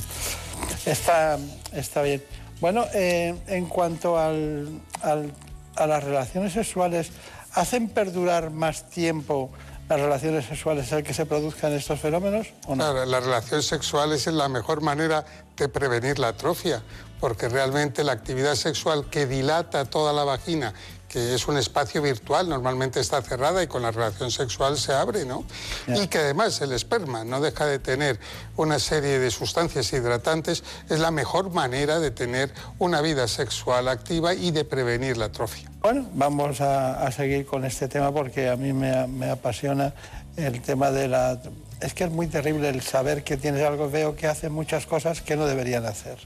Está, 0.85 1.37
está 1.73 2.01
bien. 2.01 2.23
Bueno, 2.65 2.87
eh, 2.95 3.35
en 3.45 3.67
cuanto 3.67 4.17
al, 4.17 4.81
a 5.03 5.85
las 5.85 6.03
relaciones 6.03 6.53
sexuales, 6.53 7.11
¿hacen 7.53 7.89
perdurar 7.89 8.49
más 8.49 8.89
tiempo 8.89 9.51
las 9.87 9.99
relaciones 9.99 10.47
sexuales 10.47 10.91
el 10.91 11.03
que 11.03 11.13
se 11.13 11.27
produzcan 11.27 11.73
estos 11.73 11.99
fenómenos? 11.99 12.47
¿o 12.65 12.75
no? 12.75 12.83
Claro, 12.83 13.05
las 13.05 13.23
relaciones 13.23 13.67
sexuales 13.67 14.25
es 14.25 14.33
la 14.33 14.49
mejor 14.49 14.81
manera 14.81 15.23
de 15.55 15.69
prevenir 15.69 16.17
la 16.17 16.29
atrofia, 16.29 16.81
porque 17.19 17.49
realmente 17.49 18.03
la 18.03 18.13
actividad 18.13 18.55
sexual 18.55 19.11
que 19.11 19.27
dilata 19.27 19.85
toda 19.85 20.11
la 20.11 20.23
vagina 20.23 20.73
que 21.15 21.33
es 21.33 21.47
un 21.47 21.55
espacio 21.55 22.01
virtual, 22.01 22.49
normalmente 22.49 22.99
está 22.99 23.21
cerrada 23.21 23.63
y 23.63 23.67
con 23.67 23.83
la 23.83 23.91
relación 23.91 24.31
sexual 24.31 24.77
se 24.77 24.91
abre, 24.91 25.23
¿no? 25.23 25.45
Y 25.87 26.07
que 26.07 26.17
además 26.17 26.59
el 26.59 26.73
esperma 26.73 27.23
no 27.23 27.39
deja 27.39 27.65
de 27.65 27.79
tener 27.79 28.19
una 28.57 28.79
serie 28.79 29.17
de 29.17 29.31
sustancias 29.31 29.93
hidratantes, 29.93 30.65
es 30.89 30.99
la 30.99 31.11
mejor 31.11 31.51
manera 31.51 32.01
de 32.01 32.11
tener 32.11 32.51
una 32.79 32.99
vida 32.99 33.29
sexual 33.29 33.87
activa 33.87 34.33
y 34.33 34.51
de 34.51 34.65
prevenir 34.65 35.15
la 35.15 35.27
atrofia. 35.27 35.71
Bueno, 35.81 36.05
vamos 36.15 36.59
a, 36.59 37.09
seguir 37.13 37.45
con 37.45 37.63
este 37.63 37.87
tema 37.87 38.11
porque 38.11 38.49
a 38.49 38.57
mí 38.57 38.73
me, 38.73 39.07
me 39.07 39.29
apasiona 39.29 39.93
el 40.35 40.61
tema 40.61 40.91
de 40.91 41.07
la 41.07 41.39
es 41.79 41.93
que 41.93 42.03
es 42.03 42.11
muy 42.11 42.27
terrible 42.27 42.67
el 42.67 42.81
saber 42.81 43.23
que 43.23 43.37
tienes 43.37 43.65
algo. 43.65 43.89
Veo 43.89 44.17
que 44.17 44.27
hace 44.27 44.49
muchas 44.49 44.85
cosas 44.85 45.21
que 45.21 45.37
no 45.37 45.45
deberían 45.45 45.85
hacer. 45.85 46.17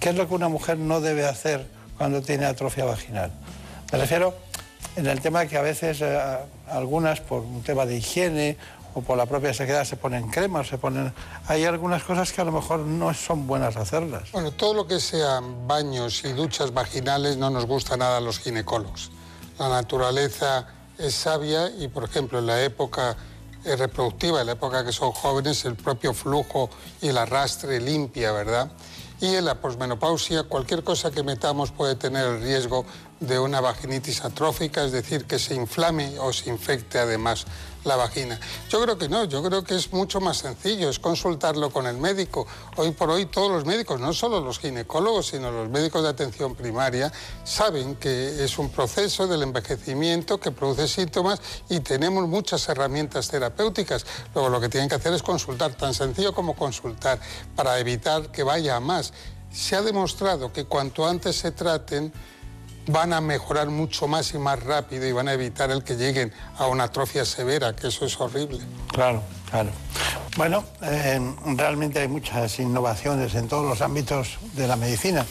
¿Qué 0.00 0.08
es 0.08 0.16
lo 0.16 0.26
que 0.26 0.34
una 0.34 0.48
mujer 0.48 0.78
no 0.78 1.00
debe 1.00 1.26
hacer 1.26 1.64
cuando 1.96 2.22
tiene 2.22 2.46
atrofia 2.46 2.84
vaginal? 2.84 3.30
Me 3.92 3.98
refiero 3.98 4.32
en 4.96 5.06
el 5.06 5.20
tema 5.20 5.44
que 5.44 5.58
a 5.58 5.60
veces 5.60 6.00
eh, 6.00 6.18
algunas 6.70 7.20
por 7.20 7.42
un 7.42 7.62
tema 7.62 7.84
de 7.84 7.98
higiene 7.98 8.56
o 8.94 9.02
por 9.02 9.18
la 9.18 9.26
propia 9.26 9.52
sequedad 9.52 9.84
se 9.84 9.96
ponen 9.96 10.30
cremas, 10.30 10.68
se 10.68 10.78
ponen... 10.78 11.12
Hay 11.46 11.66
algunas 11.66 12.02
cosas 12.02 12.32
que 12.32 12.40
a 12.40 12.44
lo 12.44 12.52
mejor 12.52 12.80
no 12.80 13.12
son 13.12 13.46
buenas 13.46 13.76
hacerlas. 13.76 14.32
Bueno, 14.32 14.50
todo 14.50 14.72
lo 14.72 14.86
que 14.86 14.98
sean 14.98 15.68
baños 15.68 16.24
y 16.24 16.32
duchas 16.32 16.72
vaginales 16.72 17.36
no 17.36 17.50
nos 17.50 17.66
gusta 17.66 17.98
nada 17.98 18.16
a 18.16 18.20
los 18.22 18.38
ginecólogos. 18.38 19.10
La 19.58 19.68
naturaleza 19.68 20.66
es 20.98 21.14
sabia 21.14 21.68
y, 21.78 21.88
por 21.88 22.04
ejemplo, 22.04 22.38
en 22.38 22.46
la 22.46 22.62
época 22.62 23.14
reproductiva, 23.76 24.40
en 24.40 24.46
la 24.46 24.52
época 24.52 24.86
que 24.86 24.92
son 24.92 25.12
jóvenes, 25.12 25.66
el 25.66 25.76
propio 25.76 26.14
flujo 26.14 26.70
y 27.02 27.08
el 27.08 27.18
arrastre 27.18 27.78
limpia, 27.78 28.32
¿verdad? 28.32 28.72
Y 29.20 29.36
en 29.36 29.44
la 29.44 29.54
posmenopausia, 29.54 30.42
cualquier 30.44 30.82
cosa 30.82 31.12
que 31.12 31.22
metamos 31.22 31.70
puede 31.70 31.94
tener 31.94 32.26
el 32.26 32.42
riesgo 32.42 32.84
de 33.22 33.38
una 33.38 33.60
vaginitis 33.60 34.24
atrófica, 34.24 34.84
es 34.84 34.92
decir, 34.92 35.24
que 35.24 35.38
se 35.38 35.54
inflame 35.54 36.18
o 36.18 36.32
se 36.32 36.50
infecte 36.50 36.98
además 36.98 37.46
la 37.84 37.96
vagina. 37.96 38.38
Yo 38.68 38.80
creo 38.82 38.98
que 38.98 39.08
no, 39.08 39.24
yo 39.24 39.42
creo 39.42 39.64
que 39.64 39.76
es 39.76 39.92
mucho 39.92 40.20
más 40.20 40.38
sencillo, 40.38 40.88
es 40.88 40.98
consultarlo 40.98 41.70
con 41.70 41.86
el 41.86 41.96
médico. 41.96 42.46
Hoy 42.76 42.92
por 42.92 43.10
hoy 43.10 43.26
todos 43.26 43.50
los 43.50 43.64
médicos, 43.64 44.00
no 44.00 44.12
solo 44.12 44.40
los 44.40 44.58
ginecólogos, 44.58 45.28
sino 45.28 45.50
los 45.50 45.68
médicos 45.68 46.02
de 46.02 46.08
atención 46.08 46.54
primaria, 46.54 47.12
saben 47.44 47.96
que 47.96 48.44
es 48.44 48.58
un 48.58 48.70
proceso 48.70 49.26
del 49.26 49.42
envejecimiento 49.42 50.38
que 50.38 50.50
produce 50.50 50.88
síntomas 50.88 51.40
y 51.68 51.80
tenemos 51.80 52.28
muchas 52.28 52.68
herramientas 52.68 53.28
terapéuticas. 53.28 54.04
Luego 54.34 54.48
lo 54.48 54.60
que 54.60 54.68
tienen 54.68 54.88
que 54.88 54.96
hacer 54.96 55.12
es 55.12 55.22
consultar, 55.22 55.74
tan 55.74 55.94
sencillo 55.94 56.34
como 56.34 56.54
consultar, 56.54 57.20
para 57.54 57.78
evitar 57.78 58.30
que 58.30 58.42
vaya 58.42 58.76
a 58.76 58.80
más. 58.80 59.12
Se 59.52 59.76
ha 59.76 59.82
demostrado 59.82 60.52
que 60.52 60.64
cuanto 60.64 61.06
antes 61.06 61.36
se 61.36 61.50
traten, 61.50 62.12
van 62.86 63.12
a 63.12 63.20
mejorar 63.20 63.68
mucho 63.68 64.08
más 64.08 64.34
y 64.34 64.38
más 64.38 64.62
rápido 64.62 65.06
y 65.06 65.12
van 65.12 65.28
a 65.28 65.32
evitar 65.32 65.70
el 65.70 65.84
que 65.84 65.96
lleguen 65.96 66.32
a 66.58 66.66
una 66.66 66.84
atrofia 66.84 67.24
severa, 67.24 67.74
que 67.74 67.88
eso 67.88 68.04
es 68.04 68.20
horrible. 68.20 68.60
Claro, 68.92 69.22
claro. 69.50 69.70
Bueno, 70.36 70.64
eh, 70.82 71.20
realmente 71.56 72.00
hay 72.00 72.08
muchas 72.08 72.58
innovaciones 72.58 73.34
en 73.34 73.48
todos 73.48 73.68
los 73.68 73.80
ámbitos 73.82 74.38
de 74.54 74.66
la 74.66 74.76
medicina. 74.76 75.26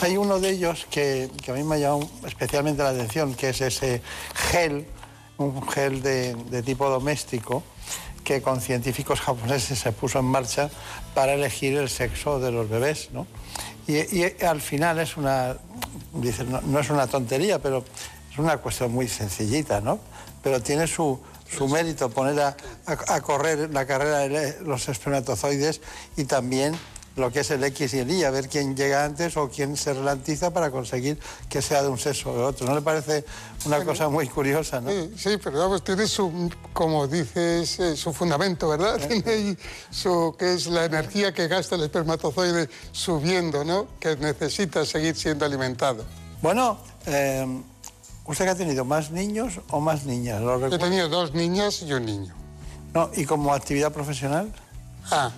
Hay 0.00 0.16
uno 0.16 0.38
de 0.38 0.50
ellos 0.50 0.86
que, 0.90 1.30
a 1.48 1.52
mí 1.52 1.62
me 1.64 1.76
ha 1.76 1.78
llamado 1.78 2.08
especialmente 2.26 2.82
la 2.82 2.90
atención, 2.90 3.34
que 3.34 3.50
es 3.50 3.60
ese 3.60 4.02
gel, 4.50 4.86
un 5.38 5.68
gel 5.68 6.02
de, 6.02 6.34
de 6.34 6.62
tipo 6.62 6.88
doméstico, 6.88 7.62
que 8.24 8.42
con 8.42 8.60
científicos 8.60 9.20
japoneses 9.20 9.78
se 9.78 9.92
puso 9.92 10.18
en 10.18 10.26
marcha 10.26 10.70
para 11.14 11.34
elegir 11.34 11.76
el 11.76 11.88
sexo 11.88 12.38
de 12.40 12.52
los 12.52 12.68
bebés, 12.68 13.10
¿no? 13.12 13.26
Y, 13.88 14.44
al 14.44 14.60
final 14.60 14.98
es 14.98 15.16
una, 15.16 15.56
no, 16.66 16.78
es 16.78 16.90
una 16.90 17.06
tontería, 17.06 17.58
pero 17.58 17.82
es 18.30 18.38
una 18.38 18.58
cuestión 18.58 18.92
muy 18.92 19.08
sencillita, 19.08 19.80
¿no? 19.80 19.98
Pero 20.42 20.60
tiene 20.60 20.86
su, 20.86 21.18
su 21.50 21.66
mérito 21.68 22.10
poner 22.10 22.38
a, 22.38 22.56
a, 22.86 23.20
correr 23.22 23.70
la 23.72 23.86
carrera 23.86 24.18
de 24.18 24.60
los 24.60 24.90
espermatozoides 24.90 25.80
y 26.18 26.24
también 26.24 26.74
lo 27.18 27.30
que 27.32 27.40
es 27.40 27.50
el 27.50 27.62
X 27.64 27.94
y 27.94 27.98
el 27.98 28.10
Y, 28.10 28.24
a 28.24 28.30
ver 28.30 28.48
quién 28.48 28.76
llega 28.76 29.04
antes 29.04 29.36
o 29.36 29.48
quién 29.48 29.76
se 29.76 29.92
relantiza 29.92 30.52
para 30.52 30.70
conseguir 30.70 31.18
que 31.48 31.60
sea 31.60 31.82
de 31.82 31.88
un 31.88 31.98
sexo 31.98 32.30
o 32.30 32.36
de 32.36 32.42
otro. 32.42 32.66
¿No 32.66 32.74
le 32.74 32.82
parece 32.82 33.24
una 33.66 33.84
cosa 33.84 34.08
muy 34.08 34.28
curiosa, 34.28 34.80
no? 34.80 34.90
Sí, 35.16 35.36
pero 35.42 35.58
vamos, 35.58 35.82
tiene 35.82 36.06
su, 36.06 36.50
como 36.72 37.06
dices, 37.06 37.78
eh, 37.80 37.96
su 37.96 38.12
fundamento, 38.12 38.68
¿verdad? 38.68 38.98
Tiene 39.08 39.56
su, 39.90 40.34
que 40.38 40.54
es 40.54 40.66
la 40.66 40.84
energía 40.84 41.32
que 41.32 41.48
gasta 41.48 41.74
el 41.74 41.82
espermatozoide 41.82 42.68
subiendo, 42.92 43.64
¿no? 43.64 43.86
Que 43.98 44.16
necesita 44.16 44.86
seguir 44.86 45.16
siendo 45.16 45.44
alimentado. 45.44 46.04
Bueno, 46.40 46.78
eh, 47.06 47.46
¿usted 48.24 48.46
ha 48.46 48.54
tenido 48.54 48.84
más 48.84 49.10
niños 49.10 49.60
o 49.70 49.80
más 49.80 50.04
niñas? 50.04 50.40
Yo 50.40 50.66
he 50.66 50.78
tenido 50.78 51.08
dos 51.08 51.34
niñas 51.34 51.82
y 51.82 51.92
un 51.92 52.06
niño. 52.06 52.34
No, 52.94 53.10
¿y 53.14 53.24
como 53.24 53.52
actividad 53.52 53.92
profesional? 53.92 54.52
Ah, 55.10 55.30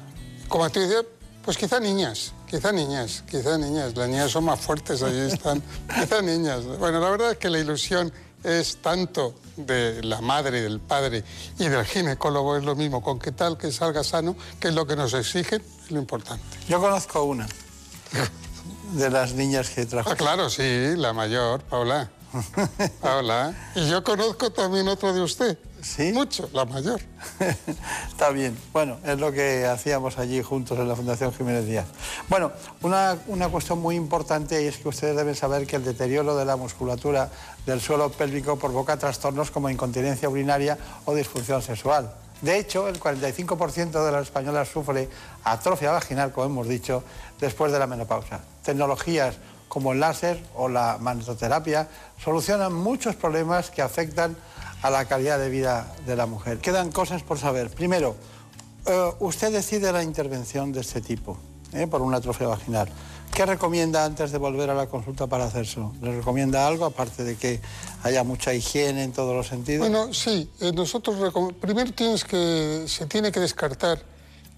como 0.48 0.65
actividad 0.65 1.05
pues 1.51 1.59
quizá 1.59 1.81
niñas, 1.81 2.32
quizá 2.48 2.70
niñas, 2.70 3.24
quizá 3.28 3.59
niñas. 3.59 3.97
Las 3.97 4.09
niñas 4.09 4.31
son 4.31 4.44
más 4.44 4.60
fuertes, 4.60 5.02
ahí 5.02 5.18
están. 5.32 5.60
quizá 5.93 6.22
niñas. 6.22 6.64
Bueno, 6.78 7.01
la 7.01 7.10
verdad 7.10 7.32
es 7.32 7.39
que 7.39 7.51
la 7.51 7.59
ilusión 7.59 8.12
es 8.44 8.77
tanto 8.77 9.35
de 9.56 10.01
la 10.05 10.20
madre, 10.20 10.62
del 10.62 10.78
padre 10.78 11.24
y 11.59 11.66
del 11.66 11.85
ginecólogo, 11.85 12.56
es 12.56 12.62
lo 12.62 12.77
mismo, 12.77 13.02
con 13.02 13.18
qué 13.18 13.32
tal 13.32 13.59
que 13.59 13.72
salga 13.72 14.05
sano, 14.05 14.36
que 14.60 14.68
es 14.68 14.74
lo 14.74 14.86
que 14.86 14.94
nos 14.94 15.12
exigen, 15.12 15.60
es 15.82 15.90
lo 15.90 15.98
importante. 15.98 16.44
Yo 16.68 16.81
conozco 16.81 17.24
una 17.24 17.48
de 18.93 19.10
las 19.10 19.32
niñas 19.32 19.70
que 19.70 19.86
trajo. 19.86 20.09
Ah, 20.09 20.14
claro, 20.14 20.51
sí, 20.51 20.94
la 20.94 21.12
mayor, 21.12 21.62
Paula. 21.62 22.12
Paula. 23.01 23.55
Y 23.74 23.89
yo 23.89 24.05
conozco 24.05 24.51
también 24.51 24.89
otro 24.89 25.12
de 25.12 25.23
usted. 25.23 25.59
¿Sí? 25.82 26.12
Mucho, 26.12 26.48
la 26.52 26.65
mayor. 26.65 27.01
Está 28.09 28.31
bien. 28.31 28.57
Bueno, 28.73 28.98
es 29.05 29.19
lo 29.19 29.32
que 29.32 29.66
hacíamos 29.66 30.19
allí 30.19 30.43
juntos 30.43 30.78
en 30.78 30.89
la 30.89 30.94
Fundación 30.94 31.32
Jiménez 31.32 31.66
Díaz. 31.66 31.86
Bueno, 32.28 32.52
una, 32.82 33.16
una 33.28 33.48
cuestión 33.48 33.81
muy 33.81 33.97
importante 33.97 34.62
y 34.62 34.66
es 34.66 34.77
que 34.77 34.89
ustedes 34.89 35.16
deben 35.16 35.35
saber 35.35 35.66
que 35.66 35.77
el 35.77 35.85
deterioro 35.85 36.36
de 36.36 36.44
la 36.44 36.57
musculatura 36.57 37.31
del 37.66 37.81
suelo 37.81 38.11
pélvico 38.11 38.59
provoca 38.59 38.98
trastornos 38.98 39.51
como 39.51 39.70
incontinencia 39.70 40.28
urinaria 40.28 40.77
o 41.07 41.15
disfunción 41.15 41.62
sexual. 41.62 42.12
De 42.43 42.59
hecho, 42.59 42.89
el 42.89 42.98
45% 42.98 44.05
de 44.05 44.12
las 44.12 44.23
españolas 44.23 44.69
sufre 44.69 45.09
atrofia 45.44 45.90
vaginal, 45.93 46.32
como 46.32 46.47
hemos 46.47 46.69
dicho, 46.69 47.05
después 47.39 47.70
de 47.70 47.78
la 47.78 47.86
menopausa. 47.86 48.40
Tecnologías 48.62 49.36
como 49.71 49.93
el 49.93 50.01
láser 50.01 50.43
o 50.57 50.69
la 50.69 50.99
magnetoterapia 51.01 51.89
solucionan 52.23 52.75
muchos 52.75 53.15
problemas 53.15 53.71
que 53.71 53.83
afectan 53.83 54.37
a 54.83 54.91
la 54.91 55.05
calidad 55.05 55.39
de 55.39 55.49
vida 55.49 55.95
de 56.07 56.17
la 56.17 56.27
mujer. 56.27 56.59
Quedan 56.59 56.91
cosas 56.91 57.23
por 57.23 57.39
saber. 57.39 57.71
Primero, 57.71 58.17
eh, 58.87 59.11
usted 59.21 59.53
decide 59.53 59.93
la 59.93 60.03
intervención 60.03 60.73
de 60.73 60.81
este 60.81 61.01
tipo, 61.01 61.39
eh, 61.73 61.87
por 61.87 62.03
una 62.03 62.17
atrofia 62.17 62.49
vaginal. 62.49 62.89
¿Qué 63.33 63.47
recomienda 63.47 64.05
antes 64.05 64.33
de 64.33 64.39
volver 64.39 64.71
a 64.71 64.75
la 64.75 64.89
consulta 64.89 65.29
para 65.29 65.45
hacerse? 65.45 65.79
¿Le 66.03 66.17
recomienda 66.17 66.67
algo, 66.67 66.85
aparte 66.85 67.23
de 67.23 67.37
que 67.37 67.61
haya 68.03 68.25
mucha 68.25 68.53
higiene 68.53 69.05
en 69.05 69.13
todos 69.13 69.37
los 69.37 69.47
sentidos? 69.47 69.89
Bueno, 69.89 70.13
sí. 70.13 70.51
Eh, 70.61 70.73
nosotros 70.73 71.33
primero 71.61 71.93
tienes 71.93 72.25
que, 72.25 72.87
se 72.89 73.07
tiene 73.07 73.31
que 73.31 73.39
descartar 73.39 74.03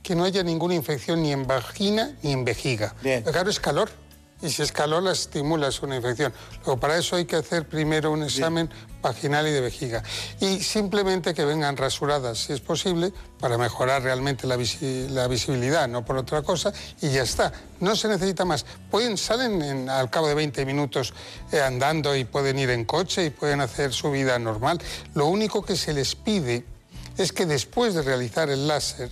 que 0.02 0.14
no 0.14 0.24
haya 0.24 0.42
ninguna 0.42 0.74
infección 0.74 1.20
ni 1.22 1.32
en 1.32 1.46
vagina 1.46 2.16
ni 2.22 2.32
en 2.32 2.46
vejiga. 2.46 2.94
Bien. 3.02 3.22
Claro, 3.24 3.50
es 3.50 3.60
calor 3.60 4.01
y 4.42 4.50
si 4.50 4.62
es 4.62 4.72
calor 4.72 5.02
la 5.02 5.12
estimula, 5.12 5.68
es 5.68 5.80
una 5.82 5.96
infección. 5.96 6.32
Luego, 6.64 6.78
para 6.78 6.98
eso 6.98 7.16
hay 7.16 7.24
que 7.24 7.36
hacer 7.36 7.68
primero 7.68 8.10
un 8.10 8.24
examen 8.24 8.68
vaginal 9.00 9.46
y 9.46 9.50
de 9.50 9.60
vejiga. 9.60 10.02
Y 10.40 10.60
simplemente 10.60 11.32
que 11.32 11.44
vengan 11.44 11.76
rasuradas, 11.76 12.38
si 12.38 12.52
es 12.52 12.60
posible, 12.60 13.12
para 13.38 13.56
mejorar 13.56 14.02
realmente 14.02 14.46
la, 14.46 14.56
visibilidad, 14.56 15.88
no 15.88 16.04
por 16.04 16.16
otra 16.16 16.42
cosa, 16.42 16.72
y 17.00 17.10
ya 17.10 17.22
está. 17.22 17.52
No 17.80 17.94
se 17.94 18.08
necesita 18.08 18.44
más. 18.44 18.66
Pueden, 18.90 19.16
salen 19.16 19.88
al 19.88 20.10
cabo 20.10 20.28
de 20.28 20.34
20 20.34 20.66
minutos 20.66 21.14
eh, 21.52 21.60
andando 21.60 22.16
y 22.16 22.24
pueden 22.24 22.58
ir 22.58 22.70
en 22.70 22.84
coche 22.84 23.26
y 23.26 23.30
pueden 23.30 23.60
hacer 23.60 23.92
su 23.92 24.10
vida 24.10 24.38
normal. 24.38 24.80
Lo 25.14 25.26
único 25.26 25.64
que 25.64 25.76
se 25.76 25.92
les 25.92 26.14
pide 26.14 26.64
es 27.16 27.32
que 27.32 27.46
después 27.46 27.94
de 27.94 28.02
realizar 28.02 28.50
el 28.50 28.66
láser, 28.66 29.10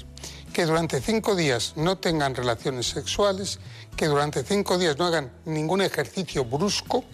que 0.52 0.66
durante 0.66 1.00
cinco 1.00 1.36
días 1.36 1.74
no 1.76 1.98
tengan 1.98 2.34
relaciones 2.34 2.88
sexuales, 2.88 3.58
que 4.00 4.06
durante 4.06 4.42
cinco 4.42 4.78
días 4.78 4.96
no 4.96 5.04
hagan 5.04 5.30
ningún 5.44 5.82
ejercicio 5.82 6.42
brusco, 6.42 7.04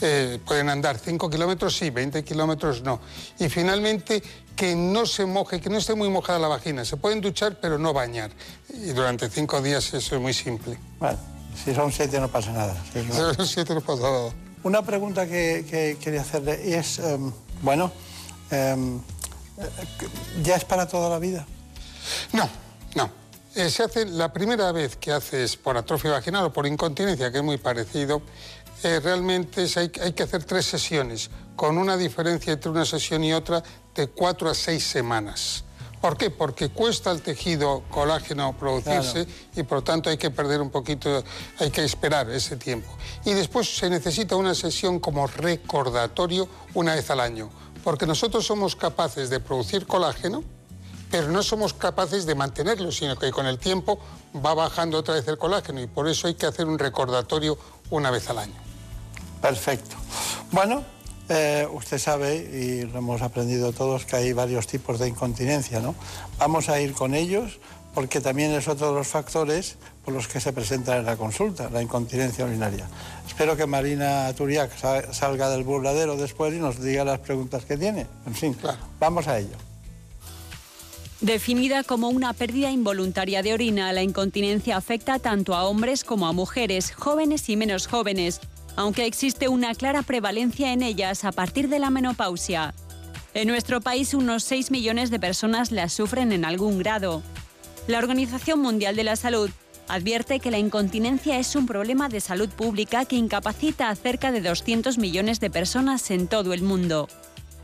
eh, 0.00 0.38
pueden 0.46 0.68
andar 0.68 1.00
5 1.00 1.28
kilómetros, 1.28 1.76
sí, 1.76 1.90
20 1.90 2.22
kilómetros 2.22 2.80
no. 2.82 3.00
Y 3.40 3.48
finalmente, 3.48 4.22
que 4.54 4.76
no 4.76 5.04
se 5.04 5.26
moje, 5.26 5.60
que 5.60 5.68
no 5.68 5.78
esté 5.78 5.96
muy 5.96 6.08
mojada 6.08 6.38
la 6.38 6.46
vagina. 6.46 6.84
Se 6.84 6.96
pueden 6.96 7.20
duchar, 7.20 7.58
pero 7.60 7.76
no 7.76 7.92
bañar. 7.92 8.30
Y 8.72 8.92
durante 8.92 9.28
cinco 9.28 9.60
días 9.60 9.92
eso 9.94 10.14
es 10.14 10.22
muy 10.22 10.32
simple. 10.32 10.78
Si 11.64 11.74
son 11.74 11.90
siete 11.90 12.20
no 12.20 12.28
pasa 12.28 12.52
nada. 12.52 12.76
Si 12.92 13.02
son 13.12 13.44
siete 13.44 13.74
no 13.74 13.80
pasa 13.80 14.02
nada. 14.02 14.30
Una 14.62 14.82
pregunta 14.82 15.26
que, 15.26 15.96
quería 16.00 16.20
hacerle 16.20 16.78
es, 16.78 17.00
em, 17.00 17.32
bueno, 17.62 17.90
em, 18.52 19.00
¿ya 20.44 20.54
es 20.54 20.64
para 20.64 20.86
toda 20.86 21.08
la 21.08 21.18
vida? 21.18 21.44
No, 22.32 22.48
no. 22.94 23.25
Eh, 23.56 23.70
se 23.70 23.84
hace 23.84 24.04
la 24.04 24.30
primera 24.30 24.70
vez 24.70 24.96
que 24.96 25.10
haces 25.10 25.56
por 25.56 25.78
atrofia 25.78 26.10
vaginal 26.10 26.44
o 26.44 26.52
por 26.52 26.66
incontinencia, 26.66 27.32
que 27.32 27.38
es 27.38 27.42
muy 27.42 27.56
parecido, 27.56 28.20
eh, 28.82 29.00
realmente 29.02 29.66
hay, 29.76 29.88
que 29.88 30.22
hacer 30.22 30.44
tres 30.44 30.66
sesiones, 30.66 31.30
con 31.56 31.78
una 31.78 31.96
diferencia 31.96 32.52
entre 32.52 32.70
una 32.70 32.84
sesión 32.84 33.24
y 33.24 33.32
otra 33.32 33.62
de 33.94 34.08
cuatro 34.08 34.50
a 34.50 34.54
seis 34.54 34.86
semanas. 34.86 35.64
¿Por 36.02 36.18
qué? 36.18 36.28
Porque 36.28 36.68
cuesta 36.68 37.10
al 37.10 37.22
tejido 37.22 37.82
colágeno 37.88 38.54
producirse 38.58 39.26
y 39.56 39.62
por 39.62 39.78
lo 39.78 39.84
tanto 39.84 40.10
hay 40.10 40.18
que 40.18 40.30
perder 40.30 40.60
un 40.60 40.68
poquito, 40.68 41.24
hay 41.58 41.70
que 41.70 41.82
esperar 41.82 42.28
ese 42.28 42.58
tiempo. 42.58 42.94
Y 43.24 43.32
después 43.32 43.74
se 43.74 43.88
necesita 43.88 44.36
una 44.36 44.54
sesión 44.54 45.00
como 45.00 45.26
recordatorio 45.26 46.46
una 46.74 46.94
vez 46.94 47.08
al 47.08 47.20
año, 47.20 47.48
porque 47.82 48.04
nosotros 48.04 48.44
somos 48.44 48.76
capaces 48.76 49.30
de 49.30 49.40
producir 49.40 49.86
colágeno, 49.86 50.44
pero 51.10 51.28
no 51.28 51.42
somos 51.42 51.74
capaces 51.74 52.26
de 52.26 52.34
mantenerlo, 52.34 52.90
sino 52.92 53.16
que 53.16 53.30
con 53.30 53.46
el 53.46 53.58
tiempo 53.58 53.98
va 54.44 54.54
bajando 54.54 54.98
otra 54.98 55.14
vez 55.14 55.26
el 55.28 55.38
colágeno 55.38 55.80
y 55.80 55.86
por 55.86 56.08
eso 56.08 56.26
hay 56.26 56.34
que 56.34 56.46
hacer 56.46 56.66
un 56.66 56.78
recordatorio 56.78 57.58
una 57.90 58.10
vez 58.10 58.28
al 58.30 58.38
año. 58.38 58.54
Perfecto. 59.40 59.96
Bueno, 60.50 60.84
eh, 61.28 61.66
usted 61.72 61.98
sabe, 61.98 62.36
y 62.36 62.82
lo 62.82 62.98
hemos 62.98 63.22
aprendido 63.22 63.72
todos, 63.72 64.04
que 64.04 64.16
hay 64.16 64.32
varios 64.32 64.66
tipos 64.66 64.98
de 64.98 65.08
incontinencia, 65.08 65.80
¿no? 65.80 65.94
Vamos 66.38 66.68
a 66.68 66.80
ir 66.80 66.92
con 66.92 67.14
ellos 67.14 67.58
porque 67.94 68.20
también 68.20 68.52
es 68.52 68.68
otro 68.68 68.88
de 68.88 68.94
los 68.94 69.08
factores 69.08 69.76
por 70.04 70.12
los 70.12 70.28
que 70.28 70.38
se 70.38 70.52
presenta 70.52 70.98
en 70.98 71.06
la 71.06 71.16
consulta, 71.16 71.70
la 71.70 71.80
incontinencia 71.80 72.44
urinaria. 72.44 72.86
Espero 73.26 73.56
que 73.56 73.66
Marina 73.66 74.32
Turiak 74.34 74.70
salga 75.12 75.48
del 75.48 75.64
burladero 75.64 76.16
después 76.16 76.52
y 76.52 76.58
nos 76.58 76.80
diga 76.80 77.04
las 77.04 77.20
preguntas 77.20 77.64
que 77.64 77.76
tiene. 77.78 78.06
En 78.26 78.34
fin, 78.34 78.52
claro. 78.52 78.78
vamos 79.00 79.26
a 79.28 79.38
ello. 79.38 79.56
Definida 81.20 81.82
como 81.82 82.10
una 82.10 82.34
pérdida 82.34 82.70
involuntaria 82.70 83.42
de 83.42 83.54
orina, 83.54 83.92
la 83.94 84.02
incontinencia 84.02 84.76
afecta 84.76 85.18
tanto 85.18 85.54
a 85.54 85.64
hombres 85.64 86.04
como 86.04 86.26
a 86.26 86.32
mujeres, 86.32 86.92
jóvenes 86.92 87.48
y 87.48 87.56
menos 87.56 87.86
jóvenes, 87.86 88.40
aunque 88.76 89.06
existe 89.06 89.48
una 89.48 89.74
clara 89.74 90.02
prevalencia 90.02 90.74
en 90.74 90.82
ellas 90.82 91.24
a 91.24 91.32
partir 91.32 91.70
de 91.70 91.78
la 91.78 91.88
menopausia. 91.88 92.74
En 93.32 93.48
nuestro 93.48 93.80
país 93.80 94.12
unos 94.12 94.44
6 94.44 94.70
millones 94.70 95.10
de 95.10 95.18
personas 95.18 95.72
la 95.72 95.88
sufren 95.88 96.32
en 96.32 96.44
algún 96.44 96.78
grado. 96.78 97.22
La 97.86 97.98
Organización 97.98 98.60
Mundial 98.60 98.94
de 98.94 99.04
la 99.04 99.16
Salud 99.16 99.50
advierte 99.88 100.38
que 100.38 100.50
la 100.50 100.58
incontinencia 100.58 101.38
es 101.38 101.56
un 101.56 101.66
problema 101.66 102.10
de 102.10 102.20
salud 102.20 102.50
pública 102.50 103.06
que 103.06 103.16
incapacita 103.16 103.88
a 103.88 103.96
cerca 103.96 104.32
de 104.32 104.42
200 104.42 104.98
millones 104.98 105.40
de 105.40 105.48
personas 105.48 106.10
en 106.10 106.28
todo 106.28 106.52
el 106.52 106.62
mundo. 106.62 107.08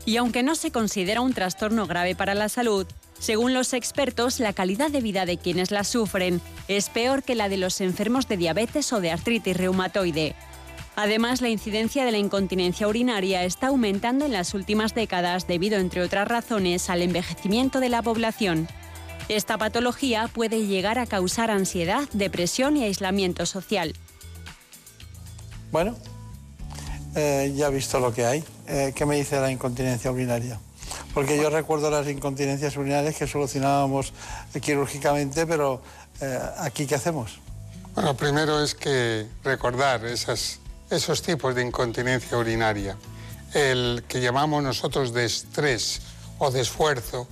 Y 0.05 0.17
aunque 0.17 0.41
no 0.41 0.55
se 0.55 0.71
considera 0.71 1.21
un 1.21 1.33
trastorno 1.33 1.85
grave 1.85 2.15
para 2.15 2.33
la 2.33 2.49
salud, 2.49 2.87
según 3.23 3.53
los 3.53 3.71
expertos, 3.71 4.41
la 4.41 4.51
calidad 4.51 4.91
de 4.91 4.99
vida 4.99 5.25
de 5.25 5.37
quienes 5.37 5.71
la 5.71 5.85
sufren 5.85 6.41
es 6.67 6.89
peor 6.89 7.23
que 7.23 7.35
la 7.35 7.47
de 7.47 7.55
los 7.55 7.79
enfermos 7.79 8.27
de 8.27 8.35
diabetes 8.35 8.91
o 8.91 8.99
de 8.99 9.11
artritis 9.11 9.55
reumatoide. 9.55 10.35
Además, 10.97 11.39
la 11.39 11.47
incidencia 11.47 12.03
de 12.03 12.11
la 12.11 12.17
incontinencia 12.17 12.85
urinaria 12.85 13.45
está 13.45 13.67
aumentando 13.67 14.25
en 14.25 14.33
las 14.33 14.53
últimas 14.53 14.93
décadas 14.93 15.47
debido, 15.47 15.79
entre 15.79 16.01
otras 16.01 16.27
razones, 16.27 16.89
al 16.89 17.01
envejecimiento 17.01 17.79
de 17.79 17.87
la 17.87 18.01
población. 18.01 18.67
Esta 19.29 19.57
patología 19.57 20.27
puede 20.27 20.67
llegar 20.67 20.99
a 20.99 21.05
causar 21.05 21.49
ansiedad, 21.49 22.01
depresión 22.11 22.75
y 22.75 22.83
aislamiento 22.83 23.45
social. 23.45 23.93
Bueno, 25.71 25.95
eh, 27.15 27.53
ya 27.55 27.67
he 27.67 27.71
visto 27.71 28.01
lo 28.01 28.13
que 28.13 28.25
hay. 28.25 28.43
Eh, 28.67 28.91
¿Qué 28.93 29.05
me 29.05 29.15
dice 29.15 29.39
la 29.39 29.49
incontinencia 29.49 30.11
urinaria? 30.11 30.59
Porque 31.13 31.37
yo 31.37 31.49
recuerdo 31.49 31.91
las 31.91 32.07
incontinencias 32.07 32.75
urinarias 32.75 33.15
que 33.15 33.27
solucionábamos 33.27 34.13
quirúrgicamente, 34.61 35.45
pero 35.45 35.81
eh, 36.21 36.39
aquí 36.57 36.87
¿qué 36.87 36.95
hacemos? 36.95 37.39
Bueno, 37.93 38.17
primero 38.17 38.63
es 38.63 38.73
que 38.73 39.27
recordar 39.43 40.03
esas, 40.05 40.59
esos 40.89 41.21
tipos 41.21 41.53
de 41.53 41.61
incontinencia 41.61 42.37
urinaria. 42.37 42.97
El 43.53 44.03
que 44.07 44.19
llamamos 44.19 44.63
nosotros 44.63 45.13
de 45.13 45.25
estrés 45.25 46.01
o 46.39 46.49
de 46.49 46.61
esfuerzo, 46.61 47.27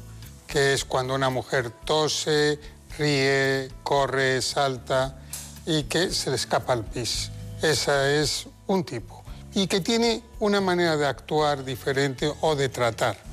que 0.45 0.73
es 0.73 0.85
cuando 0.85 1.15
una 1.15 1.31
mujer 1.31 1.71
tose, 1.83 2.59
ríe, 2.99 3.71
corre, 3.81 4.41
salta 4.43 5.17
y 5.65 5.83
que 5.83 6.11
se 6.11 6.29
le 6.29 6.35
escapa 6.35 6.73
el 6.73 6.83
pis. 6.83 7.31
Ese 7.63 8.21
es 8.21 8.45
un 8.67 8.83
tipo. 8.83 9.23
Y 9.55 9.65
que 9.65 9.81
tiene 9.81 10.21
una 10.39 10.61
manera 10.61 10.95
de 10.95 11.07
actuar 11.07 11.65
diferente 11.65 12.31
o 12.41 12.55
de 12.55 12.69
tratar. 12.69 13.30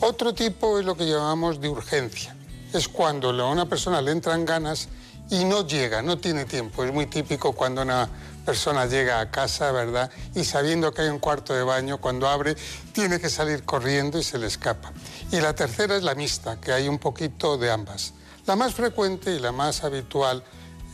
Otro 0.00 0.34
tipo 0.34 0.78
es 0.78 0.84
lo 0.84 0.96
que 0.96 1.06
llamamos 1.06 1.60
de 1.60 1.68
urgencia. 1.68 2.36
Es 2.72 2.88
cuando 2.88 3.30
a 3.30 3.50
una 3.50 3.66
persona 3.66 4.02
le 4.02 4.12
entran 4.12 4.44
ganas 4.44 4.88
y 5.30 5.44
no 5.44 5.66
llega, 5.66 6.02
no 6.02 6.18
tiene 6.18 6.44
tiempo. 6.44 6.84
Es 6.84 6.92
muy 6.92 7.06
típico 7.06 7.52
cuando 7.52 7.82
una 7.82 8.08
persona 8.44 8.86
llega 8.86 9.20
a 9.20 9.30
casa, 9.30 9.72
¿verdad? 9.72 10.10
Y 10.34 10.44
sabiendo 10.44 10.92
que 10.92 11.02
hay 11.02 11.08
un 11.08 11.18
cuarto 11.18 11.54
de 11.54 11.62
baño, 11.62 11.98
cuando 11.98 12.28
abre, 12.28 12.56
tiene 12.92 13.18
que 13.18 13.30
salir 13.30 13.64
corriendo 13.64 14.18
y 14.18 14.22
se 14.22 14.38
le 14.38 14.46
escapa. 14.46 14.92
Y 15.32 15.40
la 15.40 15.54
tercera 15.54 15.96
es 15.96 16.02
la 16.02 16.14
mixta, 16.14 16.60
que 16.60 16.72
hay 16.72 16.88
un 16.88 16.98
poquito 16.98 17.56
de 17.56 17.70
ambas. 17.70 18.12
La 18.46 18.54
más 18.54 18.74
frecuente 18.74 19.32
y 19.32 19.40
la 19.40 19.50
más 19.50 19.82
habitual 19.82 20.44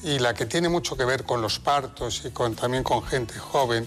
y 0.03 0.19
la 0.19 0.33
que 0.33 0.47
tiene 0.47 0.69
mucho 0.69 0.97
que 0.97 1.05
ver 1.05 1.25
con 1.25 1.43
los 1.43 1.59
partos 1.59 2.23
y 2.25 2.31
con, 2.31 2.55
también 2.55 2.83
con 2.83 3.03
gente 3.03 3.39
joven 3.39 3.87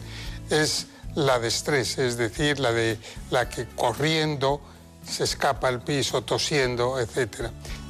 es 0.49 0.87
la 1.15 1.39
de 1.39 1.47
estrés, 1.47 1.97
es 1.97 2.17
decir, 2.17 2.59
la 2.59 2.71
de 2.71 2.99
la 3.31 3.49
que 3.49 3.65
corriendo 3.75 4.61
se 5.07 5.23
escapa 5.23 5.68
al 5.68 5.82
piso 5.82 6.22
tosiendo, 6.22 6.99
etc. 6.99 7.49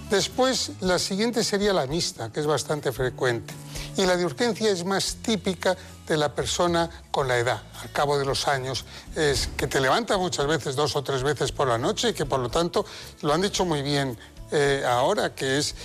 Después, 0.09 0.71
la 0.81 0.99
siguiente 0.99 1.43
sería 1.43 1.73
la 1.73 1.87
mixta, 1.87 2.31
que 2.31 2.39
es 2.39 2.45
bastante 2.45 2.91
frecuente. 2.91 3.53
Y 3.97 4.05
la 4.05 4.17
de 4.17 4.25
urgencia 4.25 4.69
es 4.69 4.85
más 4.85 5.17
típica 5.21 5.75
de 6.07 6.17
la 6.17 6.35
persona 6.35 6.89
con 7.09 7.27
la 7.27 7.37
edad, 7.37 7.61
al 7.81 7.91
cabo 7.91 8.17
de 8.17 8.25
los 8.25 8.47
años, 8.47 8.85
es 9.15 9.49
que 9.57 9.67
te 9.67 9.79
levanta 9.79 10.17
muchas 10.17 10.45
veces, 10.45 10.75
dos 10.75 10.95
o 10.95 11.03
tres 11.03 11.23
veces 11.23 11.51
por 11.51 11.67
la 11.67 11.77
noche, 11.77 12.09
y 12.09 12.13
que 12.13 12.25
por 12.25 12.39
lo 12.39 12.49
tanto, 12.49 12.85
lo 13.21 13.33
han 13.33 13.41
dicho 13.41 13.65
muy 13.65 13.81
bien 13.81 14.17
eh, 14.51 14.83
ahora, 14.85 15.33
que 15.33 15.57
es 15.57 15.75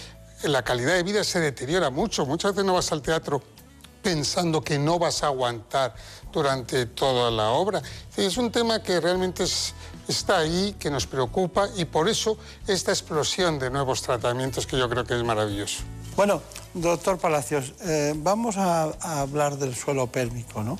la 0.43 0.63
calidad 0.63 0.95
de 0.95 1.03
vida 1.03 1.25
se 1.25 1.41
deteriora 1.41 1.91
mucho. 1.91 2.27
Muchas 2.27 2.53
veces 2.53 2.65
no 2.65 2.75
vas 2.75 2.93
al 2.93 3.03
teatro 3.03 3.43
pensando 4.03 4.63
que 4.63 4.79
no 4.79 4.99
vas 4.99 5.23
a 5.23 5.27
aguantar 5.27 5.95
durante 6.33 6.87
toda 6.87 7.31
la 7.31 7.51
obra. 7.51 7.83
Es 8.17 8.37
un 8.37 8.51
tema 8.51 8.83
que 8.83 9.01
realmente 9.01 9.45
es, 9.45 9.75
está 10.11 10.39
ahí, 10.39 10.75
que 10.79 10.91
nos 10.91 11.07
preocupa 11.07 11.69
y 11.77 11.85
por 11.85 12.09
eso 12.09 12.37
esta 12.67 12.93
explosión 12.93 13.59
de 13.59 13.71
nuevos 13.71 14.03
tratamientos 14.03 14.67
que 14.67 14.79
yo 14.79 14.89
creo 14.89 15.05
que 15.05 15.17
es 15.17 15.25
maravilloso. 15.25 15.83
Bueno, 16.17 16.43
doctor 16.75 17.19
Palacios, 17.19 17.73
eh, 17.83 18.13
vamos 18.17 18.57
a, 18.57 18.91
hablar 19.01 19.57
del 19.57 19.75
suelo 19.75 20.09
pélvico, 20.09 20.63
¿no? 20.63 20.79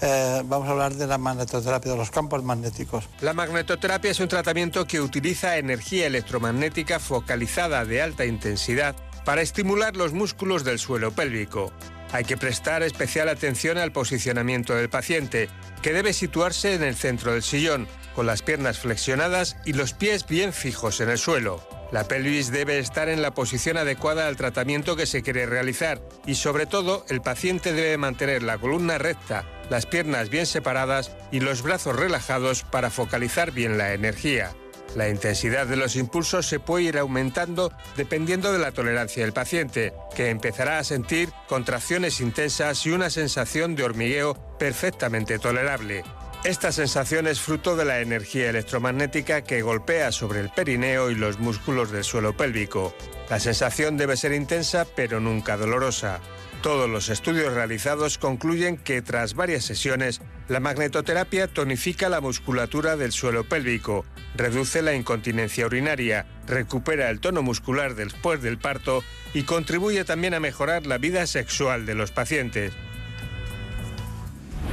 Eh, 0.00 0.42
vamos 0.46 0.68
a 0.68 0.72
hablar 0.72 0.94
de 0.94 1.06
la 1.06 1.18
magnetoterapia, 1.18 1.92
de 1.92 1.98
los 1.98 2.10
campos 2.10 2.42
magnéticos. 2.42 3.08
La 3.20 3.34
magnetoterapia 3.34 4.10
es 4.10 4.20
un 4.20 4.28
tratamiento 4.28 4.86
que 4.86 5.00
utiliza 5.00 5.58
energía 5.58 6.06
electromagnética 6.06 6.98
focalizada 6.98 7.84
de 7.84 8.02
alta 8.02 8.24
intensidad 8.24 8.96
para 9.24 9.42
estimular 9.42 9.96
los 9.96 10.12
músculos 10.12 10.64
del 10.64 10.78
suelo 10.78 11.12
pélvico. 11.12 11.70
Hay 12.12 12.24
que 12.24 12.36
prestar 12.36 12.82
especial 12.82 13.28
atención 13.28 13.78
al 13.78 13.92
posicionamiento 13.92 14.74
del 14.74 14.90
paciente, 14.90 15.48
que 15.80 15.92
debe 15.92 16.12
situarse 16.12 16.74
en 16.74 16.82
el 16.82 16.96
centro 16.96 17.32
del 17.32 17.42
sillón, 17.42 17.86
con 18.14 18.26
las 18.26 18.42
piernas 18.42 18.80
flexionadas 18.80 19.56
y 19.64 19.74
los 19.74 19.94
pies 19.94 20.26
bien 20.26 20.52
fijos 20.52 21.00
en 21.00 21.08
el 21.08 21.18
suelo. 21.18 21.66
La 21.92 22.04
pelvis 22.04 22.50
debe 22.50 22.78
estar 22.78 23.08
en 23.08 23.22
la 23.22 23.32
posición 23.32 23.76
adecuada 23.76 24.28
al 24.28 24.36
tratamiento 24.36 24.96
que 24.96 25.06
se 25.06 25.22
quiere 25.22 25.46
realizar 25.46 26.00
y 26.26 26.36
sobre 26.36 26.66
todo 26.66 27.04
el 27.08 27.20
paciente 27.20 27.72
debe 27.72 27.96
mantener 27.96 28.42
la 28.42 28.58
columna 28.58 28.98
recta, 28.98 29.44
las 29.70 29.86
piernas 29.86 30.30
bien 30.30 30.46
separadas 30.46 31.16
y 31.32 31.40
los 31.40 31.62
brazos 31.62 31.96
relajados 31.96 32.64
para 32.64 32.90
focalizar 32.90 33.50
bien 33.52 33.78
la 33.78 33.92
energía. 33.92 34.52
La 34.96 35.08
intensidad 35.08 35.66
de 35.66 35.76
los 35.76 35.94
impulsos 35.94 36.46
se 36.46 36.58
puede 36.58 36.84
ir 36.84 36.98
aumentando 36.98 37.72
dependiendo 37.96 38.52
de 38.52 38.58
la 38.58 38.72
tolerancia 38.72 39.22
del 39.22 39.32
paciente, 39.32 39.92
que 40.16 40.30
empezará 40.30 40.78
a 40.78 40.84
sentir 40.84 41.30
contracciones 41.48 42.20
intensas 42.20 42.84
y 42.86 42.90
una 42.90 43.08
sensación 43.08 43.76
de 43.76 43.84
hormigueo 43.84 44.34
perfectamente 44.58 45.38
tolerable. 45.38 46.02
Esta 46.42 46.72
sensación 46.72 47.26
es 47.26 47.40
fruto 47.40 47.76
de 47.76 47.84
la 47.84 48.00
energía 48.00 48.48
electromagnética 48.48 49.42
que 49.42 49.60
golpea 49.62 50.10
sobre 50.10 50.40
el 50.40 50.48
perineo 50.48 51.10
y 51.10 51.14
los 51.14 51.38
músculos 51.38 51.92
del 51.92 52.02
suelo 52.02 52.34
pélvico. 52.34 52.94
La 53.28 53.38
sensación 53.38 53.96
debe 53.96 54.16
ser 54.16 54.32
intensa 54.32 54.86
pero 54.96 55.20
nunca 55.20 55.56
dolorosa. 55.56 56.20
Todos 56.62 56.90
los 56.90 57.08
estudios 57.08 57.54
realizados 57.54 58.18
concluyen 58.18 58.76
que 58.76 59.00
tras 59.00 59.32
varias 59.34 59.64
sesiones, 59.64 60.20
la 60.46 60.60
magnetoterapia 60.60 61.48
tonifica 61.48 62.10
la 62.10 62.20
musculatura 62.20 62.96
del 62.96 63.12
suelo 63.12 63.44
pélvico, 63.44 64.04
reduce 64.36 64.82
la 64.82 64.94
incontinencia 64.94 65.64
urinaria, 65.64 66.26
recupera 66.46 67.08
el 67.08 67.20
tono 67.20 67.42
muscular 67.42 67.94
después 67.94 68.42
del 68.42 68.58
parto 68.58 69.02
y 69.32 69.44
contribuye 69.44 70.04
también 70.04 70.34
a 70.34 70.40
mejorar 70.40 70.84
la 70.84 70.98
vida 70.98 71.26
sexual 71.26 71.86
de 71.86 71.94
los 71.94 72.10
pacientes. 72.10 72.74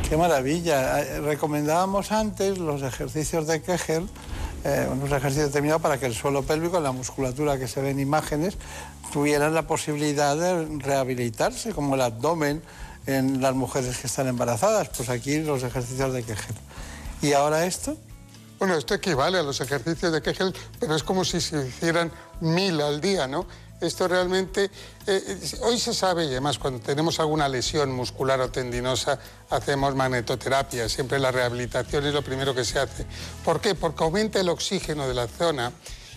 Qué 0.09 0.17
maravilla. 0.17 1.01
Eh, 1.01 1.21
recomendábamos 1.21 2.11
antes 2.11 2.57
los 2.57 2.81
ejercicios 2.81 3.47
de 3.47 3.61
Kegel, 3.61 4.07
eh, 4.63 4.87
unos 4.91 5.11
ejercicios 5.11 5.47
determinados 5.47 5.81
para 5.81 5.99
que 5.99 6.05
el 6.05 6.13
suelo 6.13 6.43
pélvico, 6.43 6.79
la 6.79 6.91
musculatura 6.91 7.57
que 7.57 7.67
se 7.67 7.81
ve 7.81 7.91
en 7.91 7.99
imágenes, 7.99 8.57
tuvieran 9.11 9.53
la 9.53 9.67
posibilidad 9.67 10.35
de 10.35 10.79
rehabilitarse, 10.79 11.73
como 11.73 11.95
el 11.95 12.01
abdomen 12.01 12.61
en 13.05 13.41
las 13.41 13.55
mujeres 13.55 13.97
que 13.97 14.07
están 14.07 14.27
embarazadas. 14.27 14.89
Pues 14.89 15.09
aquí 15.09 15.39
los 15.39 15.63
ejercicios 15.63 16.13
de 16.13 16.23
Kegel. 16.23 16.55
¿Y 17.21 17.33
ahora 17.33 17.65
esto? 17.65 17.97
Bueno, 18.59 18.75
esto 18.75 18.95
equivale 18.95 19.37
a 19.37 19.43
los 19.43 19.61
ejercicios 19.61 20.11
de 20.11 20.21
Kegel, 20.21 20.53
pero 20.79 20.95
es 20.95 21.03
como 21.03 21.23
si 21.23 21.39
se 21.39 21.67
hicieran 21.67 22.11
mil 22.41 22.81
al 22.81 22.99
día, 22.99 23.27
¿no? 23.27 23.45
Esto 23.79 24.07
realmente, 24.07 24.71
eh, 25.05 25.39
hoy 25.61 25.79
se 25.79 25.93
sabe, 25.93 26.25
y 26.25 26.29
además 26.29 26.57
cuando 26.57 26.79
tenemos 26.79 27.19
alguna 27.19 27.47
lesión 27.47 27.91
muscular 27.91 28.41
o 28.41 28.49
tendinosa, 28.49 29.19
hacemos 29.51 29.93
magnetoterapia, 29.93 30.89
siempre 30.89 31.19
la 31.19 31.31
rehabilitación 31.31 32.05
es 32.07 32.13
lo 32.13 32.23
primero 32.23 32.55
que 32.55 32.65
se 32.65 32.79
hace. 32.79 33.05
¿Por 33.45 33.61
qué? 33.61 33.75
Porque 33.75 34.03
aumenta 34.03 34.39
el 34.39 34.49
oxígeno 34.49 35.07
de 35.07 35.13
la 35.13 35.27
zona 35.27 35.71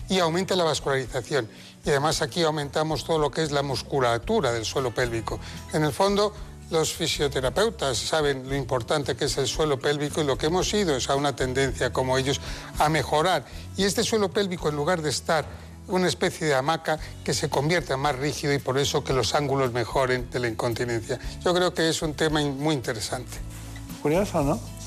y 0.09 0.17
aumenta 0.17 0.55
la 0.55 0.63
vascularización. 0.63 1.47
Y 1.85 1.89
además 1.91 2.23
aquí 2.23 2.41
aumentamos 2.41 3.05
todo 3.05 3.19
lo 3.19 3.29
que 3.29 3.43
es 3.43 3.51
la 3.51 3.61
musculatura 3.61 4.51
del 4.51 4.65
suelo 4.65 4.91
pélvico. 4.91 5.39
En 5.71 5.83
el 5.83 5.93
fondo, 5.93 6.33
los 6.71 6.93
fisioterapeutas 6.93 7.97
saben 7.97 8.49
lo 8.49 8.55
importante 8.55 9.15
que 9.15 9.25
es 9.25 9.37
el 9.37 9.45
suelo 9.45 9.79
pélvico 9.79 10.21
y 10.21 10.23
lo 10.23 10.37
que 10.37 10.47
hemos 10.47 10.73
ido 10.73 10.95
es 10.95 11.09
a 11.09 11.15
una 11.15 11.35
tendencia 11.35 11.93
como 11.93 12.17
ellos 12.17 12.41
a 12.79 12.89
mejorar. 12.89 13.45
Y 13.77 13.83
este 13.83 14.03
suelo 14.03 14.29
pélvico, 14.29 14.69
en 14.69 14.75
lugar 14.75 15.01
de 15.01 15.09
estar 15.09 15.45
una 15.95 16.07
especie 16.07 16.47
de 16.47 16.55
hamaca 16.55 16.99
que 17.23 17.33
se 17.33 17.49
convierta 17.49 17.97
más 17.97 18.15
rígido 18.15 18.53
y 18.53 18.59
por 18.59 18.77
eso 18.77 19.03
que 19.03 19.13
los 19.13 19.35
ángulos 19.35 19.71
mejoren 19.73 20.29
de 20.31 20.39
la 20.39 20.47
incontinencia. 20.47 21.19
Yo 21.43 21.53
creo 21.53 21.73
que 21.73 21.89
es 21.89 22.01
un 22.01 22.13
tema 22.13 22.41
muy 22.41 22.75
interesante. 22.75 23.37
Curioso, 24.01 24.41
¿no? 24.43 24.80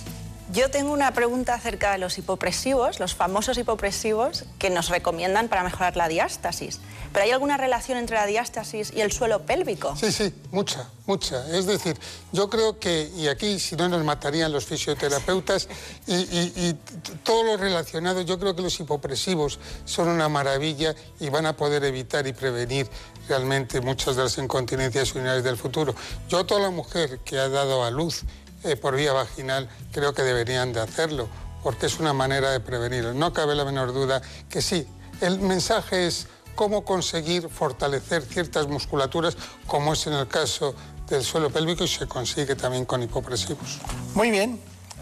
Yo 0.53 0.71
tengo 0.71 0.93
una 0.93 1.13
pregunta 1.13 1.55
acerca 1.55 1.93
de 1.93 1.99
los 1.99 2.19
hipopresivos, 2.19 3.01
los 3.01 3.15
famosos 3.15 3.57
hipopresivos 3.57 4.45
que 4.59 4.69
nos 4.69 4.91
recomiendan 4.91 5.49
para 5.49 5.65
mejorar 5.65 5.97
la 5.97 6.07
diástasis. 6.07 6.81
¿Pero 7.15 7.25
hay 7.25 7.31
alguna 7.31 7.57
relación 7.57 7.97
entre 7.97 8.17
la 8.17 8.27
diástasis 8.27 8.93
y 8.95 9.01
el 9.01 9.11
suelo 9.11 9.47
pélvico? 9.47 9.97
Sí, 9.97 10.13
sí, 10.13 10.35
mucha, 10.51 10.91
mucha. 11.07 11.49
Es 11.57 11.65
decir, 11.65 11.99
yo 12.33 12.51
creo 12.51 12.79
que, 12.79 13.11
y 13.17 13.29
aquí 13.29 13.59
si 13.59 13.75
no 13.75 13.89
nos 13.89 14.05
matarían 14.05 14.53
los 14.53 14.67
fisioterapeutas, 14.67 15.69
y, 16.07 16.75
todo 17.23 17.43
lo 17.45 17.57
relacionado, 17.57 18.21
yo 18.21 18.39
creo 18.39 18.55
que 18.55 18.61
los 18.61 18.79
hipopresivos 18.79 19.59
son 19.87 20.09
una 20.09 20.29
maravilla 20.29 20.95
y 21.21 21.31
van 21.31 21.47
a 21.47 21.57
poder 21.57 21.85
evitar 21.85 22.27
y 22.27 22.35
prevenir 22.35 22.87
realmente 23.29 23.81
muchas 23.81 24.17
de 24.17 24.25
las 24.25 24.37
incontinencias 24.37 25.15
urinarias 25.15 25.45
del 25.45 25.57
futuro. 25.57 25.95
Yo 26.29 26.45
toda 26.45 26.61
la 26.61 26.71
mujer 26.71 27.21
que 27.21 27.39
ha 27.39 27.49
dado 27.49 27.83
a 27.83 27.91
luz 27.91 28.25
eh, 28.65 28.77
por 28.77 28.97
vía 28.97 29.13
vaginal, 29.13 29.69
creo 29.93 30.15
que 30.15 30.23
deberían 30.23 30.73
de 30.73 30.81
hacerlo, 30.81 31.29
porque 31.63 31.87
es 31.87 32.01
una 32.01 32.15
manera 32.15 32.51
de 32.51 32.61
prevenirlo. 32.61 33.13
No 33.13 33.33
cabe 33.33 33.55
la 33.55 33.65
menor 33.65 33.93
duda 33.93 34.23
que 34.49 34.63
sí, 34.63 34.87
el 35.21 35.39
mensaje 35.41 36.07
es 36.07 36.29
cómo 36.55 36.85
conseguir 36.85 37.49
fortalecer 37.51 38.23
ciertas 38.23 38.67
musculaturas, 38.67 39.37
como 39.67 39.93
es 39.93 40.07
en 40.07 40.15
el 40.15 40.29
caso 40.29 40.75
del 41.09 41.23
suelo 41.23 41.51
pélvico 41.51 41.85
y 41.85 41.89
se 41.89 42.07
consigue 42.07 42.57
también 42.57 42.87
con 42.87 43.03
hipopresivos. 43.03 43.81
Muy 44.15 44.31
bien, 44.31 44.59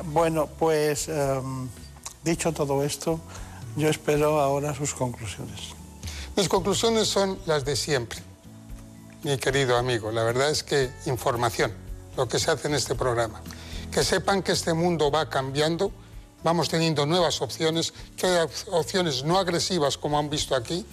bueno, 0.06 0.48
pues 0.59 1.09
em, 1.09 1.68
dicho 2.24 2.52
todo 2.52 2.82
esto, 2.82 3.20
yo 3.76 3.89
espero 3.89 4.40
ahora 4.40 4.74
sus 4.74 4.93
conclusiones. 4.93 5.60
Mis 6.36 6.48
conclusiones 6.48 7.06
son 7.06 7.39
las 7.47 7.64
de 7.64 7.76
siempre, 7.76 8.18
mi 9.22 9.36
querido 9.36 9.76
amigo. 9.76 10.10
La 10.10 10.24
verdad 10.24 10.51
es 10.51 10.64
que 10.64 10.90
información 11.06 11.81
lo 12.16 12.28
que 12.28 12.39
se 12.39 12.51
hace 12.51 12.68
en 12.68 12.74
este 12.74 12.94
programa. 12.94 13.40
Que 13.90 14.05
sepan 14.05 14.43
que 14.43 14.52
este 14.52 14.74
mundo 14.74 15.10
va 15.10 15.28
cambiando, 15.28 15.93
vamos 16.43 16.68
teniendo 16.68 17.06
nuevas 17.06 17.43
opciones, 17.43 17.93
que 18.16 18.26
hay 18.26 18.48
opciones 18.70 19.24
no 19.24 19.39
agresivas 19.39 19.98
como 19.98 20.18
han 20.18 20.30
visto 20.30 20.55
aquí, 20.55 20.86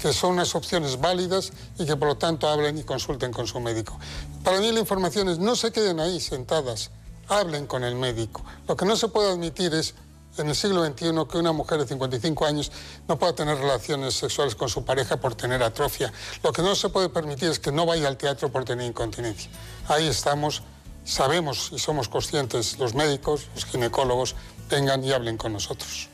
que 0.00 0.12
son 0.12 0.32
unas 0.32 0.54
opciones 0.54 1.00
válidas 1.00 1.52
y 1.78 1.86
que 1.86 1.96
por 1.96 2.08
lo 2.08 2.16
tanto 2.16 2.48
hablen 2.48 2.78
y 2.78 2.82
consulten 2.82 3.32
con 3.32 3.46
su 3.46 3.60
médico. 3.60 3.98
Para 4.42 4.60
mí 4.60 4.72
la 4.72 4.80
información 4.80 5.28
es 5.28 5.38
no 5.38 5.54
se 5.54 5.70
queden 5.70 6.00
ahí 6.00 6.20
sentadas, 6.20 6.90
hablen 7.28 7.66
con 7.66 7.84
el 7.84 7.94
médico. 7.94 8.42
Lo 8.66 8.76
que 8.76 8.84
no 8.84 8.96
se 8.96 9.08
puede 9.08 9.30
admitir 9.30 9.72
es 9.74 9.94
en 10.38 10.48
el 10.48 10.56
siglo 10.56 10.84
XXI 10.84 11.12
que 11.30 11.38
una 11.38 11.52
mujer 11.52 11.78
de 11.78 11.86
55 11.86 12.46
años 12.46 12.72
no 13.06 13.18
pueda 13.18 13.34
tener 13.34 13.58
relaciones 13.58 14.14
sexuales 14.14 14.54
con 14.54 14.68
su 14.68 14.84
pareja 14.84 15.18
por 15.18 15.34
tener 15.34 15.62
atrofia. 15.62 16.12
Lo 16.42 16.52
que 16.52 16.62
no 16.62 16.74
se 16.74 16.88
puede 16.88 17.08
permitir 17.08 17.50
es 17.50 17.58
que 17.58 17.70
no 17.70 17.84
vaya 17.84 18.08
al 18.08 18.16
teatro 18.16 18.50
por 18.50 18.64
tener 18.64 18.86
incontinencia. 18.86 19.50
Ahí 19.92 20.08
estamos, 20.08 20.62
sabemos 21.04 21.68
y 21.70 21.78
somos 21.78 22.08
conscientes, 22.08 22.78
los 22.78 22.94
médicos, 22.94 23.48
los 23.54 23.66
ginecólogos, 23.66 24.34
vengan 24.70 25.04
y 25.04 25.12
hablen 25.12 25.36
con 25.36 25.52
nosotros. 25.52 26.08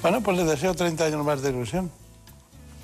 Bueno, 0.00 0.22
pues 0.22 0.36
les 0.36 0.46
deseo 0.46 0.74
30 0.74 1.06
años 1.06 1.24
más 1.24 1.42
de 1.42 1.50
ilusión. 1.50 1.90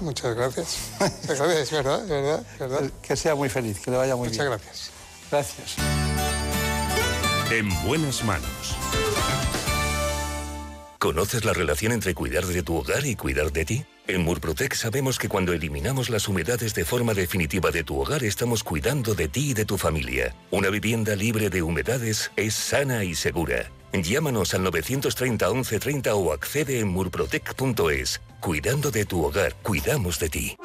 Muchas 0.00 0.34
gracias. 0.34 0.78
es 1.00 1.38
verdad, 1.38 1.60
es 1.60 1.70
verdad, 1.70 2.42
es 2.52 2.58
verdad. 2.58 2.90
Que 3.02 3.14
sea 3.14 3.36
muy 3.36 3.48
feliz, 3.48 3.78
que 3.78 3.92
le 3.92 3.98
vaya 3.98 4.16
muy 4.16 4.28
bien. 4.28 4.44
Muchas 4.44 4.60
gracias. 4.60 4.90
Gracias. 5.30 5.76
En 7.52 7.86
buenas 7.86 8.24
manos. 8.24 8.76
¿Conoces 11.06 11.44
la 11.44 11.52
relación 11.52 11.92
entre 11.92 12.14
cuidar 12.14 12.44
de 12.46 12.64
tu 12.64 12.74
hogar 12.74 13.06
y 13.06 13.14
cuidar 13.14 13.52
de 13.52 13.64
ti? 13.64 13.86
En 14.08 14.24
Murprotec 14.24 14.74
sabemos 14.74 15.20
que 15.20 15.28
cuando 15.28 15.52
eliminamos 15.52 16.10
las 16.10 16.26
humedades 16.26 16.74
de 16.74 16.84
forma 16.84 17.14
definitiva 17.14 17.70
de 17.70 17.84
tu 17.84 18.00
hogar 18.00 18.24
estamos 18.24 18.64
cuidando 18.64 19.14
de 19.14 19.28
ti 19.28 19.50
y 19.50 19.54
de 19.54 19.64
tu 19.64 19.78
familia. 19.78 20.34
Una 20.50 20.68
vivienda 20.68 21.14
libre 21.14 21.48
de 21.48 21.62
humedades 21.62 22.32
es 22.34 22.54
sana 22.54 23.04
y 23.04 23.14
segura. 23.14 23.70
Llámanos 23.92 24.52
al 24.54 24.64
930 24.64 25.48
1130 25.48 26.12
o 26.16 26.32
accede 26.32 26.80
en 26.80 26.88
murprotec.es. 26.88 28.20
Cuidando 28.40 28.90
de 28.90 29.04
tu 29.04 29.24
hogar, 29.24 29.54
cuidamos 29.62 30.18
de 30.18 30.28
ti. 30.28 30.56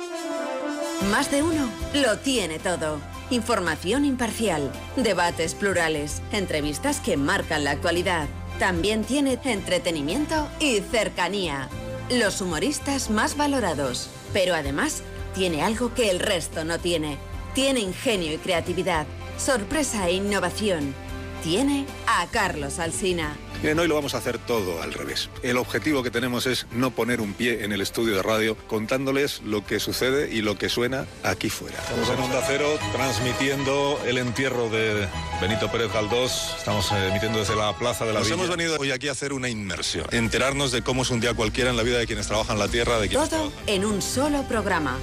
Más 1.12 1.30
de 1.30 1.44
uno 1.44 1.70
lo 1.94 2.18
tiene 2.18 2.58
todo. 2.58 3.00
Información 3.30 4.06
imparcial, 4.06 4.72
debates 4.96 5.54
plurales, 5.54 6.24
entrevistas 6.32 7.00
que 7.00 7.16
marcan 7.16 7.64
la 7.64 7.72
actualidad 7.72 8.28
también 8.62 9.04
tiene 9.04 9.40
entretenimiento 9.44 10.48
y 10.60 10.82
cercanía. 10.82 11.68
Los 12.12 12.42
humoristas 12.42 13.10
más 13.10 13.36
valorados. 13.36 14.08
Pero 14.34 14.54
además 14.54 15.02
tiene 15.34 15.64
algo 15.64 15.96
que 15.96 16.12
el 16.12 16.20
resto 16.20 16.64
no 16.64 16.78
tiene. 16.78 17.18
Tiene 17.56 17.80
ingenio 17.80 18.32
y 18.32 18.38
creatividad, 18.38 19.08
sorpresa 19.40 20.08
e 20.08 20.14
innovación. 20.14 20.94
Tiene 21.44 21.88
a 22.06 22.28
Carlos 22.28 22.78
Alsina. 22.78 23.36
Bien, 23.62 23.78
hoy 23.78 23.88
lo 23.88 23.94
vamos 23.94 24.16
a 24.16 24.18
hacer 24.18 24.40
todo 24.40 24.82
al 24.82 24.92
revés. 24.92 25.30
El 25.44 25.58
objetivo 25.58 26.02
que 26.02 26.10
tenemos 26.10 26.48
es 26.48 26.66
no 26.72 26.90
poner 26.90 27.22
un 27.22 27.34
pie 27.34 27.64
en 27.64 27.72
el 27.72 27.82
estudio 27.82 28.16
de 28.16 28.24
radio 28.24 28.58
contándoles 28.68 29.44
lo 29.46 29.64
que 29.64 29.80
sucede 29.80 30.34
y 30.34 30.42
lo 30.42 30.58
que 30.58 30.68
suena 30.68 31.06
aquí 31.22 31.52
fuera. 31.52 31.78
Estamos 31.78 32.10
en 32.10 32.20
Onda 32.22 32.44
Cero 32.48 32.80
transmitiendo 32.92 34.00
el 34.08 34.18
entierro 34.18 34.68
de 34.70 35.08
Benito 35.40 35.72
Pérez 35.72 35.94
Galdós. 35.94 36.56
Estamos 36.58 36.92
eh, 36.92 37.10
emitiendo 37.10 37.38
desde 37.38 37.56
la 37.56 37.78
Plaza 37.78 38.04
de 38.04 38.14
la 38.14 38.22
Nos 38.22 38.32
hemos 38.32 38.50
venido 38.50 38.78
hoy 38.80 38.90
aquí 38.90 39.10
a 39.10 39.12
hacer 39.12 39.32
una 39.32 39.48
inmersión, 39.48 40.08
enterarnos 40.10 40.72
de 40.72 40.82
cómo 40.82 41.04
es 41.04 41.12
un 41.12 41.20
día 41.20 41.36
cualquiera 41.36 41.70
en 41.70 41.78
la 41.78 41.84
vida 41.84 42.00
de 42.00 42.08
quienes 42.08 42.26
trabajan 42.26 42.58
la 42.58 42.68
tierra, 42.68 43.00
de 43.00 43.10
quienes 43.10 43.30
Todo 43.30 43.52
en 43.68 43.86
un 43.86 44.02
solo 44.02 44.42
programa. 44.48 44.98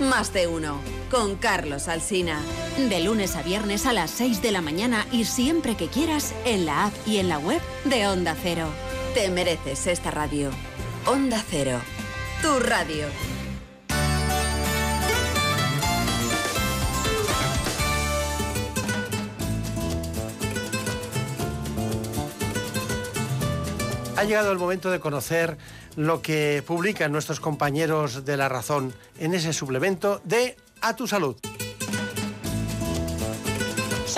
Más 0.00 0.32
de 0.32 0.46
uno, 0.46 0.78
con 1.10 1.34
Carlos 1.34 1.88
Alsina. 1.88 2.40
De 2.88 3.00
lunes 3.00 3.34
a 3.34 3.42
viernes 3.42 3.84
a 3.84 3.92
las 3.92 4.12
6 4.12 4.40
de 4.42 4.52
la 4.52 4.60
mañana 4.60 5.04
y 5.10 5.24
siempre 5.24 5.76
que 5.76 5.88
quieras 5.88 6.34
en 6.44 6.66
la 6.66 6.86
app 6.86 6.92
y 7.04 7.18
en 7.18 7.28
la 7.28 7.40
web 7.40 7.60
de 7.84 8.06
Onda 8.06 8.36
Cero. 8.40 8.68
Te 9.14 9.28
mereces 9.28 9.88
esta 9.88 10.12
radio. 10.12 10.50
Onda 11.04 11.42
Cero, 11.50 11.80
tu 12.42 12.60
radio. 12.60 13.06
Ha 24.16 24.24
llegado 24.24 24.52
el 24.52 24.58
momento 24.58 24.90
de 24.90 25.00
conocer 25.00 25.58
lo 25.98 26.22
que 26.22 26.62
publican 26.64 27.10
nuestros 27.10 27.40
compañeros 27.40 28.24
de 28.24 28.36
La 28.36 28.48
Razón 28.48 28.94
en 29.18 29.34
ese 29.34 29.52
suplemento 29.52 30.20
de 30.22 30.56
A 30.80 30.94
tu 30.94 31.08
Salud. 31.08 31.36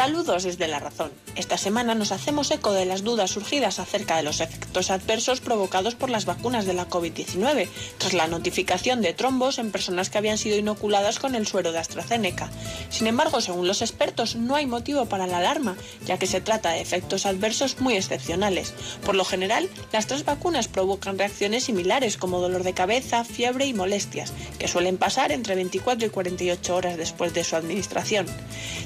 Saludos 0.01 0.45
desde 0.45 0.67
La 0.67 0.79
Razón. 0.79 1.11
Esta 1.37 1.59
semana 1.59 1.95
nos 1.95 2.11
hacemos 2.11 2.51
eco 2.51 2.73
de 2.73 2.87
las 2.87 3.05
dudas 3.05 3.33
surgidas 3.33 3.79
acerca 3.79 4.17
de 4.17 4.23
los 4.23 4.41
efectos 4.41 4.91
adversos 4.91 5.43
provocados 5.43 5.95
por 5.95 6.09
las 6.09 6.25
vacunas 6.25 6.65
de 6.65 6.73
la 6.73 6.89
COVID-19, 6.89 7.69
tras 7.99 8.15
la 8.15 8.27
notificación 8.27 9.03
de 9.03 9.13
trombos 9.13 9.59
en 9.59 9.71
personas 9.71 10.09
que 10.09 10.17
habían 10.17 10.39
sido 10.39 10.57
inoculadas 10.57 11.19
con 11.19 11.35
el 11.35 11.47
suero 11.47 11.71
de 11.71 11.81
AstraZeneca. 11.81 12.49
Sin 12.89 13.09
embargo, 13.09 13.43
según 13.43 13.69
los 13.69 13.83
expertos, 13.83 14.37
no 14.37 14.57
hay 14.57 14.65
motivo 14.65 15.05
para 15.05 15.27
la 15.27 15.37
alarma, 15.37 15.77
ya 16.07 16.19
que 16.19 16.27
se 16.27 16.41
trata 16.41 16.71
de 16.71 16.81
efectos 16.81 17.27
adversos 17.27 17.79
muy 17.79 17.95
excepcionales. 17.95 18.73
Por 19.05 19.15
lo 19.15 19.27
general, 19.27 19.69
las 19.93 20.07
tres 20.07 20.25
vacunas 20.25 20.67
provocan 20.67 21.19
reacciones 21.19 21.65
similares 21.65 22.17
como 22.17 22.41
dolor 22.41 22.63
de 22.63 22.73
cabeza, 22.73 23.23
fiebre 23.23 23.67
y 23.67 23.75
molestias, 23.75 24.33
que 24.59 24.67
suelen 24.67 24.97
pasar 24.97 25.31
entre 25.31 25.57
24 25.57 26.07
y 26.07 26.11
48 26.11 26.75
horas 26.75 26.97
después 26.97 27.35
de 27.35 27.45
su 27.45 27.55
administración. 27.55 28.27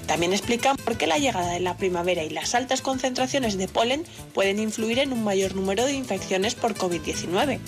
También 0.09 0.33
explican 0.33 0.77
por 0.77 0.99
qué 0.99 1.04
la 1.07 1.19
llegada 1.19 1.53
de 1.53 1.61
la 1.61 1.77
primavera 1.77 2.23
y 2.23 2.31
las 2.31 2.55
altas 2.55 2.83
concentraciones 2.83 3.57
de 3.57 3.69
polen 3.69 4.05
pueden 4.33 4.59
influir 4.59 4.99
en 4.99 5.13
un 5.13 5.25
mayor 5.25 5.55
número 5.55 5.85
de 5.85 5.93
infecciones 5.93 6.55
por 6.55 6.75
COVID-19. 6.75 7.59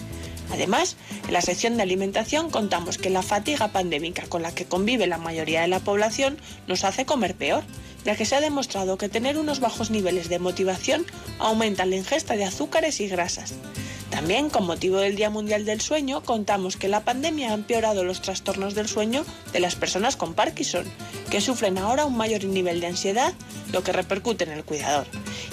Además, 0.52 0.96
en 1.26 1.32
la 1.32 1.40
sección 1.40 1.76
de 1.76 1.82
alimentación 1.82 2.50
contamos 2.50 2.98
que 2.98 3.10
la 3.10 3.22
fatiga 3.22 3.68
pandémica 3.68 4.26
con 4.26 4.42
la 4.42 4.54
que 4.54 4.64
convive 4.64 5.06
la 5.06 5.18
mayoría 5.18 5.62
de 5.62 5.68
la 5.68 5.80
población 5.80 6.38
nos 6.66 6.84
hace 6.84 7.04
comer 7.04 7.34
peor, 7.34 7.64
ya 8.04 8.14
que 8.14 8.24
se 8.24 8.36
ha 8.36 8.40
demostrado 8.40 8.98
que 8.98 9.08
tener 9.08 9.38
unos 9.38 9.60
bajos 9.60 9.90
niveles 9.90 10.28
de 10.28 10.38
motivación 10.38 11.04
aumenta 11.38 11.84
la 11.84 11.96
ingesta 11.96 12.36
de 12.36 12.44
azúcares 12.44 13.00
y 13.00 13.08
grasas. 13.08 13.54
También, 14.10 14.50
con 14.50 14.66
motivo 14.66 14.98
del 14.98 15.16
Día 15.16 15.30
Mundial 15.30 15.64
del 15.64 15.80
Sueño, 15.80 16.22
contamos 16.22 16.76
que 16.76 16.88
la 16.88 17.04
pandemia 17.04 17.50
ha 17.50 17.54
empeorado 17.54 18.04
los 18.04 18.22
trastornos 18.22 18.74
del 18.74 18.88
sueño 18.88 19.24
de 19.52 19.60
las 19.60 19.74
personas 19.74 20.16
con 20.16 20.34
Parkinson, 20.34 20.84
que 21.30 21.40
sufren 21.40 21.76
ahora 21.78 22.06
un 22.06 22.16
mayor 22.16 22.44
nivel 22.44 22.80
de 22.80 22.86
ansiedad, 22.86 23.34
lo 23.72 23.82
que 23.82 23.92
repercute 23.92 24.44
en 24.44 24.52
el 24.52 24.64
cuidador. 24.64 25.06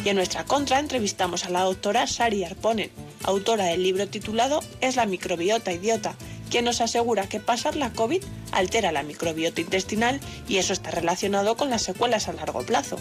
Y 0.06 0.10
en 0.10 0.18
nuestra 0.18 0.46
contra 0.46 0.80
entrevistamos 0.80 1.46
a 1.46 1.50
la 1.50 1.62
doctora 1.62 2.08
Sari 2.08 2.44
Arponen, 2.44 2.92
autora 3.24 3.66
del 3.66 3.84
libro 3.84 4.08
titulado 4.08 4.62
Es 4.82 4.96
la 4.96 5.06
microbiota 5.06 5.72
idiota, 5.72 6.16
quien 6.54 6.66
nos 6.66 6.82
asegura 6.82 7.28
que 7.28 7.40
pasar 7.40 7.76
la 7.76 7.94
COVID 7.94 8.22
altera 8.52 8.92
la 8.92 9.02
microbiota 9.02 9.60
intestinal 9.60 10.20
y 10.48 10.58
eso 10.58 10.72
está 10.72 10.92
relacionado 10.92 11.58
con 11.58 11.72
las 11.72 11.82
secuelas 11.82 12.28
a 12.28 12.34
largo 12.34 12.64
plazo. 12.64 12.98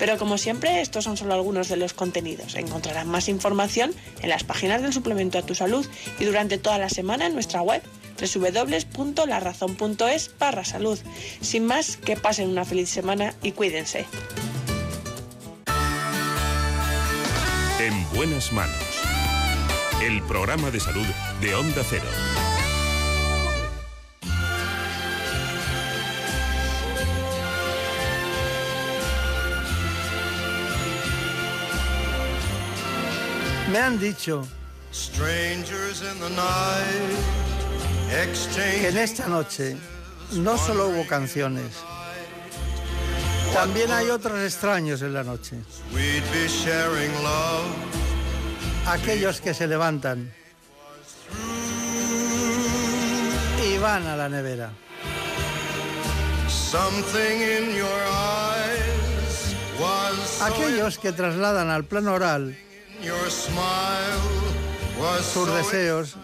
Pero 0.00 0.18
como 0.18 0.36
siempre, 0.36 0.80
estos 0.80 1.04
son 1.04 1.16
solo 1.16 1.34
algunos 1.34 1.68
de 1.68 1.76
los 1.76 1.92
contenidos. 1.92 2.56
Encontrarán 2.56 3.06
más 3.06 3.28
información 3.28 3.94
en 4.20 4.30
las 4.30 4.42
páginas 4.42 4.82
del 4.82 4.92
suplemento 4.92 5.38
a 5.38 5.42
tu 5.42 5.54
salud 5.54 5.86
y 6.18 6.24
durante 6.24 6.58
toda 6.58 6.78
la 6.78 6.88
semana 6.88 7.26
en 7.26 7.34
nuestra 7.34 7.62
web 7.62 7.82
www.larazón.es 8.18 10.32
barra 10.36 10.64
salud. 10.64 10.98
Sin 11.40 11.66
más, 11.66 11.98
que 11.98 12.16
pasen 12.16 12.48
una 12.48 12.64
feliz 12.64 12.88
semana 12.88 13.32
y 13.44 13.52
cuídense. 13.52 14.06
En 17.78 18.12
buenas 18.12 18.52
manos. 18.52 18.74
El 20.02 20.20
programa 20.24 20.72
de 20.72 20.80
salud 20.80 21.06
de 21.40 21.54
Onda 21.54 21.84
Cero. 21.88 22.08
Me 33.70 33.78
han 33.78 33.98
dicho 33.98 34.48
que 38.54 38.88
en 38.88 38.96
esta 38.96 39.28
noche 39.28 39.76
no 40.32 40.56
solo 40.56 40.88
hubo 40.88 41.06
canciones, 41.06 41.72
también 43.52 43.90
hay 43.90 44.08
otros 44.08 44.38
extraños 44.40 45.02
en 45.02 45.12
la 45.12 45.22
noche. 45.22 45.56
Aquellos 48.86 49.40
que 49.42 49.52
se 49.52 49.66
levantan 49.66 50.32
y 53.66 53.78
van 53.78 54.06
a 54.06 54.16
la 54.16 54.30
nevera. 54.30 54.70
Aquellos 60.42 60.98
que 60.98 61.12
trasladan 61.12 61.68
al 61.68 61.84
plano 61.84 62.14
oral 62.14 62.56
sus 65.32 65.54
deseos 65.54 66.16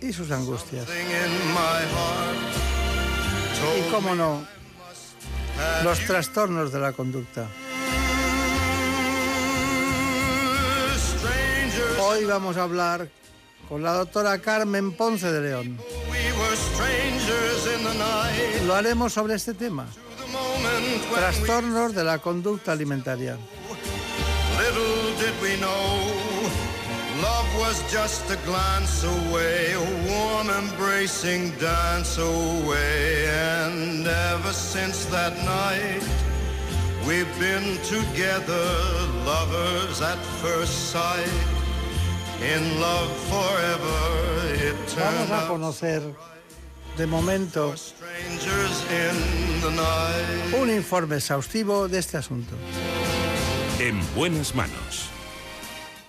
y 0.00 0.12
sus 0.12 0.30
angustias. 0.30 0.86
Y 3.78 3.90
cómo 3.90 4.14
no, 4.14 4.46
los 5.82 5.98
trastornos 6.00 6.72
de 6.72 6.78
la 6.78 6.92
conducta. 6.92 7.48
Hoy 12.00 12.24
vamos 12.24 12.56
a 12.56 12.62
hablar 12.62 13.08
con 13.68 13.82
la 13.82 13.92
doctora 13.92 14.38
Carmen 14.38 14.92
Ponce 14.92 15.32
de 15.32 15.40
León. 15.40 15.78
Lo 18.66 18.74
haremos 18.74 19.12
sobre 19.12 19.34
este 19.34 19.54
tema. 19.54 19.86
Trastornos 21.14 21.94
de 21.94 22.04
la 22.04 22.18
conducta 22.18 22.72
alimentaria. 22.72 23.36
Little 24.58 25.16
did 25.18 25.34
we 25.42 25.60
know 25.60 26.26
love 27.22 27.48
was 27.58 27.76
just 27.92 28.30
a 28.30 28.36
glance 28.44 29.04
away, 29.04 29.72
a 29.72 29.80
warm 30.08 30.48
embracing 30.50 31.50
dance 31.58 32.18
away. 32.18 33.28
And 33.28 34.06
ever 34.06 34.52
since 34.52 35.06
that 35.06 35.34
night, 35.44 36.02
we've 37.06 37.32
been 37.38 37.76
together, 37.84 38.66
lovers 39.24 40.00
at 40.02 40.18
first 40.42 40.90
sight. 40.90 41.38
In 42.42 42.80
love 42.80 43.10
forever, 43.32 43.98
it 44.54 44.76
turned 44.88 45.28
Vamos 45.28 45.44
a 45.44 45.48
conocer 45.48 46.02
de 46.96 47.06
momento 47.06 47.74
un 50.60 50.70
informe 50.70 51.16
exhaustivo 51.16 51.88
de 51.88 51.98
este 51.98 52.16
asunto. 52.16 52.54
En 53.78 54.00
buenas 54.14 54.54
manos. 54.54 55.10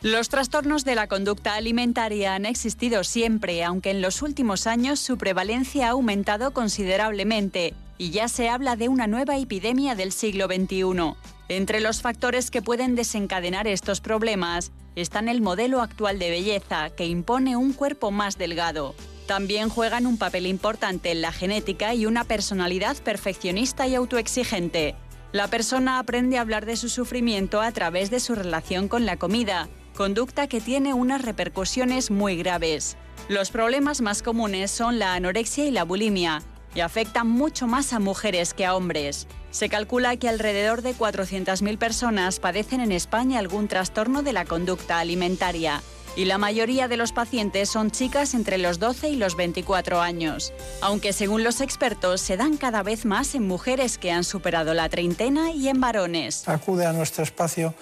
Los 0.01 0.29
trastornos 0.29 0.85
de 0.85 0.95
la 0.95 1.07
conducta 1.07 1.55
alimentaria 1.55 2.33
han 2.33 2.45
existido 2.45 3.03
siempre, 3.03 3.61
aunque 3.65 3.91
en 3.91 4.01
los 4.01 4.21
últimos 4.21 4.67
años 4.67 5.01
su 5.01 5.17
prevalencia 5.17 5.87
ha 5.87 5.91
aumentado 5.91 6.51
considerablemente 6.51 7.73
y 7.97 8.11
ya 8.11 8.29
se 8.29 8.47
habla 8.47 8.77
de 8.77 8.87
una 8.87 9.05
nueva 9.07 9.37
epidemia 9.37 9.95
del 9.95 10.13
siglo 10.13 10.45
XXI. 10.45 11.15
Entre 11.49 11.81
los 11.81 12.01
factores 12.01 12.51
que 12.51 12.61
pueden 12.61 12.95
desencadenar 12.95 13.67
estos 13.67 13.99
problemas 13.99 14.71
están 14.95 15.27
el 15.27 15.41
modelo 15.41 15.81
actual 15.81 16.19
de 16.19 16.29
belleza, 16.29 16.89
que 16.91 17.05
impone 17.05 17.57
un 17.57 17.73
cuerpo 17.73 18.11
más 18.11 18.37
delgado. 18.37 18.95
También 19.25 19.67
juegan 19.67 20.07
un 20.07 20.17
papel 20.17 20.47
importante 20.47 21.11
en 21.11 21.21
la 21.21 21.33
genética 21.33 21.93
y 21.93 22.05
una 22.05 22.23
personalidad 22.23 22.95
perfeccionista 22.95 23.87
y 23.87 23.95
autoexigente. 23.95 24.95
La 25.37 25.47
persona 25.47 25.99
aprende 25.99 26.39
a 26.39 26.41
hablar 26.41 26.65
de 26.65 26.75
su 26.75 26.89
sufrimiento 26.89 27.61
a 27.61 27.71
través 27.71 28.09
de 28.09 28.19
su 28.19 28.33
relación 28.33 28.87
con 28.87 29.05
la 29.05 29.17
comida, 29.17 29.69
conducta 29.95 30.47
que 30.47 30.59
tiene 30.59 30.95
unas 30.95 31.21
repercusiones 31.21 32.09
muy 32.09 32.37
graves. 32.37 32.97
Los 33.29 33.51
problemas 33.51 34.01
más 34.01 34.23
comunes 34.23 34.71
son 34.71 34.97
la 34.97 35.13
anorexia 35.13 35.65
y 35.65 35.69
la 35.69 35.83
bulimia, 35.83 36.41
y 36.73 36.79
afectan 36.79 37.27
mucho 37.27 37.67
más 37.67 37.93
a 37.93 37.99
mujeres 37.99 38.55
que 38.55 38.65
a 38.65 38.75
hombres. 38.75 39.27
Se 39.51 39.69
calcula 39.69 40.17
que 40.17 40.27
alrededor 40.27 40.81
de 40.81 40.95
400.000 40.95 41.77
personas 41.77 42.39
padecen 42.39 42.81
en 42.81 42.91
España 42.91 43.37
algún 43.37 43.67
trastorno 43.67 44.23
de 44.23 44.33
la 44.33 44.43
conducta 44.43 44.97
alimentaria 44.97 45.83
y 46.17 46.25
la 46.25 46.39
mayoría 46.39 46.87
de 46.87 46.97
los 46.97 47.11
pacientes 47.11 47.69
son 47.69 47.91
chicas 47.91 48.33
entre 48.33 48.57
los 48.57 48.79
12 48.79 49.09
y 49.09 49.15
los 49.17 49.37
24 49.37 50.01
años, 50.01 50.51
aunque 50.81 51.13
según 51.13 51.43
los 51.43 51.61
expertos 51.61 52.21
se 52.21 52.37
dan 52.37 52.57
cada 52.57 52.81
vez 52.81 53.05
más 53.05 53.35
en 53.35 53.47
mujeres 53.47 53.99
que 53.99 54.11
han 54.11 54.23
superado 54.23 54.73
la 54.73 54.89
treintena 54.89 55.51
y 55.51 55.69
en 55.69 55.79
varones. 55.79 56.49
Acude 56.49 56.87
a 56.87 56.91
nuestro 56.91 57.23
espacio 57.23 57.75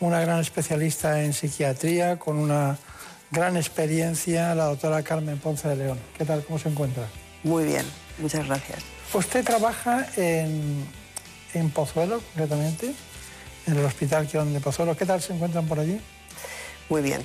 una 0.00 0.20
gran 0.20 0.40
especialista 0.40 1.22
en 1.22 1.32
psiquiatría 1.32 2.18
con 2.18 2.38
una 2.38 2.76
gran 3.30 3.56
experiencia, 3.56 4.52
la 4.56 4.64
doctora 4.64 5.04
Carmen 5.04 5.38
Ponce 5.38 5.68
de 5.68 5.76
León. 5.76 6.00
¿Qué 6.18 6.24
tal? 6.24 6.44
¿Cómo 6.44 6.58
se 6.58 6.68
encuentra? 6.68 7.06
Muy 7.44 7.64
bien, 7.66 7.86
muchas 8.18 8.44
gracias. 8.48 8.80
Usted 9.14 9.44
trabaja 9.44 10.08
en, 10.16 10.84
en 11.54 11.70
Pozuelo, 11.70 12.20
concretamente, 12.20 12.92
en 13.68 13.76
el 13.76 13.84
Hospital 13.84 14.26
Quirón 14.26 14.52
de 14.52 14.58
Pozuelo. 14.58 14.96
¿Qué 14.96 15.06
tal 15.06 15.22
se 15.22 15.32
encuentran 15.32 15.68
por 15.68 15.78
allí? 15.78 16.00
Muy 16.88 17.02
bien, 17.02 17.22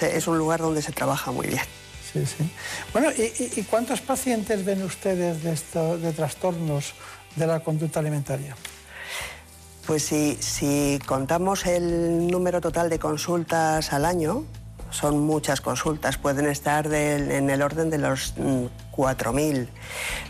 es 0.00 0.26
un 0.26 0.38
lugar 0.38 0.60
donde 0.60 0.82
se 0.82 0.92
trabaja 0.92 1.30
muy 1.30 1.46
bien. 1.46 1.64
Sí, 2.12 2.26
sí. 2.26 2.50
Bueno, 2.92 3.08
¿y, 3.10 3.62
cuántos 3.62 4.00
pacientes 4.00 4.64
ven 4.64 4.82
ustedes 4.82 5.42
de, 5.42 5.52
esto, 5.52 5.96
de 5.98 6.12
trastornos 6.12 6.94
de 7.36 7.46
la 7.46 7.60
conducta 7.60 8.00
alimentaria? 8.00 8.56
Pues 9.86 10.04
si, 10.04 10.36
si 10.40 10.98
contamos 11.06 11.66
el 11.66 12.26
número 12.26 12.60
total 12.60 12.90
de 12.90 12.98
consultas 12.98 13.92
al 13.92 14.04
año, 14.04 14.44
son 14.92 15.20
muchas 15.20 15.60
consultas, 15.60 16.18
pueden 16.18 16.46
estar 16.46 16.86
en 16.92 17.50
el 17.50 17.62
orden 17.62 17.90
de 17.90 17.98
los 17.98 18.34
4.000. 18.36 19.62
Mm, 19.62 19.66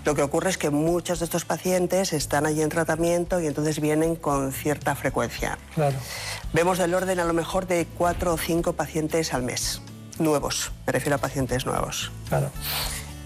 Lo 0.05 0.15
que 0.15 0.23
ocurre 0.23 0.51
es 0.51 0.59
que 0.59 0.71
muchos 0.71 1.19
de 1.19 1.27
estos 1.27 1.45
pacientes 1.45 2.13
están 2.13 2.47
allí 2.47 2.63
en 2.63 2.69
tratamiento 2.69 3.41
y 3.41 3.47
entonces 3.47 3.81
vienen 3.81 4.17
con 4.17 4.53
cierta 4.53 4.95
frecuencia. 4.95 5.59
Claro. 5.75 5.97
Vemos 6.53 6.79
del 6.79 6.95
orden 6.95 7.21
a 7.21 7.25
lo 7.25 7.33
mejor 7.33 7.67
de 7.67 7.87
4 7.99 8.33
o 8.33 8.39
5 8.39 8.73
pacientes 8.75 9.35
al 9.35 9.43
mes, 9.43 9.83
nuevos, 10.19 10.73
me 10.87 10.93
refiero 10.93 11.17
a 11.17 11.19
pacientes 11.19 11.67
nuevos. 11.67 12.11
Claro. 12.29 12.51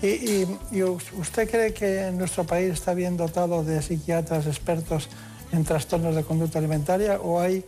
¿Y, 0.03 0.47
usted 0.83 1.51
cree 1.51 1.73
que 1.73 2.11
nuestro 2.13 2.45
país 2.45 2.73
está 2.73 2.95
bien 2.95 3.17
dotado 3.17 3.65
de 3.65 3.81
psiquiatras 3.83 4.47
expertos 4.47 5.09
en 5.53 5.65
trastornos 5.65 6.15
de 6.15 6.23
conducta 6.23 6.59
alimentaria 6.59 7.19
o 7.21 7.41
hay, 7.41 7.65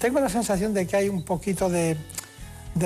tengo 0.00 0.20
la 0.20 0.28
sensación 0.28 0.74
de 0.74 0.86
que 0.86 0.96
hay 0.96 1.08
un 1.08 1.22
poquito 1.22 1.68
de, 1.68 1.96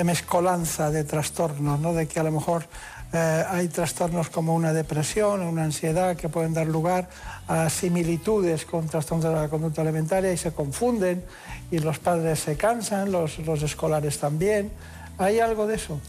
mezcolanza 0.03 0.91
de 0.91 1.03
trastornos, 1.03 1.79
¿no? 1.79 1.93
de 1.93 2.07
que 2.07 2.19
a 2.19 2.23
lo 2.23 2.31
mejor 2.31 2.65
eh, 3.13 3.45
hay 3.47 3.67
trastornos 3.67 4.29
como 4.29 4.55
una 4.55 4.73
depresión 4.73 5.41
una 5.41 5.63
ansiedad 5.63 6.15
que 6.15 6.29
pueden 6.29 6.53
dar 6.53 6.65
lugar 6.65 7.09
a 7.47 7.69
similitudes 7.69 8.65
con 8.65 8.87
trastornos 8.87 9.25
de 9.25 9.39
la 9.39 9.49
conducta 9.49 9.81
alimentaria 9.81 10.33
y 10.33 10.37
se 10.37 10.51
confunden 10.51 11.23
y 11.69 11.79
los 11.79 11.99
padres 11.99 12.39
se 12.39 12.57
cansan, 12.57 13.11
los, 13.11 13.39
los 13.39 13.61
escolares 13.61 14.19
también. 14.19 14.71
¿Hay 15.17 15.39
algo 15.39 15.67
de 15.67 15.75
eso? 15.75 15.99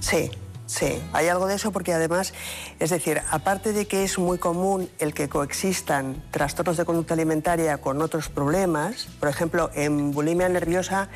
Sí, 0.00 0.30
Sí, 0.66 1.00
hay 1.12 1.28
algo 1.28 1.46
de 1.46 1.54
eso 1.54 1.70
porque 1.70 1.94
además, 1.94 2.34
es 2.80 2.90
decir, 2.90 3.22
aparte 3.30 3.72
de 3.72 3.86
que 3.86 4.02
es 4.02 4.18
muy 4.18 4.36
común 4.36 4.90
el 4.98 5.14
que 5.14 5.28
coexistan 5.28 6.20
trastornos 6.32 6.76
de 6.76 6.84
conducta 6.84 7.14
alimentaria 7.14 7.78
con 7.78 8.02
otros 8.02 8.28
problemas, 8.28 9.06
por 9.20 9.28
ejemplo, 9.28 9.70
en 9.74 10.10
bulimia 10.10 10.48
nerviosa, 10.48 11.08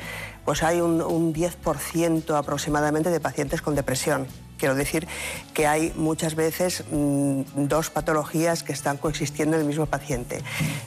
pues 0.45 0.63
hay 0.63 0.81
un, 0.81 1.01
un 1.01 1.33
10% 1.33 2.37
aproximadamente 2.37 3.09
de 3.09 3.19
pacientes 3.19 3.61
con 3.61 3.75
depresión. 3.75 4.27
Quiero 4.61 4.75
decir 4.75 5.07
que 5.55 5.65
hay 5.65 5.91
muchas 5.95 6.35
veces 6.35 6.83
mm, 6.91 7.41
dos 7.55 7.89
patologías 7.89 8.61
que 8.61 8.73
están 8.73 8.97
coexistiendo 8.97 9.55
en 9.55 9.61
el 9.63 9.67
mismo 9.67 9.87
paciente. 9.87 10.43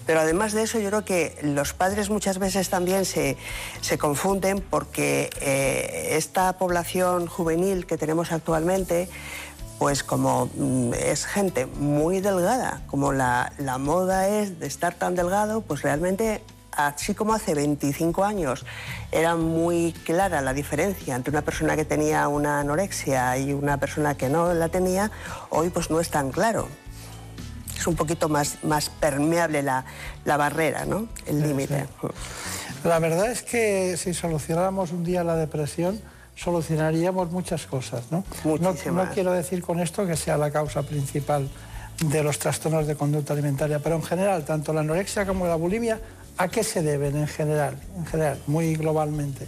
Pero 0.06 0.20
además 0.20 0.52
de 0.52 0.62
eso, 0.62 0.78
yo 0.78 0.90
creo 0.90 1.04
que 1.04 1.36
los 1.42 1.72
padres 1.72 2.08
muchas 2.08 2.38
veces 2.38 2.70
también 2.70 3.04
se, 3.04 3.36
confunden 3.98 4.60
porque 4.60 5.28
eh, 5.40 6.10
esta 6.12 6.52
población 6.52 7.26
juvenil 7.26 7.84
que 7.84 7.98
tenemos 7.98 8.30
actualmente, 8.30 9.08
pues 9.80 10.04
como 10.04 10.48
mm, 10.54 10.94
es 10.94 11.26
gente 11.26 11.66
muy 11.66 12.20
delgada, 12.20 12.82
como 12.86 13.12
la, 13.12 13.52
la, 13.58 13.78
moda 13.78 14.28
es 14.28 14.60
de 14.60 14.68
estar 14.68 14.94
tan 14.94 15.16
delgado, 15.16 15.62
pues 15.62 15.82
realmente 15.82 16.42
así 16.76 17.14
como 17.14 17.34
hace 17.34 17.54
25 17.54 18.24
años 18.24 18.64
era 19.12 19.36
muy 19.36 19.92
clara 20.04 20.40
la 20.40 20.52
diferencia 20.52 21.14
entre 21.14 21.30
una 21.30 21.42
persona 21.42 21.76
que 21.76 21.84
tenía 21.84 22.28
una 22.28 22.60
anorexia 22.60 23.38
y 23.38 23.52
una 23.52 23.78
persona 23.78 24.16
que 24.16 24.28
no 24.28 24.52
la 24.54 24.68
tenía, 24.68 25.10
hoy 25.50 25.70
pues 25.70 25.90
no 25.90 26.00
es 26.00 26.10
tan 26.10 26.30
claro. 26.30 26.68
Es 27.76 27.86
un 27.86 27.96
poquito 27.96 28.28
más, 28.28 28.62
más 28.64 28.88
permeable 28.88 29.62
la, 29.62 29.84
barrera, 30.24 30.84
¿no? 30.84 31.08
el 31.26 31.42
límite. 31.42 31.86
La 32.84 32.98
verdad 32.98 33.30
es 33.30 33.42
que 33.42 33.96
si 33.96 34.14
solucionáramos 34.14 34.92
un 34.92 35.04
día 35.04 35.24
la 35.24 35.36
depresión, 35.36 36.00
solucionaríamos 36.36 37.30
muchas 37.30 37.66
cosas. 37.66 38.04
¿no? 38.10 38.24
No, 38.44 38.74
no 38.92 39.10
quiero 39.10 39.32
decir 39.32 39.62
con 39.62 39.80
esto 39.80 40.06
que 40.06 40.16
sea 40.16 40.36
la 40.36 40.50
causa 40.50 40.82
principal 40.82 41.48
de 42.00 42.22
los 42.22 42.38
trastornos 42.38 42.86
de 42.86 42.96
conducta 42.96 43.32
alimentaria, 43.32 43.78
pero 43.78 43.96
en 43.96 44.02
general, 44.02 44.44
tanto 44.44 44.72
la 44.72 44.80
anorexia 44.80 45.26
como 45.26 45.46
la 45.46 45.56
bulimia 45.56 46.00
¿A 46.36 46.48
qué 46.48 46.64
se 46.64 46.82
deben 46.82 47.16
en 47.16 47.28
general, 47.28 47.76
en 47.96 48.06
general, 48.06 48.40
muy 48.46 48.74
globalmente? 48.74 49.46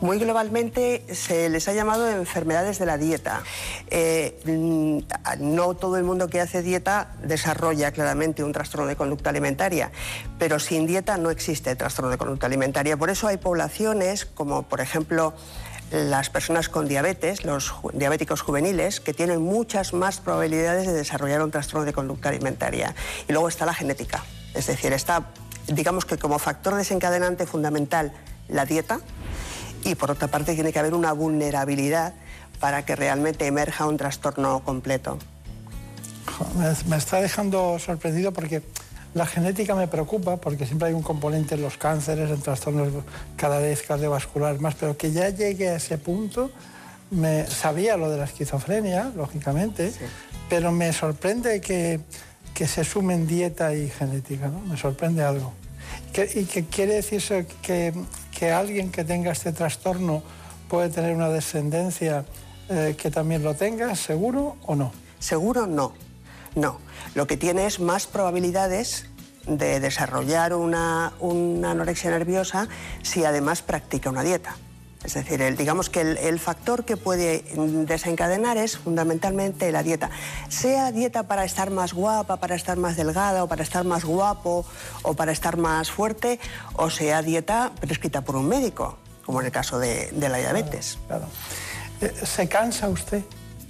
Muy 0.00 0.18
globalmente 0.18 1.04
se 1.12 1.48
les 1.48 1.66
ha 1.68 1.72
llamado 1.72 2.08
enfermedades 2.08 2.78
de 2.78 2.86
la 2.86 2.98
dieta. 2.98 3.42
Eh, 3.90 4.40
no 5.38 5.74
todo 5.74 5.96
el 5.96 6.04
mundo 6.04 6.28
que 6.28 6.40
hace 6.40 6.62
dieta 6.62 7.12
desarrolla 7.22 7.90
claramente 7.90 8.44
un 8.44 8.52
trastorno 8.52 8.86
de 8.86 8.94
conducta 8.96 9.30
alimentaria, 9.30 9.90
pero 10.38 10.58
sin 10.58 10.86
dieta 10.86 11.16
no 11.16 11.30
existe 11.30 11.74
trastorno 11.74 12.10
de 12.10 12.18
conducta 12.18 12.46
alimentaria. 12.46 12.96
Por 12.96 13.10
eso 13.10 13.26
hay 13.26 13.38
poblaciones 13.38 14.24
como, 14.24 14.62
por 14.64 14.80
ejemplo, 14.80 15.34
las 15.90 16.28
personas 16.30 16.68
con 16.68 16.86
diabetes, 16.86 17.44
los 17.44 17.72
diabéticos 17.92 18.40
juveniles, 18.40 19.00
que 19.00 19.14
tienen 19.14 19.42
muchas 19.42 19.94
más 19.94 20.20
probabilidades 20.20 20.86
de 20.86 20.92
desarrollar 20.92 21.42
un 21.42 21.50
trastorno 21.50 21.84
de 21.84 21.92
conducta 21.92 22.28
alimentaria. 22.28 22.94
Y 23.28 23.32
luego 23.32 23.48
está 23.48 23.66
la 23.66 23.74
genética, 23.74 24.24
es 24.54 24.66
decir, 24.66 24.92
está 24.92 25.26
digamos 25.68 26.04
que 26.04 26.18
como 26.18 26.38
factor 26.38 26.74
desencadenante 26.74 27.46
fundamental 27.46 28.12
la 28.48 28.64
dieta 28.64 29.00
y 29.84 29.94
por 29.94 30.10
otra 30.10 30.28
parte 30.28 30.54
tiene 30.54 30.72
que 30.72 30.78
haber 30.78 30.94
una 30.94 31.12
vulnerabilidad 31.12 32.14
para 32.60 32.84
que 32.84 32.96
realmente 32.96 33.46
emerja 33.46 33.86
un 33.86 33.96
trastorno 33.96 34.60
completo. 34.64 35.18
Me 36.86 36.96
está 36.96 37.20
dejando 37.20 37.78
sorprendido 37.78 38.32
porque 38.32 38.62
la 39.14 39.26
genética 39.26 39.74
me 39.74 39.88
preocupa 39.88 40.36
porque 40.36 40.66
siempre 40.66 40.88
hay 40.88 40.94
un 40.94 41.02
componente 41.02 41.54
en 41.54 41.62
los 41.62 41.76
cánceres, 41.76 42.30
en 42.30 42.40
trastornos 42.40 42.88
cada 43.36 43.58
vez 43.58 43.82
cardiovasculares 43.82 44.60
más, 44.60 44.74
pero 44.74 44.96
que 44.96 45.12
ya 45.12 45.30
llegue 45.30 45.68
a 45.68 45.76
ese 45.76 45.98
punto, 45.98 46.50
me 47.10 47.46
sabía 47.46 47.96
lo 47.96 48.10
de 48.10 48.18
la 48.18 48.24
esquizofrenia, 48.24 49.10
lógicamente, 49.16 49.92
pero 50.48 50.72
me 50.72 50.92
sorprende 50.92 51.60
que, 51.60 52.00
que 52.52 52.68
se 52.68 52.84
sumen 52.84 53.26
dieta 53.26 53.74
y 53.74 53.88
genética, 53.88 54.48
¿no? 54.48 54.60
Me 54.60 54.76
sorprende 54.76 55.22
algo. 55.22 55.52
¿Y 56.34 56.44
qué 56.44 56.64
quiere 56.64 56.94
decir 56.94 57.46
que, 57.62 57.94
que, 58.36 58.50
alguien 58.50 58.90
que 58.90 59.04
tenga 59.04 59.30
este 59.32 59.52
trastorno 59.52 60.22
puede 60.68 60.88
tener 60.88 61.14
una 61.14 61.28
descendencia 61.28 62.24
eh, 62.68 62.96
que 62.98 63.10
también 63.10 63.42
lo 63.44 63.54
tenga, 63.54 63.94
seguro 63.94 64.56
o 64.66 64.74
no? 64.74 64.92
Seguro 65.18 65.66
no, 65.66 65.92
no. 66.54 66.78
Lo 67.14 67.26
que 67.26 67.36
tiene 67.36 67.66
es 67.66 67.78
más 67.78 68.06
probabilidades 68.06 69.06
de 69.46 69.80
desarrollar 69.80 70.54
una, 70.54 71.12
una 71.20 71.70
anorexia 71.70 72.10
nerviosa 72.10 72.68
si 73.02 73.24
además 73.24 73.62
practica 73.62 74.10
una 74.10 74.22
dieta. 74.22 74.56
Es 75.04 75.14
decir, 75.14 75.56
digamos 75.56 75.90
que 75.90 76.00
el, 76.00 76.38
factor 76.40 76.84
que 76.84 76.96
puede 76.96 77.44
desencadenar 77.86 78.56
es 78.56 78.76
fundamentalmente 78.78 79.70
la 79.70 79.84
dieta. 79.84 80.10
Sea 80.48 80.90
dieta 80.90 81.22
para 81.22 81.44
estar 81.44 81.70
más 81.70 81.92
guapa, 81.92 82.38
para 82.38 82.56
estar 82.56 82.76
más 82.76 82.96
delgada, 82.96 83.44
o 83.44 83.48
para 83.48 83.62
estar 83.62 83.84
más 83.84 84.04
guapo, 84.04 84.66
o 85.02 85.14
para 85.14 85.30
estar 85.30 85.56
más 85.56 85.90
fuerte, 85.90 86.40
o 86.74 86.90
sea 86.90 87.22
dieta 87.22 87.70
prescrita 87.80 88.22
por 88.22 88.34
un 88.34 88.48
médico, 88.48 88.98
como 89.24 89.40
en 89.40 89.46
el 89.46 89.52
caso 89.52 89.78
de, 89.78 90.12
la 90.18 90.38
diabetes. 90.38 90.98
Claro, 91.06 91.26
eh, 92.00 92.12
¿Se 92.24 92.48
cansa 92.48 92.88
usted? 92.88 93.22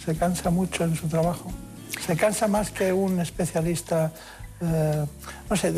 ¿Se 0.02 0.16
cansa 0.16 0.48
mucho 0.48 0.84
en 0.84 0.96
su 0.96 1.08
trabajo? 1.08 1.52
¿Se 2.06 2.16
cansa 2.16 2.48
más 2.48 2.70
que 2.70 2.92
un 2.92 3.20
especialista? 3.20 4.12
Eh, 4.62 5.04
no 5.50 5.56
sé, 5.56 5.74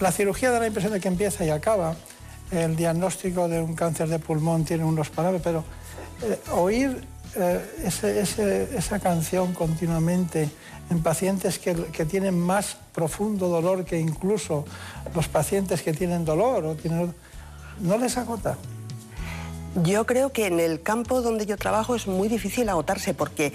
la 0.00 0.12
cirugía 0.12 0.50
da 0.50 0.58
la 0.58 0.66
impresión 0.66 0.92
de 0.92 1.00
que 1.00 1.08
empieza 1.08 1.44
y 1.44 1.50
acaba 1.50 1.94
el 2.52 2.76
diagnóstico 2.76 3.48
de 3.48 3.60
un 3.60 3.74
cáncer 3.74 4.08
de 4.08 4.18
pulmón 4.18 4.64
tiene 4.64 4.84
unos 4.84 5.10
parámetros, 5.10 5.42
pero 5.42 6.30
eh, 6.30 6.38
oír 6.52 7.04
eh, 7.34 7.60
esa 8.76 8.98
canción 9.00 9.54
continuamente 9.54 10.50
en 10.90 11.02
pacientes 11.02 11.58
que, 11.58 11.74
tienen 12.04 12.38
más 12.38 12.76
profundo 12.94 13.48
dolor 13.48 13.86
que 13.86 13.98
incluso 13.98 14.66
los 15.14 15.28
pacientes 15.28 15.80
que 15.80 15.94
tienen 15.94 16.26
dolor 16.26 16.66
o 16.66 16.74
tienen, 16.74 17.14
¿no 17.80 17.96
les 17.96 18.18
agota? 18.18 18.58
Yo 19.82 20.04
creo 20.04 20.30
que 20.30 20.46
en 20.46 20.60
el 20.60 20.82
campo 20.82 21.22
donde 21.22 21.46
yo 21.46 21.56
trabajo 21.56 21.94
es 21.94 22.06
muy 22.06 22.28
difícil 22.28 22.68
agotarse 22.68 23.14
porque 23.14 23.54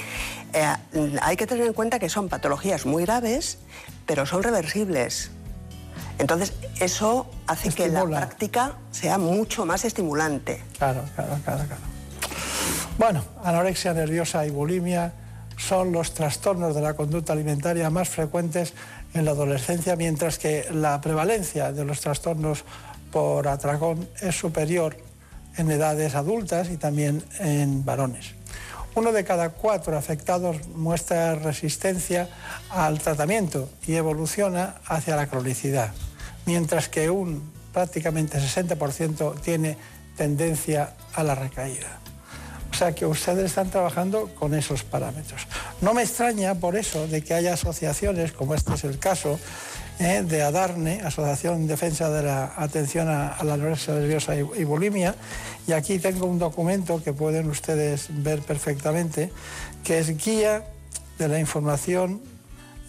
eh, 0.53 1.17
hay 1.21 1.37
que 1.37 1.45
tener 1.45 1.67
en 1.67 1.73
cuenta 1.73 1.99
que 1.99 2.09
son 2.09 2.29
patologías 2.29 2.87
muy 2.87 3.03
graves, 3.03 3.59
pero 4.07 4.25
son 4.25 4.41
reversibles. 4.41 5.29
Entonces, 6.19 6.53
eso 6.80 7.27
hace 7.45 7.69
que 7.69 7.88
la 7.88 8.06
práctica 8.06 8.73
sea 8.91 9.18
mucho 9.18 9.65
más 9.65 9.85
estimulante. 9.85 10.64
Claro, 10.77 11.03
claro, 11.15 11.38
claro, 11.44 11.64
claro. 11.65 11.81
Bueno, 12.98 13.23
anorexia 13.44 13.94
nerviosa 13.94 14.45
y 14.45 14.49
bulimia 14.49 15.14
son 15.57 15.91
los 15.91 16.14
trastornos 16.14 16.76
de 16.76 16.81
la 16.81 16.95
conducta 16.95 17.34
alimentaria 17.34 17.89
más 17.89 18.10
frecuentes 18.10 18.73
en 19.14 19.26
la 19.26 19.31
adolescencia, 19.31 19.95
mientras 19.95 20.39
que 20.39 20.65
la 20.72 20.99
prevalencia 21.02 21.72
de 21.72 21.85
los 21.85 21.99
trastornos 21.99 22.64
por 23.11 23.48
atracón 23.48 24.07
es 24.19 24.35
superior 24.35 24.98
en 25.57 25.72
edades 25.72 26.15
adultas 26.15 26.69
y 26.69 26.77
también 26.77 27.23
en 27.39 27.85
varones. 27.85 28.34
Uno 28.95 29.11
de 29.11 29.23
cada 29.23 29.49
cuatro 29.49 29.95
afectados 29.95 30.68
muestra 30.69 31.35
resistencia 31.35 32.30
al 32.69 32.99
tratamiento 32.99 33.69
y 33.85 33.94
evoluciona 33.94 34.76
hacia 34.88 35.15
la 35.15 35.27
cronicidad 35.27 35.91
mientras 36.47 36.89
que 36.89 37.11
un 37.11 37.43
prácticamente 37.71 38.39
60% 38.39 39.39
tiene 39.41 39.77
tendencia 40.15 40.93
a 41.13 41.23
la 41.23 41.35
recaída. 41.35 41.99
O 42.71 42.73
sea 42.73 42.93
que 42.93 43.05
ustedes 43.05 43.45
están 43.45 43.69
trabajando 43.69 44.33
con 44.35 44.53
esos 44.53 44.83
parámetros. 44.83 45.47
No 45.81 45.93
me 45.93 46.01
extraña 46.03 46.55
por 46.55 46.75
eso 46.75 47.07
de 47.07 47.21
que 47.21 47.33
haya 47.33 47.53
asociaciones, 47.53 48.31
como 48.31 48.55
este 48.55 48.73
es 48.73 48.83
el 48.83 48.97
caso, 48.97 49.39
eh, 49.99 50.23
de 50.23 50.43
ADARNE, 50.43 51.01
Asociación 51.01 51.55
en 51.55 51.67
Defensa 51.67 52.09
de 52.09 52.23
la 52.23 52.53
Atención 52.55 53.09
a, 53.09 53.37
la 53.43 53.53
Anorexia 53.53 53.95
Nerviosa 53.95 54.35
y, 54.35 54.63
Bulimia. 54.63 55.15
Y 55.67 55.71
aquí 55.71 55.99
tengo 55.99 56.27
un 56.27 56.39
documento 56.39 57.01
que 57.03 57.13
pueden 57.13 57.49
ustedes 57.49 58.07
ver 58.09 58.41
perfectamente, 58.41 59.31
que 59.83 59.99
es 59.99 60.15
Guía 60.23 60.63
de 61.17 61.27
la 61.27 61.39
Información 61.39 62.21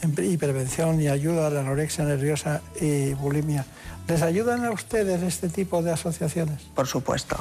y 0.02 0.36
Prevención 0.36 1.00
y 1.00 1.08
Ayuda 1.08 1.46
a 1.46 1.50
la 1.50 1.60
Anorexia 1.60 2.04
Nerviosa 2.04 2.62
y 2.80 3.14
Bulimia. 3.14 3.64
¿Les 4.06 4.22
ayudan 4.22 4.64
a 4.64 4.70
ustedes 4.70 5.22
este 5.22 5.48
tipo 5.48 5.82
de 5.82 5.92
asociaciones? 5.92 6.62
Por 6.74 6.86
supuesto. 6.86 7.36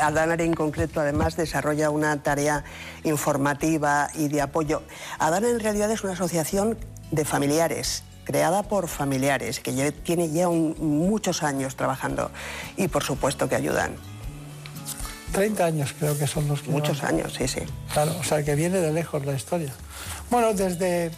Adanar 0.00 0.40
en 0.42 0.52
concreto 0.52 1.00
además 1.00 1.36
desarrolla 1.36 1.90
una 1.90 2.22
tarea 2.22 2.64
informativa 3.04 4.08
y 4.14 4.28
de 4.28 4.42
apoyo. 4.42 4.82
Adanar 5.18 5.50
en 5.50 5.60
realidad 5.60 5.90
es 5.90 6.04
una 6.04 6.12
asociación 6.12 6.76
de 7.10 7.24
familiares 7.24 8.04
creada 8.24 8.62
por 8.62 8.88
familiares, 8.88 9.60
que 9.60 9.74
ya 9.74 9.90
tiene 9.90 10.30
ya 10.30 10.48
muchos 10.48 11.42
años 11.42 11.76
trabajando 11.76 12.30
y 12.76 12.88
por 12.88 13.02
supuesto 13.02 13.48
que 13.48 13.56
ayudan. 13.56 13.96
30 15.32 15.64
años 15.64 15.94
creo 15.98 16.16
que 16.16 16.26
son 16.26 16.46
los 16.46 16.62
que 16.62 16.70
Muchos 16.70 17.02
años, 17.02 17.32
sí, 17.36 17.48
sí. 17.48 17.60
Claro, 17.92 18.14
o 18.20 18.22
sea 18.22 18.44
que 18.44 18.54
viene 18.54 18.78
de 18.78 18.92
lejos 18.92 19.24
la 19.24 19.32
historia. 19.32 19.72
Bueno, 20.30 20.52
desde, 20.52 21.10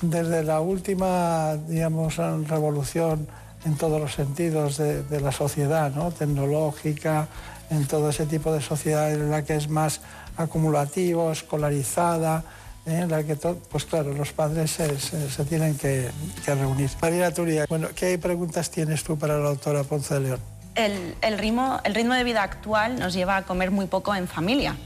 desde 0.00 0.42
la 0.44 0.60
última, 0.60 1.56
digamos, 1.56 2.16
revolución 2.16 3.26
en 3.64 3.76
todos 3.76 4.00
los 4.00 4.14
sentidos 4.14 4.76
de, 4.78 5.20
la 5.20 5.32
sociedad, 5.32 5.92
¿no? 5.92 6.10
tecnológica, 6.10 7.28
en 7.70 7.86
todo 7.86 8.10
ese 8.10 8.26
tipo 8.26 8.52
de 8.52 8.60
sociedad 8.60 9.12
en 9.12 9.30
la 9.30 9.44
que 9.44 9.56
es 9.56 9.68
más 9.68 10.00
acumulativo, 10.36 11.32
escolarizada, 11.32 12.44
¿eh? 12.86 13.00
en 13.02 13.10
la 13.10 13.24
que, 13.24 13.34
pues 13.34 13.84
claro, 13.84 14.14
los 14.14 14.32
padres 14.32 14.70
se, 14.70 15.44
tienen 15.44 15.76
que, 15.76 16.10
reunir. 16.46 16.90
María 17.02 17.32
Turia, 17.32 17.66
bueno, 17.68 17.88
¿qué 17.94 18.18
preguntas 18.18 18.70
tienes 18.70 19.02
tú 19.04 19.18
para 19.18 19.38
la 19.38 19.50
doctora 19.50 19.82
Ponce 19.84 20.14
de 20.14 20.20
León? 20.20 20.40
El, 20.74 21.38
ritmo, 21.38 21.80
el 21.82 21.94
ritmo 21.94 22.14
de 22.14 22.22
vida 22.22 22.44
actual 22.44 23.00
nos 23.00 23.12
lleva 23.12 23.36
a 23.36 23.42
comer 23.42 23.72
muy 23.72 23.86
poco 23.86 24.14
en 24.14 24.28
familia 24.28 24.76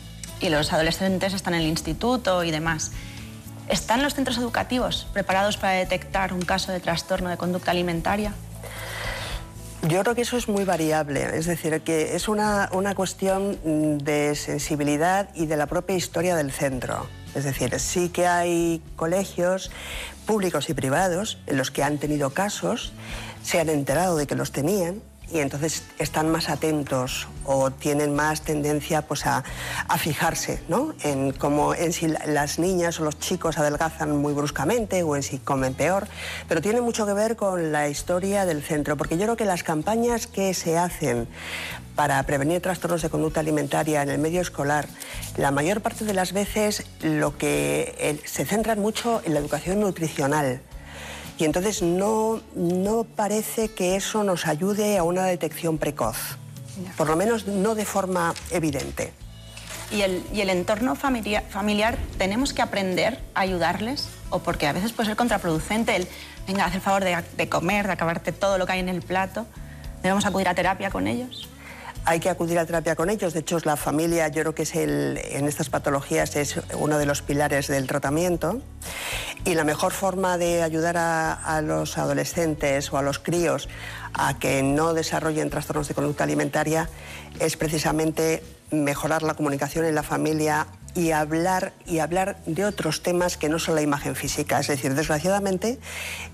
y 0.40 0.48
los 0.48 0.72
adolescentes 0.72 1.34
están 1.34 1.54
en 1.54 1.60
el 1.60 1.66
instituto 1.66 2.42
y 2.44 2.50
demás. 2.50 2.92
¿Están 3.68 4.02
los 4.02 4.14
centros 4.14 4.38
educativos 4.38 5.06
preparados 5.12 5.56
para 5.56 5.72
detectar 5.74 6.32
un 6.32 6.42
caso 6.42 6.72
de 6.72 6.80
trastorno 6.80 7.30
de 7.30 7.36
conducta 7.36 7.70
alimentaria? 7.70 8.34
Yo 9.82 10.00
creo 10.02 10.14
que 10.14 10.22
eso 10.22 10.36
es 10.36 10.48
muy 10.48 10.64
variable, 10.64 11.36
es 11.36 11.46
decir, 11.46 11.80
que 11.80 12.14
es 12.14 12.28
una, 12.28 12.68
una, 12.72 12.94
cuestión 12.94 13.58
de 13.98 14.36
sensibilidad 14.36 15.28
y 15.34 15.46
de 15.46 15.56
la 15.56 15.66
propia 15.66 15.96
historia 15.96 16.36
del 16.36 16.52
centro. 16.52 17.08
Es 17.34 17.42
decir, 17.42 17.78
sí 17.80 18.08
que 18.08 18.28
hay 18.28 18.80
colegios 18.94 19.72
públicos 20.24 20.70
y 20.70 20.74
privados 20.74 21.38
en 21.46 21.56
los 21.56 21.72
que 21.72 21.82
han 21.82 21.98
tenido 21.98 22.30
casos, 22.30 22.92
se 23.42 23.58
han 23.58 23.68
enterado 23.70 24.16
de 24.16 24.28
que 24.28 24.36
los 24.36 24.52
tenían 24.52 25.02
y 25.32 25.40
entonces 25.40 25.84
están 25.98 26.30
más 26.30 26.48
atentos 26.48 27.26
o 27.44 27.70
tienen 27.70 28.14
más 28.14 28.42
tendencia 28.42 29.02
pues, 29.02 29.26
a, 29.26 29.42
fijarse 29.98 30.62
¿no? 30.68 30.94
en, 31.02 31.32
cómo, 31.32 31.74
en 31.74 31.92
si 31.92 32.08
las 32.08 32.58
niñas 32.58 33.00
o 33.00 33.04
los 33.04 33.18
chicos 33.18 33.58
adelgazan 33.58 34.16
muy 34.16 34.32
bruscamente 34.32 35.02
o 35.02 35.16
en 35.16 35.22
si 35.22 35.38
comen 35.38 35.74
peor, 35.74 36.06
pero 36.48 36.60
tiene 36.60 36.80
mucho 36.80 37.06
que 37.06 37.14
ver 37.14 37.36
con 37.36 37.72
la 37.72 37.88
historia 37.88 38.44
del 38.44 38.62
centro, 38.62 38.96
porque 38.96 39.16
yo 39.16 39.24
creo 39.24 39.36
que 39.36 39.44
las 39.44 39.62
campañas 39.62 40.26
que 40.26 40.54
se 40.54 40.76
hacen 40.76 41.28
para 41.94 42.22
prevenir 42.24 42.60
trastornos 42.60 43.02
de 43.02 43.10
conducta 43.10 43.40
alimentaria 43.40 44.02
en 44.02 44.10
el 44.10 44.18
medio 44.18 44.40
escolar, 44.40 44.86
la 45.36 45.50
mayor 45.50 45.80
parte 45.82 46.04
de 46.04 46.14
las 46.14 46.32
veces 46.32 46.84
lo 47.02 47.36
que 47.36 47.94
eh, 47.98 48.20
se 48.24 48.44
centran 48.44 48.80
mucho 48.80 49.22
en 49.24 49.34
la 49.34 49.40
educación 49.40 49.80
nutricional 49.80 50.62
y 51.38 51.44
entonces 51.44 51.82
no, 51.82 52.40
no 52.54 53.04
parece 53.04 53.68
que 53.68 53.96
eso 53.96 54.24
nos 54.24 54.46
ayude 54.46 54.98
a 54.98 55.02
una 55.02 55.24
detección 55.24 55.78
precoz, 55.78 56.16
por 56.96 57.08
lo 57.08 57.16
menos 57.16 57.46
no 57.46 57.74
de 57.74 57.84
forma 57.84 58.34
evidente. 58.50 59.12
¿Y 59.90 60.00
el, 60.02 60.24
y 60.32 60.40
el 60.40 60.48
entorno 60.48 60.94
familiar, 60.94 61.44
familiar, 61.50 61.98
tenemos 62.16 62.54
que 62.54 62.62
aprender 62.62 63.20
a 63.34 63.40
ayudarles? 63.40 64.08
¿O 64.30 64.38
porque 64.38 64.66
a 64.66 64.72
veces 64.72 64.92
puede 64.92 65.08
ser 65.08 65.16
contraproducente 65.16 65.94
el, 65.94 66.08
venga, 66.46 66.64
haz 66.64 66.74
el 66.74 66.80
favor 66.80 67.04
de, 67.04 67.22
de 67.36 67.48
comer, 67.50 67.86
de 67.86 67.92
acabarte 67.92 68.32
todo 68.32 68.56
lo 68.56 68.64
que 68.64 68.72
hay 68.72 68.80
en 68.80 68.88
el 68.88 69.02
plato? 69.02 69.44
¿Debemos 70.02 70.24
acudir 70.24 70.48
a 70.48 70.54
terapia 70.54 70.90
con 70.90 71.06
ellos? 71.06 71.48
Hay 72.04 72.20
que 72.20 72.30
acudir 72.30 72.58
a 72.58 72.66
terapia 72.66 72.96
con 72.96 73.10
ellos. 73.10 73.32
De 73.32 73.40
hecho, 73.40 73.58
la 73.64 73.76
familia, 73.76 74.28
yo 74.28 74.42
creo 74.42 74.54
que 74.54 74.62
es 74.62 74.74
el, 74.74 75.18
en 75.22 75.46
estas 75.46 75.70
patologías 75.70 76.34
es 76.36 76.60
uno 76.74 76.98
de 76.98 77.06
los 77.06 77.22
pilares 77.22 77.68
del 77.68 77.86
tratamiento. 77.86 78.60
Y 79.44 79.54
la 79.54 79.64
mejor 79.64 79.92
forma 79.92 80.38
de 80.38 80.62
ayudar 80.62 80.96
a, 80.96 81.60
los 81.62 81.98
adolescentes 81.98 82.92
o 82.92 82.98
a 82.98 83.02
los 83.02 83.18
críos 83.18 83.68
a 84.14 84.38
que 84.38 84.62
no 84.62 84.94
desarrollen 84.94 85.50
trastornos 85.50 85.88
de 85.88 85.94
conducta 85.94 86.24
alimentaria 86.24 86.88
es 87.40 87.56
precisamente 87.56 88.42
mejorar 88.70 89.22
la 89.22 89.34
comunicación 89.34 89.84
en 89.84 89.94
la 89.94 90.02
familia 90.02 90.66
y 90.94 91.12
hablar 91.12 91.72
y 91.86 92.00
hablar 92.00 92.36
de 92.46 92.64
otros 92.64 93.02
temas 93.02 93.36
que 93.36 93.48
no 93.48 93.58
son 93.58 93.74
la 93.74 93.82
imagen 93.82 94.14
física. 94.14 94.60
Es 94.60 94.68
decir, 94.68 94.94
desgraciadamente 94.94 95.78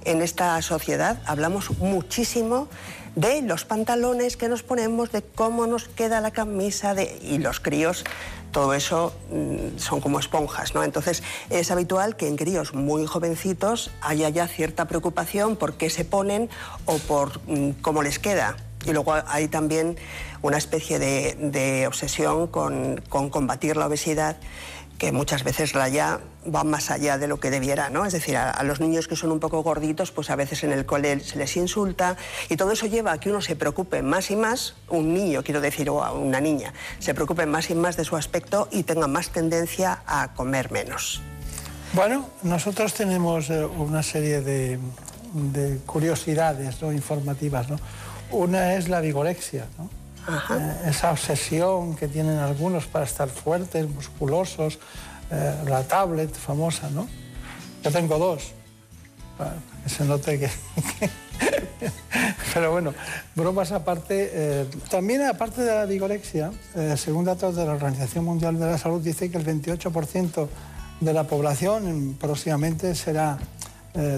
en 0.04 0.22
esta 0.22 0.60
sociedad 0.62 1.20
hablamos 1.26 1.78
muchísimo 1.78 2.68
de 3.16 3.42
los 3.42 3.64
pantalones 3.64 4.36
que 4.36 4.48
nos 4.48 4.62
ponemos, 4.62 5.12
de 5.12 5.22
cómo 5.22 5.66
nos 5.66 5.88
queda 5.88 6.20
la 6.20 6.30
camisa, 6.30 6.94
de... 6.94 7.18
y 7.22 7.38
los 7.38 7.60
críos, 7.60 8.04
todo 8.52 8.74
eso 8.74 9.12
mm, 9.30 9.78
son 9.78 10.00
como 10.00 10.18
esponjas, 10.18 10.74
¿no? 10.74 10.82
Entonces 10.82 11.22
es 11.50 11.70
habitual 11.70 12.16
que 12.16 12.28
en 12.28 12.36
críos 12.36 12.74
muy 12.74 13.06
jovencitos 13.06 13.90
haya 14.00 14.28
ya 14.28 14.46
cierta 14.46 14.86
preocupación 14.86 15.56
por 15.56 15.74
qué 15.74 15.90
se 15.90 16.04
ponen 16.04 16.48
o 16.86 16.98
por 16.98 17.40
mm, 17.46 17.70
cómo 17.82 18.02
les 18.02 18.18
queda. 18.18 18.56
Y 18.86 18.92
luego 18.92 19.14
hay 19.26 19.48
también 19.48 19.96
una 20.40 20.56
especie 20.56 20.98
de, 20.98 21.84
obsesión 21.86 22.46
con, 22.46 23.02
con 23.08 23.28
combatir 23.28 23.76
la 23.76 23.86
obesidad 23.86 24.36
que 24.98 25.12
muchas 25.12 25.44
veces 25.44 25.72
raya 25.72 26.18
va 26.52 26.64
más 26.64 26.90
allá 26.90 27.18
de 27.18 27.28
lo 27.28 27.38
que 27.38 27.50
debiera, 27.50 27.88
¿no? 27.88 28.04
Es 28.04 28.12
decir, 28.12 28.36
a, 28.36 28.60
los 28.64 28.80
niños 28.80 29.06
que 29.06 29.14
son 29.14 29.30
un 29.30 29.38
poco 29.38 29.62
gorditos, 29.62 30.10
pues 30.10 30.28
a 30.28 30.36
veces 30.36 30.64
en 30.64 30.72
el 30.72 30.84
cole 30.86 31.20
se 31.20 31.38
les 31.38 31.56
insulta 31.56 32.16
y 32.48 32.56
todo 32.56 32.72
eso 32.72 32.86
lleva 32.86 33.12
a 33.12 33.20
que 33.20 33.30
uno 33.30 33.40
se 33.40 33.54
preocupe 33.54 34.02
más 34.02 34.30
y 34.30 34.36
más, 34.36 34.74
un 34.88 35.14
niño 35.14 35.44
quiero 35.44 35.60
decir, 35.60 35.88
o 35.88 36.12
una 36.14 36.40
niña, 36.40 36.74
se 36.98 37.14
preocupe 37.14 37.46
más 37.46 37.70
y 37.70 37.76
más 37.76 37.96
de 37.96 38.04
su 38.04 38.16
aspecto 38.16 38.68
y 38.72 38.82
tenga 38.82 39.06
más 39.06 39.30
tendencia 39.30 40.02
a 40.04 40.34
comer 40.34 40.72
menos. 40.72 41.22
Bueno, 41.92 42.28
nosotros 42.42 42.92
tenemos 42.92 43.50
eh, 43.50 43.64
una 43.64 44.02
serie 44.02 44.40
de, 44.40 44.78
curiosidades 45.86 46.82
¿no? 46.82 46.92
informativas, 46.92 47.70
¿no? 47.70 47.78
Una 48.30 48.74
es 48.74 48.88
la 48.88 49.00
vigorexia, 49.00 49.66
¿no? 49.78 49.88
Eh, 50.28 50.90
esa 50.90 51.10
obsesión 51.10 51.96
que 51.96 52.06
tienen 52.06 52.38
algunos 52.38 52.86
para 52.86 53.06
estar 53.06 53.28
fuertes, 53.28 53.88
musculosos, 53.88 54.78
eh, 55.30 55.54
la 55.66 55.82
tablet 55.84 56.34
famosa, 56.34 56.90
¿no? 56.90 57.08
Yo 57.82 57.90
tengo 57.90 58.18
dos, 58.18 58.52
para 59.38 59.54
que 59.82 59.88
se 59.88 60.04
note 60.04 60.38
que... 60.38 60.50
Pero 62.52 62.72
bueno, 62.72 62.92
bromas 63.34 63.72
aparte, 63.72 64.30
eh, 64.32 64.66
también 64.90 65.22
aparte 65.22 65.62
de 65.62 65.74
la 65.74 65.86
vigorexia, 65.86 66.50
según 66.96 67.24
datos 67.24 67.54
de 67.54 67.64
la 67.64 67.72
Organización 67.72 68.24
Mundial 68.24 68.58
de 68.58 68.66
la 68.66 68.76
Salud, 68.76 69.00
dice 69.00 69.30
que 69.30 69.38
el 69.38 69.46
28% 69.46 70.48
de 71.00 71.12
la 71.12 71.24
población 71.24 72.16
próximamente 72.20 72.92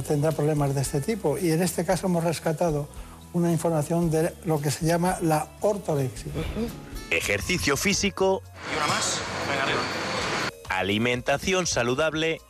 tendrá 0.08 0.32
problemas 0.32 0.74
de 0.74 0.80
este 0.80 1.00
tipo. 1.02 1.36
Y 1.36 1.50
en 1.50 1.62
este 1.62 1.84
caso 1.84 2.06
hemos 2.06 2.24
rescatado 2.24 2.88
una 3.32 3.52
información 3.52 4.10
de 4.10 4.34
lo 4.44 4.60
que 4.60 4.70
se 4.70 4.86
llama 4.86 5.18
la 5.22 5.48
ortorexia. 5.60 6.32
Ejercicio 7.10 7.76
físico. 7.76 8.42
Y 8.72 8.76
una 8.76 8.86
más. 8.86 9.20
Venga, 9.48 9.62
arriba. 9.64 9.80
Alimentación 10.68 11.66
saludable 11.66 12.40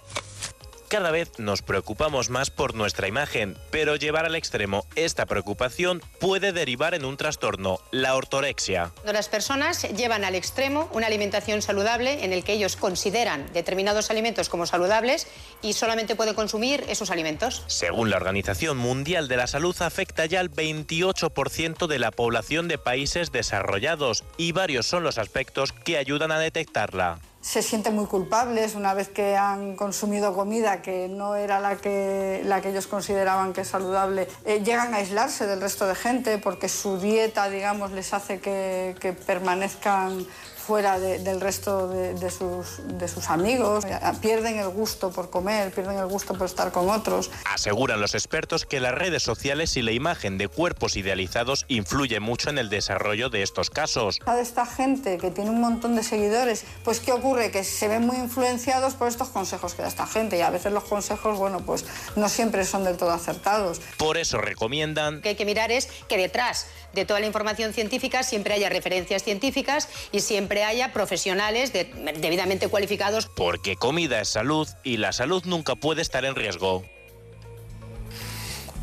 cada 0.90 1.12
vez 1.12 1.38
nos 1.38 1.62
preocupamos 1.62 2.30
más 2.30 2.50
por 2.50 2.74
nuestra 2.74 3.06
imagen, 3.06 3.56
pero 3.70 3.94
llevar 3.94 4.26
al 4.26 4.34
extremo 4.34 4.84
esta 4.96 5.24
preocupación 5.24 6.02
puede 6.18 6.52
derivar 6.52 6.94
en 6.94 7.04
un 7.04 7.16
trastorno, 7.16 7.78
la 7.92 8.16
ortorexia. 8.16 8.90
Las 9.04 9.28
personas 9.28 9.84
llevan 9.96 10.24
al 10.24 10.34
extremo 10.34 10.90
una 10.92 11.06
alimentación 11.06 11.62
saludable 11.62 12.24
en 12.24 12.32
el 12.32 12.42
que 12.42 12.54
ellos 12.54 12.74
consideran 12.74 13.46
determinados 13.52 14.10
alimentos 14.10 14.48
como 14.48 14.66
saludables 14.66 15.28
y 15.62 15.74
solamente 15.74 16.16
pueden 16.16 16.34
consumir 16.34 16.84
esos 16.88 17.12
alimentos. 17.12 17.62
Según 17.68 18.10
la 18.10 18.16
Organización 18.16 18.76
Mundial 18.76 19.28
de 19.28 19.36
la 19.36 19.46
Salud, 19.46 19.76
afecta 19.80 20.26
ya 20.26 20.40
al 20.40 20.50
28% 20.50 21.86
de 21.86 21.98
la 22.00 22.10
población 22.10 22.66
de 22.66 22.78
países 22.78 23.30
desarrollados 23.30 24.24
y 24.36 24.50
varios 24.50 24.86
son 24.86 25.04
los 25.04 25.18
aspectos 25.18 25.72
que 25.72 25.98
ayudan 25.98 26.32
a 26.32 26.40
detectarla 26.40 27.20
se 27.40 27.62
sienten 27.62 27.94
muy 27.94 28.06
culpables 28.06 28.74
una 28.74 28.92
vez 28.92 29.08
que 29.08 29.36
han 29.36 29.74
consumido 29.74 30.34
comida 30.34 30.82
que 30.82 31.08
no 31.08 31.36
era 31.36 31.58
la 31.58 31.76
que, 31.76 32.42
la 32.44 32.60
que 32.60 32.70
ellos 32.70 32.86
consideraban 32.86 33.52
que 33.52 33.62
es 33.62 33.68
saludable. 33.68 34.28
Eh, 34.44 34.62
llegan 34.62 34.92
a 34.92 34.98
aislarse 34.98 35.46
del 35.46 35.60
resto 35.60 35.86
de 35.86 35.94
gente 35.94 36.38
porque 36.38 36.68
su 36.68 36.98
dieta, 36.98 37.48
digamos, 37.48 37.92
les 37.92 38.12
hace 38.12 38.40
que, 38.40 38.94
que 39.00 39.14
permanezcan 39.14 40.26
fuera 40.70 41.00
del 41.00 41.40
resto 41.40 41.88
de, 41.88 42.30
sus, 42.30 42.78
de 42.96 43.08
sus 43.08 43.28
amigos, 43.28 43.84
pierden 44.20 44.56
el 44.56 44.68
gusto 44.68 45.10
por 45.10 45.28
comer, 45.28 45.72
pierden 45.72 45.98
el 45.98 46.06
gusto 46.06 46.34
por 46.34 46.46
estar 46.46 46.70
con 46.70 46.88
otros. 46.88 47.28
Aseguran 47.44 48.00
los 48.00 48.14
expertos 48.14 48.66
que 48.66 48.78
las 48.78 48.94
redes 48.94 49.24
sociales 49.24 49.76
y 49.76 49.82
la 49.82 49.90
imagen 49.90 50.38
de 50.38 50.46
cuerpos 50.46 50.94
idealizados 50.94 51.64
influye 51.66 52.20
mucho 52.20 52.50
en 52.50 52.58
el 52.58 52.70
desarrollo 52.70 53.30
de 53.30 53.42
estos 53.42 53.68
casos. 53.68 54.20
De 54.24 54.40
esta 54.40 54.64
gente 54.64 55.18
que 55.18 55.32
tiene 55.32 55.50
un 55.50 55.60
montón 55.60 55.96
de 55.96 56.04
seguidores, 56.04 56.64
pues 56.84 57.00
¿qué 57.00 57.10
ocurre? 57.10 57.50
Que 57.50 57.64
se 57.64 57.88
ven 57.88 58.06
muy 58.06 58.18
influenciados 58.18 58.94
por 58.94 59.08
estos 59.08 59.30
consejos 59.30 59.74
que 59.74 59.82
da 59.82 59.88
esta 59.88 60.06
gente 60.06 60.38
y 60.38 60.42
a 60.42 60.50
veces 60.50 60.72
los 60.72 60.84
consejos, 60.84 61.36
bueno, 61.36 61.58
pues 61.66 61.84
no 62.14 62.28
siempre 62.28 62.64
son 62.64 62.84
del 62.84 62.96
todo 62.96 63.10
acertados. 63.10 63.80
Por 63.96 64.18
eso 64.18 64.38
recomiendan... 64.38 65.16
Lo 65.16 65.22
que 65.22 65.30
hay 65.30 65.34
que 65.34 65.44
mirar 65.44 65.72
es 65.72 65.88
que 66.06 66.16
detrás 66.16 66.68
de 66.94 67.04
toda 67.04 67.20
la 67.20 67.26
información 67.26 67.72
científica 67.72 68.22
siempre 68.22 68.54
haya 68.54 68.68
referencias 68.68 69.22
científicas 69.22 69.88
y 70.12 70.20
siempre 70.20 70.64
haya 70.64 70.92
profesionales 70.92 71.72
debidamente 71.72 72.68
cualificados. 72.68 73.26
Porque 73.36 73.76
comida 73.76 74.20
es 74.20 74.28
salud 74.28 74.68
y 74.82 74.96
la 74.96 75.12
salud 75.12 75.42
nunca 75.44 75.74
puede 75.76 76.02
estar 76.02 76.24
en 76.24 76.34
riesgo. 76.34 76.84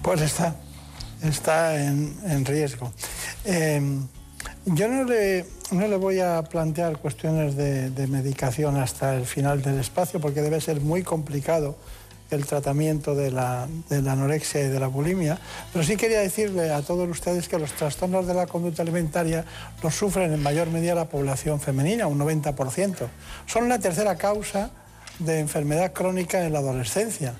Pues 0.01 0.21
está, 0.21 0.55
está 1.23 1.83
en, 1.83 2.45
riesgo. 2.45 2.93
Em, 3.43 4.07
yo 4.65 4.87
no 4.87 5.03
le, 5.03 5.45
no 5.71 5.87
le 5.87 5.97
voy 5.97 6.19
a 6.19 6.41
plantear 6.43 6.97
cuestiones 6.99 7.55
de, 7.55 7.89
de 7.89 8.07
medicación 8.07 8.77
hasta 8.77 9.15
el 9.15 9.25
final 9.25 9.61
del 9.61 9.79
espacio 9.79 10.19
porque 10.21 10.41
debe 10.41 10.61
ser 10.61 10.79
muy 10.79 11.03
complicado 11.03 11.77
el 12.31 12.45
tratamiento 12.45 13.15
de 13.15 13.31
la, 13.31 13.67
anorexia 13.89 14.61
y 14.65 14.67
de 14.67 14.79
la 14.79 14.87
bulimia, 14.87 15.39
pero 15.71 15.83
sí 15.85 15.95
quería 15.95 16.19
decirle 16.19 16.71
a 16.71 16.81
todos 16.81 17.07
ustedes 17.09 17.47
que 17.47 17.57
los 17.57 17.71
trastornos 17.73 18.27
de 18.27 18.33
la 18.33 18.47
conducta 18.47 18.81
alimentaria 18.81 19.45
los 19.81 19.95
sufren 19.95 20.33
en 20.33 20.43
mayor 20.43 20.69
medida 20.69 20.95
la 20.95 21.09
población 21.09 21.59
femenina, 21.59 22.07
un 22.07 22.19
90%. 22.19 23.07
Son 23.45 23.69
la 23.69 23.79
tercera 23.79 24.15
causa 24.17 24.71
de 25.19 25.39
enfermedad 25.39 25.93
crónica 25.93 26.43
en 26.43 26.53
la 26.53 26.59
adolescencia. 26.59 27.33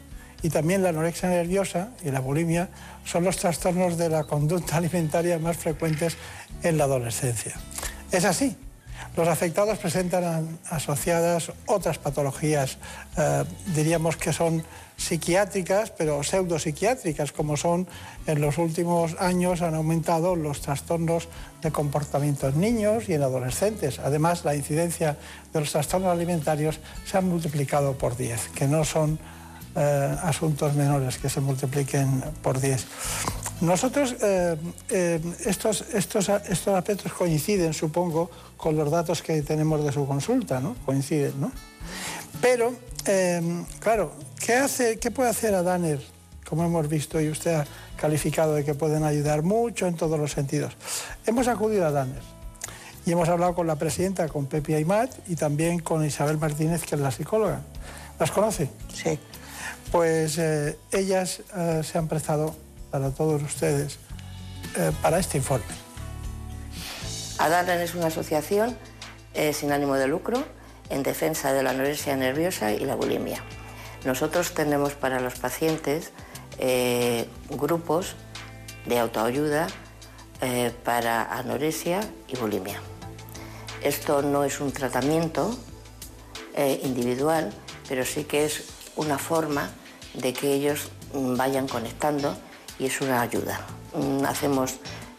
Y 0.43 0.49
también 0.49 0.83
la 0.83 0.89
anorexia 0.89 1.29
nerviosa 1.29 1.89
y 2.03 2.11
la 2.11 2.19
bulimia 2.19 2.69
son 3.05 3.23
los 3.23 3.37
trastornos 3.37 3.97
de 3.97 4.09
la 4.09 4.23
conducta 4.25 4.77
alimentaria 4.77 5.39
más 5.39 5.57
frecuentes 5.57 6.15
en 6.63 6.77
la 6.77 6.85
adolescencia. 6.85 7.53
Es 8.11 8.23
así, 8.23 8.55
los 9.15 9.27
afectados 9.27 9.77
presentan 9.79 10.59
asociadas 10.69 11.51
otras 11.65 11.97
patologías, 11.97 12.77
eh, 13.17 13.43
diríamos 13.73 14.15
que 14.15 14.31
son 14.31 14.63
psiquiátricas, 14.97 15.91
pero 15.91 16.23
pseudopsiquiátricas, 16.23 17.31
como 17.31 17.55
son 17.55 17.87
en 18.25 18.41
los 18.41 18.57
últimos 18.57 19.15
años 19.19 19.61
han 19.61 19.75
aumentado 19.75 20.35
los 20.35 20.61
trastornos 20.61 21.29
de 21.61 21.71
comportamiento 21.71 22.47
en 22.47 22.59
niños 22.59 23.07
y 23.07 23.13
en 23.13 23.21
adolescentes. 23.21 23.99
Además, 23.99 24.43
la 24.43 24.55
incidencia 24.55 25.17
de 25.53 25.59
los 25.59 25.71
trastornos 25.71 26.11
alimentarios 26.11 26.79
se 27.05 27.17
ha 27.17 27.21
multiplicado 27.21 27.93
por 27.93 28.17
10, 28.17 28.49
que 28.49 28.67
no 28.67 28.83
son 28.83 29.19
eh, 29.75 30.15
asuntos 30.23 30.73
menores 30.73 31.19
que 31.19 31.29
se 31.29 31.39
multipliquen 31.39 32.23
por 32.41 32.59
10. 32.59 32.85
Nosotros, 33.61 34.15
eh, 34.21 34.57
estos, 35.45 35.85
estos, 35.93 36.29
estos 36.29 36.67
aspectos 36.75 37.13
coinciden, 37.13 37.73
supongo, 37.73 38.29
con 38.57 38.75
los 38.75 38.91
datos 38.91 39.21
que 39.21 39.41
tenemos 39.41 39.83
de 39.83 39.91
su 39.91 40.05
consulta, 40.05 40.59
¿no? 40.59 40.75
Coinciden, 40.85 41.39
¿no? 41.39 41.51
Pero, 42.41 42.73
eh, 43.05 43.63
claro, 43.79 44.11
¿qué, 44.43 44.55
hace, 44.55 44.99
¿qué 44.99 45.11
puede 45.11 45.29
hacer 45.29 45.55
Adaner, 45.55 46.01
como 46.47 46.65
hemos 46.65 46.87
visto 46.89 47.21
y 47.21 47.29
usted 47.29 47.53
ha 47.53 47.65
calificado 47.95 48.55
de 48.55 48.65
que 48.65 48.73
pueden 48.73 49.03
ayudar 49.03 49.43
mucho 49.43 49.87
en 49.87 49.95
todos 49.95 50.19
los 50.19 50.31
sentidos? 50.31 50.75
Hemos 51.25 51.47
acudido 51.47 51.85
a 51.85 51.89
Adaner 51.89 52.21
y 53.05 53.11
hemos 53.11 53.29
hablado 53.29 53.55
con 53.55 53.67
la 53.67 53.77
presidenta, 53.77 54.27
con 54.27 54.47
Pepi 54.47 54.73
Aymat, 54.73 55.11
y 55.27 55.35
también 55.35 55.79
con 55.79 56.05
Isabel 56.05 56.37
Martínez, 56.37 56.83
que 56.83 56.95
es 56.95 57.01
la 57.01 57.11
psicóloga. 57.11 57.61
¿Las 58.19 58.31
conoce? 58.31 58.69
Sí. 58.93 59.17
Pues 59.91 60.37
ellas 60.91 61.41
se 61.83 61.97
han 61.97 62.09
prestado 62.09 62.53
para 62.91 63.11
todos 63.11 63.41
ustedes 63.41 63.99
eh, 64.75 64.91
para 65.01 65.19
este 65.19 65.37
informe. 65.37 65.86
ADARAN 67.37 67.79
es 67.79 67.95
una 67.95 68.07
asociación 68.07 68.77
eh, 69.33 69.53
sin 69.53 69.71
ánimo 69.71 69.95
de 69.95 70.07
lucro 70.07 70.43
en 70.89 71.03
defensa 71.03 71.53
de 71.53 71.63
la 71.63 71.71
anorexia 71.71 72.15
nerviosa 72.15 72.71
y 72.71 72.79
la 72.79 72.95
bulimia. 72.95 73.43
Nosotros 74.05 74.53
tenemos 74.53 74.93
para 74.93 75.19
los 75.19 75.35
pacientes 75.35 76.11
eh, 76.59 77.27
grupos 77.49 78.15
de 78.85 78.99
autoayuda 78.99 79.67
para 80.83 81.23
anorexia 81.35 81.99
y 82.27 82.37
bulimia. 82.37 82.79
Esto 83.81 84.21
no 84.21 84.43
es 84.43 84.61
un 84.61 84.71
tratamiento 84.71 85.57
individual, 86.83 87.51
pero 87.89 88.05
sí 88.05 88.23
que 88.23 88.45
es 88.45 88.65
una 88.95 89.17
forma 89.17 89.71
de 90.13 90.33
que 90.33 90.53
ellos 90.53 90.89
vayan 91.13 91.67
conectando 91.67 92.35
y 92.79 92.85
es 92.85 93.01
una 93.01 93.21
ayuda. 93.21 93.59
Mm, 93.93 94.25
hacemos 94.25 94.75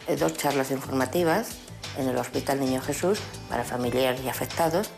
eh, 0.07 0.15
dos 0.15 0.33
charlas 0.37 0.71
informativas 0.71 1.57
en 1.97 2.07
el 2.07 2.17
Hospital 2.17 2.59
Niño 2.59 2.81
Jesús 2.81 3.19
para 3.49 3.63
familiares 3.63 4.21
y 4.23 4.29
afectados, 4.29 4.89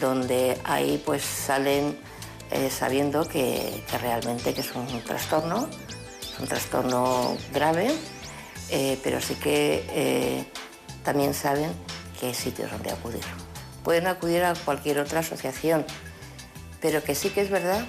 donde 0.00 0.60
ahí 0.64 1.02
pues 1.04 1.22
salen 1.22 1.98
eh, 2.50 2.70
sabiendo 2.70 3.26
que, 3.26 3.84
realmente 4.00 4.54
que 4.54 4.60
es 4.60 4.72
un 4.74 4.86
trastorno, 5.02 5.68
es 6.20 6.40
un 6.40 6.46
trastorno 6.46 7.36
grave, 7.52 7.94
eh, 8.70 8.98
pero 9.02 9.20
sí 9.20 9.34
que 9.34 10.46
también 11.04 11.34
saben 11.34 11.70
que 12.18 12.34
sitios 12.34 12.70
donde 12.70 12.90
acudir. 12.90 13.24
Pueden 13.84 14.06
acudir 14.06 14.42
a 14.44 14.54
cualquier 14.54 14.98
otra 14.98 15.20
asociación, 15.20 15.84
pero 16.80 17.02
que 17.04 17.14
sí 17.14 17.28
que 17.30 17.42
es 17.42 17.50
verdad 17.50 17.84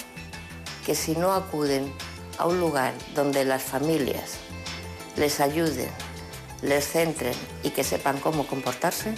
que 0.85 0.93
si 0.93 1.15
no 1.15 1.33
acuden 1.33 1.91
a 2.37 2.45
un 2.45 2.59
lugar 2.59 2.93
donde 3.15 3.45
las 3.45 3.63
familias 3.63 4.37
les 5.15 5.39
ayuden, 5.39 5.89
les 6.61 6.87
centren 6.87 7.33
y 7.63 7.69
que 7.71 7.83
sepan 7.83 8.19
cómo 8.19 8.47
comportarse, 8.47 9.13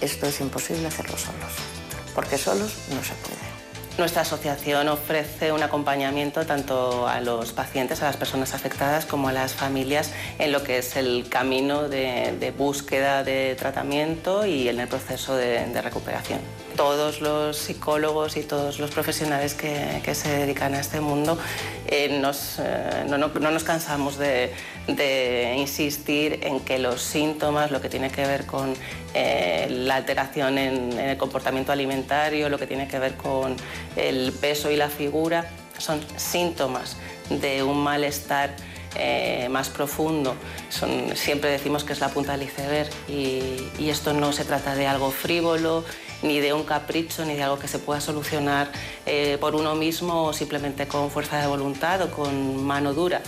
esto 0.00 0.26
es 0.26 0.40
imposible 0.40 0.86
hacerlo 0.86 1.16
solos, 1.16 1.52
porque 2.14 2.38
solos 2.38 2.74
no 2.90 3.02
se 3.02 3.14
puede. 3.14 3.50
Nuestra 3.98 4.22
asociación 4.22 4.88
ofrece 4.88 5.52
un 5.52 5.62
acompañamiento 5.62 6.46
tanto 6.46 7.06
a 7.06 7.20
los 7.20 7.52
pacientes, 7.52 8.00
a 8.02 8.06
las 8.06 8.16
personas 8.16 8.54
afectadas, 8.54 9.04
como 9.04 9.28
a 9.28 9.32
las 9.32 9.52
familias 9.52 10.12
en 10.38 10.52
lo 10.52 10.62
que 10.62 10.78
es 10.78 10.96
el 10.96 11.28
camino 11.28 11.88
de, 11.88 12.54
búsqueda 12.56 13.24
de 13.24 13.56
tratamiento 13.58 14.46
y 14.46 14.68
en 14.68 14.80
el 14.80 14.88
proceso 14.88 15.36
de 15.36 15.82
recuperación 15.82 16.40
todos 16.76 17.20
los 17.20 17.56
psicólogos 17.56 18.36
y 18.36 18.42
todos 18.42 18.78
los 18.78 18.90
profesionales 18.90 19.54
que, 19.54 20.00
se 20.14 20.28
dedican 20.28 20.74
a 20.74 20.80
este 20.80 21.00
mundo 21.00 21.38
eh, 21.86 22.20
eh, 22.20 23.04
no, 23.08 23.18
nos 23.50 23.64
cansamos 23.64 24.18
de, 24.18 24.52
insistir 25.56 26.40
en 26.42 26.60
que 26.60 26.78
los 26.78 27.00
síntomas, 27.02 27.70
lo 27.70 27.80
que 27.80 27.88
tiene 27.88 28.10
que 28.10 28.26
ver 28.26 28.46
con 28.46 28.74
eh, 29.14 29.66
la 29.70 29.96
alteración 29.96 30.58
en, 30.58 30.98
el 30.98 31.16
comportamiento 31.16 31.72
alimentario, 31.72 32.48
lo 32.48 32.58
que 32.58 32.66
tiene 32.66 32.88
que 32.88 32.98
ver 32.98 33.14
con 33.14 33.56
el 33.96 34.32
peso 34.32 34.70
y 34.70 34.76
la 34.76 34.88
figura, 34.88 35.46
son 35.78 36.00
síntomas 36.16 36.96
de 37.28 37.62
un 37.62 37.78
malestar 37.82 38.54
más 39.50 39.68
profundo. 39.68 40.34
siempre 41.14 41.50
decimos 41.50 41.84
que 41.84 41.92
es 41.92 42.00
la 42.00 42.08
punta 42.08 42.32
del 42.32 42.42
iceberg 42.42 42.90
y, 43.08 43.88
esto 43.88 44.12
no 44.12 44.32
se 44.32 44.44
trata 44.44 44.74
de 44.74 44.86
algo 44.86 45.10
frívolo 45.10 45.84
ni 46.22 46.40
de 46.40 46.52
un 46.52 46.64
capricho, 46.64 47.24
ni 47.24 47.34
de 47.34 47.42
algo 47.42 47.58
que 47.58 47.68
se 47.68 47.78
pueda 47.78 48.00
solucionar 48.00 48.70
eh, 49.06 49.38
por 49.40 49.54
uno 49.54 49.74
mismo 49.74 50.24
o 50.24 50.32
simplemente 50.32 50.86
con 50.86 51.10
fuerza 51.10 51.40
de 51.40 51.46
voluntad 51.46 52.02
o 52.02 52.10
con 52.10 52.64
mano 52.64 52.92
dura, 52.92 53.22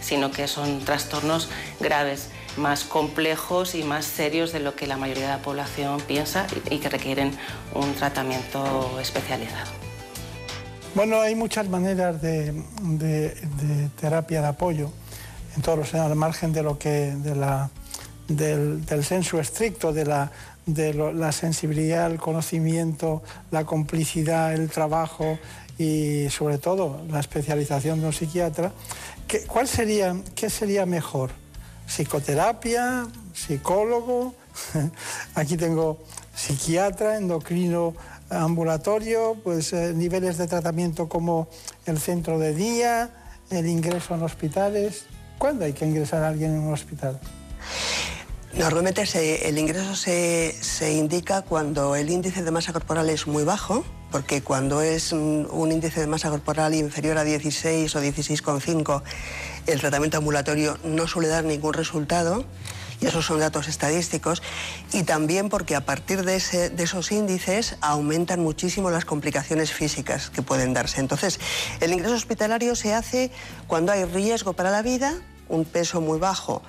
sino 0.00 0.30
que 0.30 0.46
son 0.48 0.80
trastornos 0.80 1.48
graves 1.80 2.28
más 2.56 2.84
complejos 2.84 3.74
y 3.74 3.82
más 3.82 4.04
serios 4.04 4.52
de 4.52 4.60
lo 4.60 4.76
que 4.76 4.86
la 4.86 4.96
mayoría 4.96 5.24
de 5.24 5.32
la 5.32 5.42
población 5.42 6.00
piensa 6.00 6.46
y 6.70 6.78
que 6.78 6.88
requieren 6.88 7.32
un 7.74 7.94
tratamiento 7.94 8.98
especializado. 9.00 9.70
Bueno, 10.94 11.20
hay 11.20 11.34
muchas 11.34 11.68
maneras 11.68 12.22
de, 12.22 12.54
terapia 14.00 14.40
de 14.40 14.46
apoyo, 14.46 14.90
en 15.56 15.62
todos 15.62 15.78
los 15.78 15.94
al 15.94 16.14
margen 16.14 16.52
de 16.52 16.62
lo 16.62 16.78
que 16.78 17.16
de 17.16 17.34
la, 17.34 17.70
del, 18.28 18.86
del 18.86 19.04
senso 19.04 19.40
estricto 19.40 19.92
de 19.92 20.04
la 20.04 20.30
de 20.66 20.94
la 20.94 21.32
sensibilidad, 21.32 22.10
el 22.10 22.18
conocimiento, 22.18 23.22
la 23.50 23.64
complicidad, 23.64 24.54
el 24.54 24.70
trabajo 24.70 25.38
y 25.78 26.28
sobre 26.30 26.58
todo 26.58 27.02
la 27.10 27.20
especialización 27.20 28.00
de 28.00 28.06
un 28.06 28.12
psiquiatra, 28.12 28.72
¿qué, 29.26 29.44
cuál 29.44 29.68
sería, 29.68 30.16
¿qué 30.34 30.48
sería 30.48 30.86
mejor? 30.86 31.30
¿Psicoterapia? 31.86 33.06
¿Psicólogo? 33.34 34.34
Aquí 35.34 35.56
tengo 35.56 35.98
psiquiatra, 36.34 37.16
endocrino 37.16 37.94
ambulatorio, 38.30 39.36
pues 39.44 39.72
eh, 39.72 39.92
niveles 39.94 40.38
de 40.38 40.46
tratamiento 40.46 41.08
como 41.08 41.48
el 41.86 41.98
centro 41.98 42.38
de 42.38 42.54
día, 42.54 43.10
el 43.50 43.66
ingreso 43.66 44.14
en 44.14 44.22
hospitales. 44.22 45.04
¿Cuándo 45.38 45.64
hay 45.64 45.72
que 45.72 45.84
ingresar 45.84 46.22
a 46.22 46.28
alguien 46.28 46.52
en 46.52 46.60
un 46.60 46.72
hospital? 46.72 47.20
Normalmente 48.58 49.04
se- 49.04 49.48
el 49.48 49.58
ingreso 49.58 49.96
se, 49.96 50.56
se 50.60 50.92
indica 50.92 51.42
cuando 51.42 51.96
el 51.96 52.08
índice 52.08 52.42
de 52.44 52.50
masa 52.52 52.72
corporal 52.72 53.10
es 53.10 53.26
muy 53.26 53.42
bajo, 53.42 53.84
porque 54.12 54.42
cuando 54.42 54.80
es 54.80 55.12
mm, 55.12 55.46
un 55.50 55.72
índice 55.72 56.00
de 56.00 56.06
masa 56.06 56.30
corporal 56.30 56.72
inferior 56.74 57.18
a 57.18 57.24
16 57.24 57.94
o 57.96 58.00
16,5, 58.00 59.02
el 59.66 59.80
tratamiento 59.80 60.18
ambulatorio 60.18 60.78
no 60.84 61.08
suele 61.08 61.28
dar 61.28 61.44
ningún 61.44 61.74
resultado. 61.74 62.44
Y 63.00 63.06
esos 63.06 63.26
son 63.26 63.40
datos 63.40 63.66
estadísticos. 63.66 64.40
Y 64.92 65.02
también 65.02 65.48
porque 65.48 65.74
a 65.74 65.84
partir 65.84 66.24
de, 66.24 66.36
ese- 66.36 66.70
de 66.70 66.84
esos 66.84 67.10
índices 67.10 67.76
aumentan 67.80 68.38
muchísimo 68.40 68.88
las 68.92 69.04
complicaciones 69.04 69.72
físicas 69.72 70.30
que 70.30 70.42
pueden 70.42 70.72
darse. 70.74 71.00
Entonces, 71.00 71.40
el 71.80 71.92
ingreso 71.92 72.14
hospitalario 72.14 72.76
se 72.76 72.94
hace 72.94 73.32
cuando 73.66 73.90
hay 73.90 74.04
riesgo 74.04 74.52
para 74.52 74.70
la 74.70 74.80
vida, 74.82 75.12
un 75.48 75.64
peso 75.64 76.00
muy 76.00 76.18
bajo 76.18 76.62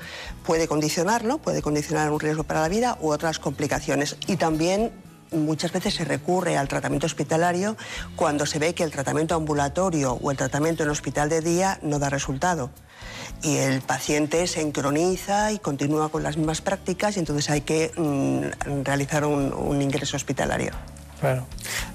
puede 0.45 0.67
condicionarlo, 0.67 1.37
puede 1.37 1.61
condicionar 1.61 2.11
un 2.11 2.19
riesgo 2.19 2.43
para 2.43 2.61
la 2.61 2.69
vida 2.69 2.97
u 3.01 3.11
otras 3.11 3.39
complicaciones. 3.39 4.17
Y 4.27 4.37
también 4.37 4.91
muchas 5.31 5.71
veces 5.71 5.95
se 5.95 6.05
recurre 6.05 6.57
al 6.57 6.67
tratamiento 6.67 7.07
hospitalario 7.07 7.75
cuando 8.15 8.45
se 8.45 8.59
ve 8.59 8.73
que 8.73 8.83
el 8.83 8.91
tratamiento 8.91 9.35
ambulatorio 9.35 10.13
o 10.13 10.31
el 10.31 10.37
tratamiento 10.37 10.83
en 10.83 10.89
hospital 10.89 11.29
de 11.29 11.41
día 11.41 11.79
no 11.81 11.99
da 11.99 12.09
resultado. 12.09 12.69
Y 13.41 13.57
el 13.57 13.81
paciente 13.81 14.47
se 14.47 14.61
encroniza 14.61 15.51
y 15.51 15.59
continúa 15.59 16.09
con 16.09 16.23
las 16.23 16.37
mismas 16.37 16.61
prácticas 16.61 17.17
y 17.17 17.19
entonces 17.19 17.49
hay 17.49 17.61
que 17.61 17.91
mm, 17.95 18.83
realizar 18.83 19.25
un, 19.25 19.53
un 19.53 19.81
ingreso 19.81 20.15
hospitalario. 20.15 20.71
Claro. 21.19 21.45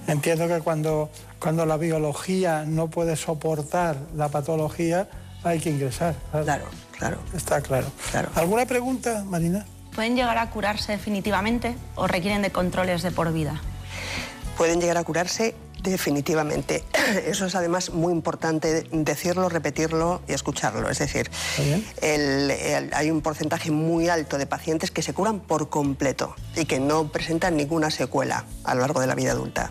Entiendo 0.07 0.49
que 0.49 0.61
cuando, 0.61 1.11
cuando 1.39 1.67
la 1.67 1.77
biología 1.77 2.65
no 2.67 2.89
puede 2.89 3.17
soportar 3.17 3.97
la 4.17 4.29
patología, 4.29 5.09
hay 5.45 5.59
que 5.61 5.71
ingresar. 5.71 6.15
Claro, 6.31 6.65
claro. 6.97 7.19
Está 7.35 7.61
claro. 7.61 7.87
¿Alguna 8.35 8.67
pregunta, 8.67 9.25
Marina? 9.25 9.65
¿Pueden 9.95 10.15
llegar 10.17 10.39
a 10.39 10.51
curarse 10.51 10.93
definitivamente 10.93 11.75
o 11.97 12.07
requieren 12.07 12.43
de 12.43 12.51
controles 12.51 13.03
de 13.03 13.11
por 13.11 13.33
vida? 13.33 13.61
pueden 14.57 14.79
llegar 14.79 14.99
a 14.99 15.05
curarse 15.05 15.55
definitivamente. 15.83 16.85
Eso 17.27 17.47
es 17.47 17.55
además 17.55 17.91
muy 17.95 18.13
importante 18.13 18.83
decirlo, 18.93 19.49
repetirlo 19.49 20.21
y 20.29 20.35
escucharlo. 20.35 20.91
Es 20.91 20.99
decir, 20.99 21.31
el- 22.03 22.51
el- 22.51 22.91
hay 22.93 23.11
un 23.11 23.23
porcentaje 23.23 23.71
muy 23.71 24.11
alto 24.11 24.37
de 24.37 24.45
pacientes 24.47 24.91
que 24.91 25.01
se 25.01 25.15
curan 25.15 25.41
por 25.41 25.71
completo 25.71 26.35
y 26.57 26.67
que 26.67 26.79
no 26.79 27.09
presentan 27.09 27.57
ninguna 27.57 27.91
secuela 27.91 28.45
a 28.65 28.75
lo 28.75 28.83
largo 28.83 29.01
de 29.01 29.07
la 29.07 29.15
vida 29.15 29.33
adulta. 29.33 29.71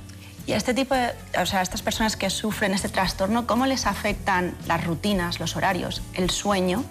Y 0.50 0.54
a 0.54 0.58
este 0.58 0.74
tipo 0.74 0.96
de, 0.96 1.12
o 1.40 1.46
sea, 1.46 1.60
a 1.60 1.62
estas 1.62 1.84
personas 1.84 2.16
que 2.18 2.28
sufren 2.32 2.74
este 2.74 2.90
trastorno, 2.90 3.46
¿cómo 3.46 3.68
les 3.68 3.86
afectan 3.86 4.58
las 4.68 4.84
rutinas, 4.84 5.40
los 5.40 5.56
horarios, 5.56 6.02
el 6.16 6.32
sueño? 6.32 6.84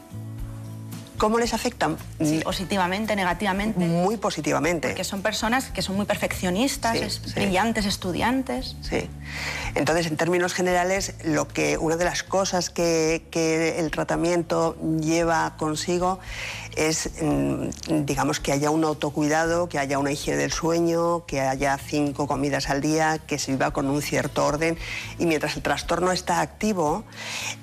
¿Cómo 1.17 1.41
les 1.41 1.53
afectan? 1.53 1.97
Sí, 2.21 2.39
positivamente, 2.45 3.17
negativamente. 3.17 3.81
Muy 3.85 4.17
positivamente. 4.17 4.87
Porque 4.87 5.03
son 5.03 5.23
personas 5.23 5.65
que 5.71 5.83
son 5.83 5.97
muy 5.97 6.07
perfeccionistas, 6.07 6.97
Sí, 6.97 7.03
es- 7.03 7.21
sí. 7.25 7.33
brillantes 7.35 7.85
estudiantes. 7.87 8.77
Sí. 8.83 9.11
Entonces, 9.75 10.07
en 10.07 10.17
términos 10.17 10.55
generales, 10.55 11.15
lo 11.25 11.49
que 11.49 11.77
una 11.79 11.97
de 11.97 12.05
las 12.05 12.23
cosas 12.23 12.71
que, 12.71 13.27
que 13.33 13.81
el 13.81 13.91
tratamiento 13.91 14.77
lleva 15.01 15.57
consigo 15.57 16.21
es, 16.79 17.11
mm, 17.21 18.05
digamos, 18.07 18.39
que 18.39 18.53
haya 18.53 18.71
un 18.71 18.85
autocuidado, 18.85 19.69
que 19.69 19.81
haya 19.81 19.99
una 19.99 20.13
higiene 20.13 20.39
del 20.39 20.53
sueño, 20.53 21.27
que 21.27 21.41
haya 21.41 21.77
cinco 21.77 22.29
comidas 22.29 22.71
al 22.71 22.81
día, 22.81 23.19
que 23.27 23.39
se 23.39 23.51
viva 23.51 23.73
con 23.73 23.89
un 23.89 24.01
cierto 24.01 24.47
orden. 24.47 24.79
Y 25.19 25.27
mientras 25.27 25.57
el 25.57 25.63
trastorno 25.63 26.13
está 26.13 26.41
activo, 26.41 27.03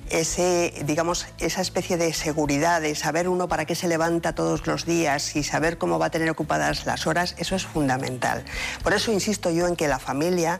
ese, 0.09 0.73
digamos, 0.85 1.27
esa 1.39 1.61
especie 1.61 1.95
de 1.97 2.13
seguridad, 2.13 2.81
de 2.81 2.93
saber 2.93 3.29
uno 3.29 3.47
para 3.47 3.63
qué 3.65 3.73
se 3.73 3.87
levanta 3.87 4.35
todos 4.35 4.67
los 4.67 4.85
días 4.85 5.35
y 5.37 5.43
saber 5.43 5.77
cómo 5.77 5.97
va 5.97 6.07
a 6.07 6.11
tener 6.11 6.29
ocupadas 6.29 6.85
las 6.85 7.07
horas, 7.07 7.35
eso 7.37 7.55
es 7.55 7.65
fundamental. 7.65 8.43
Por 8.83 8.93
eso 8.93 9.13
insisto 9.13 9.49
yo 9.49 9.65
en 9.67 9.75
que 9.77 9.87
la 9.87 9.99
familia 9.99 10.59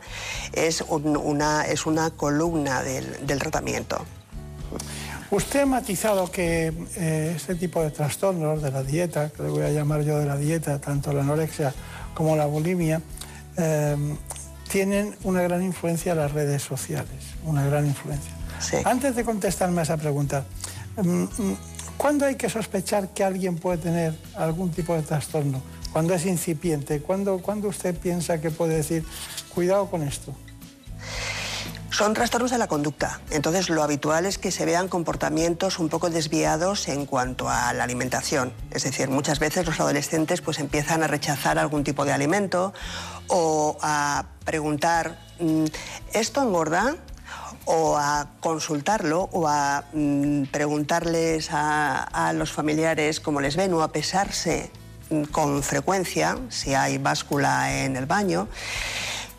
es, 0.54 0.80
un- 0.88 1.16
una, 1.16 1.66
es 1.66 1.84
una 1.84 2.10
columna 2.10 2.82
del 2.82 3.38
tratamiento. 3.38 4.04
Usted 5.30 5.62
ha 5.62 5.66
matizado 5.66 6.30
que 6.30 6.72
eh, 6.96 7.32
este 7.34 7.54
tipo 7.56 7.82
de 7.82 7.90
trastornos 7.90 8.62
de 8.62 8.70
la 8.70 8.82
dieta, 8.82 9.30
que 9.30 9.42
le 9.42 9.48
voy 9.48 9.62
a 9.62 9.70
llamar 9.70 10.02
yo 10.02 10.18
de 10.18 10.26
la 10.26 10.36
dieta, 10.36 10.80
tanto 10.80 11.12
la 11.12 11.22
anorexia 11.22 11.74
como 12.14 12.36
la 12.36 12.46
bulimia, 12.46 13.02
eh, 13.56 13.96
tienen 14.68 15.16
una 15.24 15.42
gran 15.42 15.62
influencia 15.62 16.12
en 16.12 16.18
las 16.18 16.32
redes 16.32 16.62
sociales, 16.62 17.34
una 17.44 17.66
gran 17.66 17.86
influencia. 17.86 18.32
Antes 18.84 19.16
de 19.16 19.24
contestarme 19.24 19.80
a 19.80 19.82
esa 19.82 19.96
pregunta, 19.96 20.44
mm, 20.96 21.22
mm, 21.22 21.56
¿cuándo 21.96 22.24
hay 22.24 22.36
que 22.36 22.48
sospechar 22.48 23.08
que 23.10 23.24
alguien 23.24 23.56
puede 23.56 23.78
tener 23.78 24.14
algún 24.36 24.70
tipo 24.70 24.94
de 24.94 25.02
trastorno? 25.02 25.62
¿Cuándo 25.92 26.14
es 26.14 26.24
incipiente? 26.26 27.00
¿Cuándo, 27.00 27.38
cuándo 27.38 27.68
usted 27.68 27.94
piensa 27.96 28.40
que 28.40 28.50
puede 28.50 28.76
decir, 28.76 29.04
cuidado 29.54 29.90
con 29.90 30.02
esto? 30.02 30.34
Son 31.96 32.12
trastornos 32.12 32.50
de 32.50 32.58
la 32.58 32.66
conducta. 32.66 33.20
Entonces, 33.30 33.70
lo 33.70 33.82
habitual 33.82 34.26
es 34.26 34.36
que 34.36 34.50
se 34.50 34.66
vean 34.66 34.86
comportamientos 34.86 35.78
un 35.78 35.88
poco 35.88 36.10
desviados 36.10 36.88
en 36.88 37.06
cuanto 37.06 37.48
a 37.48 37.72
la 37.72 37.84
alimentación. 37.84 38.52
Es 38.70 38.84
decir, 38.84 39.08
muchas 39.08 39.38
veces 39.38 39.64
los 39.64 39.80
adolescentes 39.80 40.42
pues, 40.42 40.58
empiezan 40.58 41.02
a 41.02 41.06
rechazar 41.06 41.58
algún 41.58 41.84
tipo 41.84 42.04
de 42.04 42.12
alimento 42.12 42.74
o 43.28 43.78
a 43.80 44.26
preguntar, 44.44 45.18
mm, 45.40 45.64
¿esto 46.12 46.42
engorda? 46.42 46.96
o 47.64 47.96
a 47.96 48.28
consultarlo 48.40 49.30
o 49.32 49.48
a 49.48 49.84
mm, 49.94 50.42
preguntarles 50.52 51.48
a, 51.50 52.32
los 52.34 52.52
familiares 52.52 53.20
cómo 53.20 53.40
les 53.40 53.56
ven 53.56 53.72
o 53.72 53.82
a 53.82 53.90
pesarse 53.90 54.70
mm, 55.08 55.22
con 55.32 55.62
frecuencia 55.62 56.36
si 56.50 56.74
hay 56.74 56.98
báscula 56.98 57.84
en 57.84 57.96
el 57.96 58.04
baño. 58.04 58.48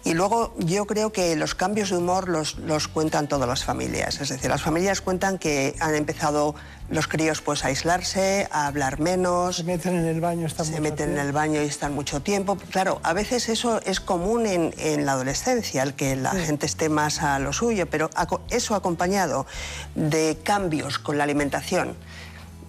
Y 0.08 0.14
luego 0.14 0.54
yo 0.58 0.86
creo 0.88 1.12
que 1.12 1.36
los 1.36 1.54
cambios 1.54 1.90
de 1.90 1.98
humor 1.98 2.30
los, 2.30 2.58
los 2.60 2.88
cuentan 2.88 3.28
todas 3.28 3.46
las 3.46 3.66
familias. 3.66 4.22
Es 4.22 4.30
decir, 4.30 4.50
las 4.50 4.62
familias 4.62 5.02
cuentan 5.02 5.38
que 5.38 5.76
han 5.82 5.96
empezado 5.96 6.56
los 6.90 7.10
críos 7.10 7.42
pues 7.42 7.66
a 7.66 7.68
aislarse, 7.68 8.48
a 8.50 8.68
hablar 8.68 9.02
menos. 9.02 9.58
Se 9.58 9.64
meten 9.66 9.98
en 9.98 10.06
el 10.06 10.22
baño, 10.22 10.48
están 10.48 10.66
Se 10.66 10.80
meten 10.80 11.12
en 11.12 11.18
el 11.18 11.34
baño 11.34 11.62
y 11.62 11.66
están 11.66 11.94
mucho 11.94 12.22
tiempo. 12.22 12.58
Claro, 12.72 13.02
a 13.04 13.12
veces 13.12 13.50
eso 13.50 13.82
es 13.84 14.00
común 14.00 14.46
en, 14.46 14.74
en 14.78 15.06
la 15.06 15.12
adolescencia, 15.12 15.84
el 15.84 15.94
que 15.94 16.16
la 16.16 16.32
gente 16.32 16.68
esté 16.68 16.88
más 16.88 17.22
a 17.22 17.38
lo 17.40 17.52
suyo, 17.52 17.86
pero 17.90 18.10
eso 18.50 18.76
acompañado 18.76 19.46
de 19.96 20.38
cambios 20.42 21.00
con 21.00 21.18
la 21.18 21.26
alimentación 21.26 21.98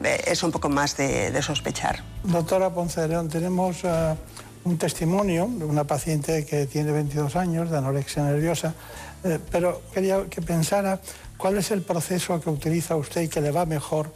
eh, 0.02 0.24
es 0.26 0.42
un 0.42 0.50
poco 0.50 0.70
más 0.70 0.96
de, 0.96 1.30
de 1.30 1.40
sospechar. 1.42 2.02
Doctora 2.24 2.70
Ponce 2.70 3.00
de 3.00 3.06
León, 3.06 3.28
tenemos 3.28 3.84
eh, 3.84 4.16
un 4.68 4.76
testimonio 4.76 5.48
de 5.50 5.64
una 5.64 5.84
paciente 5.84 6.44
que 6.44 6.66
tiene 6.66 6.92
22 6.92 7.36
años 7.36 7.70
de 7.70 7.78
anorexia 7.78 8.22
nerviosa, 8.22 8.74
eh, 9.24 9.38
pero 9.50 9.82
quería 9.92 10.26
que 10.28 10.42
pensara 10.42 11.00
cuál 11.38 11.56
es 11.56 11.70
el 11.70 11.82
proceso 11.82 12.38
que 12.40 12.50
utiliza 12.50 12.94
usted 12.96 13.22
y 13.22 13.28
que 13.28 13.40
le 13.40 13.50
va 13.50 13.64
mejor 13.64 14.12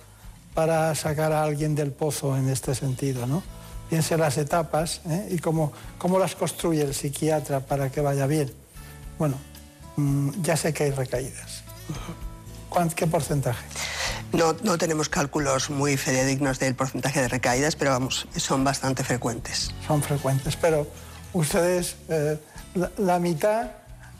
para 0.54 0.94
sacar 0.94 1.32
a 1.32 1.42
alguien 1.42 1.74
del 1.74 1.92
pozo 1.92 2.36
en 2.36 2.50
este 2.50 2.74
sentido, 2.74 3.26
¿no? 3.26 3.42
Piense 3.88 4.16
las 4.18 4.36
etapas 4.36 5.00
¿eh? 5.08 5.28
y 5.30 5.38
cómo, 5.38 5.72
cómo 5.98 6.18
las 6.18 6.34
construye 6.34 6.82
el 6.82 6.94
psiquiatra 6.94 7.60
para 7.60 7.90
que 7.90 8.00
vaya 8.00 8.26
bien. 8.26 8.52
Bueno, 9.18 9.36
mm, 9.96 10.42
ya 10.42 10.56
sé 10.56 10.72
que 10.72 10.84
hay 10.84 10.90
recaídas. 10.90 11.62
¿Cuán- 12.72 12.90
¿Qué 12.90 13.06
porcentaje? 13.06 13.64
No, 14.32 14.54
no 14.62 14.78
tenemos 14.78 15.08
cálculos 15.08 15.68
muy 15.68 15.96
fidedignos 15.96 16.58
del 16.58 16.74
porcentaje 16.74 17.20
de 17.20 17.28
recaídas, 17.28 17.76
pero 17.76 17.90
vamos, 17.90 18.26
son 18.36 18.64
bastante 18.64 19.04
frecuentes. 19.04 19.70
son 19.86 20.02
frecuentes, 20.02 20.56
pero 20.56 20.86
ustedes 21.34 21.96
eh, 22.08 22.38
la, 22.74 22.90
la 22.96 23.18
mitad, 23.18 23.66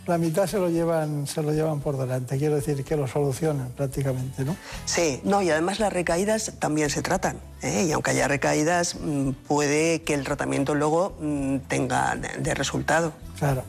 la 0.07 0.19
mitad 0.19 0.47
se 0.47 0.59
lo 0.59 0.69
llevan, 0.69 1.27
se 1.27 1.43
lo 1.43 1.53
llevan 1.53 1.81
por 1.81 1.97
delante. 1.97 2.37
Quiero 2.37 2.57
decir 2.57 2.85
que 2.85 2.95
lo 2.97 3.07
solucionan 3.09 3.71
prácticamente, 3.71 4.45
¿no? 4.45 4.55
Sí, 4.85 5.21
no, 5.25 5.41
y 5.41 5.49
además 5.51 5.79
las 5.81 5.93
recaídas 5.93 6.53
también 6.59 6.91
se 6.91 7.01
tratan. 7.01 7.39
¿eh? 7.63 7.85
Y 7.89 7.93
aunque 7.93 8.11
haya 8.11 8.29
recaídas, 8.29 8.97
mm, 9.01 9.31
puede 9.49 10.03
que 10.03 10.13
el 10.13 10.25
tratamiento 10.25 10.75
luego 10.75 11.17
mm, 11.21 11.57
tenga 11.69 12.17
de, 12.17 12.29
de 12.39 12.55
resultado. 12.55 13.15
Claro. 13.39 13.65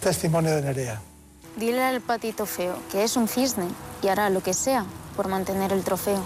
Testimonio 0.00 0.54
de 0.56 0.62
Nerea. 0.62 1.00
Dile 1.56 1.82
al 1.82 2.02
patito 2.02 2.44
feo 2.44 2.76
que 2.92 3.02
es 3.02 3.16
un 3.16 3.28
cisne 3.28 3.68
y 4.02 4.08
hará 4.08 4.28
lo 4.28 4.42
que 4.42 4.52
sea 4.52 4.84
por 5.16 5.28
mantener 5.28 5.72
el 5.72 5.82
trofeo. 5.82 6.22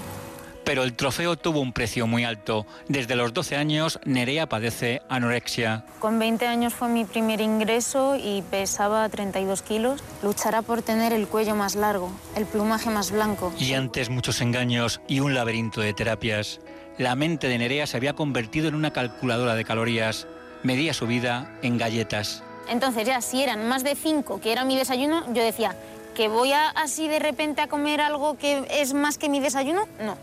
Pero 0.64 0.82
el 0.82 0.94
trofeo 0.94 1.36
tuvo 1.36 1.60
un 1.60 1.72
precio 1.72 2.06
muy 2.06 2.24
alto. 2.24 2.66
Desde 2.88 3.16
los 3.16 3.32
12 3.32 3.56
años, 3.56 3.98
Nerea 4.04 4.48
padece 4.48 5.00
anorexia. 5.08 5.84
Con 5.98 6.18
20 6.18 6.46
años 6.46 6.74
fue 6.74 6.88
mi 6.88 7.04
primer 7.04 7.40
ingreso 7.40 8.16
y 8.16 8.42
pesaba 8.42 9.08
32 9.08 9.62
kilos. 9.62 10.02
Luchará 10.22 10.62
por 10.62 10.82
tener 10.82 11.12
el 11.12 11.26
cuello 11.26 11.54
más 11.54 11.76
largo, 11.76 12.10
el 12.36 12.44
plumaje 12.44 12.90
más 12.90 13.10
blanco. 13.10 13.52
Y 13.58 13.74
antes 13.74 14.10
muchos 14.10 14.40
engaños 14.40 15.00
y 15.08 15.20
un 15.20 15.34
laberinto 15.34 15.80
de 15.80 15.94
terapias. 15.94 16.60
La 16.98 17.14
mente 17.14 17.48
de 17.48 17.58
Nerea 17.58 17.86
se 17.86 17.96
había 17.96 18.14
convertido 18.14 18.68
en 18.68 18.74
una 18.74 18.92
calculadora 18.92 19.54
de 19.54 19.64
calorías. 19.64 20.26
Medía 20.62 20.92
su 20.92 21.06
vida 21.06 21.56
en 21.62 21.78
galletas. 21.78 22.44
Entonces 22.68 23.06
ya 23.06 23.20
si 23.20 23.42
eran 23.42 23.68
más 23.68 23.82
de 23.84 23.94
5, 23.94 24.40
que 24.40 24.52
era 24.52 24.64
mi 24.64 24.76
desayuno, 24.76 25.24
yo 25.32 25.42
decía 25.42 25.76
que 26.14 26.28
voy 26.28 26.52
a, 26.52 26.68
así 26.70 27.08
de 27.08 27.18
repente 27.18 27.60
a 27.60 27.68
comer 27.68 28.00
algo 28.00 28.36
que 28.36 28.66
es 28.70 28.94
más 28.94 29.18
que 29.18 29.28
mi 29.28 29.40
desayuno, 29.40 29.86
no. 30.00 30.16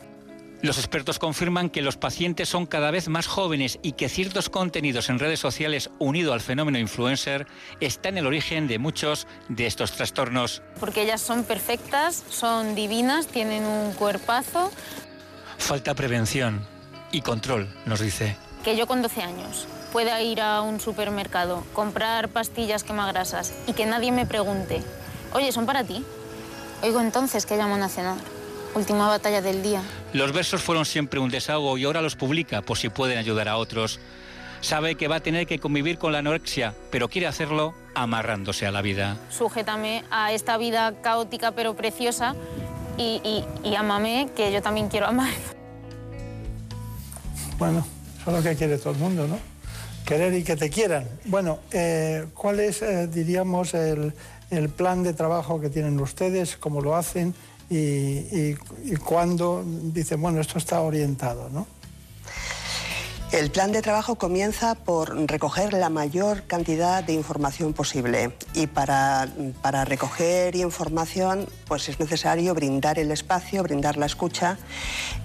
Los 0.61 0.79
expertos 0.79 1.19
confirman 1.19 1.69
que 1.69 1.83
los 1.83 1.97
pacientes 1.97 2.49
son 2.49 2.65
cada 2.65 2.89
vez 2.89 3.09
más 3.09 3.27
jóvenes 3.27 3.77
y 3.83 3.91
que 3.91 4.09
ciertos 4.09 4.49
contenidos 4.49 5.09
en 5.09 5.19
redes 5.19 5.39
sociales 5.39 5.91
unido 5.99 6.33
al 6.33 6.41
fenómeno 6.41 6.79
influencer 6.79 7.45
está 7.79 8.09
en 8.09 8.17
el 8.17 8.25
origen 8.25 8.67
de 8.67 8.79
muchos 8.79 9.27
de 9.49 9.67
estos 9.67 9.91
trastornos. 9.91 10.63
Porque 10.79 11.03
ellas 11.03 11.21
son 11.21 11.43
perfectas, 11.43 12.23
son 12.29 12.73
divinas, 12.73 13.27
tienen 13.27 13.65
un 13.65 13.93
cuerpazo. 13.93 14.71
Falta 15.59 15.93
prevención 15.93 16.65
y 17.11 17.21
control, 17.21 17.69
nos 17.85 17.99
dice. 17.99 18.35
Que 18.63 18.75
yo 18.75 18.87
con 18.87 19.03
12 19.03 19.21
años 19.21 19.67
pueda 19.91 20.21
ir 20.21 20.41
a 20.41 20.61
un 20.61 20.79
supermercado, 20.79 21.63
comprar 21.73 22.29
pastillas 22.29 22.83
quemagrasas 22.83 23.53
y 23.67 23.73
que 23.73 23.85
nadie 23.85 24.11
me 24.11 24.25
pregunte, 24.25 24.81
oye, 25.33 25.51
¿son 25.51 25.65
para 25.65 25.83
ti? 25.83 26.03
Oigo 26.83 27.01
entonces 27.01 27.45
que 27.45 27.57
llaman 27.57 27.81
a 27.83 27.89
cenar. 27.89 28.17
Última 28.75 29.07
batalla 29.07 29.41
del 29.41 29.63
día. 29.63 29.81
Los 30.13 30.33
versos 30.33 30.61
fueron 30.61 30.85
siempre 30.85 31.19
un 31.19 31.29
desahogo 31.29 31.77
y 31.77 31.85
ahora 31.85 32.01
los 32.01 32.15
publica 32.15 32.61
por 32.61 32.77
si 32.77 32.89
pueden 32.89 33.17
ayudar 33.17 33.47
a 33.49 33.57
otros. 33.57 33.99
Sabe 34.61 34.95
que 34.95 35.07
va 35.07 35.17
a 35.17 35.19
tener 35.19 35.47
que 35.47 35.59
convivir 35.59 35.97
con 35.97 36.11
la 36.11 36.19
anorexia, 36.19 36.73
pero 36.91 37.09
quiere 37.09 37.27
hacerlo 37.27 37.73
amarrándose 37.95 38.67
a 38.67 38.71
la 38.71 38.81
vida. 38.81 39.17
Sujétame 39.29 40.03
a 40.11 40.31
esta 40.31 40.57
vida 40.57 40.93
caótica 41.01 41.51
pero 41.51 41.75
preciosa 41.75 42.35
y, 42.97 43.21
y, 43.23 43.45
y 43.67 43.75
amame, 43.75 44.29
que 44.35 44.51
yo 44.51 44.61
también 44.61 44.89
quiero 44.89 45.07
amar. 45.07 45.31
Bueno, 47.57 47.85
eso 48.21 48.31
es 48.31 48.37
lo 48.37 48.43
que 48.43 48.55
quiere 48.55 48.77
todo 48.77 48.93
el 48.93 48.99
mundo, 48.99 49.27
¿no? 49.27 49.39
Querer 50.07 50.33
y 50.33 50.43
que 50.43 50.55
te 50.55 50.69
quieran. 50.69 51.05
Bueno, 51.25 51.59
eh, 51.71 52.25
¿cuál 52.33 52.61
es, 52.61 52.81
eh, 52.81 53.07
diríamos, 53.07 53.73
el, 53.73 54.13
el 54.49 54.69
plan 54.69 55.03
de 55.03 55.13
trabajo 55.13 55.59
que 55.59 55.69
tienen 55.69 55.99
ustedes? 55.99 56.55
¿Cómo 56.55 56.81
lo 56.81 56.95
hacen? 56.95 57.33
y, 57.69 57.75
y, 57.75 58.57
y 58.85 58.95
cuándo 58.95 59.63
dicen, 59.65 60.21
bueno, 60.21 60.39
esto 60.39 60.57
está 60.57 60.79
orientado, 60.81 61.49
¿no? 61.49 61.67
El 63.33 63.51
plan 63.51 63.73
de 63.73 63.81
trabajo 63.81 64.15
comienza 64.15 64.73
por 64.73 65.13
recoger 65.29 65.73
la 65.73 65.89
mayor 65.89 66.43
cantidad 66.43 67.03
de 67.03 67.11
información 67.11 67.73
posible. 67.73 68.31
Y 68.53 68.67
para, 68.67 69.27
para, 69.61 69.83
recoger 69.83 70.55
información 70.55 71.45
pues 71.67 71.89
es 71.89 71.99
necesario 71.99 72.53
brindar 72.53 72.99
el 72.99 73.11
espacio, 73.11 73.63
brindar 73.63 73.97
la 73.97 74.05
escucha, 74.05 74.57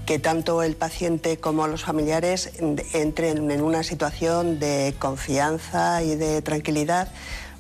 que 0.05 0.19
tanto 0.19 0.65
el 0.65 0.75
paciente 0.75 1.37
como 1.37 1.69
los 1.69 1.85
familiares 1.85 2.51
entren 2.93 3.49
en 3.49 3.63
una 3.63 3.85
situación 3.85 4.59
de 4.59 4.97
confianza 4.99 6.03
y 6.03 6.17
de 6.17 6.43
tranquilidad 6.43 7.07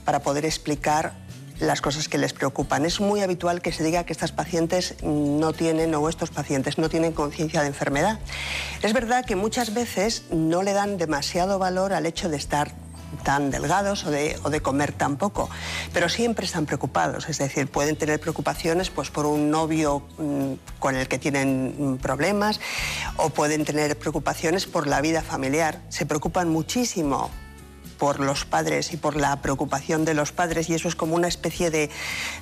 para 0.05 0.23
poder 0.23 0.45
explicar 0.45 1.13
las 1.61 1.81
cosas 1.81 2.09
que 2.09 2.19
les 2.19 2.33
preocupan. 2.33 2.85
Es 2.85 3.01
muy 3.01 3.21
habitual 3.21 3.63
que 3.63 3.73
se 3.73 3.85
diga 3.85 4.05
que 4.05 4.13
estas 4.13 4.33
pacientes 4.33 4.97
no 5.03 5.53
tienen 5.53 5.95
o 5.95 6.09
estos 6.09 6.31
pacientes 6.31 6.79
no 6.79 6.89
tienen 6.89 7.13
conciencia 7.13 7.63
de 7.63 7.69
enfermedad. 7.69 8.19
Es 8.83 8.93
verdad 8.93 9.25
que 9.25 9.37
muchas 9.37 9.75
veces 9.75 10.25
no 10.31 10.63
le 10.63 10.73
dan 10.73 10.99
demasiado 10.99 11.59
valor 11.59 11.93
al 11.93 12.07
hecho 12.07 12.29
de 12.29 12.37
estar 12.37 12.73
tan 13.25 13.51
delgados 13.51 14.05
o 14.05 14.11
de, 14.11 14.39
o 14.43 14.51
de, 14.51 14.61
comer 14.61 14.93
tan 14.93 15.17
poco, 15.17 15.51
pero 15.93 16.09
siempre 16.09 16.47
están 16.47 16.67
preocupados, 16.67 17.29
es 17.29 17.39
decir, 17.39 17.69
pueden 17.69 17.97
tener 17.97 18.21
preocupaciones 18.21 18.91
pues, 18.91 19.11
por 19.11 19.27
un 19.27 19.51
novio 19.51 20.03
mmm, 20.19 20.55
con 20.79 20.97
el 20.97 21.09
que 21.09 21.19
tienen 21.19 21.99
problemas 22.01 22.61
o 23.17 23.31
pueden 23.31 23.65
tener 23.65 23.99
preocupaciones 23.99 24.67
por 24.67 24.87
la 24.87 25.01
vida 25.01 25.23
familiar, 25.23 25.81
se 25.89 26.07
preocupan 26.07 26.49
muchísimo 26.49 27.31
por 27.93 28.21
los 28.21 28.45
padres 28.45 28.93
y 28.93 28.97
por 28.97 29.17
la 29.17 29.37
preocupación 29.43 30.05
de 30.05 30.15
los 30.15 30.33
padres 30.33 30.69
y 30.69 30.75
eso 30.75 30.89
es 30.89 30.97
como 30.97 31.15
una 31.15 31.29
especie 31.29 31.71
de, 31.71 31.91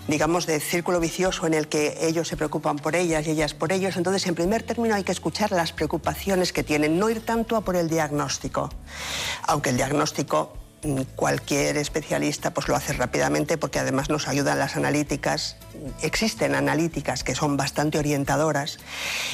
digamos, 0.09 0.47
de 0.47 0.61
círculo 0.61 1.01
vicioso 1.01 1.47
en 1.47 1.55
el 1.55 1.69
que 1.69 1.99
ellos 2.01 2.29
se 2.29 2.37
preocupan 2.37 2.77
por 2.77 2.97
ellas 2.97 3.27
y 3.27 3.31
ellas 3.31 3.55
por 3.55 3.73
ellos. 3.73 3.97
Entonces, 3.97 4.27
en 4.27 4.35
primer 4.35 4.63
término, 4.63 4.95
hay 4.95 5.05
que 5.05 5.13
escuchar 5.13 5.53
las 5.53 5.73
preocupaciones 5.73 6.53
que 6.53 6.63
tienen, 6.63 6.99
no 6.99 7.11
ir 7.11 7.25
tanto 7.25 7.57
a 7.57 7.61
por 7.61 7.77
el 7.77 7.89
diagnóstico, 7.89 8.71
aunque 9.47 9.71
el 9.71 9.77
diagnóstico 9.77 10.55
cualquier 11.17 11.77
especialista 11.77 12.55
pues 12.55 12.69
lo 12.69 12.77
hace 12.77 12.93
rápidamente 12.93 13.59
porque 13.59 13.79
además 13.79 14.09
nos 14.09 14.29
ayudan 14.29 14.59
las 14.59 14.77
analíticas. 14.77 15.57
Existen 16.03 16.55
analíticas 16.55 17.23
que 17.25 17.35
son 17.35 17.57
bastante 17.57 17.99
orientadoras 17.99 18.79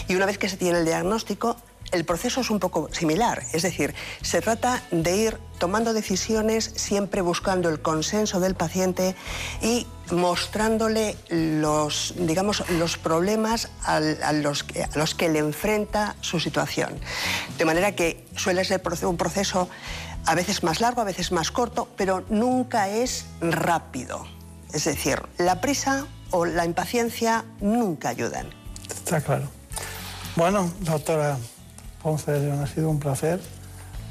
y 0.09 0.17
una 0.17 0.27
vez 0.27 0.39
que 0.39 0.49
se 0.49 0.57
tiene 0.57 0.79
el 0.79 0.85
diagnóstico 0.85 1.57
el 1.93 2.05
proceso 2.05 2.41
es 2.41 2.51
un 2.51 2.59
poco 2.59 2.89
similar, 2.93 3.43
es 3.53 3.63
decir, 3.63 3.95
se 4.23 4.41
trata 4.41 4.83
de 4.91 5.17
ir 5.17 5.39
tomando 5.59 5.93
decisiones 5.93 6.73
siempre 6.77 7.23
buscando 7.23 7.69
el 7.69 7.81
consenso 7.81 8.41
del 8.41 8.55
paciente 8.55 9.15
y 9.63 9.87
mostrándole 10.11 11.17
los, 11.29 12.15
digamos, 12.17 12.69
los 12.71 12.99
problemas 12.99 13.71
a, 13.85 13.97
a, 13.97 14.33
los 14.33 14.65
que, 14.65 14.85
a 14.85 14.91
los 14.95 15.15
que 15.15 15.29
le 15.29 15.39
enfrenta 15.39 16.17
su 16.21 16.41
situación. 16.41 16.99
De 17.59 17.65
manera 17.65 17.93
que 17.93 18.27
suele 18.37 18.65
ser 18.65 18.83
un 19.05 19.17
proceso 19.17 19.69
a 20.27 20.35
veces 20.35 20.63
más 20.63 20.81
largo, 20.81 21.01
a 21.01 21.05
veces 21.05 21.33
más 21.33 21.51
corto, 21.51 21.89
pero 21.97 22.25
nunca 22.29 22.89
es 22.89 23.27
rápido. 23.41 24.27
Es 24.73 24.85
decir, 24.85 25.23
la 25.39 25.61
prisa 25.61 26.07
o 26.31 26.45
la 26.45 26.65
impaciencia 26.65 27.45
nunca 27.61 28.09
ayudan. 28.09 28.49
Está 28.91 29.21
claro. 29.21 29.49
Bueno, 30.35 30.71
doctora 30.81 31.39
Ponce 32.07 32.31
de 32.31 32.39
León, 32.39 32.61
ha 32.61 32.69
sido 32.69 32.89
un 32.89 33.01
placer. 33.01 33.41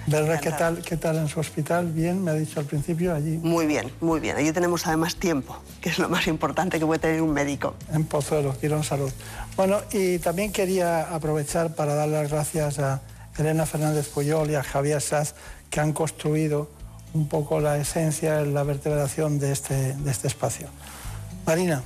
Verla 0.05 0.37
qué 0.41 0.51
tal, 0.51 0.81
qué 0.81 0.97
tal 0.97 1.15
en 1.15 1.29
su 1.29 1.39
hospital. 1.39 1.93
Bien, 1.93 2.21
me 2.21 2.31
ha 2.31 2.33
dicho 2.33 2.59
al 2.59 2.65
principio 2.65 3.15
allí. 3.15 3.37
Muy 3.37 3.67
bien, 3.67 3.89
muy 4.01 4.19
bien. 4.19 4.35
Allí 4.35 4.51
tenemos 4.51 4.85
además 4.85 5.15
tiempo, 5.15 5.57
que 5.79 5.87
es 5.87 5.97
lo 5.97 6.09
más 6.09 6.27
importante 6.27 6.77
que 6.77 6.85
puede 6.85 6.99
tener 6.99 7.21
un 7.21 7.31
médico. 7.31 7.75
En 7.93 8.03
Pozuelo, 8.03 8.53
Quirón 8.59 8.83
Salud. 8.83 9.09
Bueno, 9.55 9.79
y 9.93 10.19
también 10.19 10.51
quería 10.51 11.03
aprovechar 11.15 11.73
para 11.73 11.95
dar 11.95 12.09
las 12.09 12.29
gracias 12.29 12.79
a 12.79 12.99
Elena 13.37 13.65
Fernández 13.65 14.09
Puyol 14.09 14.51
y 14.51 14.55
a 14.55 14.63
Javier 14.63 14.99
Saz, 14.99 15.33
que 15.69 15.79
han 15.79 15.93
construido 15.93 16.69
un 17.13 17.29
poco 17.29 17.61
la 17.61 17.77
esencia, 17.77 18.41
la 18.41 18.63
vertebración 18.63 19.39
de 19.39 19.53
este, 19.53 19.93
de 19.93 20.11
este 20.11 20.27
espacio. 20.27 20.67
Marina, 21.45 21.81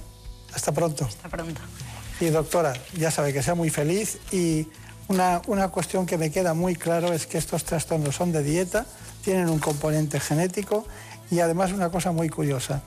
hasta 0.56 0.72
pronto. 0.72 1.06
Hasta 1.06 1.30
pronto. 1.30 1.62
Y 2.20 2.30
doctora, 2.30 2.74
ya 2.98 3.12
sabe 3.12 3.32
que 3.32 3.44
sea 3.44 3.54
muy 3.54 3.70
feliz 3.70 4.18
y 4.32 4.68
una, 5.10 5.42
una, 5.48 5.68
cuestión 5.68 6.06
que 6.06 6.18
me 6.18 6.32
queda 6.32 6.54
muy 6.54 6.76
claro 6.76 7.12
es 7.12 7.28
que 7.28 7.38
estos 7.38 7.64
trastornos 7.66 8.16
son 8.16 8.32
de 8.32 8.44
dieta, 8.44 8.86
tienen 9.24 9.50
un 9.50 9.60
componente 9.60 10.20
genético 10.20 10.86
y 11.30 11.40
además 11.40 11.72
una 11.72 11.90
cosa 11.90 12.12
muy 12.12 12.30
curiosa. 12.30 12.82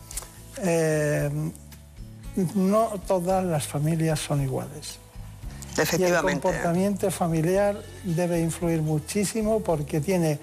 Eh, 0.58 1.30
no 2.54 2.88
todas 3.06 3.44
las 3.44 3.66
familias 3.66 4.20
son 4.20 4.42
iguales. 4.42 4.98
Efectivamente. 5.76 6.32
Y 6.32 6.34
el 6.34 6.40
comportamiento 6.40 7.10
familiar 7.10 7.82
debe 8.04 8.40
influir 8.40 8.82
muchísimo 8.82 9.60
porque 9.60 10.00
tiene 10.00 10.38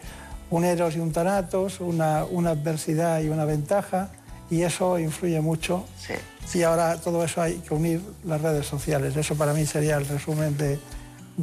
un 0.50 0.66
eros 0.66 0.96
y 0.96 1.00
un 1.00 1.12
tanatos, 1.12 1.80
una, 1.80 2.26
una 2.26 2.52
adversidad 2.52 3.22
y 3.22 3.30
una 3.30 3.46
ventaja, 3.46 4.10
y 4.50 4.64
eso 4.64 4.98
influye 4.98 5.40
mucho. 5.42 5.86
Sí. 5.98 6.58
Y 6.58 6.64
ahora 6.64 6.98
todo 6.98 7.24
eso 7.24 7.42
hay 7.42 7.56
que 7.60 7.74
unir 7.74 8.02
las 8.26 8.42
redes 8.42 8.66
sociales. 8.66 9.16
Eso 9.16 9.36
para 9.36 9.54
mí 9.54 9.66
sería 9.68 9.98
el 9.98 10.08
resumen 10.08 10.58
de, 10.58 10.80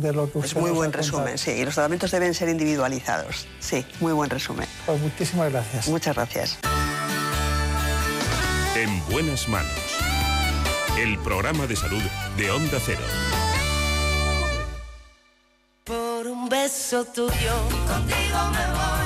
de 0.01 0.13
lo 0.13 0.31
que 0.31 0.39
usted 0.39 0.57
Es 0.57 0.63
muy 0.63 0.71
buen 0.71 0.93
resumen, 0.93 1.39
sí. 1.39 1.53
Y 1.53 1.65
los 1.65 1.75
tratamientos 1.75 2.11
deben 2.11 2.35
ser 2.35 2.49
individualizados. 2.49 3.47
Sí, 3.61 3.85
muy 4.01 4.13
buen 4.13 4.31
resumen. 4.31 4.69
Pues 4.85 5.01
muchísimas 5.01 5.51
gracias. 5.51 5.89
Muchas 5.89 6.15
gracias. 6.15 6.59
En 8.77 9.05
buenas 9.11 9.49
manos. 9.49 9.73
El 10.99 11.19
programa 11.19 11.67
de 11.67 11.77
salud 11.77 12.03
de 12.37 12.51
Onda 12.51 12.79
Cero. 12.85 13.01
Por 15.85 16.27
un 16.27 16.49
beso 16.49 17.05
tuyo, 17.05 17.55
contigo 17.87 18.39
me 18.53 18.67
voy. 18.73 19.06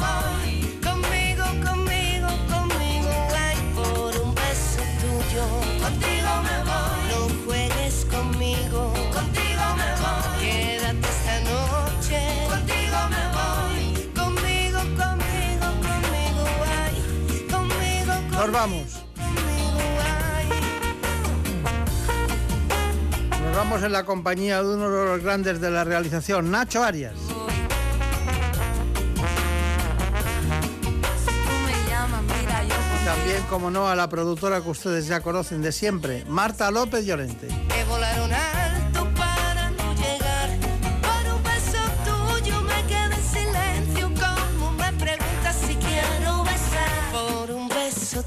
Vamos. 18.61 19.03
Nos 23.41 23.55
vamos 23.55 23.81
en 23.81 23.91
la 23.91 24.05
compañía 24.05 24.61
de 24.61 24.75
uno 24.75 24.87
de 24.87 25.05
los 25.05 25.23
grandes 25.23 25.59
de 25.59 25.71
la 25.71 25.83
realización, 25.83 26.51
Nacho 26.51 26.83
Arias. 26.83 27.15
También, 33.03 33.41
como 33.49 33.71
no, 33.71 33.89
a 33.89 33.95
la 33.95 34.07
productora 34.07 34.61
que 34.61 34.69
ustedes 34.69 35.07
ya 35.07 35.21
conocen 35.21 35.63
de 35.63 35.71
siempre, 35.71 36.23
Marta 36.27 36.69
López 36.69 37.03
Llorente. 37.03 37.47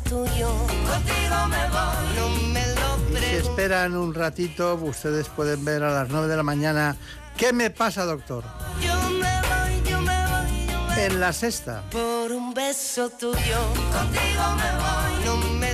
Tuyo, 0.09 0.49
contigo 0.87 1.47
me 1.49 1.69
voy. 1.69 2.17
No 2.17 2.29
me 2.53 2.67
lo 2.75 2.97
Si 2.97 3.13
preguntes. 3.13 3.33
esperan 3.49 3.97
un 3.97 4.15
ratito, 4.15 4.75
ustedes 4.75 5.29
pueden 5.29 5.65
ver 5.65 5.83
a 5.83 5.91
las 5.93 6.09
9 6.09 6.29
de 6.29 6.37
la 6.37 6.43
mañana 6.43 6.97
¿Qué 7.37 7.53
me 7.53 7.69
pasa, 7.71 8.05
doctor? 8.05 8.45
Yo 8.81 8.95
me 9.11 9.41
voy, 9.41 9.91
yo 9.91 10.01
me 10.01 10.17
voy, 10.27 10.67
yo 10.71 10.81
me 10.83 11.05
En 11.07 11.19
la 11.21 11.33
sexta. 11.33 11.83
Por 11.91 12.31
un 12.31 12.55
beso 12.55 13.11
tuyo, 13.11 13.59
contigo 13.93 14.45
me 14.57 14.71
voy. 14.79 15.25
No 15.25 15.37
me 15.59 15.74